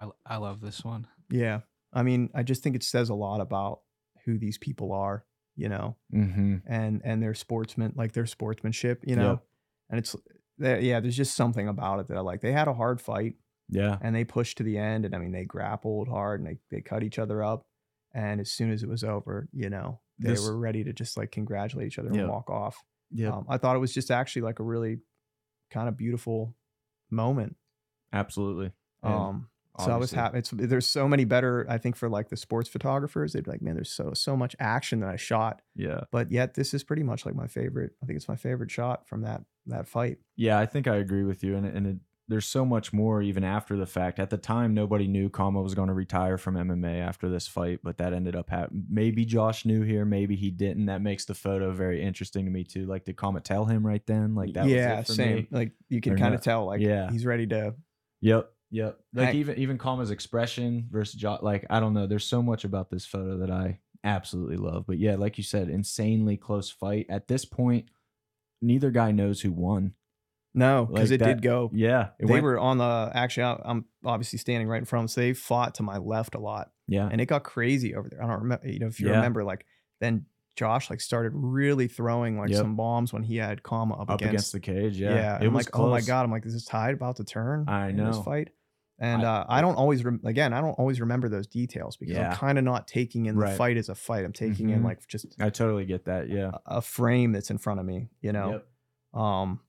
I, 0.00 0.08
I 0.26 0.36
love 0.36 0.60
this 0.60 0.84
one. 0.84 1.06
Yeah, 1.30 1.60
I 1.92 2.02
mean, 2.02 2.28
I 2.34 2.42
just 2.42 2.62
think 2.62 2.76
it 2.76 2.82
says 2.82 3.08
a 3.08 3.14
lot 3.14 3.40
about 3.40 3.80
who 4.24 4.38
these 4.38 4.58
people 4.58 4.92
are. 4.92 5.24
You 5.56 5.68
know, 5.68 5.96
Mm-hmm. 6.14 6.56
and 6.66 7.02
and 7.04 7.22
their 7.22 7.34
sportsman 7.34 7.92
like 7.96 8.12
their 8.12 8.26
sportsmanship. 8.26 9.02
You 9.06 9.16
know, 9.16 9.30
Yep. 9.30 9.44
and 9.90 9.98
it's 9.98 10.16
yeah. 10.58 11.00
There's 11.00 11.16
just 11.16 11.34
something 11.34 11.68
about 11.68 12.00
it 12.00 12.08
that 12.08 12.16
I 12.16 12.20
like. 12.20 12.40
They 12.40 12.52
had 12.52 12.68
a 12.68 12.74
hard 12.74 13.00
fight. 13.00 13.34
Yeah. 13.72 13.98
and 14.00 14.16
they 14.16 14.24
pushed 14.24 14.56
to 14.58 14.64
the 14.64 14.76
end 14.78 15.04
and 15.04 15.14
i 15.14 15.18
mean 15.18 15.30
they 15.30 15.44
grappled 15.44 16.08
hard 16.08 16.40
and 16.40 16.48
they, 16.48 16.58
they 16.72 16.80
cut 16.80 17.04
each 17.04 17.20
other 17.20 17.40
up 17.40 17.66
and 18.12 18.40
as 18.40 18.50
soon 18.50 18.72
as 18.72 18.82
it 18.82 18.88
was 18.88 19.04
over 19.04 19.48
you 19.52 19.70
know 19.70 20.00
they 20.18 20.30
This- 20.30 20.44
were 20.44 20.58
ready 20.58 20.82
to 20.82 20.92
just 20.92 21.16
like 21.16 21.30
congratulate 21.30 21.86
each 21.86 21.96
other 22.00 22.10
Yeah. 22.12 22.22
and 22.22 22.30
walk 22.30 22.50
off 22.50 22.82
Yeah. 23.12 23.28
um, 23.28 23.46
i 23.48 23.58
thought 23.58 23.76
it 23.76 23.78
was 23.78 23.94
just 23.94 24.10
actually 24.10 24.42
like 24.42 24.58
a 24.58 24.64
really 24.64 24.98
kind 25.70 25.88
of 25.88 25.96
beautiful 25.96 26.56
moment 27.12 27.54
Absolutely. 28.12 28.72
And 29.04 29.14
um 29.14 29.49
so 29.78 29.84
i 29.84 29.96
was 29.96 30.12
obviously- 30.12 30.18
happy 30.18 30.38
it's 30.38 30.50
there's 30.50 30.86
so 30.88 31.06
many 31.08 31.24
better 31.24 31.64
i 31.68 31.78
think 31.78 31.96
for 31.96 32.08
like 32.08 32.28
the 32.28 32.36
sports 32.36 32.68
photographers 32.68 33.32
they'd 33.32 33.44
be 33.44 33.50
like 33.50 33.62
man 33.62 33.74
there's 33.74 33.92
so 33.92 34.12
so 34.14 34.36
much 34.36 34.54
action 34.58 35.00
that 35.00 35.08
i 35.10 35.16
shot 35.16 35.62
Yeah. 35.76 36.00
but 36.10 36.30
yet 36.32 36.54
this 36.54 36.74
is 36.74 36.82
pretty 36.84 37.02
much 37.02 37.24
like 37.24 37.34
my 37.34 37.46
favorite 37.46 37.92
i 38.02 38.06
think 38.06 38.16
it's 38.16 38.28
my 38.28 38.36
favorite 38.36 38.70
shot 38.70 39.08
from 39.08 39.22
that 39.22 39.42
that 39.66 39.86
fight 39.86 40.18
Yeah, 40.36 40.58
I 40.58 40.66
think 40.66 40.88
I 40.88 40.96
agree 40.96 41.22
with 41.22 41.44
you. 41.44 41.54
And, 41.54 41.66
and 41.66 41.86
it, 41.86 41.96
there's 42.28 42.46
so 42.46 42.64
much 42.64 42.92
more 42.92 43.20
even 43.22 43.44
after 43.44 43.76
the 43.76 43.86
fact. 43.86 44.18
At 44.18 44.30
the 44.30 44.38
time, 44.38 44.72
nobody 44.72 45.06
knew 45.06 45.28
Kama 45.28 45.60
was 45.60 45.74
going 45.74 45.88
to 45.88 45.94
retire 45.94 46.38
from 46.38 46.54
MMA 46.54 47.00
after 47.00 47.28
this 47.28 47.46
fight, 47.46 47.80
but 47.84 47.98
that 47.98 48.12
ended 48.14 48.34
up 48.34 48.50
happening. 48.50 48.86
Maybe 48.88 49.24
Josh 49.24 49.64
knew 49.66 49.82
here, 49.82 50.04
maybe 50.04 50.34
he 50.34 50.50
didn't. 50.50 50.86
That 50.86 51.02
makes 51.02 51.24
the 51.26 51.34
photo 51.34 51.72
very 51.72 52.02
interesting 52.02 52.46
to 52.46 52.50
me 52.50 52.64
too. 52.64 52.86
Like, 52.86 53.04
did 53.04 53.16
Kama 53.16 53.40
tell 53.42 53.66
him 53.66 53.86
right 53.86 54.04
then? 54.06 54.34
Like 54.34 54.54
that 54.54 54.66
yeah 54.66 54.98
was 55.00 55.04
it 55.04 55.06
for 55.08 55.12
same 55.14 55.36
me. 55.36 55.48
like 55.50 55.72
you 55.88 56.00
can 56.00 56.16
kind 56.16 56.34
of 56.34 56.40
tell 56.40 56.64
like 56.64 56.80
Yeah. 56.80 57.10
he's 57.10 57.26
ready 57.26 57.46
to 57.48 57.74
Yep. 58.22 58.50
Yep. 58.70 58.98
Like 59.14 59.34
even 59.34 59.58
even 59.58 59.78
Kama's 59.78 60.10
expression 60.10 60.86
versus 60.90 61.14
Josh. 61.20 61.40
Like 61.42 61.66
I 61.70 61.80
don't 61.80 61.94
know. 61.94 62.06
There's 62.06 62.24
so 62.24 62.42
much 62.42 62.64
about 62.64 62.90
this 62.90 63.04
photo 63.04 63.38
that 63.38 63.50
I 63.50 63.80
absolutely 64.04 64.56
love. 64.56 64.84
But 64.86 64.98
yeah, 64.98 65.16
like 65.16 65.38
you 65.38 65.44
said, 65.44 65.68
insanely 65.68 66.36
close 66.36 66.70
fight. 66.70 67.06
At 67.08 67.26
this 67.28 67.44
point, 67.44 67.86
neither 68.62 68.90
guy 68.90 69.10
knows 69.12 69.40
who 69.40 69.52
won. 69.52 69.94
No, 70.52 70.86
because 70.86 71.10
Like 71.10 71.20
it 71.20 71.24
that- 71.24 71.34
did 71.34 71.42
go. 71.42 71.70
Yeah. 71.72 72.08
They 72.18 72.26
went- 72.26 72.42
were 72.44 72.58
on 72.58 72.78
the 72.78 73.10
actually. 73.14 73.44
I'm 73.64 73.84
obviously 74.04 74.38
standing 74.38 74.66
right 74.68 74.78
in 74.78 74.84
front 74.84 75.00
of 75.04 75.04
them, 75.04 75.14
so 75.14 75.20
they 75.20 75.32
fought 75.32 75.76
to 75.76 75.82
my 75.84 75.98
left 75.98 76.34
a 76.34 76.40
lot, 76.40 76.72
Yeah. 76.88 77.08
and 77.10 77.20
it 77.20 77.26
got 77.26 77.44
crazy 77.44 77.94
over 77.94 78.08
there. 78.08 78.22
I 78.22 78.26
don't 78.26 78.40
remember. 78.42 78.66
You 78.66 78.80
know, 78.80 78.86
if 78.88 78.98
you 79.00 79.08
Yeah. 79.08 79.16
remember, 79.16 79.44
like 79.44 79.64
then 80.00 80.26
Josh 80.56 80.90
like 80.90 81.00
started 81.00 81.32
really 81.34 81.86
throwing 81.86 82.36
like 82.38 82.50
Yep. 82.50 82.58
some 82.58 82.74
bombs 82.76 83.12
when 83.12 83.22
he 83.22 83.36
had 83.36 83.62
Kama 83.62 83.94
up, 83.94 84.10
up 84.10 84.20
against, 84.20 84.52
against. 84.52 84.52
the 84.52 84.60
cage. 84.60 84.98
Yeah. 85.00 85.14
yeah, 85.14 85.36
It 85.40 85.46
I'm 85.46 85.52
was 85.54 85.66
like, 85.66 85.78
oh 85.78 85.88
my 85.88 86.00
god, 86.00 86.24
I'm 86.24 86.30
like, 86.32 86.42
this 86.42 86.54
is 86.54 86.62
this 86.62 86.68
tide 86.68 86.94
about 86.94 87.16
to 87.16 87.24
turn? 87.24 87.66
I 87.68 87.90
in 87.90 87.96
this 87.96 88.16
know. 88.16 88.22
fight. 88.22 88.50
And 89.02 89.22
I- 89.24 89.38
uh, 89.38 89.46
I 89.48 89.60
don't 89.62 89.76
always, 89.76 90.04
rem- 90.04 90.20
again, 90.24 90.52
I 90.52 90.60
don't 90.60 90.72
always 90.78 91.00
remember 91.00 91.28
those 91.30 91.46
details 91.46 91.96
because 91.96 92.16
Yeah. 92.16 92.30
I'm 92.30 92.36
kind 92.36 92.58
of 92.58 92.64
not 92.64 92.86
taking 92.86 93.24
in 93.26 93.36
the 93.38 93.48
fight 93.52 93.76
as 93.78 93.88
a 93.88 93.94
fight. 93.94 94.24
I'm 94.26 94.32
taking 94.34 94.68
in 94.70 94.80
Mhm. 94.82 94.84
like 94.84 95.06
just 95.08 95.34
I 95.40 95.48
totally 95.50 95.86
get 95.86 96.04
that. 96.04 96.28
Yeah. 96.28 96.50
a- 96.66 96.76
a 96.76 96.82
frame 96.82 97.32
that's 97.32 97.50
in 97.50 97.56
front 97.58 97.80
of 97.80 97.86
me, 97.86 98.10
you 98.20 98.32
know. 98.32 98.62
Yep. 99.14 99.20
Um, 99.22 99.60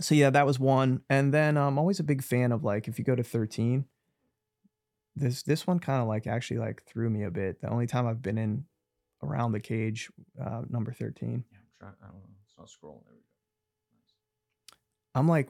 so 0.00 0.14
yeah, 0.14 0.28
that 0.30 0.44
was 0.46 0.58
one. 0.60 1.02
And 1.08 1.32
then 1.32 1.56
um, 1.56 1.74
I'm 1.74 1.78
always 1.78 1.98
a 1.98 2.04
big 2.04 2.22
fan 2.22 2.52
of 2.52 2.62
like 2.62 2.88
if 2.88 2.98
you 2.98 3.04
go 3.04 3.14
to 3.16 3.22
13, 3.24 3.86
this 5.16 5.42
this 5.42 5.66
one 5.66 5.78
kind 5.80 6.00
of 6.02 6.06
like 6.06 6.26
actually 6.26 6.58
like 6.60 6.82
threw 6.84 7.08
me 7.10 7.22
a 7.24 7.30
bit. 7.30 7.60
The 7.62 7.70
only 7.70 7.86
time 7.86 8.06
I've 8.06 8.22
been 8.22 8.38
in 8.38 8.66
around 9.22 9.52
the 9.52 9.60
cage, 9.60 10.10
uh, 10.40 10.62
number 10.68 10.92
13. 10.92 11.42
Yeah, 11.50 11.58
I'm 11.58 11.64
trying. 11.80 11.94
I 12.02 12.06
don't 12.12 12.14
know. 12.22 12.28
It's 12.44 12.56
not 12.58 12.66
scrolling. 12.68 13.02
There 13.06 13.14
we 13.14 13.18
go. 13.18 14.76
I'm 15.14 15.26
like, 15.26 15.48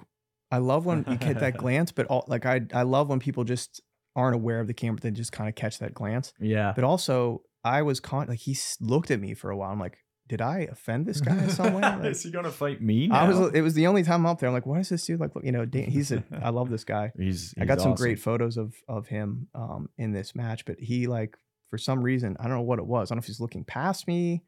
I 0.51 0.59
love 0.59 0.86
when 0.86 1.05
you 1.09 1.16
get 1.16 1.40
that 1.40 1.57
glance, 1.59 1.92
but 1.92 2.07
all, 2.07 2.24
like 2.26 2.46
I 2.46 2.62
I 2.72 2.82
love 2.82 3.09
when 3.09 3.20
people 3.20 3.44
just 3.44 3.82
aren't 4.16 4.34
aware 4.34 4.61
of 4.61 4.66
the 4.66 4.74
camera, 4.74 5.01
they 5.01 5.11
just 5.11 5.32
kind 5.32 5.49
of 5.49 5.55
catch 5.55 5.78
that 5.78 5.94
glance. 5.94 6.32
Yeah. 6.40 6.72
But 6.74 6.84
also, 6.84 7.42
I 7.64 7.82
was 7.82 8.01
con 8.01 8.26
like 8.28 8.38
he 8.40 8.57
looked 8.80 9.11
at 9.11 9.20
me 9.20 9.34
for 9.34 9.51
a 9.51 9.57
while. 9.57 9.70
I'm 9.70 9.78
like, 9.78 9.99
did 10.28 10.40
I 10.42 10.68
offend 10.70 11.07
this 11.07 11.20
guy 11.20 11.36
in 11.36 11.51
some 11.51 11.74
way? 11.74 11.80
Like, 11.82 12.05
Is 12.05 12.22
he 12.22 12.30
gonna 12.30 12.51
fight 12.51 12.82
me 12.82 13.09
now? 13.09 13.20
I 13.20 13.28
was. 13.28 13.55
It 13.55 13.62
was 13.62 13.74
the 13.74 13.86
only 13.86 14.03
time 14.03 14.20
I'm 14.20 14.26
up 14.26 14.40
there. 14.40 14.49
I'm 14.49 14.55
like, 14.55 14.66
what 14.66 14.80
is 14.80 14.88
this 14.90 15.05
dude 15.05 15.20
like? 15.20 15.34
Look, 15.34 15.44
you 15.44 15.53
know, 15.53 15.64
Dan, 15.64 15.84
he's 15.84 16.12
a. 16.12 16.22
I 16.42 16.51
love 16.51 16.68
this 16.70 16.84
guy. 16.84 17.12
He's. 17.18 17.55
I 17.59 17.64
got 17.64 17.78
he's 17.78 17.82
some 17.82 17.94
great 17.94 18.18
photos 18.18 18.57
of 18.57 18.74
of 18.88 19.09
him 19.09 19.49
um 19.55 19.88
in 19.96 20.12
this 20.12 20.34
match, 20.34 20.64
but 20.64 20.78
he 20.78 21.07
like 21.07 21.36
for 21.70 21.78
some 21.78 22.03
reason 22.03 22.36
I 22.38 22.44
don't 22.44 22.53
know 22.57 22.62
what 22.62 22.78
it 22.78 22.86
was. 22.86 23.11
I 23.11 23.14
don't 23.14 23.18
know 23.18 23.20
if 23.20 23.26
he's 23.26 23.40
looking 23.40 23.64
past 23.64 24.07
me, 24.07 24.44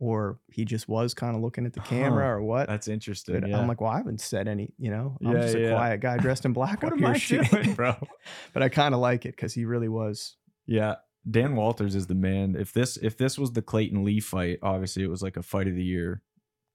or 0.00 0.38
he 0.52 0.64
just 0.64 0.88
was 0.88 1.14
kind 1.14 1.34
of 1.36 1.42
looking 1.42 1.66
at 1.66 1.72
the 1.72 1.80
camera 1.80 2.24
Huh. 2.24 2.30
or 2.32 2.42
what. 2.42 2.68
That's 2.68 2.88
interesting. 2.88 3.40
But 3.40 3.48
yeah. 3.48 3.58
I'm 3.58 3.68
like, 3.68 3.80
well, 3.80 3.90
I 3.90 3.96
haven't 3.98 4.20
said 4.20 4.48
any. 4.48 4.72
You 4.78 4.90
know, 4.90 5.16
I'm 5.24 5.32
Yeah, 5.32 5.40
just 5.42 5.54
a 5.54 5.60
yeah. 5.60 5.70
quiet 5.70 6.00
guy 6.00 6.18
dressed 6.18 6.44
in 6.44 6.52
black 6.52 6.82
what 6.82 6.92
am 6.92 7.04
I 7.04 7.16
shooting. 7.16 7.48
doing, 7.62 7.74
bro? 7.74 7.94
but 8.52 8.62
I 8.62 8.68
kind 8.68 8.94
of 8.94 9.00
like 9.00 9.24
it 9.24 9.36
because 9.36 9.54
he 9.54 9.64
really 9.64 9.88
was. 9.88 10.36
Yeah. 10.66 10.96
Dan 11.30 11.56
Walters 11.56 11.94
is 11.94 12.06
the 12.06 12.14
man. 12.14 12.54
If 12.58 12.72
this 12.72 12.96
if 12.98 13.16
this 13.16 13.38
was 13.38 13.52
the 13.52 13.62
Clayton 13.62 14.04
Lee 14.04 14.20
fight, 14.20 14.58
obviously 14.62 15.02
it 15.04 15.08
was 15.10 15.22
like 15.22 15.36
a 15.38 15.42
fight 15.42 15.68
of 15.68 15.74
the 15.74 15.82
year 15.84 16.22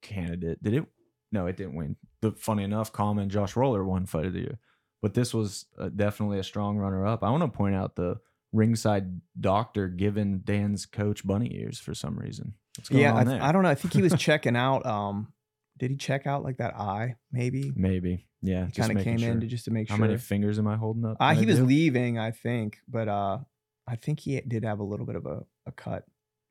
candidate. 0.01 0.63
Did 0.63 0.73
it? 0.73 0.85
No, 1.31 1.45
it 1.45 1.57
didn't 1.57 1.75
win. 1.75 1.95
The 2.21 2.31
funny 2.31 2.63
enough, 2.63 2.91
Common 2.91 3.29
Josh 3.29 3.55
Roller 3.55 3.83
won 3.85 4.05
fight 4.07 4.25
of 4.25 4.33
the 4.33 4.39
year, 4.39 4.59
but 5.01 5.13
this 5.13 5.33
was 5.33 5.65
uh, 5.77 5.89
definitely 5.89 6.39
a 6.39 6.43
strong 6.43 6.77
runner 6.77 7.05
up. 7.05 7.23
I 7.23 7.29
want 7.29 7.43
to 7.43 7.55
point 7.55 7.75
out 7.75 7.95
the 7.95 8.17
ringside 8.51 9.21
doctor 9.39 9.87
giving 9.87 10.39
Dan's 10.39 10.87
coach 10.87 11.25
bunny 11.27 11.55
ears 11.61 11.77
for 11.79 11.93
some 11.93 12.17
reason. 12.17 12.53
Yeah, 12.89 13.13
on 13.13 13.27
I, 13.27 13.31
th- 13.31 13.41
I 13.41 13.51
don't 13.51 13.63
know. 13.63 13.69
I 13.69 13.75
think 13.75 13.93
he 13.93 14.01
was 14.01 14.13
checking 14.17 14.55
out. 14.55 14.85
Um, 14.85 15.33
did 15.77 15.91
he 15.91 15.97
check 15.97 16.27
out 16.27 16.43
like 16.43 16.57
that 16.57 16.75
eye? 16.75 17.15
Maybe 17.31 17.71
Maybe. 17.75 18.27
Yeah. 18.41 18.65
he 18.67 18.71
kind 18.71 18.97
of 18.97 19.03
came 19.03 19.21
in 19.23 19.41
to 19.41 19.47
just 19.47 19.65
to 19.65 19.71
make 19.71 19.89
How 19.89 19.95
sure. 19.95 20.05
How 20.05 20.07
many 20.09 20.19
fingers 20.19 20.59
am 20.59 20.67
I 20.67 20.75
holding 20.77 21.05
up? 21.05 21.17
Uh, 21.19 21.33
he 21.33 21.45
was 21.45 21.57
do? 21.59 21.65
leaving, 21.65 22.17
I 22.17 22.31
think, 22.31 22.79
but 22.87 23.07
uh, 23.07 23.39
I 23.87 23.95
think 23.95 24.21
he 24.21 24.39
did 24.41 24.63
have 24.63 24.79
a 24.79 24.83
little 24.83 25.05
bit 25.05 25.15
of 25.15 25.25
a, 25.25 25.43
a 25.65 25.71
cut. 25.71 26.05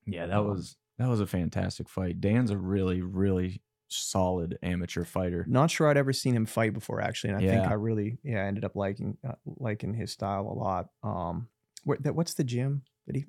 Yeah, 0.06 0.26
that 0.26 0.38
Um, 0.38 0.48
was 0.48 0.76
that 0.98 1.08
was 1.08 1.20
a 1.20 1.26
fantastic 1.26 1.88
fight. 1.88 2.20
Dan's 2.20 2.50
a 2.50 2.56
really 2.58 3.00
really 3.02 3.62
solid 3.90 4.58
amateur 4.62 5.04
fighter. 5.04 5.46
Not 5.48 5.70
sure 5.70 5.88
I'd 5.88 5.96
ever 5.96 6.12
seen 6.12 6.34
him 6.34 6.44
fight 6.46 6.74
before, 6.74 7.00
actually, 7.00 7.32
and 7.32 7.42
I 7.42 7.46
think 7.48 7.66
I 7.70 7.74
really, 7.74 8.18
yeah, 8.22 8.44
ended 8.44 8.64
up 8.64 8.76
liking 8.76 9.16
uh, 9.26 9.32
liking 9.46 9.94
his 9.94 10.12
style 10.12 10.42
a 10.46 10.52
lot. 10.58 10.88
Um, 11.02 11.48
where, 11.84 11.96
that 12.02 12.14
what's 12.14 12.34
the 12.34 12.44
gym 12.44 12.82
that 13.06 13.16
he? 13.16 13.24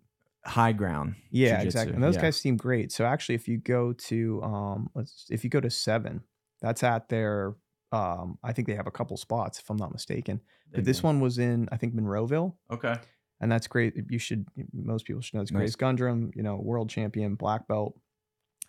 High 0.45 0.71
ground. 0.71 1.15
Yeah, 1.31 1.49
Jiu-jitsu, 1.57 1.65
exactly. 1.67 1.93
And 1.95 2.03
those 2.03 2.15
yeah. 2.15 2.21
guys 2.21 2.37
seem 2.37 2.55
great. 2.57 2.91
So 2.91 3.05
actually, 3.05 3.35
if 3.35 3.47
you 3.47 3.57
go 3.57 3.93
to 3.93 4.41
um, 4.43 4.89
let's 4.95 5.25
if 5.29 5.43
you 5.43 5.49
go 5.49 5.59
to 5.59 5.69
seven, 5.69 6.21
that's 6.61 6.83
at 6.83 7.09
their 7.09 7.55
um, 7.91 8.37
I 8.43 8.53
think 8.53 8.67
they 8.67 8.75
have 8.75 8.87
a 8.87 8.91
couple 8.91 9.17
spots 9.17 9.59
if 9.59 9.69
I'm 9.69 9.77
not 9.77 9.91
mistaken. 9.91 10.39
But 10.73 10.85
this 10.85 11.01
one 11.03 11.19
was 11.19 11.39
in 11.39 11.67
I 11.71 11.77
think 11.77 11.93
Monroeville. 11.95 12.53
Okay. 12.71 12.95
and 13.41 13.51
that's 13.51 13.67
great. 13.67 13.95
You 14.09 14.19
should 14.19 14.45
most 14.73 15.05
people 15.05 15.21
should 15.21 15.33
know 15.35 15.41
it's 15.41 15.51
Nice. 15.51 15.59
Grace 15.59 15.75
Gundrum, 15.75 16.31
you 16.35 16.43
know, 16.43 16.55
world 16.55 16.89
champion, 16.89 17.35
black 17.35 17.67
belt, 17.67 17.99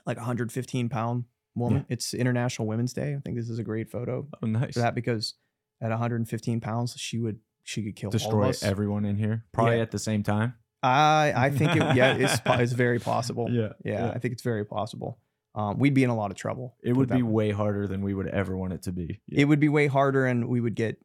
like 0.06 0.16
115 0.16 0.88
pound 0.88 1.24
woman. 1.54 1.84
It's 1.88 2.14
International 2.14 2.66
Women's 2.66 2.92
Day. 2.94 3.14
I 3.14 3.20
think 3.24 3.36
this 3.36 3.48
is 3.50 3.58
a 3.58 3.64
great 3.64 3.90
photo 3.90 4.26
Oh, 4.42 4.46
nice. 4.46 4.74
for 4.74 4.80
that 4.80 4.94
because 4.94 5.34
at 5.80 5.90
115 5.90 6.60
pounds, 6.60 6.94
she 6.98 7.18
would 7.18 7.38
she 7.62 7.82
could 7.84 7.94
kill 7.96 8.10
Destroy 8.10 8.52
everyone 8.62 9.04
in 9.04 9.16
here, 9.16 9.44
probably 9.52 9.76
Yeah. 9.76 9.82
at 9.82 9.90
the 9.92 9.98
same 9.98 10.22
time. 10.22 10.54
I 10.82 11.32
I 11.36 11.50
think 11.50 11.76
it, 11.76 11.96
yeah, 11.96 12.14
it's 12.14 12.40
it's 12.46 12.72
very 12.72 12.98
possible. 13.12 13.48
Yeah, 13.50 13.72
yeah, 13.84 14.06
yeah. 14.06 14.10
I 14.12 14.18
think 14.18 14.32
it's 14.32 14.42
very 14.42 14.64
possible. 14.64 15.18
Um, 15.54 15.78
we'd 15.78 15.94
be 15.94 16.04
in 16.04 16.10
a 16.10 16.16
lot 16.16 16.30
of 16.30 16.36
trouble. 16.36 16.76
It 16.82 16.92
would 16.92 17.08
be 17.08 17.22
way. 17.22 17.48
way 17.48 17.50
harder 17.50 17.86
than 17.88 18.02
we 18.02 18.14
would 18.14 18.28
ever 18.28 18.56
want 18.56 18.72
it 18.72 18.82
to 18.82 18.92
be. 18.92 19.20
It 19.30 19.46
would 19.46 19.58
be 19.60 19.68
way 19.68 19.88
harder, 19.88 20.24
and 20.26 20.48
we 20.48 20.60
would 20.60 20.76
get 20.76 20.98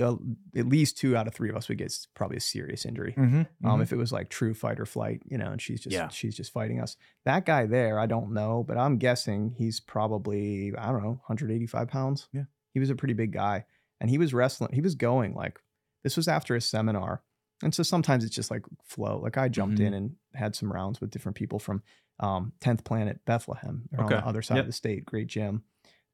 uh, 0.00 0.16
at 0.56 0.66
least 0.66 0.98
two 0.98 1.16
out 1.16 1.26
of 1.28 1.34
three 1.34 1.48
of 1.48 1.56
us 1.56 1.68
would 1.68 1.78
get 1.78 1.94
probably 2.14 2.36
a 2.36 2.40
serious 2.40 2.84
injury. 2.84 3.14
Mm-hmm. 3.16 3.66
Um, 3.66 3.80
if 3.80 3.92
it 3.92 3.96
was 3.96 4.12
like 4.12 4.30
true 4.30 4.52
fight 4.54 4.80
or 4.80 4.86
flight, 4.86 5.22
you 5.26 5.38
know, 5.38 5.50
and 5.52 5.60
she's 5.62 5.80
just 5.80 5.94
Yeah. 5.94 6.08
she's 6.08 6.34
just 6.36 6.52
fighting 6.52 6.80
us. 6.80 6.96
That 7.24 7.46
guy 7.46 7.66
there, 7.66 7.98
I 8.00 8.06
don't 8.06 8.32
know, 8.32 8.64
but 8.66 8.76
I'm 8.78 8.98
guessing 8.98 9.54
he's 9.56 9.78
probably 9.80 10.72
I 10.76 10.86
don't 10.90 11.02
know, 11.02 11.20
185 11.26 11.88
pounds. 11.88 12.28
Yeah. 12.32 12.44
he 12.72 12.80
was 12.80 12.90
a 12.90 12.94
pretty 12.96 13.14
big 13.14 13.32
guy, 13.32 13.64
and 14.00 14.10
he 14.10 14.18
was 14.18 14.34
wrestling. 14.34 14.72
He 14.72 14.80
was 14.80 14.94
going 14.96 15.34
like 15.34 15.60
this 16.02 16.16
was 16.16 16.28
after 16.28 16.54
a 16.56 16.60
seminar, 16.60 17.22
and 17.62 17.74
so 17.74 17.82
sometimes 17.82 18.24
it's 18.24 18.34
just 18.34 18.50
like 18.50 18.62
flow. 18.84 19.18
Like 19.22 19.38
I 19.38 19.48
jumped 19.48 19.76
Mm-hmm. 19.78 19.86
in 19.86 19.94
and 19.94 20.16
had 20.34 20.54
some 20.56 20.72
rounds 20.72 21.00
with 21.00 21.10
different 21.10 21.36
people 21.36 21.58
from 21.58 21.82
um, 22.20 22.52
10th 22.60 22.84
Planet 22.84 23.20
Bethlehem, 23.24 23.82
Okay. 23.94 24.02
on 24.02 24.08
the 24.22 24.26
other 24.26 24.42
side 24.42 24.56
Yep. 24.56 24.62
of 24.62 24.66
the 24.66 24.72
state. 24.72 25.04
Great 25.04 25.26
gym, 25.28 25.62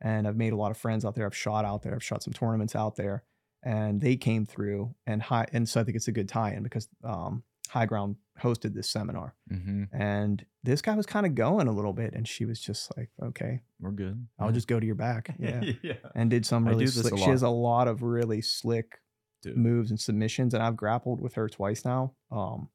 and 0.01 0.27
I've 0.29 0.37
made 0.37 0.53
a 0.53 0.57
lot 0.57 0.71
of 0.71 0.77
friends 0.77 1.05
out 1.05 1.15
there. 1.15 1.27
I've 1.27 1.37
shot 1.37 1.65
out 1.65 1.83
there. 1.83 1.95
I've 1.95 2.05
shot 2.05 2.23
some 2.23 2.33
tournaments 2.33 2.75
out 2.77 2.97
there 2.97 3.25
and 3.63 4.01
they 4.01 4.17
came 4.17 4.47
through 4.47 4.95
and 5.07 5.21
high 5.23 5.47
and 5.53 5.69
so 5.69 5.81
I 5.83 5.85
think 5.85 5.95
it's 5.95 6.09
a 6.09 6.13
good 6.13 6.31
tie-in 6.31 6.63
because 6.63 6.89
um, 7.05 7.43
High 7.69 7.85
Ground 7.85 8.17
hosted 8.41 8.73
this 8.73 8.89
seminar 8.89 9.35
mm-hmm. 9.53 9.85
and 9.93 10.43
this 10.65 10.81
guy 10.81 10.95
was 10.95 11.05
kind 11.05 11.27
of 11.27 11.35
going 11.35 11.69
a 11.69 11.71
little 11.71 11.93
bit 11.93 12.15
and 12.15 12.27
she 12.27 12.47
was 12.47 12.59
just 12.59 12.91
like, 12.97 13.11
okay, 13.23 13.61
We're 13.79 13.91
good. 13.91 14.27
I'll 14.39 14.51
just 14.51 14.67
go 14.67 14.81
to 14.81 14.87
your 14.87 14.95
back, 14.95 15.35
yeah, 15.39 15.61
yeah. 15.83 15.93
and 16.15 16.31
did 16.31 16.47
some 16.47 16.67
really 16.67 16.87
slick. 16.87 17.19
She 17.19 17.25
has 17.25 17.43
a 17.43 17.51
lot 17.51 17.87
of 17.87 18.03
really 18.03 18.41
slick 18.41 18.99
Dude. 19.43 19.57
moves 19.57 19.91
and 19.91 19.99
submissions, 20.01 20.55
and 20.55 20.63
I've 20.63 20.77
grappled 20.77 21.21
with 21.21 21.35
her 21.35 21.49
twice 21.49 21.85
now, 21.85 22.15
um, 22.31 22.69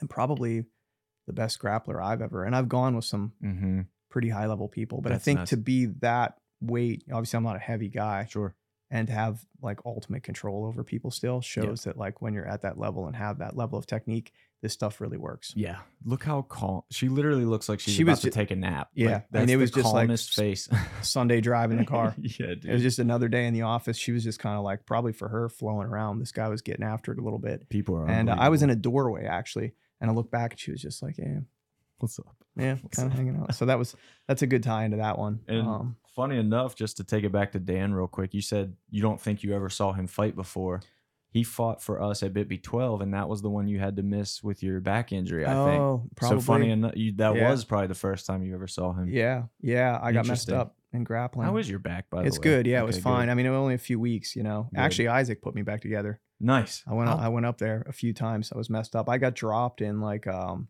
and 0.00 0.10
probably 0.10 0.64
the 1.26 1.32
best 1.32 1.58
grappler 1.60 2.02
I've 2.02 2.22
ever. 2.22 2.44
And 2.44 2.54
I've 2.56 2.68
gone 2.68 2.94
with 2.96 3.04
some 3.04 3.32
Mm-hmm. 3.42 3.80
pretty 4.10 4.28
high 4.30 4.46
level 4.46 4.68
people, 4.68 5.00
but 5.00 5.12
I 5.12 5.18
think 5.18 5.40
nuts. 5.40 5.50
to 5.50 5.56
be 5.56 5.86
that 6.00 6.38
weight, 6.60 7.04
obviously 7.12 7.36
I'm 7.36 7.44
not 7.44 7.56
a 7.56 7.60
heavy 7.60 7.88
guy, 7.88 8.26
Sure. 8.28 8.54
and 8.90 9.06
to 9.08 9.12
have 9.12 9.44
like 9.60 9.80
ultimate 9.84 10.22
control 10.22 10.64
over 10.64 10.82
people 10.84 11.10
still 11.10 11.40
shows 11.40 11.84
that 11.84 11.96
like 11.98 12.22
when 12.22 12.32
you're 12.34 12.46
at 12.46 12.62
that 12.62 12.78
level 12.78 13.06
and 13.06 13.16
have 13.16 13.38
that 13.38 13.56
level 13.56 13.78
of 13.78 13.86
technique, 13.86 14.32
this 14.62 14.72
stuff 14.72 15.00
really 15.00 15.18
works. 15.18 15.52
Yeah. 15.54 15.78
Look 16.04 16.24
how 16.24 16.42
calm. 16.42 16.82
She 16.90 17.08
literally 17.08 17.44
looks 17.44 17.68
like 17.68 17.78
she's 17.78 17.94
She 17.94 18.02
about 18.02 18.12
was 18.12 18.20
to 18.20 18.26
ju- 18.28 18.30
take 18.32 18.50
a 18.50 18.56
nap. 18.56 18.88
Yeah, 18.94 19.06
Like, 19.06 19.14
and 19.14 19.24
that's 19.32 19.44
it 19.44 19.46
the 19.48 19.56
was 19.56 19.70
just 19.70 19.92
like 19.94 20.18
face. 20.18 20.68
Sunday 21.02 21.40
driving 21.40 21.76
the 21.78 21.84
car. 21.84 22.14
yeah, 22.18 22.46
dude. 22.54 22.64
It 22.64 22.72
was 22.72 22.82
just 22.82 22.98
another 22.98 23.28
day 23.28 23.46
in 23.46 23.54
the 23.54 23.62
office. 23.62 23.96
She 23.98 24.12
was 24.12 24.24
just 24.24 24.38
kind 24.38 24.56
of 24.56 24.64
like 24.64 24.86
probably 24.86 25.12
for 25.12 25.28
her 25.28 25.48
flowing 25.48 25.86
around. 25.86 26.18
This 26.20 26.32
guy 26.32 26.48
was 26.48 26.62
getting 26.62 26.84
after 26.84 27.12
it 27.12 27.18
a 27.18 27.22
little 27.22 27.38
bit. 27.38 27.68
People 27.68 27.96
are. 27.96 28.08
And 28.08 28.30
uh, 28.30 28.36
I 28.38 28.48
was 28.48 28.62
in 28.62 28.70
a 28.70 28.76
doorway 28.76 29.26
actually, 29.26 29.74
and 30.00 30.10
I 30.10 30.14
looked 30.14 30.30
back 30.30 30.52
and 30.52 30.60
she 30.60 30.70
was 30.70 30.80
just 30.80 31.02
like, 31.02 31.18
"Yeah, 31.18 31.40
What's 31.98 32.18
up? 32.18 32.34
yeah, 32.56 32.76
kind 32.94 33.10
of 33.10 33.16
hanging 33.16 33.36
out." 33.36 33.54
So 33.54 33.66
that 33.66 33.78
was 33.78 33.94
that's 34.26 34.42
a 34.42 34.46
good 34.46 34.62
tie 34.62 34.84
into 34.84 34.96
that 34.98 35.18
one. 35.18 35.40
And 35.48 35.62
um, 35.66 35.96
funny 36.14 36.38
enough, 36.38 36.74
just 36.74 36.96
to 36.96 37.04
take 37.04 37.24
it 37.24 37.32
back 37.32 37.52
to 37.52 37.58
Dan 37.58 37.92
real 37.92 38.06
quick, 38.08 38.32
you 38.34 38.40
said 38.42 38.74
you 38.90 39.02
don't 39.02 39.20
think 39.20 39.42
you 39.42 39.54
ever 39.54 39.68
saw 39.68 39.92
him 39.92 40.06
fight 40.06 40.34
before. 40.34 40.80
He 41.36 41.42
fought 41.44 41.82
for 41.82 42.00
us 42.02 42.22
at 42.22 42.32
Bitby 42.32 42.62
12, 42.62 43.02
and 43.02 43.12
that 43.12 43.28
was 43.28 43.42
the 43.42 43.50
one 43.50 43.68
you 43.68 43.78
had 43.78 43.96
to 43.96 44.02
miss 44.02 44.42
with 44.42 44.62
your 44.62 44.80
back 44.80 45.12
injury, 45.12 45.44
I 45.44 45.48
think. 45.48 45.80
oh, 45.82 46.08
probably. 46.16 46.40
So 46.40 46.44
funny 46.46 46.70
enough, 46.70 46.92
you, 46.96 47.12
that 47.16 47.36
Yeah. 47.36 47.50
was 47.50 47.64
probably 47.64 47.88
the 47.88 47.94
first 47.94 48.24
time 48.26 48.42
you 48.42 48.54
ever 48.54 48.66
saw 48.66 48.94
him. 48.94 49.08
Yeah, 49.08 49.42
yeah. 49.60 49.98
I 50.02 50.12
got 50.12 50.26
messed 50.26 50.50
up 50.50 50.76
in 50.94 51.04
grappling. 51.04 51.46
How 51.46 51.56
is 51.58 51.68
your 51.68 51.78
back, 51.78 52.08
by 52.08 52.18
the 52.18 52.22
way? 52.22 52.28
it's 52.28 52.38
good. 52.38 52.66
Yeah, 52.66 52.80
it 52.80 52.86
was 52.86 52.98
fine. 52.98 53.26
good. 53.26 53.32
I 53.32 53.34
mean, 53.34 53.44
it 53.44 53.50
was 53.50 53.58
only 53.58 53.74
a 53.74 53.78
few 53.78 54.00
weeks. 54.00 54.34
You 54.34 54.44
know, 54.44 54.68
Good. 54.72 54.80
actually, 54.80 55.08
Isaac 55.08 55.42
put 55.42 55.54
me 55.54 55.60
back 55.60 55.82
together. 55.82 56.20
Nice. 56.40 56.82
I 56.86 56.94
went 56.94 57.10
Oh, 57.10 57.16
I 57.18 57.28
went 57.28 57.44
up 57.44 57.58
there 57.58 57.84
a 57.86 57.92
few 57.92 58.14
times. 58.14 58.50
I 58.54 58.56
was 58.56 58.70
messed 58.70 58.96
up. 58.96 59.08
I 59.08 59.18
got 59.18 59.34
dropped 59.34 59.80
in 59.82 60.00
like 60.00 60.26
um 60.26 60.68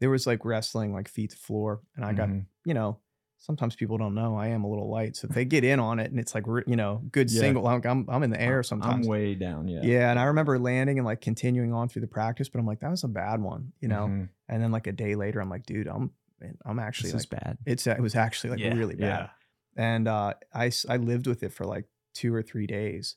there 0.00 0.10
was 0.10 0.26
like 0.26 0.44
wrestling 0.44 0.92
like 0.92 1.06
feet 1.08 1.30
to 1.30 1.36
floor 1.36 1.80
and 1.94 2.04
I 2.04 2.12
got, 2.12 2.28
mhm. 2.28 2.46
you 2.64 2.74
know, 2.74 2.98
sometimes 3.42 3.74
people 3.76 3.98
don't 3.98 4.14
know 4.14 4.36
I 4.36 4.46
am 4.48 4.62
a 4.64 4.68
little 4.70 4.88
light. 4.88 5.16
So 5.16 5.26
if 5.28 5.34
they 5.34 5.44
get 5.44 5.64
in 5.64 5.80
on 5.80 5.98
it 5.98 6.10
and 6.10 6.18
it's 6.18 6.34
like 6.34 6.46
you 6.66 6.76
know, 6.76 7.02
good 7.10 7.30
Yeah. 7.30 7.40
single 7.40 7.66
I'm, 7.66 7.82
I'm 7.84 8.08
I'm 8.08 8.22
in 8.22 8.30
the 8.30 8.40
air 8.40 8.62
sometimes. 8.62 9.04
I'm 9.04 9.10
way 9.10 9.34
down. 9.34 9.66
Yeah. 9.68 9.80
yeah. 9.82 10.10
and 10.10 10.18
I 10.18 10.24
remember 10.24 10.58
landing 10.58 10.98
and 10.98 11.04
like 11.06 11.20
continuing 11.20 11.72
on 11.72 11.88
through 11.88 12.02
the 12.02 12.08
practice, 12.08 12.48
but 12.48 12.58
I'm 12.60 12.66
like 12.66 12.80
that 12.80 12.90
was 12.90 13.04
a 13.04 13.08
bad 13.08 13.40
one, 13.42 13.72
you 13.80 13.88
know. 13.88 14.06
Mhm. 14.06 14.28
And 14.48 14.62
then 14.62 14.70
like 14.72 14.86
a 14.86 14.92
day 14.92 15.14
later 15.16 15.40
I'm 15.40 15.50
like, 15.50 15.66
dude, 15.66 15.88
I'm 15.88 16.12
I'm 16.64 16.78
actually 16.78 17.10
This 17.12 17.14
like 17.30 17.40
is 17.40 17.44
bad. 17.44 17.58
it's 17.66 17.86
it 17.86 18.00
was 18.00 18.14
actually 18.14 18.50
like 18.50 18.60
Yeah, 18.60 18.74
really 18.74 18.94
bad. 18.96 19.30
And 19.76 20.06
uh 20.08 20.34
I 20.54 20.70
I 20.88 20.96
lived 20.96 21.26
with 21.26 21.42
it 21.42 21.52
for 21.52 21.64
like 21.66 21.86
2 22.14 22.32
or 22.34 22.42
3 22.42 22.66
days. 22.66 23.16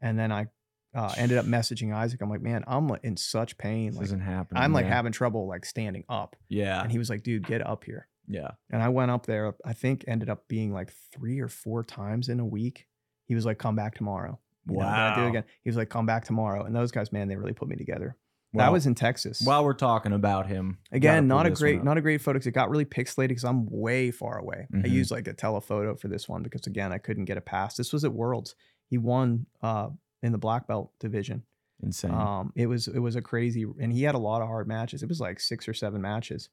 And 0.00 0.18
then 0.18 0.30
I 0.32 0.48
uh, 0.94 1.14
ended 1.16 1.38
up 1.38 1.46
messaging 1.56 1.94
Isaac. 1.94 2.20
I'm 2.20 2.28
like, 2.30 2.42
man, 2.42 2.64
I'm 2.66 2.90
in 3.02 3.16
such 3.16 3.56
pain. 3.58 3.88
This 3.90 3.96
Like, 3.96 4.04
isn't 4.06 4.20
happening. 4.20 4.62
I'm 4.62 4.72
like 4.72 4.84
yeah. 4.86 4.94
having 4.94 5.12
trouble 5.12 5.46
like 5.48 5.64
standing 5.64 6.04
up. 6.08 6.36
Yeah. 6.48 6.82
And 6.82 6.92
he 6.92 6.98
was 6.98 7.08
like, 7.10 7.22
dude, 7.22 7.46
get 7.46 7.66
up 7.66 7.84
here. 7.84 8.08
Yeah. 8.28 8.52
And 8.70 8.82
I 8.82 8.88
went 8.88 9.10
up 9.10 9.26
there, 9.26 9.54
I 9.64 9.72
think 9.72 10.04
ended 10.08 10.28
up 10.30 10.48
being 10.48 10.72
like 10.72 10.92
three 11.12 11.40
or 11.40 11.48
four 11.48 11.82
times 11.84 12.28
in 12.28 12.40
a 12.40 12.44
week. 12.44 12.86
He 13.26 13.34
was 13.34 13.44
like, 13.46 13.58
come 13.58 13.76
back 13.76 13.94
tomorrow. 13.94 14.38
You 14.68 14.78
know, 14.78 14.86
I 14.86 15.14
do 15.14 15.22
it 15.24 15.28
again. 15.28 15.44
He 15.62 15.68
was 15.68 15.76
like, 15.76 15.90
come 15.90 16.06
back 16.06 16.24
tomorrow. 16.24 16.64
And 16.64 16.74
those 16.74 16.90
guys, 16.90 17.12
man, 17.12 17.28
they 17.28 17.36
really 17.36 17.52
put 17.52 17.68
me 17.68 17.76
together. 17.76 18.16
that 18.54 18.72
was 18.72 18.86
in 18.86 18.94
Texas. 18.94 19.42
While 19.44 19.64
we're 19.64 19.74
talking 19.74 20.12
about 20.12 20.46
him, 20.46 20.78
Again, 20.92 21.26
not 21.28 21.44
a 21.44 21.50
great, 21.50 21.82
not 21.84 21.98
a 21.98 22.00
great 22.00 22.20
photo 22.22 22.38
because 22.38 22.46
it 22.46 22.52
got 22.52 22.70
really 22.70 22.84
pixelated 22.84 23.28
because 23.28 23.44
I'm 23.44 23.66
way 23.68 24.10
far 24.10 24.38
away. 24.38 24.68
I 24.72 24.76
Mhm. 24.76 24.90
used 24.90 25.10
like 25.10 25.26
a 25.26 25.32
telephoto 25.34 25.96
for 25.96 26.08
this 26.08 26.28
one 26.28 26.42
because 26.44 26.66
again, 26.66 26.92
I 26.92 26.98
couldn't 26.98 27.24
get 27.26 27.36
a 27.36 27.40
pass. 27.42 27.76
This 27.76 27.92
was 27.92 28.04
at 28.04 28.12
Worlds. 28.12 28.54
He 28.86 28.96
won 28.96 29.46
uh, 29.62 29.88
in 30.22 30.32
the 30.32 30.38
black 30.38 30.66
belt 30.66 30.92
division. 31.00 31.42
insane. 31.82 32.12
Um, 32.12 32.52
it 32.54 32.66
was 32.66 32.86
it 32.88 33.00
was 33.00 33.16
a 33.16 33.20
crazy, 33.22 33.66
and 33.80 33.92
he 33.92 34.04
had 34.04 34.14
a 34.14 34.18
lot 34.18 34.40
of 34.40 34.48
hard 34.48 34.66
matches. 34.68 35.02
It 35.02 35.08
was 35.08 35.20
like 35.20 35.40
six 35.40 35.68
or 35.68 35.74
seven 35.74 36.00
matches, 36.00 36.48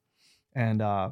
and 0.53 0.81
uh, 0.81 1.11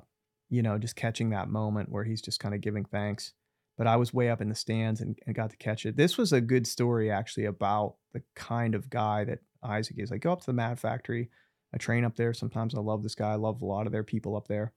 you 0.49 0.61
know, 0.61 0.77
just 0.77 0.95
catching 0.95 1.29
that 1.29 1.49
moment 1.49 1.89
where 1.89 2.03
he's 2.03 2.21
just 2.21 2.39
kind 2.39 2.55
of 2.55 2.61
giving 2.61 2.85
thanks. 2.85 3.33
but 3.77 3.87
I 3.87 3.95
was 3.95 4.13
way 4.13 4.29
up 4.29 4.41
in 4.41 4.49
the 4.49 4.55
stands 4.55 4.99
and, 4.99 5.17
and 5.25 5.33
got 5.33 5.51
to 5.51 5.57
catch 5.57 5.85
it. 5.85 5.95
This 5.95 6.17
was 6.17 6.33
a 6.33 6.41
good 6.41 6.67
story 6.67 7.09
actually 7.09 7.45
about 7.45 7.95
the 8.11 8.21
kind 8.35 8.75
of 8.75 8.89
guy 8.89 9.23
that 9.23 9.39
Isaac 9.63 9.97
is. 9.99 10.11
I 10.11 10.17
go 10.17 10.33
up 10.33 10.41
to 10.41 10.47
the 10.47 10.53
Mat 10.53 10.79
Factory. 10.79 11.29
I 11.73 11.77
train 11.77 12.03
up 12.03 12.15
there. 12.17 12.33
Sometimes 12.33 12.75
I 12.75 12.79
love 12.81 13.03
this 13.03 13.15
guy. 13.15 13.31
I 13.31 13.35
love 13.35 13.61
a 13.61 13.65
lot 13.65 13.85
of 13.85 13.93
their 13.93 14.03
people 14.03 14.35
up 14.35 14.47
there. 14.49 14.73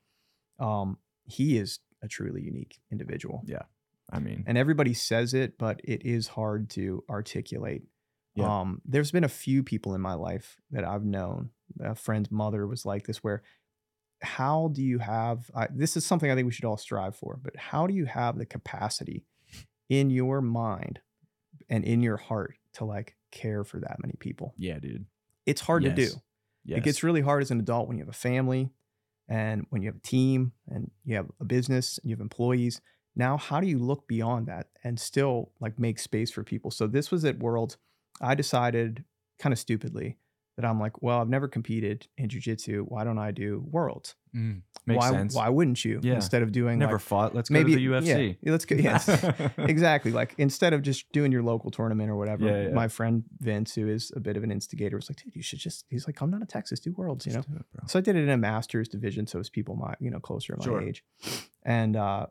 Um, 0.61 0.99
he 1.25 1.57
is 1.59 1.81
a 2.01 2.07
truly 2.07 2.43
unique 2.43 2.79
individual. 2.93 3.43
Yeah. 3.45 3.63
I 4.13 4.19
mean, 4.21 4.45
And 4.47 4.57
everybody 4.59 4.95
says 4.95 5.35
it, 5.35 5.57
but 5.59 5.81
it 5.83 6.05
is 6.05 6.29
hard 6.29 6.71
to 6.71 7.03
articulate. 7.09 7.83
Yeah. 8.35 8.61
Um, 8.61 8.83
there's 8.85 9.11
been 9.11 9.25
a 9.25 9.29
few 9.29 9.63
people 9.63 9.95
in 9.95 10.01
my 10.01 10.15
life 10.15 10.59
that 10.71 10.85
I've 10.85 11.05
known. 11.05 11.51
A 11.81 11.95
friend's 11.95 12.31
mother 12.31 12.67
was 12.67 12.85
like 12.87 13.07
this, 13.07 13.25
where 13.25 13.43
how 14.23 14.71
do 14.73 14.83
you 14.83 14.99
have 14.99 15.51
I, 15.55 15.69
this 15.71 15.97
is 15.97 16.05
something 16.05 16.31
I 16.31 16.35
think 16.35 16.47
we 16.47 16.53
should 16.53 16.65
all 16.65 16.77
strive 16.77 17.17
for, 17.17 17.39
but 17.43 17.57
how 17.57 17.87
do 17.87 17.95
you 17.95 18.07
have 18.07 18.39
the 18.39 18.47
capacity 18.47 19.25
in 19.89 20.11
your 20.11 20.41
mind 20.41 21.01
and 21.69 21.85
in 21.85 22.03
your 22.03 22.17
heart 22.17 22.55
to 22.75 22.85
like 22.85 23.17
care 23.31 23.65
for 23.65 23.81
that 23.81 23.97
many 24.01 24.15
people? 24.19 24.55
yeah, 24.57 24.79
dude. 24.79 25.07
It's 25.47 25.61
hard 25.61 25.83
to 25.85 25.91
do. 25.91 26.03
Yes. 26.03 26.19
Yes. 26.65 26.79
It 26.79 26.85
gets 26.85 27.03
really 27.03 27.21
hard 27.21 27.43
as 27.43 27.51
an 27.51 27.59
adult 27.59 27.89
when 27.89 27.99
you 27.99 28.05
have 28.05 28.15
a 28.15 28.17
family 28.17 28.71
and 29.29 29.67
when 29.71 29.83
you 29.83 29.89
have 29.89 29.97
a 29.97 30.07
team 30.07 30.53
and 30.69 30.91
you 31.05 31.17
have 31.17 31.27
a 31.41 31.45
business 31.45 31.99
and 31.99 32.09
you 32.09 32.15
have 32.15 32.21
employees. 32.21 32.81
Now, 33.17 33.37
how 33.37 33.61
do 33.61 33.67
you 33.67 33.79
look 33.79 34.07
beyond 34.07 34.47
that 34.47 34.69
and 34.85 34.99
still 34.99 35.51
like 35.61 35.79
make 35.79 35.99
space 35.99 36.31
for 36.31 36.45
people? 36.45 36.71
So 36.71 36.87
this 36.87 37.11
was 37.11 37.25
at 37.25 37.39
Worlds. 37.39 37.77
I 38.21 38.35
decided 38.35 39.05
kind 39.39 39.53
of 39.53 39.59
stupidly 39.59 40.19
that 40.63 40.69
I'm 40.69 40.81
like, 40.81 41.03
well, 41.03 41.21
I've 41.21 41.29
never 41.29 41.49
competed 41.49 42.07
in 42.17 42.29
jujitsu. 42.29 42.85
Why 42.87 43.05
don't 43.05 43.19
I 43.19 43.31
do 43.31 43.65
Worlds? 43.71 44.15
Mm. 44.35 44.63
Makes 44.87 44.99
why, 44.99 45.11
sense. 45.11 45.35
why 45.35 45.49
wouldn't 45.51 45.85
you? 45.85 46.01
Yeah. 46.03 46.15
Instead 46.15 46.43
of 46.43 46.53
doing 46.53 46.79
Never 46.79 46.93
like, 46.95 47.03
fought. 47.03 47.35
Let's 47.35 47.51
maybe 47.51 47.73
go 47.73 47.79
to 47.79 48.01
the 48.01 48.13
UFC. 48.13 48.37
Yeah, 48.41 48.53
let's 48.53 48.65
go. 48.65 48.77
Yes, 48.77 49.09
exactly. 49.59 50.11
Like 50.11 50.35
instead 50.39 50.73
of 50.73 50.83
just 50.83 51.11
doing 51.13 51.31
your 51.33 51.43
local 51.43 51.71
tournament 51.71 52.09
or 52.11 52.17
whatever, 52.17 52.47
Yeah, 52.47 52.63
yeah. 52.69 52.75
my 52.75 52.89
friend 52.89 53.25
Vince, 53.41 53.75
who 53.75 53.89
is 53.89 54.11
a 54.17 54.21
bit 54.21 54.37
of 54.37 54.43
an 54.43 54.51
instigator, 54.51 54.97
was 54.97 55.11
like, 55.11 55.23
dude, 55.23 55.37
you 55.37 55.43
should 55.43 55.59
just. 55.59 55.85
He's 55.91 56.07
like, 56.07 56.17
come 56.17 56.31
down 56.31 56.41
to 56.41 56.47
Texas, 56.47 56.81
do 56.81 56.93
Worlds. 56.93 57.27
You 57.27 57.35
know. 57.35 57.41
It. 57.41 57.67
So 57.91 57.99
I 57.99 58.03
did 58.03 58.17
it 58.17 58.23
in 58.23 58.31
a 58.31 58.37
master's 58.39 58.89
division, 58.89 59.27
so 59.27 59.37
it 59.37 59.41
was 59.41 59.51
people 59.51 59.77
my 59.77 59.95
you 60.01 60.11
know 60.11 60.19
closer 60.21 60.55
to 60.55 60.59
my 60.59 60.65
Sure. 60.65 60.81
age, 60.83 61.05
and 61.65 61.95
uh, 61.97 62.27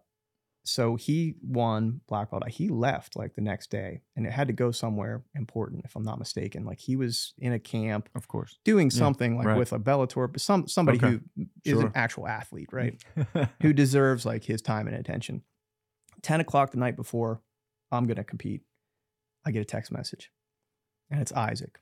so 0.64 0.95
he 0.95 1.36
won 1.41 2.01
black 2.07 2.30
belt. 2.32 2.47
He 2.49 2.70
left 2.70 3.16
like 3.16 3.34
the 3.36 3.41
next 3.41 3.72
day, 3.72 4.01
and 4.16 4.26
it 4.28 4.32
had 4.32 4.47
to 4.47 4.53
go 4.53 4.72
somewhere 4.72 5.24
important, 5.36 5.84
if 5.86 5.95
I'm 5.95 6.03
not 6.03 6.20
mistaken. 6.20 6.66
Like 6.66 6.80
he 6.80 6.95
was 6.95 7.34
in 7.39 7.51
a 7.53 7.59
camp 7.59 8.09
Of 8.16 8.28
course. 8.28 8.57
doing 8.64 8.88
Yeah, 8.91 8.97
something 8.99 9.38
like 9.38 9.47
right. 9.47 9.57
with 9.57 9.74
a 9.74 9.80
Bellator, 9.80 10.32
but 10.32 10.39
some 10.41 10.68
somebody 10.68 10.97
Okay. 10.97 11.20
who 11.36 11.45
is 11.66 11.72
Sure. 11.74 11.88
an 11.88 11.91
actual 11.95 12.28
athlete, 12.28 12.70
right? 12.72 13.03
who 13.62 13.74
deserves 13.74 14.26
like 14.26 14.43
his 14.43 14.62
time 14.62 14.88
and 14.88 14.95
attention. 14.95 15.41
10 16.22 16.41
o'clock 16.41 16.72
the 16.72 16.78
night 16.78 16.95
before, 16.95 17.41
I'm 17.91 18.05
going 18.05 18.18
to 18.18 18.24
compete. 18.24 18.62
I 19.45 19.49
get 19.51 19.62
a 19.62 19.66
text 19.66 19.91
message 19.91 20.32
and 21.09 21.20
it's 21.20 21.32
Isaac. 21.32 21.80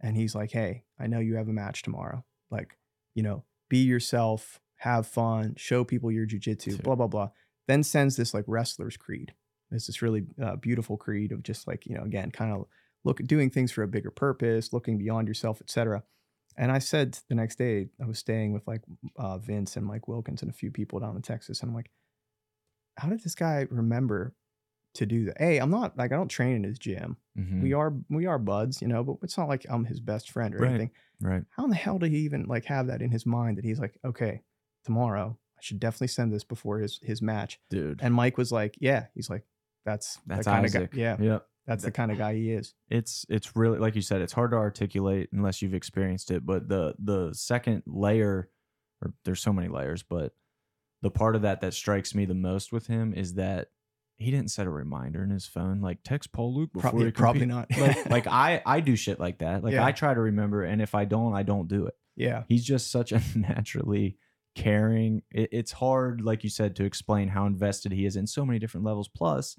And 0.00 0.16
he's 0.16 0.34
like, 0.34 0.52
Hey, 0.52 0.84
I 0.98 1.08
know 1.08 1.18
you 1.18 1.34
have 1.36 1.48
a 1.48 1.52
match 1.52 1.82
tomorrow. 1.82 2.24
Like, 2.50 2.76
you 3.14 3.22
know, 3.24 3.44
be 3.68 3.78
yourself, 3.78 4.60
have 4.76 5.06
fun, 5.06 5.54
show 5.56 5.82
people 5.84 6.10
your 6.12 6.26
jujitsu, 6.26 6.80
blah, 6.82 6.94
blah, 6.94 7.06
blah. 7.08 7.30
Then 7.68 7.82
sends 7.82 8.16
this 8.16 8.34
like 8.34 8.44
wrestler's 8.46 8.96
creed. 8.96 9.34
It's 9.70 9.86
this 9.86 10.02
really 10.02 10.24
uh, 10.42 10.56
beautiful 10.56 10.96
creed 10.96 11.32
of 11.32 11.42
just 11.42 11.66
like, 11.66 11.86
you 11.86 11.94
know, 11.96 12.02
again, 12.02 12.30
kind 12.30 12.52
of 12.52 12.66
look 13.04 13.22
doing 13.24 13.50
things 13.50 13.72
for 13.72 13.82
a 13.82 13.88
bigger 13.88 14.10
purpose, 14.10 14.72
looking 14.72 14.98
beyond 14.98 15.28
yourself, 15.28 15.60
etc. 15.62 16.02
And 16.56 16.70
I 16.70 16.78
said 16.78 17.18
the 17.28 17.34
next 17.34 17.56
day, 17.56 17.88
I 18.02 18.04
was 18.06 18.18
staying 18.18 18.52
with 18.52 18.66
like 18.66 18.82
uh, 19.16 19.38
Vince 19.38 19.76
and 19.76 19.86
Mike 19.86 20.08
Wilkins 20.08 20.42
and 20.42 20.50
a 20.50 20.54
few 20.54 20.70
people 20.70 20.98
down 21.00 21.16
in 21.16 21.22
Texas. 21.22 21.60
And 21.62 21.70
I'm 21.70 21.74
like, 21.74 21.90
how 22.98 23.08
did 23.08 23.22
this 23.22 23.34
guy 23.34 23.66
remember 23.70 24.34
to 24.94 25.06
do 25.06 25.24
that? 25.26 25.38
Hey, 25.38 25.58
I'm 25.58 25.70
not 25.70 25.96
like 25.96 26.12
I 26.12 26.16
don't 26.16 26.28
train 26.28 26.56
in 26.56 26.64
his 26.64 26.78
gym. 26.78 27.16
Mhm. 27.38 27.62
We 27.62 27.72
are 27.72 27.94
we 28.10 28.26
are 28.26 28.38
buds, 28.38 28.82
you 28.82 28.88
know, 28.88 29.02
but 29.02 29.18
it's 29.22 29.38
not 29.38 29.48
like 29.48 29.64
I'm 29.70 29.84
his 29.86 30.00
best 30.00 30.30
friend 30.30 30.54
or 30.54 30.58
Right. 30.58 30.68
anything. 30.70 30.90
right. 31.20 31.44
How 31.50 31.64
in 31.64 31.70
the 31.70 31.76
hell 31.76 31.98
did 31.98 32.10
he 32.12 32.18
even 32.18 32.44
like 32.44 32.66
have 32.66 32.88
that 32.88 33.00
in 33.02 33.10
his 33.10 33.24
mind 33.24 33.56
that 33.58 33.64
he's 33.64 33.80
like, 33.80 33.96
okay, 34.04 34.42
tomorrow 34.84 35.38
should 35.62 35.80
definitely 35.80 36.08
send 36.08 36.32
this 36.32 36.44
before 36.44 36.78
his 36.78 36.98
his 37.02 37.22
match. 37.22 37.60
Dude. 37.70 38.00
And 38.02 38.12
Mike 38.14 38.36
was 38.38 38.50
like, 38.52 38.76
yeah, 38.80 39.06
he's 39.14 39.30
like, 39.30 39.44
that's 39.84 40.18
That's 40.26 40.44
the 40.44 40.50
kind 40.50 40.64
Isaac. 40.64 40.82
of 40.84 40.90
guy. 40.90 40.98
Yeah, 41.00 41.16
Yep. 41.20 41.46
that's 41.66 41.84
the 41.84 41.90
kind 41.90 42.10
of 42.12 42.18
guy 42.18 42.34
he 42.34 42.50
is. 42.52 42.74
it's 42.88 43.24
it's 43.28 43.54
really 43.56 43.78
like 43.78 43.94
you 43.94 44.02
said 44.02 44.20
it's 44.20 44.32
hard 44.32 44.50
to 44.52 44.56
articulate 44.56 45.28
unless 45.32 45.62
you've 45.62 45.74
experienced 45.74 46.30
it 46.30 46.44
but 46.46 46.68
the 46.68 46.94
the 46.98 47.32
second 47.34 47.82
layer 47.86 48.48
or 49.00 49.12
there's 49.24 49.40
so 49.40 49.52
many 49.52 49.68
layers 49.68 50.02
but 50.02 50.32
the 51.02 51.10
part 51.10 51.34
of 51.36 51.42
that 51.42 51.60
that 51.60 51.74
strikes 51.74 52.14
me 52.14 52.24
the 52.24 52.34
most 52.34 52.72
with 52.72 52.86
him 52.86 53.12
is 53.14 53.34
that 53.34 53.68
he 54.18 54.30
didn't 54.30 54.50
set 54.52 54.66
a 54.68 54.70
reminder 54.70 55.22
in 55.24 55.30
his 55.30 55.46
phone 55.46 55.80
like 55.80 55.98
text 56.04 56.30
Paul 56.32 56.54
Luke 56.54 56.72
before 56.72 56.90
Probably, 56.90 57.06
you 57.06 57.12
probably 57.12 57.46
not. 57.46 57.66
like, 57.76 58.08
like 58.10 58.26
I 58.28 58.62
I 58.64 58.78
do 58.80 58.94
shit 58.94 59.18
like 59.18 59.38
that 59.38 59.64
like 59.64 59.72
Yeah. 59.74 59.84
I 59.84 59.90
try 59.92 60.14
to 60.14 60.20
remember 60.20 60.62
and 60.62 60.80
if 60.82 60.94
I 60.94 61.04
don't 61.06 61.34
I 61.34 61.42
don't 61.44 61.66
do 61.68 61.86
it 61.86 61.94
yeah, 62.14 62.42
he's 62.46 62.64
just 62.64 62.90
such 62.90 63.10
a 63.12 63.20
naturally 63.34 64.16
caring 64.54 65.22
it, 65.30 65.48
it's 65.52 65.72
hard 65.72 66.20
like 66.20 66.44
you 66.44 66.50
said 66.50 66.76
to 66.76 66.84
explain 66.84 67.28
how 67.28 67.46
invested 67.46 67.90
he 67.92 68.04
is 68.06 68.16
in 68.16 68.26
so 68.26 68.44
many 68.44 68.58
different 68.58 68.84
levels 68.84 69.08
plus 69.08 69.56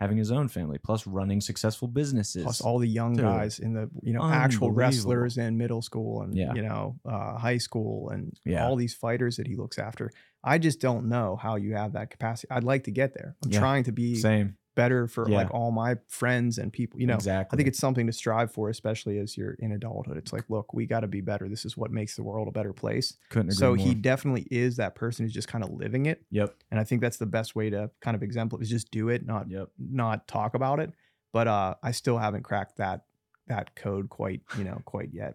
having 0.00 0.18
his 0.18 0.30
own 0.30 0.48
family 0.48 0.76
plus 0.84 1.06
running 1.06 1.40
successful 1.40 1.88
businesses 1.88 2.42
plus 2.42 2.60
all 2.60 2.78
the 2.78 2.86
young 2.88 3.14
Dude. 3.14 3.24
guys 3.24 3.58
in 3.58 3.72
the 3.72 3.88
you 4.02 4.12
know 4.12 4.22
actual 4.22 4.70
wrestlers 4.70 5.38
in 5.38 5.56
middle 5.56 5.80
school 5.80 6.22
and 6.22 6.34
Yeah. 6.36 6.52
you 6.54 6.62
know 6.62 6.96
uh, 7.06 7.38
high 7.38 7.58
school 7.58 8.10
and 8.10 8.32
Yeah. 8.44 8.66
all 8.66 8.76
these 8.76 8.94
fighters 8.94 9.36
that 9.36 9.46
he 9.46 9.56
looks 9.56 9.78
after. 9.78 10.10
I 10.42 10.58
just 10.58 10.78
don't 10.80 11.08
know 11.08 11.36
how 11.36 11.56
you 11.56 11.74
have 11.74 11.92
that 11.94 12.10
capacity. 12.10 12.50
I'd 12.50 12.64
like 12.64 12.84
to 12.84 12.90
get 12.90 13.14
there. 13.14 13.36
I'm 13.44 13.50
Yeah. 13.50 13.60
trying 13.60 13.84
to 13.84 13.92
be 13.92 14.16
same 14.16 14.56
better 14.74 15.06
for 15.06 15.28
Yeah. 15.28 15.36
like 15.38 15.54
all 15.54 15.70
my 15.70 15.96
friends 16.08 16.58
and 16.58 16.72
people. 16.72 17.00
You 17.00 17.06
know, 17.06 17.14
exactly 17.14 17.54
I 17.54 17.56
think 17.56 17.68
it's 17.68 17.78
something 17.78 18.06
to 18.06 18.12
strive 18.12 18.52
for, 18.52 18.68
especially 18.70 19.18
as 19.18 19.36
you're 19.36 19.52
in 19.54 19.72
adulthood. 19.72 20.16
It's 20.16 20.32
like, 20.32 20.44
look, 20.48 20.72
we 20.74 20.86
got 20.86 21.00
to 21.00 21.06
be 21.06 21.20
better. 21.20 21.48
This 21.48 21.64
is 21.64 21.76
what 21.76 21.90
makes 21.90 22.16
the 22.16 22.22
world 22.22 22.48
a 22.48 22.50
better 22.50 22.72
place. 22.72 23.16
couldn't 23.30 23.50
agree 23.50 23.56
So 23.56 23.74
more. 23.74 23.86
he 23.86 23.94
definitely 23.94 24.46
is 24.50 24.76
that 24.76 24.94
person 24.94 25.24
who's 25.24 25.32
just 25.32 25.48
kind 25.48 25.62
of 25.64 25.70
living 25.70 26.06
it, 26.06 26.24
yep 26.30 26.54
and 26.70 26.80
I 26.80 26.84
think 26.84 27.00
that's 27.00 27.16
the 27.18 27.26
best 27.26 27.54
way 27.54 27.70
to 27.70 27.90
kind 28.00 28.14
of 28.16 28.22
exemplify 28.22 28.62
is 28.62 28.70
just 28.70 28.90
do 28.90 29.08
it, 29.08 29.24
not 29.26 29.48
yep 29.50 29.68
not 29.78 30.26
talk 30.28 30.54
about 30.54 30.80
it. 30.80 30.92
But 31.32 31.48
uh, 31.48 31.74
I 31.82 31.90
still 31.90 32.18
haven't 32.18 32.42
cracked 32.44 32.76
that 32.76 33.04
that 33.46 33.74
code 33.76 34.08
quite, 34.08 34.40
you 34.56 34.64
know, 34.64 34.80
quite 34.84 35.10
yet. 35.12 35.34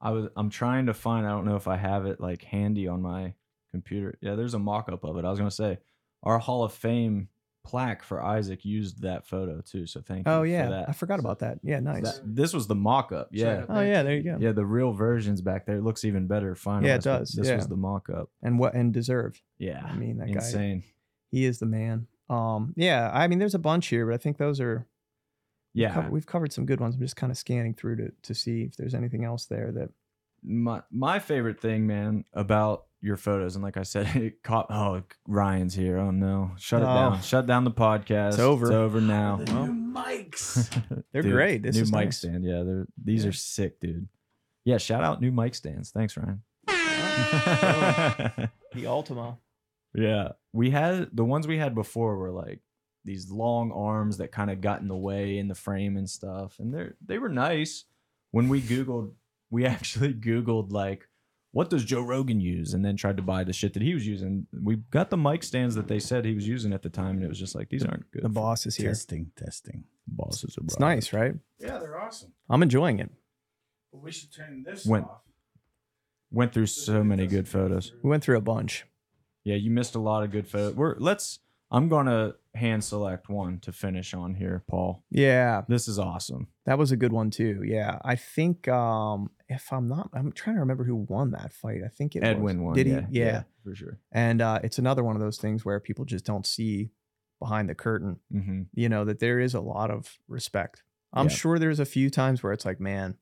I 0.00 0.10
was 0.10 0.28
I'm 0.36 0.48
trying 0.50 0.86
to 0.86 0.94
find 0.94 1.26
I 1.26 1.30
don't 1.30 1.44
know 1.44 1.56
if 1.56 1.66
I 1.68 1.76
have 1.76 2.06
it 2.06 2.20
like 2.20 2.42
handy 2.42 2.86
on 2.88 3.02
my 3.02 3.34
computer. 3.72 4.16
Yeah, 4.22 4.34
there's 4.36 4.54
a 4.54 4.58
mock-up 4.58 5.04
of 5.04 5.16
it. 5.16 5.24
I 5.24 5.30
was 5.30 5.38
gonna 5.38 5.50
say 5.50 5.78
our 6.22 6.38
Hall 6.38 6.62
of 6.64 6.72
Fame 6.72 7.28
plaque 7.68 8.02
for 8.02 8.22
Isaac 8.22 8.64
used 8.64 9.02
that 9.02 9.26
photo 9.26 9.60
too. 9.60 9.86
So 9.86 10.00
thank 10.00 10.26
you. 10.26 10.32
Oh 10.32 10.40
for 10.40 10.46
yeah, 10.46 10.68
that. 10.70 10.88
I 10.88 10.92
forgot 10.92 11.18
about 11.20 11.40
that. 11.40 11.58
Yeah, 11.62 11.80
nice. 11.80 12.02
That- 12.02 12.20
this 12.24 12.54
was 12.54 12.66
the 12.66 12.74
mock-up. 12.74 13.28
Yeah. 13.30 13.64
oh 13.68 13.80
yeah, 13.80 14.02
there 14.02 14.14
you 14.16 14.22
go. 14.22 14.38
Yeah, 14.40 14.52
the 14.52 14.64
real 14.64 14.92
version's 14.92 15.42
back 15.42 15.66
there. 15.66 15.76
It 15.76 15.82
looks 15.84 16.04
even 16.04 16.26
better 16.26 16.54
finalized. 16.54 16.84
Yeah, 16.86 16.94
it 16.96 17.02
does, 17.02 17.30
This 17.32 17.48
yeah. 17.48 17.56
was 17.56 17.68
the 17.68 17.76
mock-up. 17.76 18.30
And 18.42 18.58
what 18.58 18.74
and 18.74 18.92
deserved. 18.92 19.42
Yeah. 19.58 19.82
I 19.84 19.94
mean, 19.96 20.16
that 20.18 20.28
guy, 20.28 20.32
Insane. 20.34 20.82
he 21.30 21.44
is 21.44 21.58
the 21.58 21.66
man. 21.66 22.06
Um, 22.30 22.72
yeah, 22.76 23.10
I 23.12 23.26
mean, 23.28 23.38
there's 23.38 23.54
a 23.54 23.58
bunch 23.58 23.88
here, 23.88 24.06
but 24.06 24.14
I 24.14 24.18
think 24.18 24.38
those 24.38 24.60
are 24.60 24.86
we've 25.74 25.82
Yeah. 25.82 25.92
covered- 25.94 26.12
we've 26.12 26.26
covered 26.26 26.52
some 26.52 26.64
good 26.66 26.80
ones. 26.80 26.94
I'm 26.94 27.00
just 27.02 27.16
kind 27.16 27.30
of 27.30 27.36
scanning 27.36 27.74
through 27.74 27.96
to 27.96 28.12
to 28.22 28.34
see 28.34 28.62
if 28.62 28.76
there's 28.76 28.94
anything 28.94 29.24
else 29.24 29.44
there 29.46 29.70
that. 29.72 29.90
My 30.42 30.82
my 30.90 31.18
favorite 31.18 31.60
thing, 31.60 31.86
man, 31.86 32.24
about 32.32 32.84
your 33.00 33.16
photos, 33.16 33.54
and 33.54 33.62
like 33.62 33.76
I 33.76 33.82
said, 33.84 34.06
it 34.16 34.42
caught. 34.42 34.66
Oh, 34.70 35.02
Ryan's 35.26 35.74
here. 35.74 35.98
Oh 35.98 36.10
no, 36.10 36.52
shut 36.58 36.82
it 36.82 36.86
Oh. 36.88 36.94
down. 36.94 37.22
Shut 37.22 37.46
down 37.46 37.64
the 37.64 37.70
podcast. 37.70 38.30
It's 38.30 38.38
over. 38.38 38.66
It's 38.66 38.74
over 38.74 39.00
now. 39.00 39.38
Oh, 39.40 39.44
the 39.44 39.52
Well. 39.54 39.66
new 39.66 39.92
mics. 39.94 41.04
They're 41.12 41.22
Dude, 41.22 41.32
great. 41.32 41.62
This 41.62 41.76
new 41.76 41.82
is 41.82 41.92
mic 41.92 42.04
nice. 42.06 42.18
stand. 42.18 42.44
Yeah, 42.44 42.62
they're 42.64 42.86
these 43.02 43.22
Yeah. 43.24 43.30
are 43.30 43.32
sick, 43.32 43.80
dude. 43.80 44.08
Yeah, 44.64 44.78
shout 44.78 45.04
out 45.04 45.20
new 45.20 45.30
mic 45.32 45.54
stands. 45.54 45.90
Thanks, 45.90 46.16
Ryan. 46.16 46.42
The 48.74 48.86
Ultima. 48.86 49.38
yeah, 49.94 50.32
we 50.52 50.70
had 50.70 51.08
the 51.12 51.24
ones 51.24 51.46
we 51.46 51.56
had 51.58 51.74
before 51.74 52.16
were 52.16 52.30
like 52.30 52.60
these 53.04 53.30
long 53.30 53.72
arms 53.72 54.18
that 54.18 54.30
kind 54.30 54.50
of 54.50 54.60
got 54.60 54.80
in 54.82 54.88
the 54.88 54.96
way 54.96 55.38
in 55.38 55.48
the 55.48 55.54
frame 55.54 55.96
and 55.96 56.08
stuff, 56.08 56.58
and 56.58 56.72
they're 56.74 56.94
they 57.04 57.18
were 57.18 57.28
nice. 57.30 57.84
When 58.30 58.48
we 58.50 58.60
googled, 58.60 59.12
we 59.50 59.64
actually 59.74 60.14
googled 60.14 60.72
like 60.72 61.08
what 61.50 61.70
does 61.70 61.84
Joe 61.84 62.02
Rogan 62.02 62.40
use, 62.40 62.74
and 62.74 62.84
then 62.84 62.96
tried 62.96 63.16
to 63.16 63.22
buy 63.22 63.42
the 63.42 63.54
shit 63.54 63.72
that 63.72 63.82
he 63.82 63.94
was 63.94 64.06
using. 64.06 64.46
We 64.52 64.76
got 64.76 65.08
the 65.08 65.16
mic 65.16 65.42
stands 65.42 65.74
that 65.76 65.88
they 65.88 65.98
said 65.98 66.24
he 66.26 66.34
was 66.34 66.46
using 66.46 66.72
at 66.74 66.82
the 66.82 66.90
time, 66.90 67.16
and 67.16 67.24
it 67.24 67.28
was 67.28 67.38
just 67.38 67.54
like 67.54 67.70
these 67.70 67.84
aren't 67.84 68.10
good. 68.10 68.22
The 68.22 68.28
boss 68.28 68.66
is 68.66 68.76
here. 68.76 68.90
testing, 68.90 69.30
testing. 69.36 69.84
the 70.06 70.14
bosses. 70.14 70.58
Are 70.58 70.64
It's 70.64 70.78
nice, 70.78 71.12
right? 71.12 71.34
Yeah, 71.58 71.78
they're 71.78 71.98
awesome. 71.98 72.32
I'm 72.50 72.62
enjoying 72.62 72.98
it. 72.98 73.10
But 73.92 74.02
we 74.02 74.12
should 74.12 74.32
turn 74.32 74.62
this 74.62 74.84
When- 74.84 75.04
off. 75.04 75.22
Went 76.30 76.52
through 76.52 76.66
so 76.66 77.02
many 77.02 77.26
good 77.26 77.48
photos. 77.48 77.92
We 78.02 78.10
went 78.10 78.22
through 78.22 78.36
a 78.36 78.42
bunch. 78.42 78.84
Yeah, 79.44 79.56
you 79.56 79.70
missed 79.70 79.94
a 79.94 79.98
lot 79.98 80.22
of 80.24 80.30
good 80.30 80.46
photos. 80.46 80.74
We're 80.74 80.96
let's. 80.98 81.38
I'm 81.70 81.88
gonna 81.88 82.34
hand 82.54 82.82
select 82.82 83.28
one 83.28 83.58
to 83.60 83.72
finish 83.72 84.14
on 84.14 84.34
here, 84.34 84.62
Paul. 84.68 85.04
Yeah, 85.10 85.62
This 85.68 85.86
is 85.88 85.98
awesome. 85.98 86.48
that 86.66 86.78
was 86.78 86.92
a 86.92 86.96
good 86.96 87.12
one 87.12 87.30
too. 87.30 87.62
Yeah, 87.64 87.98
I 88.04 88.16
think 88.16 88.66
um 88.68 89.30
if 89.48 89.72
I'm 89.72 89.86
not, 89.88 90.10
I'm 90.12 90.32
trying 90.32 90.56
to 90.56 90.60
remember 90.60 90.84
who 90.84 90.96
won 90.96 91.30
that 91.32 91.52
fight. 91.52 91.80
I 91.84 91.88
think 91.88 92.16
it 92.16 92.20
was- 92.22 92.28
Edwin 92.30 92.62
won. 92.62 92.74
Did 92.74 92.86
he? 92.86 92.92
yeah, 92.92 93.02
Yeah. 93.10 93.42
for 93.64 93.74
sure. 93.74 93.98
And 94.12 94.40
uh, 94.42 94.60
it's 94.62 94.78
another 94.78 95.02
one 95.04 95.16
of 95.16 95.20
those 95.22 95.38
things 95.38 95.64
where 95.64 95.78
people 95.80 96.04
just 96.04 96.24
don't 96.24 96.46
see 96.46 96.90
behind 97.38 97.68
the 97.68 97.74
curtain, 97.74 98.18
hmm 98.32 98.62
you 98.74 98.88
know, 98.88 99.04
that 99.04 99.20
there 99.20 99.38
is 99.38 99.54
a 99.54 99.60
lot 99.60 99.90
of 99.90 100.18
respect. 100.26 100.82
I'm 101.12 101.26
Yeah. 101.28 101.34
sure 101.34 101.58
there's 101.58 101.80
a 101.80 101.86
few 101.86 102.10
times 102.10 102.42
where 102.42 102.52
it's 102.52 102.64
like, 102.66 102.80
man, 102.80 103.16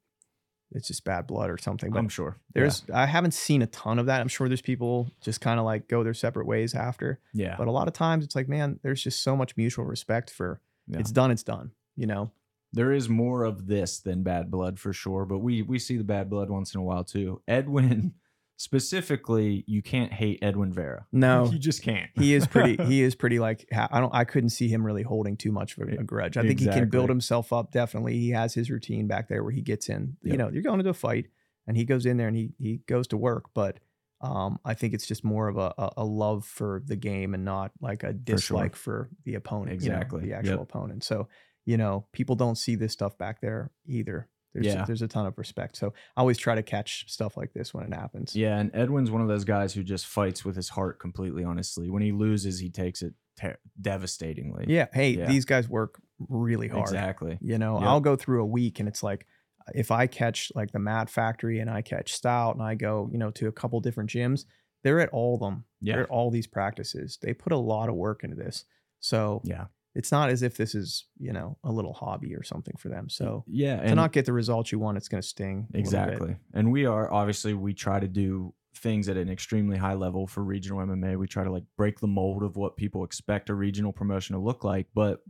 it's 0.73 0.89
just 0.89 1.05
bad 1.05 1.27
blood 1.27 1.49
or 1.51 1.59
something. 1.59 1.91
But 1.91 1.99
I'm 1.99 2.09
sure. 2.09 2.37
there's, 2.55 2.85
I 2.93 3.07
haven't 3.07 3.35
seen 3.35 3.63
a 3.63 3.67
ton 3.67 3.99
of 3.99 4.07
that. 4.07 4.21
I'm 4.21 4.29
sure 4.29 4.49
there's 4.49 4.61
people 4.61 5.09
just 5.21 5.41
kind 5.41 5.59
of 5.61 5.65
like 5.67 5.89
go 5.89 6.03
their 6.03 6.15
separate 6.15 6.47
ways 6.47 6.75
after. 6.75 7.21
yeah. 7.33 7.49
yeah. 7.51 7.55
But 7.57 7.69
a 7.69 7.71
lot 7.71 7.89
of 7.89 7.95
times 7.95 8.25
it's 8.25 8.35
like, 8.35 8.49
man, 8.49 8.81
there's 8.83 9.03
just 9.03 9.23
so 9.23 9.37
much 9.37 9.57
mutual 9.57 9.85
respect 9.85 10.31
for 10.31 10.61
Yeah. 10.89 10.99
it's 10.99 11.13
done, 11.13 11.31
it's 11.31 11.43
done, 11.45 11.71
you 11.97 12.07
know? 12.07 12.31
there 12.73 12.93
is 12.93 13.09
more 13.09 13.45
of 13.45 13.69
this 13.69 14.01
than 14.01 14.23
bad 14.23 14.51
blood 14.51 14.79
for 14.79 14.93
sure, 14.93 15.25
but 15.25 15.39
we 15.39 15.63
we 15.63 15.79
see 15.79 15.97
the 15.97 16.05
bad 16.05 16.29
blood 16.29 16.51
once 16.51 16.75
in 16.75 16.81
a 16.81 16.83
while 16.85 17.05
too. 17.05 17.41
Edwin 17.49 18.13
specifically, 18.57 19.65
you 19.67 19.83
can't 19.83 20.13
hate 20.13 20.39
Edwin 20.43 20.73
Vera. 20.73 21.07
No. 21.13 21.47
you 21.53 21.59
just 21.59 21.83
can't. 21.83 22.11
he 22.15 22.35
is 22.35 22.47
pretty 22.47 22.83
he 22.85 23.03
is 23.03 23.15
pretty 23.15 23.39
like 23.39 23.67
i 23.73 24.01
don't 24.01 24.15
i 24.15 24.25
couldn't 24.25 24.51
see 24.51 24.69
him 24.69 24.85
really 24.85 25.03
holding 25.03 25.37
too 25.37 25.53
much 25.53 25.77
of 25.79 25.89
a, 25.89 26.03
grudge 26.05 26.37
i 26.37 26.43
think 26.43 26.61
he 26.61 26.67
can 26.67 26.89
build 26.89 27.09
himself 27.09 27.53
up 27.53 27.71
definitely 27.73 28.15
he 28.19 28.31
has 28.31 28.55
his 28.55 28.71
routine 28.71 29.07
back 29.07 29.29
there 29.29 29.43
where 29.43 29.53
he 29.53 29.61
gets 29.63 29.89
in 29.89 30.17
you 30.23 30.37
know 30.37 30.51
you're 30.51 30.63
going 30.63 30.79
into 30.81 30.91
a 30.91 30.95
fight 30.95 31.27
and 31.67 31.77
he 31.77 31.85
goes 31.85 32.07
in 32.07 32.17
there 32.17 32.29
and 32.29 32.37
he 32.37 32.53
he 32.59 32.79
goes 32.87 33.07
to 33.07 33.17
work 33.17 33.47
but 33.55 33.79
um 34.21 34.59
i 34.65 34.75
think 34.75 34.95
it's 34.95 35.07
just 35.07 35.25
more 35.25 35.49
of 35.49 35.57
a 35.57 35.73
a, 35.79 35.91
a 35.99 36.05
love 36.05 36.45
for 36.45 36.83
the 36.87 36.97
game 36.97 37.35
and 37.35 37.45
not 37.45 37.71
like 37.81 38.03
a 38.03 38.13
dislike 38.13 38.75
for, 38.77 39.11
the 39.25 39.35
opponent 39.35 39.83
you 39.83 39.89
know, 39.91 39.97
Exactly. 39.97 40.21
the 40.23 40.29
Yep. 40.29 40.39
actual 40.39 40.63
opponent 40.63 41.05
so 41.05 41.29
you 41.65 41.77
know 41.77 42.07
people 42.13 42.35
don't 42.37 42.57
see 42.57 42.75
this 42.77 42.93
stuff 42.93 43.19
back 43.19 43.41
there 43.41 43.71
either 43.87 44.29
there's 44.63 44.75
Yeah. 44.75 44.85
there's 44.85 45.03
a 45.03 45.09
ton 45.09 45.27
of 45.27 45.37
respect 45.39 45.77
so 45.77 45.93
i 46.17 46.21
always 46.21 46.39
try 46.39 46.55
to 46.55 46.63
catch 46.63 47.05
stuff 47.09 47.37
like 47.37 47.53
this 47.53 47.73
when 47.75 47.85
it 47.85 47.93
happens 47.95 48.35
Yeah, 48.35 48.59
and 48.59 48.71
Edwin's 48.75 49.11
one 49.11 49.21
of 49.23 49.29
those 49.29 49.45
guys 49.45 49.75
who 49.75 49.83
just 49.83 50.07
fights 50.07 50.45
with 50.45 50.57
his 50.57 50.69
heart 50.71 50.99
completely. 50.99 51.45
Honestly, 51.45 51.91
when 51.91 52.03
he 52.03 52.13
loses, 52.13 52.59
he 52.59 52.71
takes 52.71 53.03
it 53.03 53.15
ter- 53.39 53.59
devastatingly. 53.81 54.65
yeah 54.69 54.87
hey 54.93 55.11
Yeah. 55.11 55.27
these 55.27 55.45
guys 55.45 55.69
work 55.69 56.01
really 56.29 56.69
hard 56.69 56.85
exactly. 56.85 57.39
You 57.41 57.59
know, 57.59 57.79
Yep. 57.79 57.89
I'll 57.89 58.01
go 58.01 58.17
through 58.17 58.43
a 58.43 58.47
week 58.47 58.81
and 58.81 58.89
it's 58.89 59.03
like 59.03 59.27
if 59.75 59.91
I 59.91 60.07
catch 60.07 60.51
like 60.55 60.71
the 60.73 60.79
Mat 60.79 61.11
Factory 61.11 61.59
and 61.59 61.69
I 61.69 61.83
catch 61.83 62.13
Stout 62.15 62.55
and 62.55 62.63
I 62.63 62.75
go, 62.77 63.09
you 63.13 63.19
know, 63.19 63.31
to 63.33 63.49
a 63.49 63.53
couple 63.53 63.81
different 63.81 64.09
gyms, 64.11 64.45
they're 64.85 65.01
at 65.01 65.09
all 65.11 65.35
of 65.35 65.41
them. 65.41 65.65
They're 65.83 65.97
Yeah, 65.97 66.03
at 66.05 66.09
all 66.11 66.31
these 66.31 66.47
practices. 66.47 67.19
They 67.21 67.35
put 67.35 67.53
a 67.53 67.57
lot 67.59 67.89
of 67.89 67.97
work 67.97 68.23
into 68.25 68.37
this. 68.37 68.65
So 69.01 69.43
yeah, 69.45 69.67
it's 69.97 70.13
not 70.13 70.29
as 70.29 70.43
if 70.43 70.57
this 70.57 70.75
is, 70.75 71.07
you 71.19 71.33
know, 71.33 71.57
a 71.65 71.73
little 71.73 71.95
hobby 71.95 72.35
or 72.35 72.43
something 72.43 72.75
for 72.77 72.91
them. 72.91 73.09
So 73.09 73.45
yeah. 73.49 73.83
to 73.83 73.95
not 73.95 74.13
get 74.13 74.27
the 74.27 74.33
results 74.33 74.71
you 74.71 74.79
want, 74.79 74.99
it's 74.99 75.09
going 75.09 75.23
to 75.23 75.27
sting. 75.27 75.49
a 75.57 75.57
little 75.57 75.71
bit. 75.73 75.81
Exactly. 75.81 76.37
And 76.53 76.71
we 76.71 76.85
are 76.85 77.11
obviously 77.11 77.55
we 77.55 77.73
try 77.73 77.99
to 77.99 78.07
do 78.07 78.53
things 78.77 79.09
at 79.09 79.17
an 79.17 79.31
extremely 79.31 79.79
high 79.79 79.95
level 79.95 80.27
for 80.27 80.45
regional 80.45 80.81
MMA. 80.81 81.19
We 81.19 81.27
try 81.27 81.45
to 81.45 81.51
like 81.51 81.65
break 81.79 81.99
the 82.01 82.07
mold 82.07 82.43
of 82.43 82.57
what 82.57 82.77
people 82.77 83.05
expect 83.05 83.49
a 83.49 83.55
regional 83.55 83.91
promotion 83.91 84.37
to 84.37 84.43
look 84.43 84.65
like, 84.65 84.87
but 84.95 85.23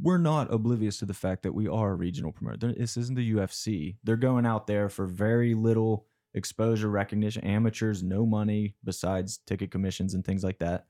we're 0.00 0.18
not 0.18 0.52
oblivious 0.52 0.98
to 0.98 1.04
the 1.04 1.12
fact 1.12 1.42
that 1.42 1.54
we 1.54 1.68
are 1.68 1.92
a 1.92 1.94
regional 1.94 2.32
promoter. 2.32 2.72
This 2.72 2.96
isn't 2.96 3.14
the 3.14 3.34
UFC. 3.34 3.96
They're 4.04 4.16
going 4.16 4.46
out 4.46 4.66
there 4.66 4.88
for 4.88 5.06
very 5.06 5.54
little 5.54 6.06
exposure, 6.32 6.88
recognition, 6.88 7.44
amateurs, 7.44 8.02
no 8.02 8.24
money 8.24 8.74
besides 8.82 9.38
ticket 9.46 9.70
commissions 9.70 10.14
and 10.14 10.24
things 10.24 10.42
like 10.42 10.60
that. 10.60 10.86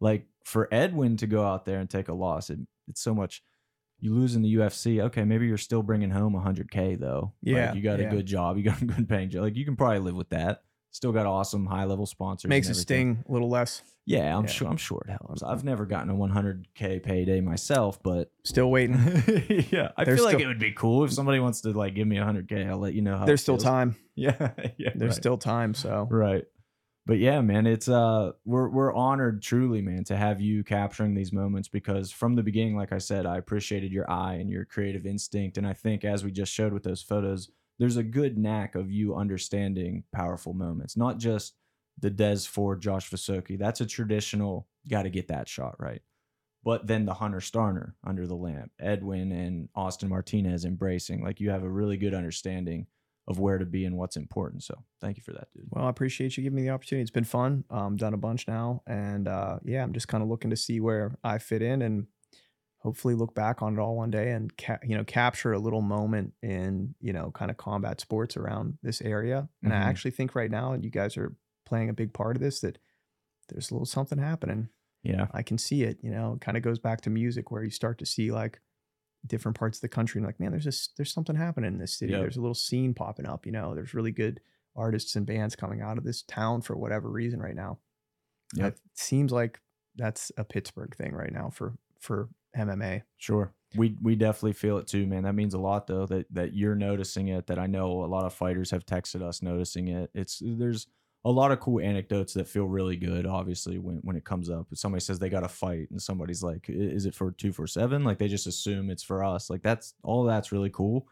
Like 0.00 0.26
for 0.44 0.68
Edwin 0.72 1.16
to 1.18 1.26
go 1.26 1.44
out 1.44 1.64
there 1.64 1.78
and 1.80 1.88
take 1.88 2.08
a 2.08 2.14
loss, 2.14 2.50
it, 2.50 2.58
it's 2.88 3.00
so 3.02 3.14
much. 3.14 3.42
You 4.02 4.14
lose 4.14 4.34
in 4.34 4.40
the 4.42 4.54
UFC, 4.54 5.02
okay, 5.04 5.24
maybe 5.24 5.46
you're 5.46 5.58
still 5.58 5.82
bringing 5.82 6.10
home 6.10 6.32
100k 6.32 6.98
though. 6.98 7.34
Like, 7.44 7.54
Yeah, 7.54 7.74
you 7.74 7.82
got 7.82 7.98
yeah. 8.00 8.06
a 8.06 8.10
good 8.10 8.24
job, 8.26 8.56
you 8.56 8.62
got 8.62 8.80
a 8.80 8.84
good 8.86 9.08
paying 9.08 9.28
job. 9.28 9.42
Like 9.42 9.56
you 9.56 9.64
can 9.66 9.76
probably 9.76 9.98
live 9.98 10.14
with 10.14 10.30
that. 10.30 10.62
Still 10.92 11.12
got 11.12 11.24
awesome 11.26 11.66
high 11.66 11.84
level 11.84 12.04
sponsors. 12.06 12.48
Makes 12.48 12.68
it 12.68 12.74
sting 12.74 13.22
a 13.28 13.30
little 13.32 13.48
less. 13.48 13.82
Yeah, 14.06 14.36
I'm 14.36 14.44
Yeah. 14.46 14.50
sure. 14.50 14.68
I'm 14.68 14.76
sure 14.76 15.02
it 15.06 15.10
helps. 15.10 15.42
Mm-hmm. 15.42 15.52
I've 15.52 15.62
never 15.62 15.86
gotten 15.86 16.10
a 16.10 16.14
100k 16.14 17.00
payday 17.02 17.40
myself, 17.40 18.02
but 18.02 18.32
Still 18.44 18.70
waiting. 18.72 18.96
yeah, 19.70 19.90
I 19.96 20.04
There's 20.04 20.18
feel 20.18 20.24
like 20.24 20.34
still- 20.36 20.40
it 20.40 20.46
would 20.46 20.58
be 20.58 20.72
cool 20.72 21.04
if 21.04 21.12
somebody 21.12 21.38
wants 21.38 21.60
to 21.60 21.70
like 21.72 21.94
give 21.94 22.08
me 22.08 22.16
100k. 22.16 22.68
I'll 22.68 22.78
let 22.78 22.94
you 22.94 23.02
know 23.02 23.16
how. 23.18 23.24
There's 23.26 23.42
still 23.42 23.54
feels. 23.56 23.64
time. 23.64 23.96
Yeah, 24.16 24.50
yeah. 24.76 24.90
There's 24.94 25.10
right. 25.10 25.14
still 25.14 25.38
time. 25.38 25.74
So 25.74 26.08
Right. 26.10 26.44
But 27.10 27.18
yeah, 27.18 27.40
man, 27.40 27.66
it's 27.66 27.88
uh 27.88 28.30
we're 28.44 28.68
we're 28.68 28.94
honored 28.94 29.42
truly, 29.42 29.82
man, 29.82 30.04
to 30.04 30.16
have 30.16 30.40
you 30.40 30.62
capturing 30.62 31.12
these 31.12 31.32
moments 31.32 31.66
because 31.66 32.12
from 32.12 32.36
the 32.36 32.42
beginning, 32.44 32.76
like 32.76 32.92
I 32.92 32.98
said, 32.98 33.26
I 33.26 33.36
appreciated 33.36 33.90
your 33.90 34.08
eye 34.08 34.34
and 34.34 34.48
your 34.48 34.64
creative 34.64 35.04
instinct. 35.04 35.58
And 35.58 35.66
I 35.66 35.72
think 35.72 36.04
as 36.04 36.22
we 36.22 36.30
just 36.30 36.52
showed 36.52 36.72
with 36.72 36.84
those 36.84 37.02
photos, 37.02 37.50
there's 37.80 37.96
a 37.96 38.04
good 38.04 38.38
knack 38.38 38.76
of 38.76 38.92
you 38.92 39.16
understanding 39.16 40.04
powerful 40.12 40.54
moments, 40.54 40.96
not 40.96 41.18
just 41.18 41.56
the 41.98 42.10
Des 42.10 42.46
Ford, 42.46 42.80
Josh 42.80 43.10
Vasoki. 43.10 43.58
That's 43.58 43.80
a 43.80 43.86
traditional 43.86 44.68
gotta 44.88 45.10
get 45.10 45.26
that 45.26 45.48
shot 45.48 45.74
right. 45.80 46.02
But 46.62 46.86
then 46.86 47.06
the 47.06 47.14
Hunter 47.14 47.40
Starner 47.40 47.94
under 48.06 48.28
the 48.28 48.36
lamp, 48.36 48.70
Edwin 48.78 49.32
and 49.32 49.68
Austin 49.74 50.10
Martinez 50.10 50.64
embracing. 50.64 51.24
Like 51.24 51.40
you 51.40 51.50
have 51.50 51.64
a 51.64 51.68
really 51.68 51.96
good 51.96 52.14
understanding 52.14 52.86
of 53.30 53.38
where 53.38 53.58
to 53.58 53.64
be 53.64 53.84
and 53.84 53.96
what's 53.96 54.16
important. 54.16 54.62
So 54.62 54.74
thank 55.00 55.16
you 55.16 55.22
for 55.22 55.32
that, 55.32 55.48
dude. 55.54 55.66
Well, 55.70 55.86
I 55.86 55.90
appreciate 55.90 56.36
you 56.36 56.42
giving 56.42 56.56
me 56.56 56.62
the 56.62 56.70
opportunity. 56.70 57.02
It's 57.02 57.10
been 57.10 57.24
fun. 57.24 57.64
Um, 57.70 57.96
done 57.96 58.12
a 58.14 58.18
bunch 58.18 58.46
now, 58.48 58.82
and 58.86 59.28
uh, 59.28 59.58
yeah, 59.64 59.82
I'm 59.82 59.92
just 59.92 60.08
kind 60.08 60.22
of 60.22 60.28
looking 60.28 60.50
to 60.50 60.56
see 60.56 60.80
where 60.80 61.16
I 61.24 61.38
fit 61.38 61.62
in, 61.62 61.80
and 61.82 62.06
hopefully 62.78 63.14
look 63.14 63.34
back 63.34 63.60
on 63.62 63.76
it 63.76 63.80
all 63.80 63.94
one 63.96 64.10
day 64.10 64.30
and 64.32 64.56
ca- 64.56 64.78
you 64.82 64.96
know 64.96 65.04
capture 65.04 65.52
a 65.52 65.58
little 65.58 65.82
moment 65.82 66.32
in 66.42 66.94
you 67.00 67.12
know 67.12 67.30
kind 67.30 67.50
of 67.50 67.56
combat 67.56 68.00
sports 68.00 68.36
around 68.36 68.78
this 68.82 69.00
area. 69.02 69.48
And 69.62 69.72
Mhm. 69.72 69.76
I 69.76 69.78
actually 69.80 70.12
think 70.12 70.34
right 70.34 70.50
now, 70.50 70.72
and 70.72 70.84
you 70.84 70.90
guys 70.90 71.16
are 71.16 71.34
playing 71.66 71.88
a 71.88 71.94
big 71.94 72.12
part 72.12 72.36
of 72.36 72.42
this, 72.42 72.60
that 72.60 72.78
there's 73.48 73.70
a 73.70 73.74
little 73.74 73.86
something 73.86 74.18
happening. 74.18 74.68
Yeah. 75.02 75.28
I 75.32 75.42
can 75.42 75.56
see 75.58 75.82
it. 75.84 75.98
You 76.02 76.10
know, 76.10 76.34
it 76.34 76.40
kind 76.40 76.56
of 76.56 76.62
goes 76.62 76.78
back 76.78 77.00
to 77.02 77.10
music 77.10 77.50
where 77.50 77.62
you 77.64 77.70
start 77.70 77.98
to 77.98 78.06
see 78.06 78.30
like 78.32 78.60
different 79.26 79.58
parts 79.58 79.78
of 79.78 79.82
the 79.82 79.88
country 79.88 80.18
and 80.18 80.26
like, 80.26 80.40
man, 80.40 80.50
there's 80.50 80.64
just 80.64 80.96
there's 80.96 81.12
something 81.12 81.36
happening 81.36 81.72
in 81.72 81.78
this 81.78 81.98
city. 81.98 82.12
Yep. 82.12 82.20
There's 82.22 82.36
a 82.36 82.40
little 82.40 82.54
scene 82.54 82.94
popping 82.94 83.26
up. 83.26 83.46
You 83.46 83.52
know, 83.52 83.74
there's 83.74 83.94
really 83.94 84.12
good 84.12 84.40
artists 84.76 85.16
and 85.16 85.26
bands 85.26 85.56
coming 85.56 85.80
out 85.82 85.98
of 85.98 86.04
this 86.04 86.22
town 86.22 86.62
for 86.62 86.76
whatever 86.76 87.10
reason 87.10 87.40
right 87.40 87.54
now. 87.54 87.78
Yep. 88.54 88.74
It 88.74 88.80
seems 88.94 89.32
like 89.32 89.60
that's 89.96 90.32
a 90.36 90.44
Pittsburgh 90.44 90.94
thing 90.96 91.12
right 91.12 91.32
now 91.32 91.50
for 91.50 91.74
for 91.98 92.28
MMA. 92.56 93.02
Sure. 93.18 93.52
We 93.76 93.96
we 94.02 94.16
definitely 94.16 94.54
feel 94.54 94.78
it 94.78 94.86
too, 94.86 95.06
man. 95.06 95.22
That 95.24 95.34
means 95.34 95.54
a 95.54 95.58
lot 95.58 95.86
though 95.86 96.06
that 96.06 96.26
that 96.32 96.54
you're 96.54 96.74
noticing 96.74 97.28
it, 97.28 97.46
that 97.46 97.58
I 97.58 97.66
know 97.66 98.04
a 98.04 98.06
lot 98.06 98.24
of 98.24 98.34
fighters 98.34 98.70
have 98.70 98.84
texted 98.84 99.22
us 99.22 99.42
noticing 99.42 99.88
it. 99.88 100.10
It's 100.14 100.42
there's 100.44 100.88
a 101.24 101.30
lot 101.30 101.52
of 101.52 101.60
cool 101.60 101.80
anecdotes 101.80 102.32
that 102.34 102.48
feel 102.48 102.64
really 102.64 102.96
good, 102.96 103.26
obviously, 103.26 103.78
when, 103.78 103.96
when 103.96 104.16
it 104.16 104.24
comes 104.24 104.48
up. 104.48 104.68
Somebody 104.72 105.00
says 105.00 105.18
they 105.18 105.28
got 105.28 105.44
a 105.44 105.48
fight 105.48 105.90
and 105.90 106.00
somebody's 106.00 106.42
like, 106.42 106.66
is 106.68 107.04
it 107.04 107.14
for 107.14 107.32
two 107.32 107.52
four 107.52 107.66
seven? 107.66 108.04
Like 108.04 108.18
they 108.18 108.28
just 108.28 108.46
assume 108.46 108.90
it's 108.90 109.02
for 109.02 109.22
us. 109.22 109.50
Like 109.50 109.62
that's 109.62 109.94
all 110.02 110.24
that's 110.24 110.52
really 110.52 110.70
cool. 110.70 111.06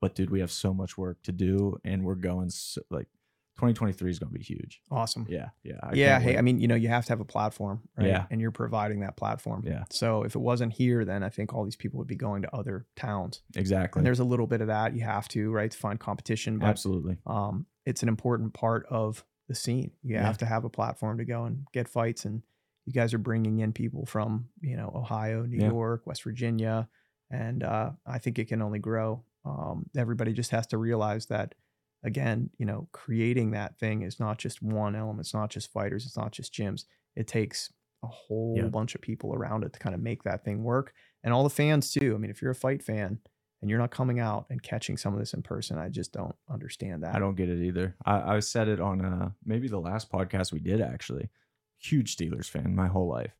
But 0.00 0.14
dude, 0.14 0.30
we 0.30 0.40
have 0.40 0.52
so 0.52 0.72
much 0.72 0.96
work 0.96 1.20
to 1.24 1.32
do 1.32 1.76
and 1.84 2.04
we're 2.04 2.14
going 2.14 2.50
so, 2.50 2.80
like 2.88 3.08
2023 3.56 4.08
is 4.08 4.20
gonna 4.20 4.30
be 4.30 4.40
huge. 4.40 4.80
Awesome. 4.92 5.26
Yeah. 5.28 5.48
Yeah. 5.64 5.80
I 5.82 5.94
yeah, 5.94 6.20
hey, 6.20 6.26
wait. 6.34 6.38
I 6.38 6.42
mean, 6.42 6.60
you 6.60 6.68
know, 6.68 6.76
you 6.76 6.86
have 6.86 7.04
to 7.06 7.12
have 7.12 7.18
a 7.18 7.24
platform, 7.24 7.80
right? 7.96 8.06
Yeah. 8.06 8.26
And 8.30 8.40
you're 8.40 8.52
providing 8.52 9.00
that 9.00 9.16
platform. 9.16 9.64
Yeah. 9.66 9.82
So 9.90 10.22
if 10.22 10.36
it 10.36 10.38
wasn't 10.38 10.72
here, 10.72 11.04
then 11.04 11.24
I 11.24 11.30
think 11.30 11.52
all 11.52 11.64
these 11.64 11.74
people 11.74 11.98
would 11.98 12.06
be 12.06 12.14
going 12.14 12.42
to 12.42 12.54
other 12.54 12.86
towns. 12.94 13.42
exactly. 13.56 13.98
And 13.98 14.06
there's 14.06 14.20
a 14.20 14.24
little 14.24 14.46
bit 14.46 14.60
of 14.60 14.68
that. 14.68 14.94
You 14.94 15.02
have 15.02 15.26
to, 15.30 15.50
right, 15.50 15.72
to 15.72 15.76
find 15.76 15.98
competition. 15.98 16.60
But 16.60 16.68
Absolutely. 16.68 17.16
um, 17.26 17.66
it's 17.84 18.04
an 18.04 18.08
important 18.08 18.54
part 18.54 18.86
of 18.88 19.24
the 19.48 19.54
scene. 19.54 19.90
You 20.02 20.14
Yeah. 20.14 20.22
have 20.26 20.38
to 20.38 20.46
have 20.46 20.64
a 20.64 20.70
platform 20.70 21.18
to 21.18 21.24
go 21.24 21.44
and 21.44 21.66
get 21.72 21.88
fights, 21.88 22.24
and 22.24 22.42
you 22.86 22.92
guys 22.92 23.12
are 23.14 23.18
bringing 23.18 23.58
in 23.58 23.72
people 23.72 24.06
from 24.06 24.48
you 24.60 24.76
know 24.76 24.92
Ohio, 24.94 25.44
New 25.44 25.58
Yeah. 25.58 25.68
York, 25.70 26.06
West 26.06 26.22
Virginia, 26.22 26.88
and 27.30 27.62
uh, 27.62 27.92
I 28.06 28.18
think 28.18 28.38
it 28.38 28.46
can 28.48 28.62
only 28.62 28.78
grow. 28.78 29.24
Um, 29.44 29.88
everybody 29.96 30.32
just 30.32 30.50
has 30.52 30.66
to 30.68 30.78
realize 30.78 31.26
that. 31.26 31.54
Again, 32.04 32.50
you 32.58 32.64
know, 32.64 32.88
creating 32.92 33.50
that 33.50 33.76
thing 33.80 34.02
is 34.02 34.20
not 34.20 34.38
just 34.38 34.62
one 34.62 34.94
element. 34.94 35.26
It's 35.26 35.34
not 35.34 35.50
just 35.50 35.72
fighters. 35.72 36.06
It's 36.06 36.16
not 36.16 36.30
just 36.30 36.54
gyms. 36.54 36.84
It 37.16 37.26
takes 37.26 37.72
a 38.04 38.06
whole 38.06 38.56
Yeah. 38.56 38.68
bunch 38.68 38.94
of 38.94 39.00
people 39.00 39.34
around 39.34 39.64
it 39.64 39.72
to 39.72 39.80
kind 39.80 39.96
of 39.96 40.00
make 40.00 40.22
that 40.22 40.44
thing 40.44 40.62
work, 40.62 40.94
and 41.24 41.34
all 41.34 41.42
the 41.42 41.50
fans 41.50 41.90
too. 41.90 42.14
I 42.14 42.18
mean, 42.18 42.30
if 42.30 42.40
you're 42.40 42.52
a 42.52 42.54
fight 42.54 42.84
fan 42.84 43.18
and 43.60 43.68
you're 43.70 43.78
not 43.78 43.90
coming 43.90 44.20
out 44.20 44.46
and 44.50 44.62
catching 44.62 44.96
some 44.96 45.12
of 45.14 45.18
this 45.18 45.34
in 45.34 45.42
person, 45.42 45.78
I 45.78 45.88
just 45.88 46.12
don't 46.12 46.34
understand 46.50 47.02
that. 47.02 47.14
I 47.14 47.18
don't 47.18 47.36
get 47.36 47.48
it 47.48 47.62
either. 47.64 47.96
I, 48.04 48.36
I 48.36 48.40
said 48.40 48.68
it 48.68 48.80
on 48.80 49.04
uh, 49.04 49.30
maybe 49.44 49.68
the 49.68 49.80
last 49.80 50.10
podcast 50.12 50.52
we 50.52 50.60
did 50.60 50.80
actually. 50.80 51.28
Huge 51.78 52.16
Steelers 52.16 52.48
fan 52.48 52.74
my 52.74 52.88
whole 52.88 53.08
life. 53.08 53.32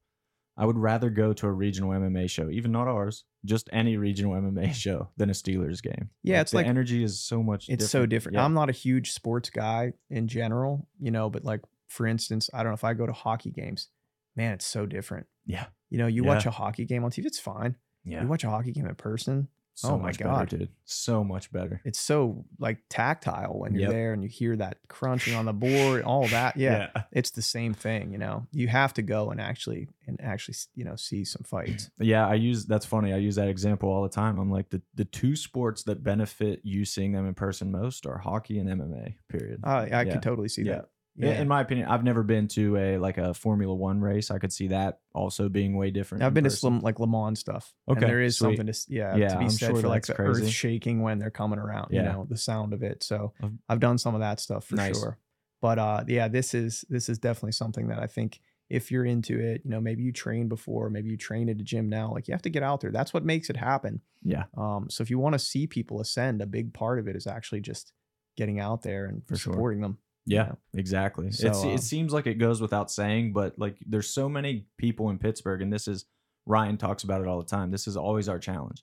I 0.57 0.65
would 0.67 0.77
rather 0.77 1.09
go 1.09 1.33
to 1.35 1.47
a 1.47 1.53
regional 1.53 1.91
MMA 1.91 2.29
show, 2.29 2.51
even 2.51 2.73
not 2.73 2.89
ours, 2.89 3.23
just 3.45 3.69
any 3.73 3.97
regional 3.97 4.33
MMA 4.35 4.75
show, 4.85 5.09
than 5.17 5.31
a 5.31 5.33
Steelers 5.33 5.81
game. 5.81 6.11
Yeah, 6.25 6.41
it's 6.41 6.51
the 6.51 6.57
like- 6.59 6.67
energy 6.67 7.05
is 7.05 7.21
so 7.21 7.43
much. 7.45 7.69
it's 7.69 7.89
so 7.89 8.07
different. 8.07 8.35
Yeah. 8.37 8.45
I'm 8.45 8.55
not 8.55 8.69
a 8.69 8.73
huge 8.73 9.13
sports 9.13 9.51
guy 9.51 9.93
in 10.11 10.27
general, 10.27 10.89
you 10.99 11.13
know, 11.13 11.31
but 11.31 11.45
like 11.45 11.61
for 11.87 12.07
instance, 12.07 12.51
I 12.53 12.59
don't 12.65 12.71
know 12.73 12.75
if 12.75 12.83
I 12.85 12.95
go 12.95 13.07
to 13.07 13.13
hockey 13.13 13.51
games, 13.53 13.89
man, 14.37 14.53
it's 14.55 14.67
so 14.67 14.85
different. 14.85 15.27
yeah, 15.47 15.67
You 15.91 15.99
know, 15.99 16.07
you 16.09 16.25
Yeah. 16.25 16.29
watch 16.35 16.45
a 16.47 16.51
hockey 16.51 16.85
game 16.85 17.05
on 17.05 17.11
TV, 17.13 17.25
it's 17.27 17.39
fine. 17.39 17.77
yeah. 18.05 18.21
You 18.23 18.29
watch 18.29 18.43
a 18.45 18.51
hockey 18.51 18.73
game 18.73 18.87
in 18.87 18.95
person, 18.97 19.47
So 19.81 19.91
Oh 19.91 19.99
my 19.99 20.11
God. 20.11 20.49
better, 20.51 20.57
dude. 20.59 20.69
So 20.87 21.23
much 21.23 21.53
better. 21.53 21.81
It's 21.85 22.01
so 22.01 22.45
like 22.59 22.79
tactile 22.89 23.61
when 23.61 23.75
you're 23.75 23.83
Yep. 23.83 23.91
there 23.93 24.13
and 24.13 24.25
you 24.25 24.29
hear 24.29 24.57
that 24.57 24.79
crunching 24.89 25.35
on 25.35 25.45
the 25.45 25.53
board, 25.53 26.03
all 26.03 26.27
that. 26.31 26.57
Yeah, 26.57 26.89
it's 27.13 27.31
the 27.31 27.43
same 27.43 27.75
thing. 27.75 28.11
You 28.11 28.19
know, 28.19 28.47
you 28.51 28.67
have 28.67 28.93
to 28.95 29.03
go 29.03 29.31
and 29.31 29.41
actually 29.41 29.87
and 30.09 30.21
actually 30.21 30.57
you 30.75 30.85
know 30.85 30.97
see 30.97 31.25
some 31.25 31.43
fights. 31.45 31.91
Yeah, 32.01 32.27
I 32.27 32.35
use 32.35 32.67
that's 32.67 32.87
funny. 32.87 33.13
I 33.13 33.19
use 33.19 33.37
that 33.37 33.47
example 33.49 33.89
all 33.89 34.03
the 34.03 34.09
time. 34.09 34.41
I'm 34.41 34.51
like 34.51 34.71
the 34.71 34.83
the 34.97 35.05
two 35.05 35.37
sports 35.37 35.85
that 35.85 36.03
benefit 36.03 36.61
you 36.65 36.85
seeing 36.85 37.13
them 37.13 37.29
in 37.29 37.35
person 37.35 37.71
most 37.71 38.05
are 38.05 38.19
hockey 38.19 38.59
and 38.59 38.69
MMA. 38.69 39.15
Period. 39.29 39.61
I, 39.63 39.83
I 39.83 40.03
Yeah. 40.03 40.13
could 40.15 40.23
totally 40.23 40.49
see 40.49 40.63
Yeah. 40.63 40.73
that. 40.79 40.89
In- 41.19 41.29
Yeah, 41.29 41.41
In 41.41 41.49
my 41.49 41.61
opinion, 41.61 41.89
I've 41.89 42.05
never 42.05 42.23
been 42.23 42.49
to 42.49 42.77
a 42.77 42.99
like 42.99 43.19
a 43.19 43.35
Formula 43.35 43.75
One 43.75 44.01
race. 44.01 44.31
I 44.31 44.39
could 44.39 44.53
see 44.53 44.69
that 44.69 45.01
also 45.15 45.49
being 45.49 45.77
way 45.77 45.91
different. 45.91 46.23
I've 46.25 46.33
been 46.35 46.45
to 46.45 46.51
some 46.51 46.81
like 46.81 47.01
Le 47.01 47.07
Mans 47.09 47.39
stuff. 47.39 47.75
Okay, 47.89 48.01
and 48.01 48.09
there 48.09 48.21
is 48.23 48.37
sweet. 48.39 48.57
something 48.57 48.73
to 48.73 48.81
yeah, 48.89 49.17
Yeah, 49.17 49.29
to 49.29 49.39
be 49.39 49.45
I'm 49.45 49.51
said 49.51 49.71
sure 49.73 49.81
for 49.81 49.89
like 49.89 50.07
the 50.07 50.19
earth 50.21 50.49
shaking 50.49 51.03
when 51.03 51.19
they're 51.19 51.31
coming 51.31 51.59
around. 51.59 51.89
You 51.91 52.01
Yeah. 52.01 52.13
know, 52.13 52.27
the 52.29 52.37
sound 52.37 52.73
of 52.73 52.83
it. 52.83 53.03
So 53.03 53.33
I've- 53.69 53.81
done 53.81 53.99
some 53.99 54.15
of 54.15 54.21
that 54.21 54.41
stuff 54.41 54.65
for 54.67 54.77
Nice. 54.77 54.99
sure. 54.99 55.19
But 55.61 55.79
uh, 55.79 56.05
yeah, 56.07 56.29
this 56.29 56.55
is 56.55 56.85
this 56.89 57.09
is 57.09 57.19
definitely 57.19 57.53
something 57.53 57.89
that 57.89 57.99
I 57.99 58.07
think 58.07 58.41
if 58.71 58.93
you're 58.93 59.05
into 59.07 59.41
it, 59.41 59.63
you 59.65 59.71
know, 59.71 59.81
maybe 59.81 60.03
you 60.03 60.13
trained 60.13 60.51
before, 60.51 60.91
maybe 60.91 61.09
you 61.11 61.17
train 61.17 61.49
at 61.49 61.59
a 61.59 61.65
gym 61.65 61.89
now, 61.89 62.13
like 62.13 62.29
you 62.29 62.33
have 62.35 62.43
to 62.43 62.51
get 62.51 62.63
out 62.63 62.81
there. 62.83 62.91
That's 62.93 63.13
what 63.15 63.25
makes 63.25 63.49
it 63.51 63.57
happen. 63.57 64.03
Yeah, 64.23 64.45
Um, 64.57 64.91
so 64.91 65.01
if 65.03 65.09
you 65.11 65.19
want 65.19 65.33
to 65.33 65.39
see 65.39 65.67
people 65.67 66.01
ascend, 66.01 66.43
a 66.43 66.47
big 66.47 66.75
part 66.75 66.99
of 66.99 67.09
it 67.09 67.17
is 67.17 67.27
actually 67.27 67.63
just 67.63 67.93
getting 68.37 68.61
out 68.61 68.83
there 68.83 69.07
and 69.07 69.23
For 69.27 69.37
sure. 69.37 69.53
supporting 69.55 69.81
them. 69.81 69.99
Yeah, 70.29 70.45
know? 70.45 70.59
exactly. 70.75 71.31
So, 71.33 71.49
it's, 71.49 71.65
uh, 71.65 71.69
it 71.69 71.83
seems 71.83 72.13
like 72.13 72.27
it 72.27 72.35
goes 72.35 72.61
without 72.61 72.91
saying, 72.91 73.33
but 73.33 73.59
like 73.59 73.77
there's 73.87 74.09
so 74.09 74.29
many 74.29 74.67
people 74.77 75.11
in 75.11 75.19
Pittsburgh, 75.19 75.63
and 75.63 75.73
this 75.73 75.89
is 75.89 76.05
Ryan 76.47 76.77
talks 76.79 77.03
about 77.03 77.21
it 77.21 77.27
all 77.27 77.39
the 77.39 77.49
time. 77.49 77.71
This 77.71 77.87
is 77.87 77.97
always 77.97 78.29
our 78.29 78.39
challenge. 78.39 78.83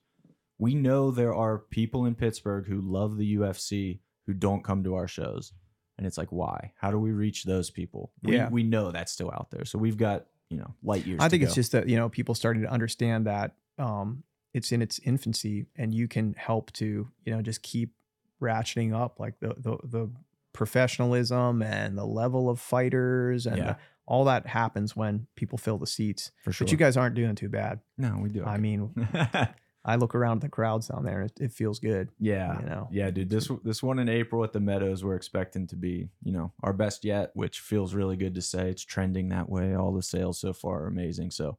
We 0.58 0.76
know 0.76 1.12
there 1.12 1.34
are 1.34 1.58
people 1.58 2.06
in 2.06 2.16
Pittsburgh 2.16 2.68
who 2.68 2.80
love 2.80 3.18
the 3.18 3.36
UFC 3.36 4.00
who 4.26 4.34
don't 4.34 4.64
come 4.64 4.84
to 4.84 4.96
our 4.96 5.08
shows. 5.08 5.54
And 5.98 6.06
it's 6.06 6.18
like, 6.18 6.32
why? 6.32 6.74
How 6.78 6.92
do 6.92 7.00
we 7.00 7.12
reach 7.12 7.44
those 7.44 7.70
people? 7.70 8.12
We, 8.22 8.36
Yeah. 8.36 8.50
we 8.50 8.64
know 8.64 8.92
that's 8.92 9.12
still 9.12 9.32
out 9.32 9.50
there. 9.52 9.66
So 9.66 9.78
we've 9.80 9.98
got, 9.98 10.26
you 10.50 10.58
know, 10.58 10.74
light 10.84 11.06
years. 11.06 11.20
I 11.22 11.30
think 11.30 11.44
it's 11.44 11.56
just 11.56 11.72
that 11.72 11.88
you 11.90 11.96
know 11.96 12.10
people 12.10 12.36
starting 12.36 12.62
to 12.64 12.70
understand 12.70 13.26
that 13.28 13.56
um, 13.78 14.24
it's 14.54 14.72
in 14.72 14.82
its 14.82 15.00
infancy, 15.00 15.66
and 15.76 15.94
you 15.94 16.08
can 16.08 16.34
help 16.38 16.72
to 16.74 17.10
you 17.26 17.36
know 17.36 17.42
just 17.42 17.62
keep 17.62 17.94
ratcheting 18.42 18.94
up 18.94 19.20
like 19.20 19.40
the 19.40 19.56
the, 19.58 19.78
the 19.84 20.12
professionalism 20.56 21.62
and 21.62 21.98
the 21.98 22.06
level 22.06 22.50
of 22.50 22.60
fighters 22.60 23.46
and 23.46 23.58
Yeah. 23.58 23.66
the- 23.74 23.78
all 24.08 24.24
that 24.26 24.46
happens 24.46 24.96
when 24.96 25.26
people 25.36 25.58
fill 25.58 25.80
the 25.80 25.88
seats. 25.88 26.32
for 26.44 26.52
sure. 26.52 26.66
But 26.66 26.72
you 26.72 26.78
guys 26.78 26.96
aren't 26.96 27.16
doing 27.16 27.34
too 27.36 27.50
bad. 27.50 27.80
no, 27.98 28.20
we 28.22 28.30
do. 28.30 28.44
I 28.44 28.58
mean, 28.58 28.92
I 29.88 29.96
look 29.98 30.14
around 30.16 30.38
at 30.38 30.42
the 30.42 30.50
crowds 30.50 30.88
down 30.88 31.04
there, 31.04 31.22
it, 31.24 31.34
it 31.40 31.52
feels 31.52 31.80
good. 31.80 32.10
yeah. 32.20 32.60
You 32.60 32.66
know, 32.68 32.88
Yeah, 32.92 33.10
dude. 33.12 33.30
This 33.30 33.50
this 33.64 33.82
one 33.84 33.98
in 34.00 34.08
April 34.10 34.44
at 34.44 34.54
the 34.54 34.60
Meadows, 34.60 35.04
we're 35.04 35.16
expecting 35.16 35.66
to 35.68 35.76
be, 35.76 36.10
you 36.24 36.32
know, 36.32 36.54
our 36.64 36.74
best 36.74 37.04
yet, 37.04 37.32
which 37.34 37.60
feels 37.62 37.94
really 37.96 38.16
good 38.18 38.36
to 38.36 38.42
say. 38.42 38.70
It's 38.70 38.84
trending 38.84 39.30
that 39.30 39.50
way. 39.50 39.76
All 39.76 39.92
the 39.94 40.02
sales 40.04 40.40
so 40.40 40.54
far 40.54 40.84
are 40.84 40.88
amazing. 40.88 41.32
So 41.32 41.58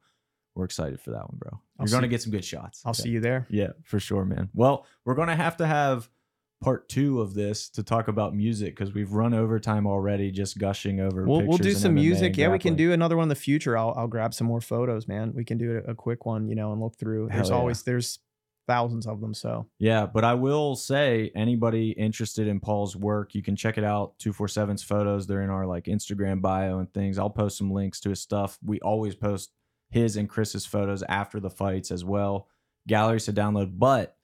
we're 0.55 0.65
excited 0.65 0.99
for 1.01 1.11
that 1.11 1.27
one, 1.29 1.37
bro. 1.37 1.51
I'll 1.79 1.85
You're 1.87 1.97
gonna 1.97 2.07
get 2.07 2.21
some 2.21 2.31
good 2.31 2.45
shots. 2.45 2.81
I'll 2.85 2.91
Yeah. 2.97 3.03
see 3.03 3.09
you 3.09 3.19
there. 3.19 3.45
Yeah, 3.49 3.71
for 3.83 3.99
sure, 3.99 4.23
man. 4.25 4.49
Well, 4.53 4.85
we're 5.05 5.15
gonna 5.15 5.35
have 5.35 5.57
to 5.57 5.67
have 5.67 6.09
part 6.61 6.89
two 6.89 7.21
of 7.21 7.33
this 7.33 7.69
to 7.69 7.83
talk 7.83 8.07
about 8.07 8.35
music 8.35 8.75
because 8.75 8.93
we've 8.93 9.11
run 9.11 9.33
over 9.33 9.59
time 9.59 9.85
already, 9.85 10.31
just 10.31 10.57
gushing 10.57 10.99
over. 10.99 11.25
We'll, 11.25 11.45
we'll 11.45 11.57
do 11.57 11.73
some 11.73 11.93
MMA 11.95 12.01
music. 12.01 12.37
Yeah, 12.37 12.49
we 12.49 12.59
can 12.59 12.75
do 12.75 12.93
another 12.93 13.15
one 13.15 13.23
in 13.23 13.29
the 13.29 13.35
future. 13.35 13.77
I'll, 13.77 13.93
I'll 13.95 14.07
grab 14.07 14.33
some 14.33 14.47
more 14.47 14.61
photos, 14.61 15.07
man. 15.07 15.33
We 15.35 15.45
can 15.45 15.57
do 15.57 15.81
a, 15.85 15.91
a 15.91 15.95
quick 15.95 16.25
one, 16.25 16.47
you 16.47 16.55
know, 16.55 16.71
and 16.71 16.81
look 16.81 16.97
through. 16.97 17.29
There's 17.31 17.49
yeah. 17.49 17.55
always 17.55 17.83
there's 17.83 18.19
thousands 18.67 19.07
of 19.07 19.21
them. 19.21 19.33
So 19.33 19.67
Yeah, 19.79 20.05
but 20.05 20.23
I 20.23 20.33
will 20.33 20.75
say 20.75 21.31
anybody 21.35 21.91
interested 21.91 22.47
in 22.47 22.59
Paul's 22.59 22.95
work, 22.95 23.33
you 23.33 23.41
can 23.41 23.55
check 23.55 23.77
it 23.77 23.83
out. 23.83 24.17
247's 24.19 24.83
photos, 24.83 25.25
they're 25.25 25.41
in 25.41 25.49
our 25.49 25.65
like 25.65 25.85
Instagram 25.85 26.41
bio 26.41 26.79
and 26.79 26.93
things. 26.93 27.17
I'll 27.17 27.29
post 27.29 27.57
some 27.57 27.71
links 27.71 27.99
to 28.01 28.09
his 28.09 28.21
stuff. 28.21 28.57
We 28.63 28.79
always 28.81 29.15
post 29.15 29.51
his 29.89 30.17
and 30.17 30.27
Chris's 30.27 30.65
photos 30.65 31.01
after 31.03 31.39
the 31.39 31.49
fights 31.49 31.91
as 31.91 32.03
well. 32.03 32.47
Galleries 32.87 33.25
to 33.25 33.33
download, 33.33 33.77
but 33.77 34.16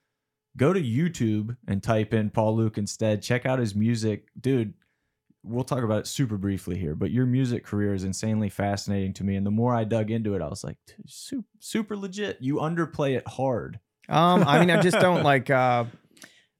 go 0.56 0.72
to 0.72 0.80
YouTube 0.82 1.56
and 1.66 1.82
type 1.82 2.14
in 2.14 2.30
Paul 2.30 2.56
Luke 2.56 2.78
instead. 2.78 3.22
Check 3.22 3.46
out 3.46 3.58
his 3.58 3.74
music. 3.74 4.28
Dude, 4.40 4.74
we'll 5.42 5.64
talk 5.64 5.82
about 5.82 5.98
it 6.00 6.06
super 6.06 6.36
briefly 6.36 6.78
here, 6.78 6.94
but 6.94 7.10
your 7.10 7.26
music 7.26 7.64
career 7.64 7.94
is 7.94 8.04
insanely 8.04 8.48
fascinating 8.48 9.12
to 9.14 9.24
me. 9.24 9.36
And 9.36 9.44
the 9.46 9.50
more 9.50 9.74
I 9.74 9.84
dug 9.84 10.10
into 10.10 10.34
it, 10.34 10.42
I 10.42 10.48
was 10.48 10.64
like, 10.64 10.76
super, 11.06 11.46
super 11.60 11.96
legit. 11.96 12.38
You 12.40 12.56
underplay 12.56 13.16
it 13.16 13.26
hard. 13.28 13.80
um, 14.08 14.44
I 14.46 14.58
mean, 14.60 14.70
I 14.70 14.80
just 14.80 14.98
don't 15.00 15.22
like. 15.32 15.50
uh 15.50 15.84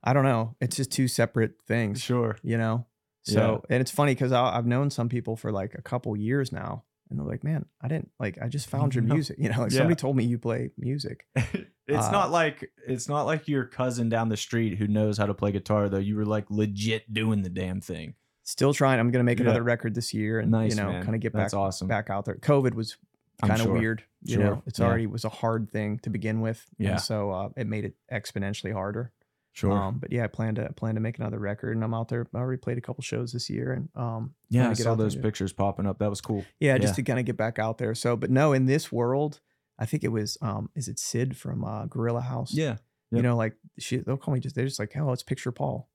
I 0.06 0.12
don't 0.12 0.24
know. 0.24 0.54
It's 0.60 0.76
just 0.76 0.92
two 0.92 1.08
separate 1.08 1.52
things. 1.66 2.00
Sure. 2.02 2.36
you 2.42 2.58
know 2.58 2.84
so 3.22 3.64
and 3.70 3.80
it's 3.80 3.90
funny 3.90 4.12
because 4.14 4.32
i've 4.32 4.66
known 4.66 4.90
some 4.90 5.08
people 5.08 5.34
for 5.34 5.50
like 5.50 5.72
a 5.74 5.80
couple 5.80 6.14
years 6.14 6.52
now 6.52 6.84
and 7.14 7.20
they're 7.20 7.32
like 7.32 7.44
man 7.44 7.64
i 7.80 7.88
didn't 7.88 8.10
like 8.18 8.36
i 8.42 8.48
just 8.48 8.68
found 8.68 8.94
your 8.94 9.04
music 9.14 9.36
you 9.38 9.48
know 9.48 9.60
like 9.60 9.70
Yeah. 9.72 9.78
somebody 9.78 9.94
told 9.96 10.16
me 10.16 10.24
you 10.24 10.38
play 10.38 10.70
music 10.76 11.26
it's 11.36 12.06
Uh, 12.06 12.10
not 12.10 12.30
like 12.30 12.70
it's 12.86 13.08
not 13.08 13.22
like 13.24 13.46
your 13.48 13.64
cousin 13.64 14.08
down 14.08 14.28
the 14.28 14.36
street 14.36 14.78
who 14.78 14.86
knows 14.86 15.16
how 15.18 15.26
to 15.26 15.34
play 15.34 15.52
guitar 15.52 15.88
though. 15.88 15.98
You 15.98 16.16
were 16.16 16.24
like 16.26 16.46
legit 16.50 17.12
doing 17.12 17.42
the 17.42 17.50
damn 17.50 17.80
thing. 17.80 18.14
still 18.42 18.74
trying 18.74 18.98
i'm 19.00 19.10
gonna 19.10 19.24
make 19.24 19.38
Yeah. 19.38 19.44
another 19.46 19.62
record 19.62 19.94
this 19.94 20.12
year 20.12 20.40
and 20.40 20.50
Nice, 20.50 20.70
you 20.76 20.82
know 20.82 20.90
kind 21.02 21.14
of 21.14 21.20
get 21.20 21.32
That's 21.32 21.52
back 21.54 21.58
awesome. 21.60 21.88
back 21.88 22.10
out 22.10 22.24
there 22.24 22.36
covid 22.36 22.74
was 22.74 22.96
kind 23.40 23.52
of 23.54 23.60
sure. 23.62 23.72
weird 23.72 24.04
you 24.22 24.34
Sure. 24.36 24.44
know 24.44 24.62
it's 24.66 24.78
Yeah. 24.78 24.86
already 24.86 25.06
was 25.06 25.24
a 25.24 25.28
hard 25.28 25.70
thing 25.70 25.98
to 26.00 26.10
begin 26.10 26.40
with 26.40 26.64
Yeah. 26.78 26.96
so 26.96 27.30
uh, 27.30 27.48
it 27.56 27.66
made 27.66 27.84
it 27.84 27.94
exponentially 28.12 28.72
harder 28.72 29.12
Sure. 29.54 29.72
um 29.72 29.98
but 29.98 30.12
yeah 30.12 30.24
i 30.24 30.26
plan 30.26 30.56
to 30.56 30.70
plan 30.74 30.96
to 30.96 31.00
make 31.00 31.16
another 31.18 31.38
record 31.38 31.74
and 31.76 31.82
i'm 31.84 31.94
out 31.94 32.08
there 32.08 32.26
i 32.34 32.38
already 32.38 32.60
played 32.60 32.76
a 32.76 32.80
couple 32.80 33.02
shows 33.02 33.32
this 33.32 33.48
year 33.48 33.72
and 33.72 33.88
um 33.94 34.34
yeah, 34.50 34.66
I 34.66 34.68
get 34.74 34.78
saw 34.78 34.94
those 34.94 35.16
pictures 35.16 35.52
popping 35.52 35.86
up. 35.86 35.98
That 35.98 36.10
was 36.10 36.20
cool. 36.20 36.44
Yeah, 36.60 36.76
just 36.78 36.92
Yeah. 36.92 36.96
to 36.96 37.02
kind 37.02 37.18
of 37.18 37.24
get 37.24 37.36
back 37.36 37.58
out 37.58 37.78
there. 37.78 37.94
So, 37.96 38.14
but 38.16 38.30
no, 38.30 38.52
in 38.52 38.66
this 38.66 38.92
world, 38.92 39.40
I 39.80 39.86
think 39.86 40.04
it 40.04 40.08
was 40.12 40.38
um, 40.42 40.70
is 40.76 40.86
it 40.86 41.00
Sid 41.00 41.36
from 41.36 41.64
uh, 41.64 41.86
Gorilla 41.86 42.20
House? 42.20 42.52
Yeah. 42.54 42.76
You 43.10 43.22
know, 43.22 43.36
like 43.36 43.54
she 43.80 43.96
they'll 43.96 44.16
call 44.16 44.32
me 44.34 44.38
just 44.38 44.54
they're 44.54 44.64
just 44.66 44.78
like, 44.78 44.92
oh, 44.96 45.10
it's 45.12 45.24
picture 45.24 45.50
Paul. 45.50 45.88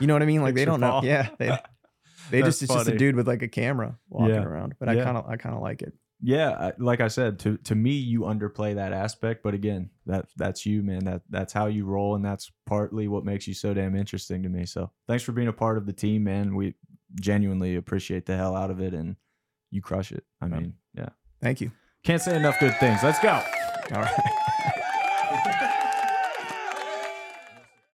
You 0.00 0.06
know 0.06 0.14
what 0.14 0.22
I 0.22 0.26
mean? 0.26 0.40
Like 0.42 0.54
they 0.54 0.64
don't 0.64 0.80
know. 0.80 1.00
Yeah, 1.04 1.28
they 1.38 1.48
they 2.30 2.40
just 2.42 2.62
it's 2.62 2.72
just 2.72 2.88
a 2.88 2.96
dude 2.96 3.16
with 3.16 3.28
like 3.28 3.42
a 3.42 3.48
camera 3.48 3.98
walking 4.08 4.34
Yeah. 4.34 4.42
around. 4.44 4.74
But 4.78 4.88
I 4.88 4.94
kind 4.96 5.16
of 5.18 5.26
I 5.28 5.36
kind 5.36 5.54
of 5.54 5.60
like 5.60 5.82
it. 5.82 5.92
Yeah, 6.22 6.70
like 6.78 7.00
I 7.00 7.08
said, 7.08 7.38
to 7.40 7.58
to 7.58 7.74
me, 7.74 7.90
you 7.90 8.20
underplay 8.20 8.74
that 8.74 8.92
aspect, 8.92 9.42
but 9.42 9.52
again, 9.52 9.90
that 10.06 10.26
that's 10.36 10.64
you, 10.64 10.82
man. 10.82 11.04
That 11.04 11.22
that's 11.28 11.52
how 11.52 11.66
you 11.66 11.84
roll, 11.84 12.14
and 12.14 12.24
that's 12.24 12.50
partly 12.64 13.06
what 13.06 13.24
makes 13.24 13.46
you 13.46 13.52
so 13.52 13.74
damn 13.74 13.94
interesting 13.94 14.42
to 14.42 14.48
me. 14.48 14.64
So, 14.64 14.90
thanks 15.06 15.24
for 15.24 15.32
being 15.32 15.48
a 15.48 15.52
part 15.52 15.76
of 15.76 15.84
the 15.84 15.92
team, 15.92 16.24
man. 16.24 16.56
We 16.56 16.74
genuinely 17.20 17.76
appreciate 17.76 18.24
the 18.24 18.36
hell 18.36 18.56
out 18.56 18.70
of 18.70 18.80
it, 18.80 18.94
and 18.94 19.16
you 19.70 19.82
crush 19.82 20.10
it. 20.10 20.24
I 20.40 20.46
mean, 20.46 20.74
yeah, 20.94 21.10
Thank 21.42 21.60
you. 21.60 21.70
can't 22.02 22.22
say 22.22 22.34
enough 22.34 22.58
good 22.60 22.76
things. 22.78 23.02
Let's 23.02 23.20
go. 23.20 23.42
All 23.92 24.02
right. 24.02 25.72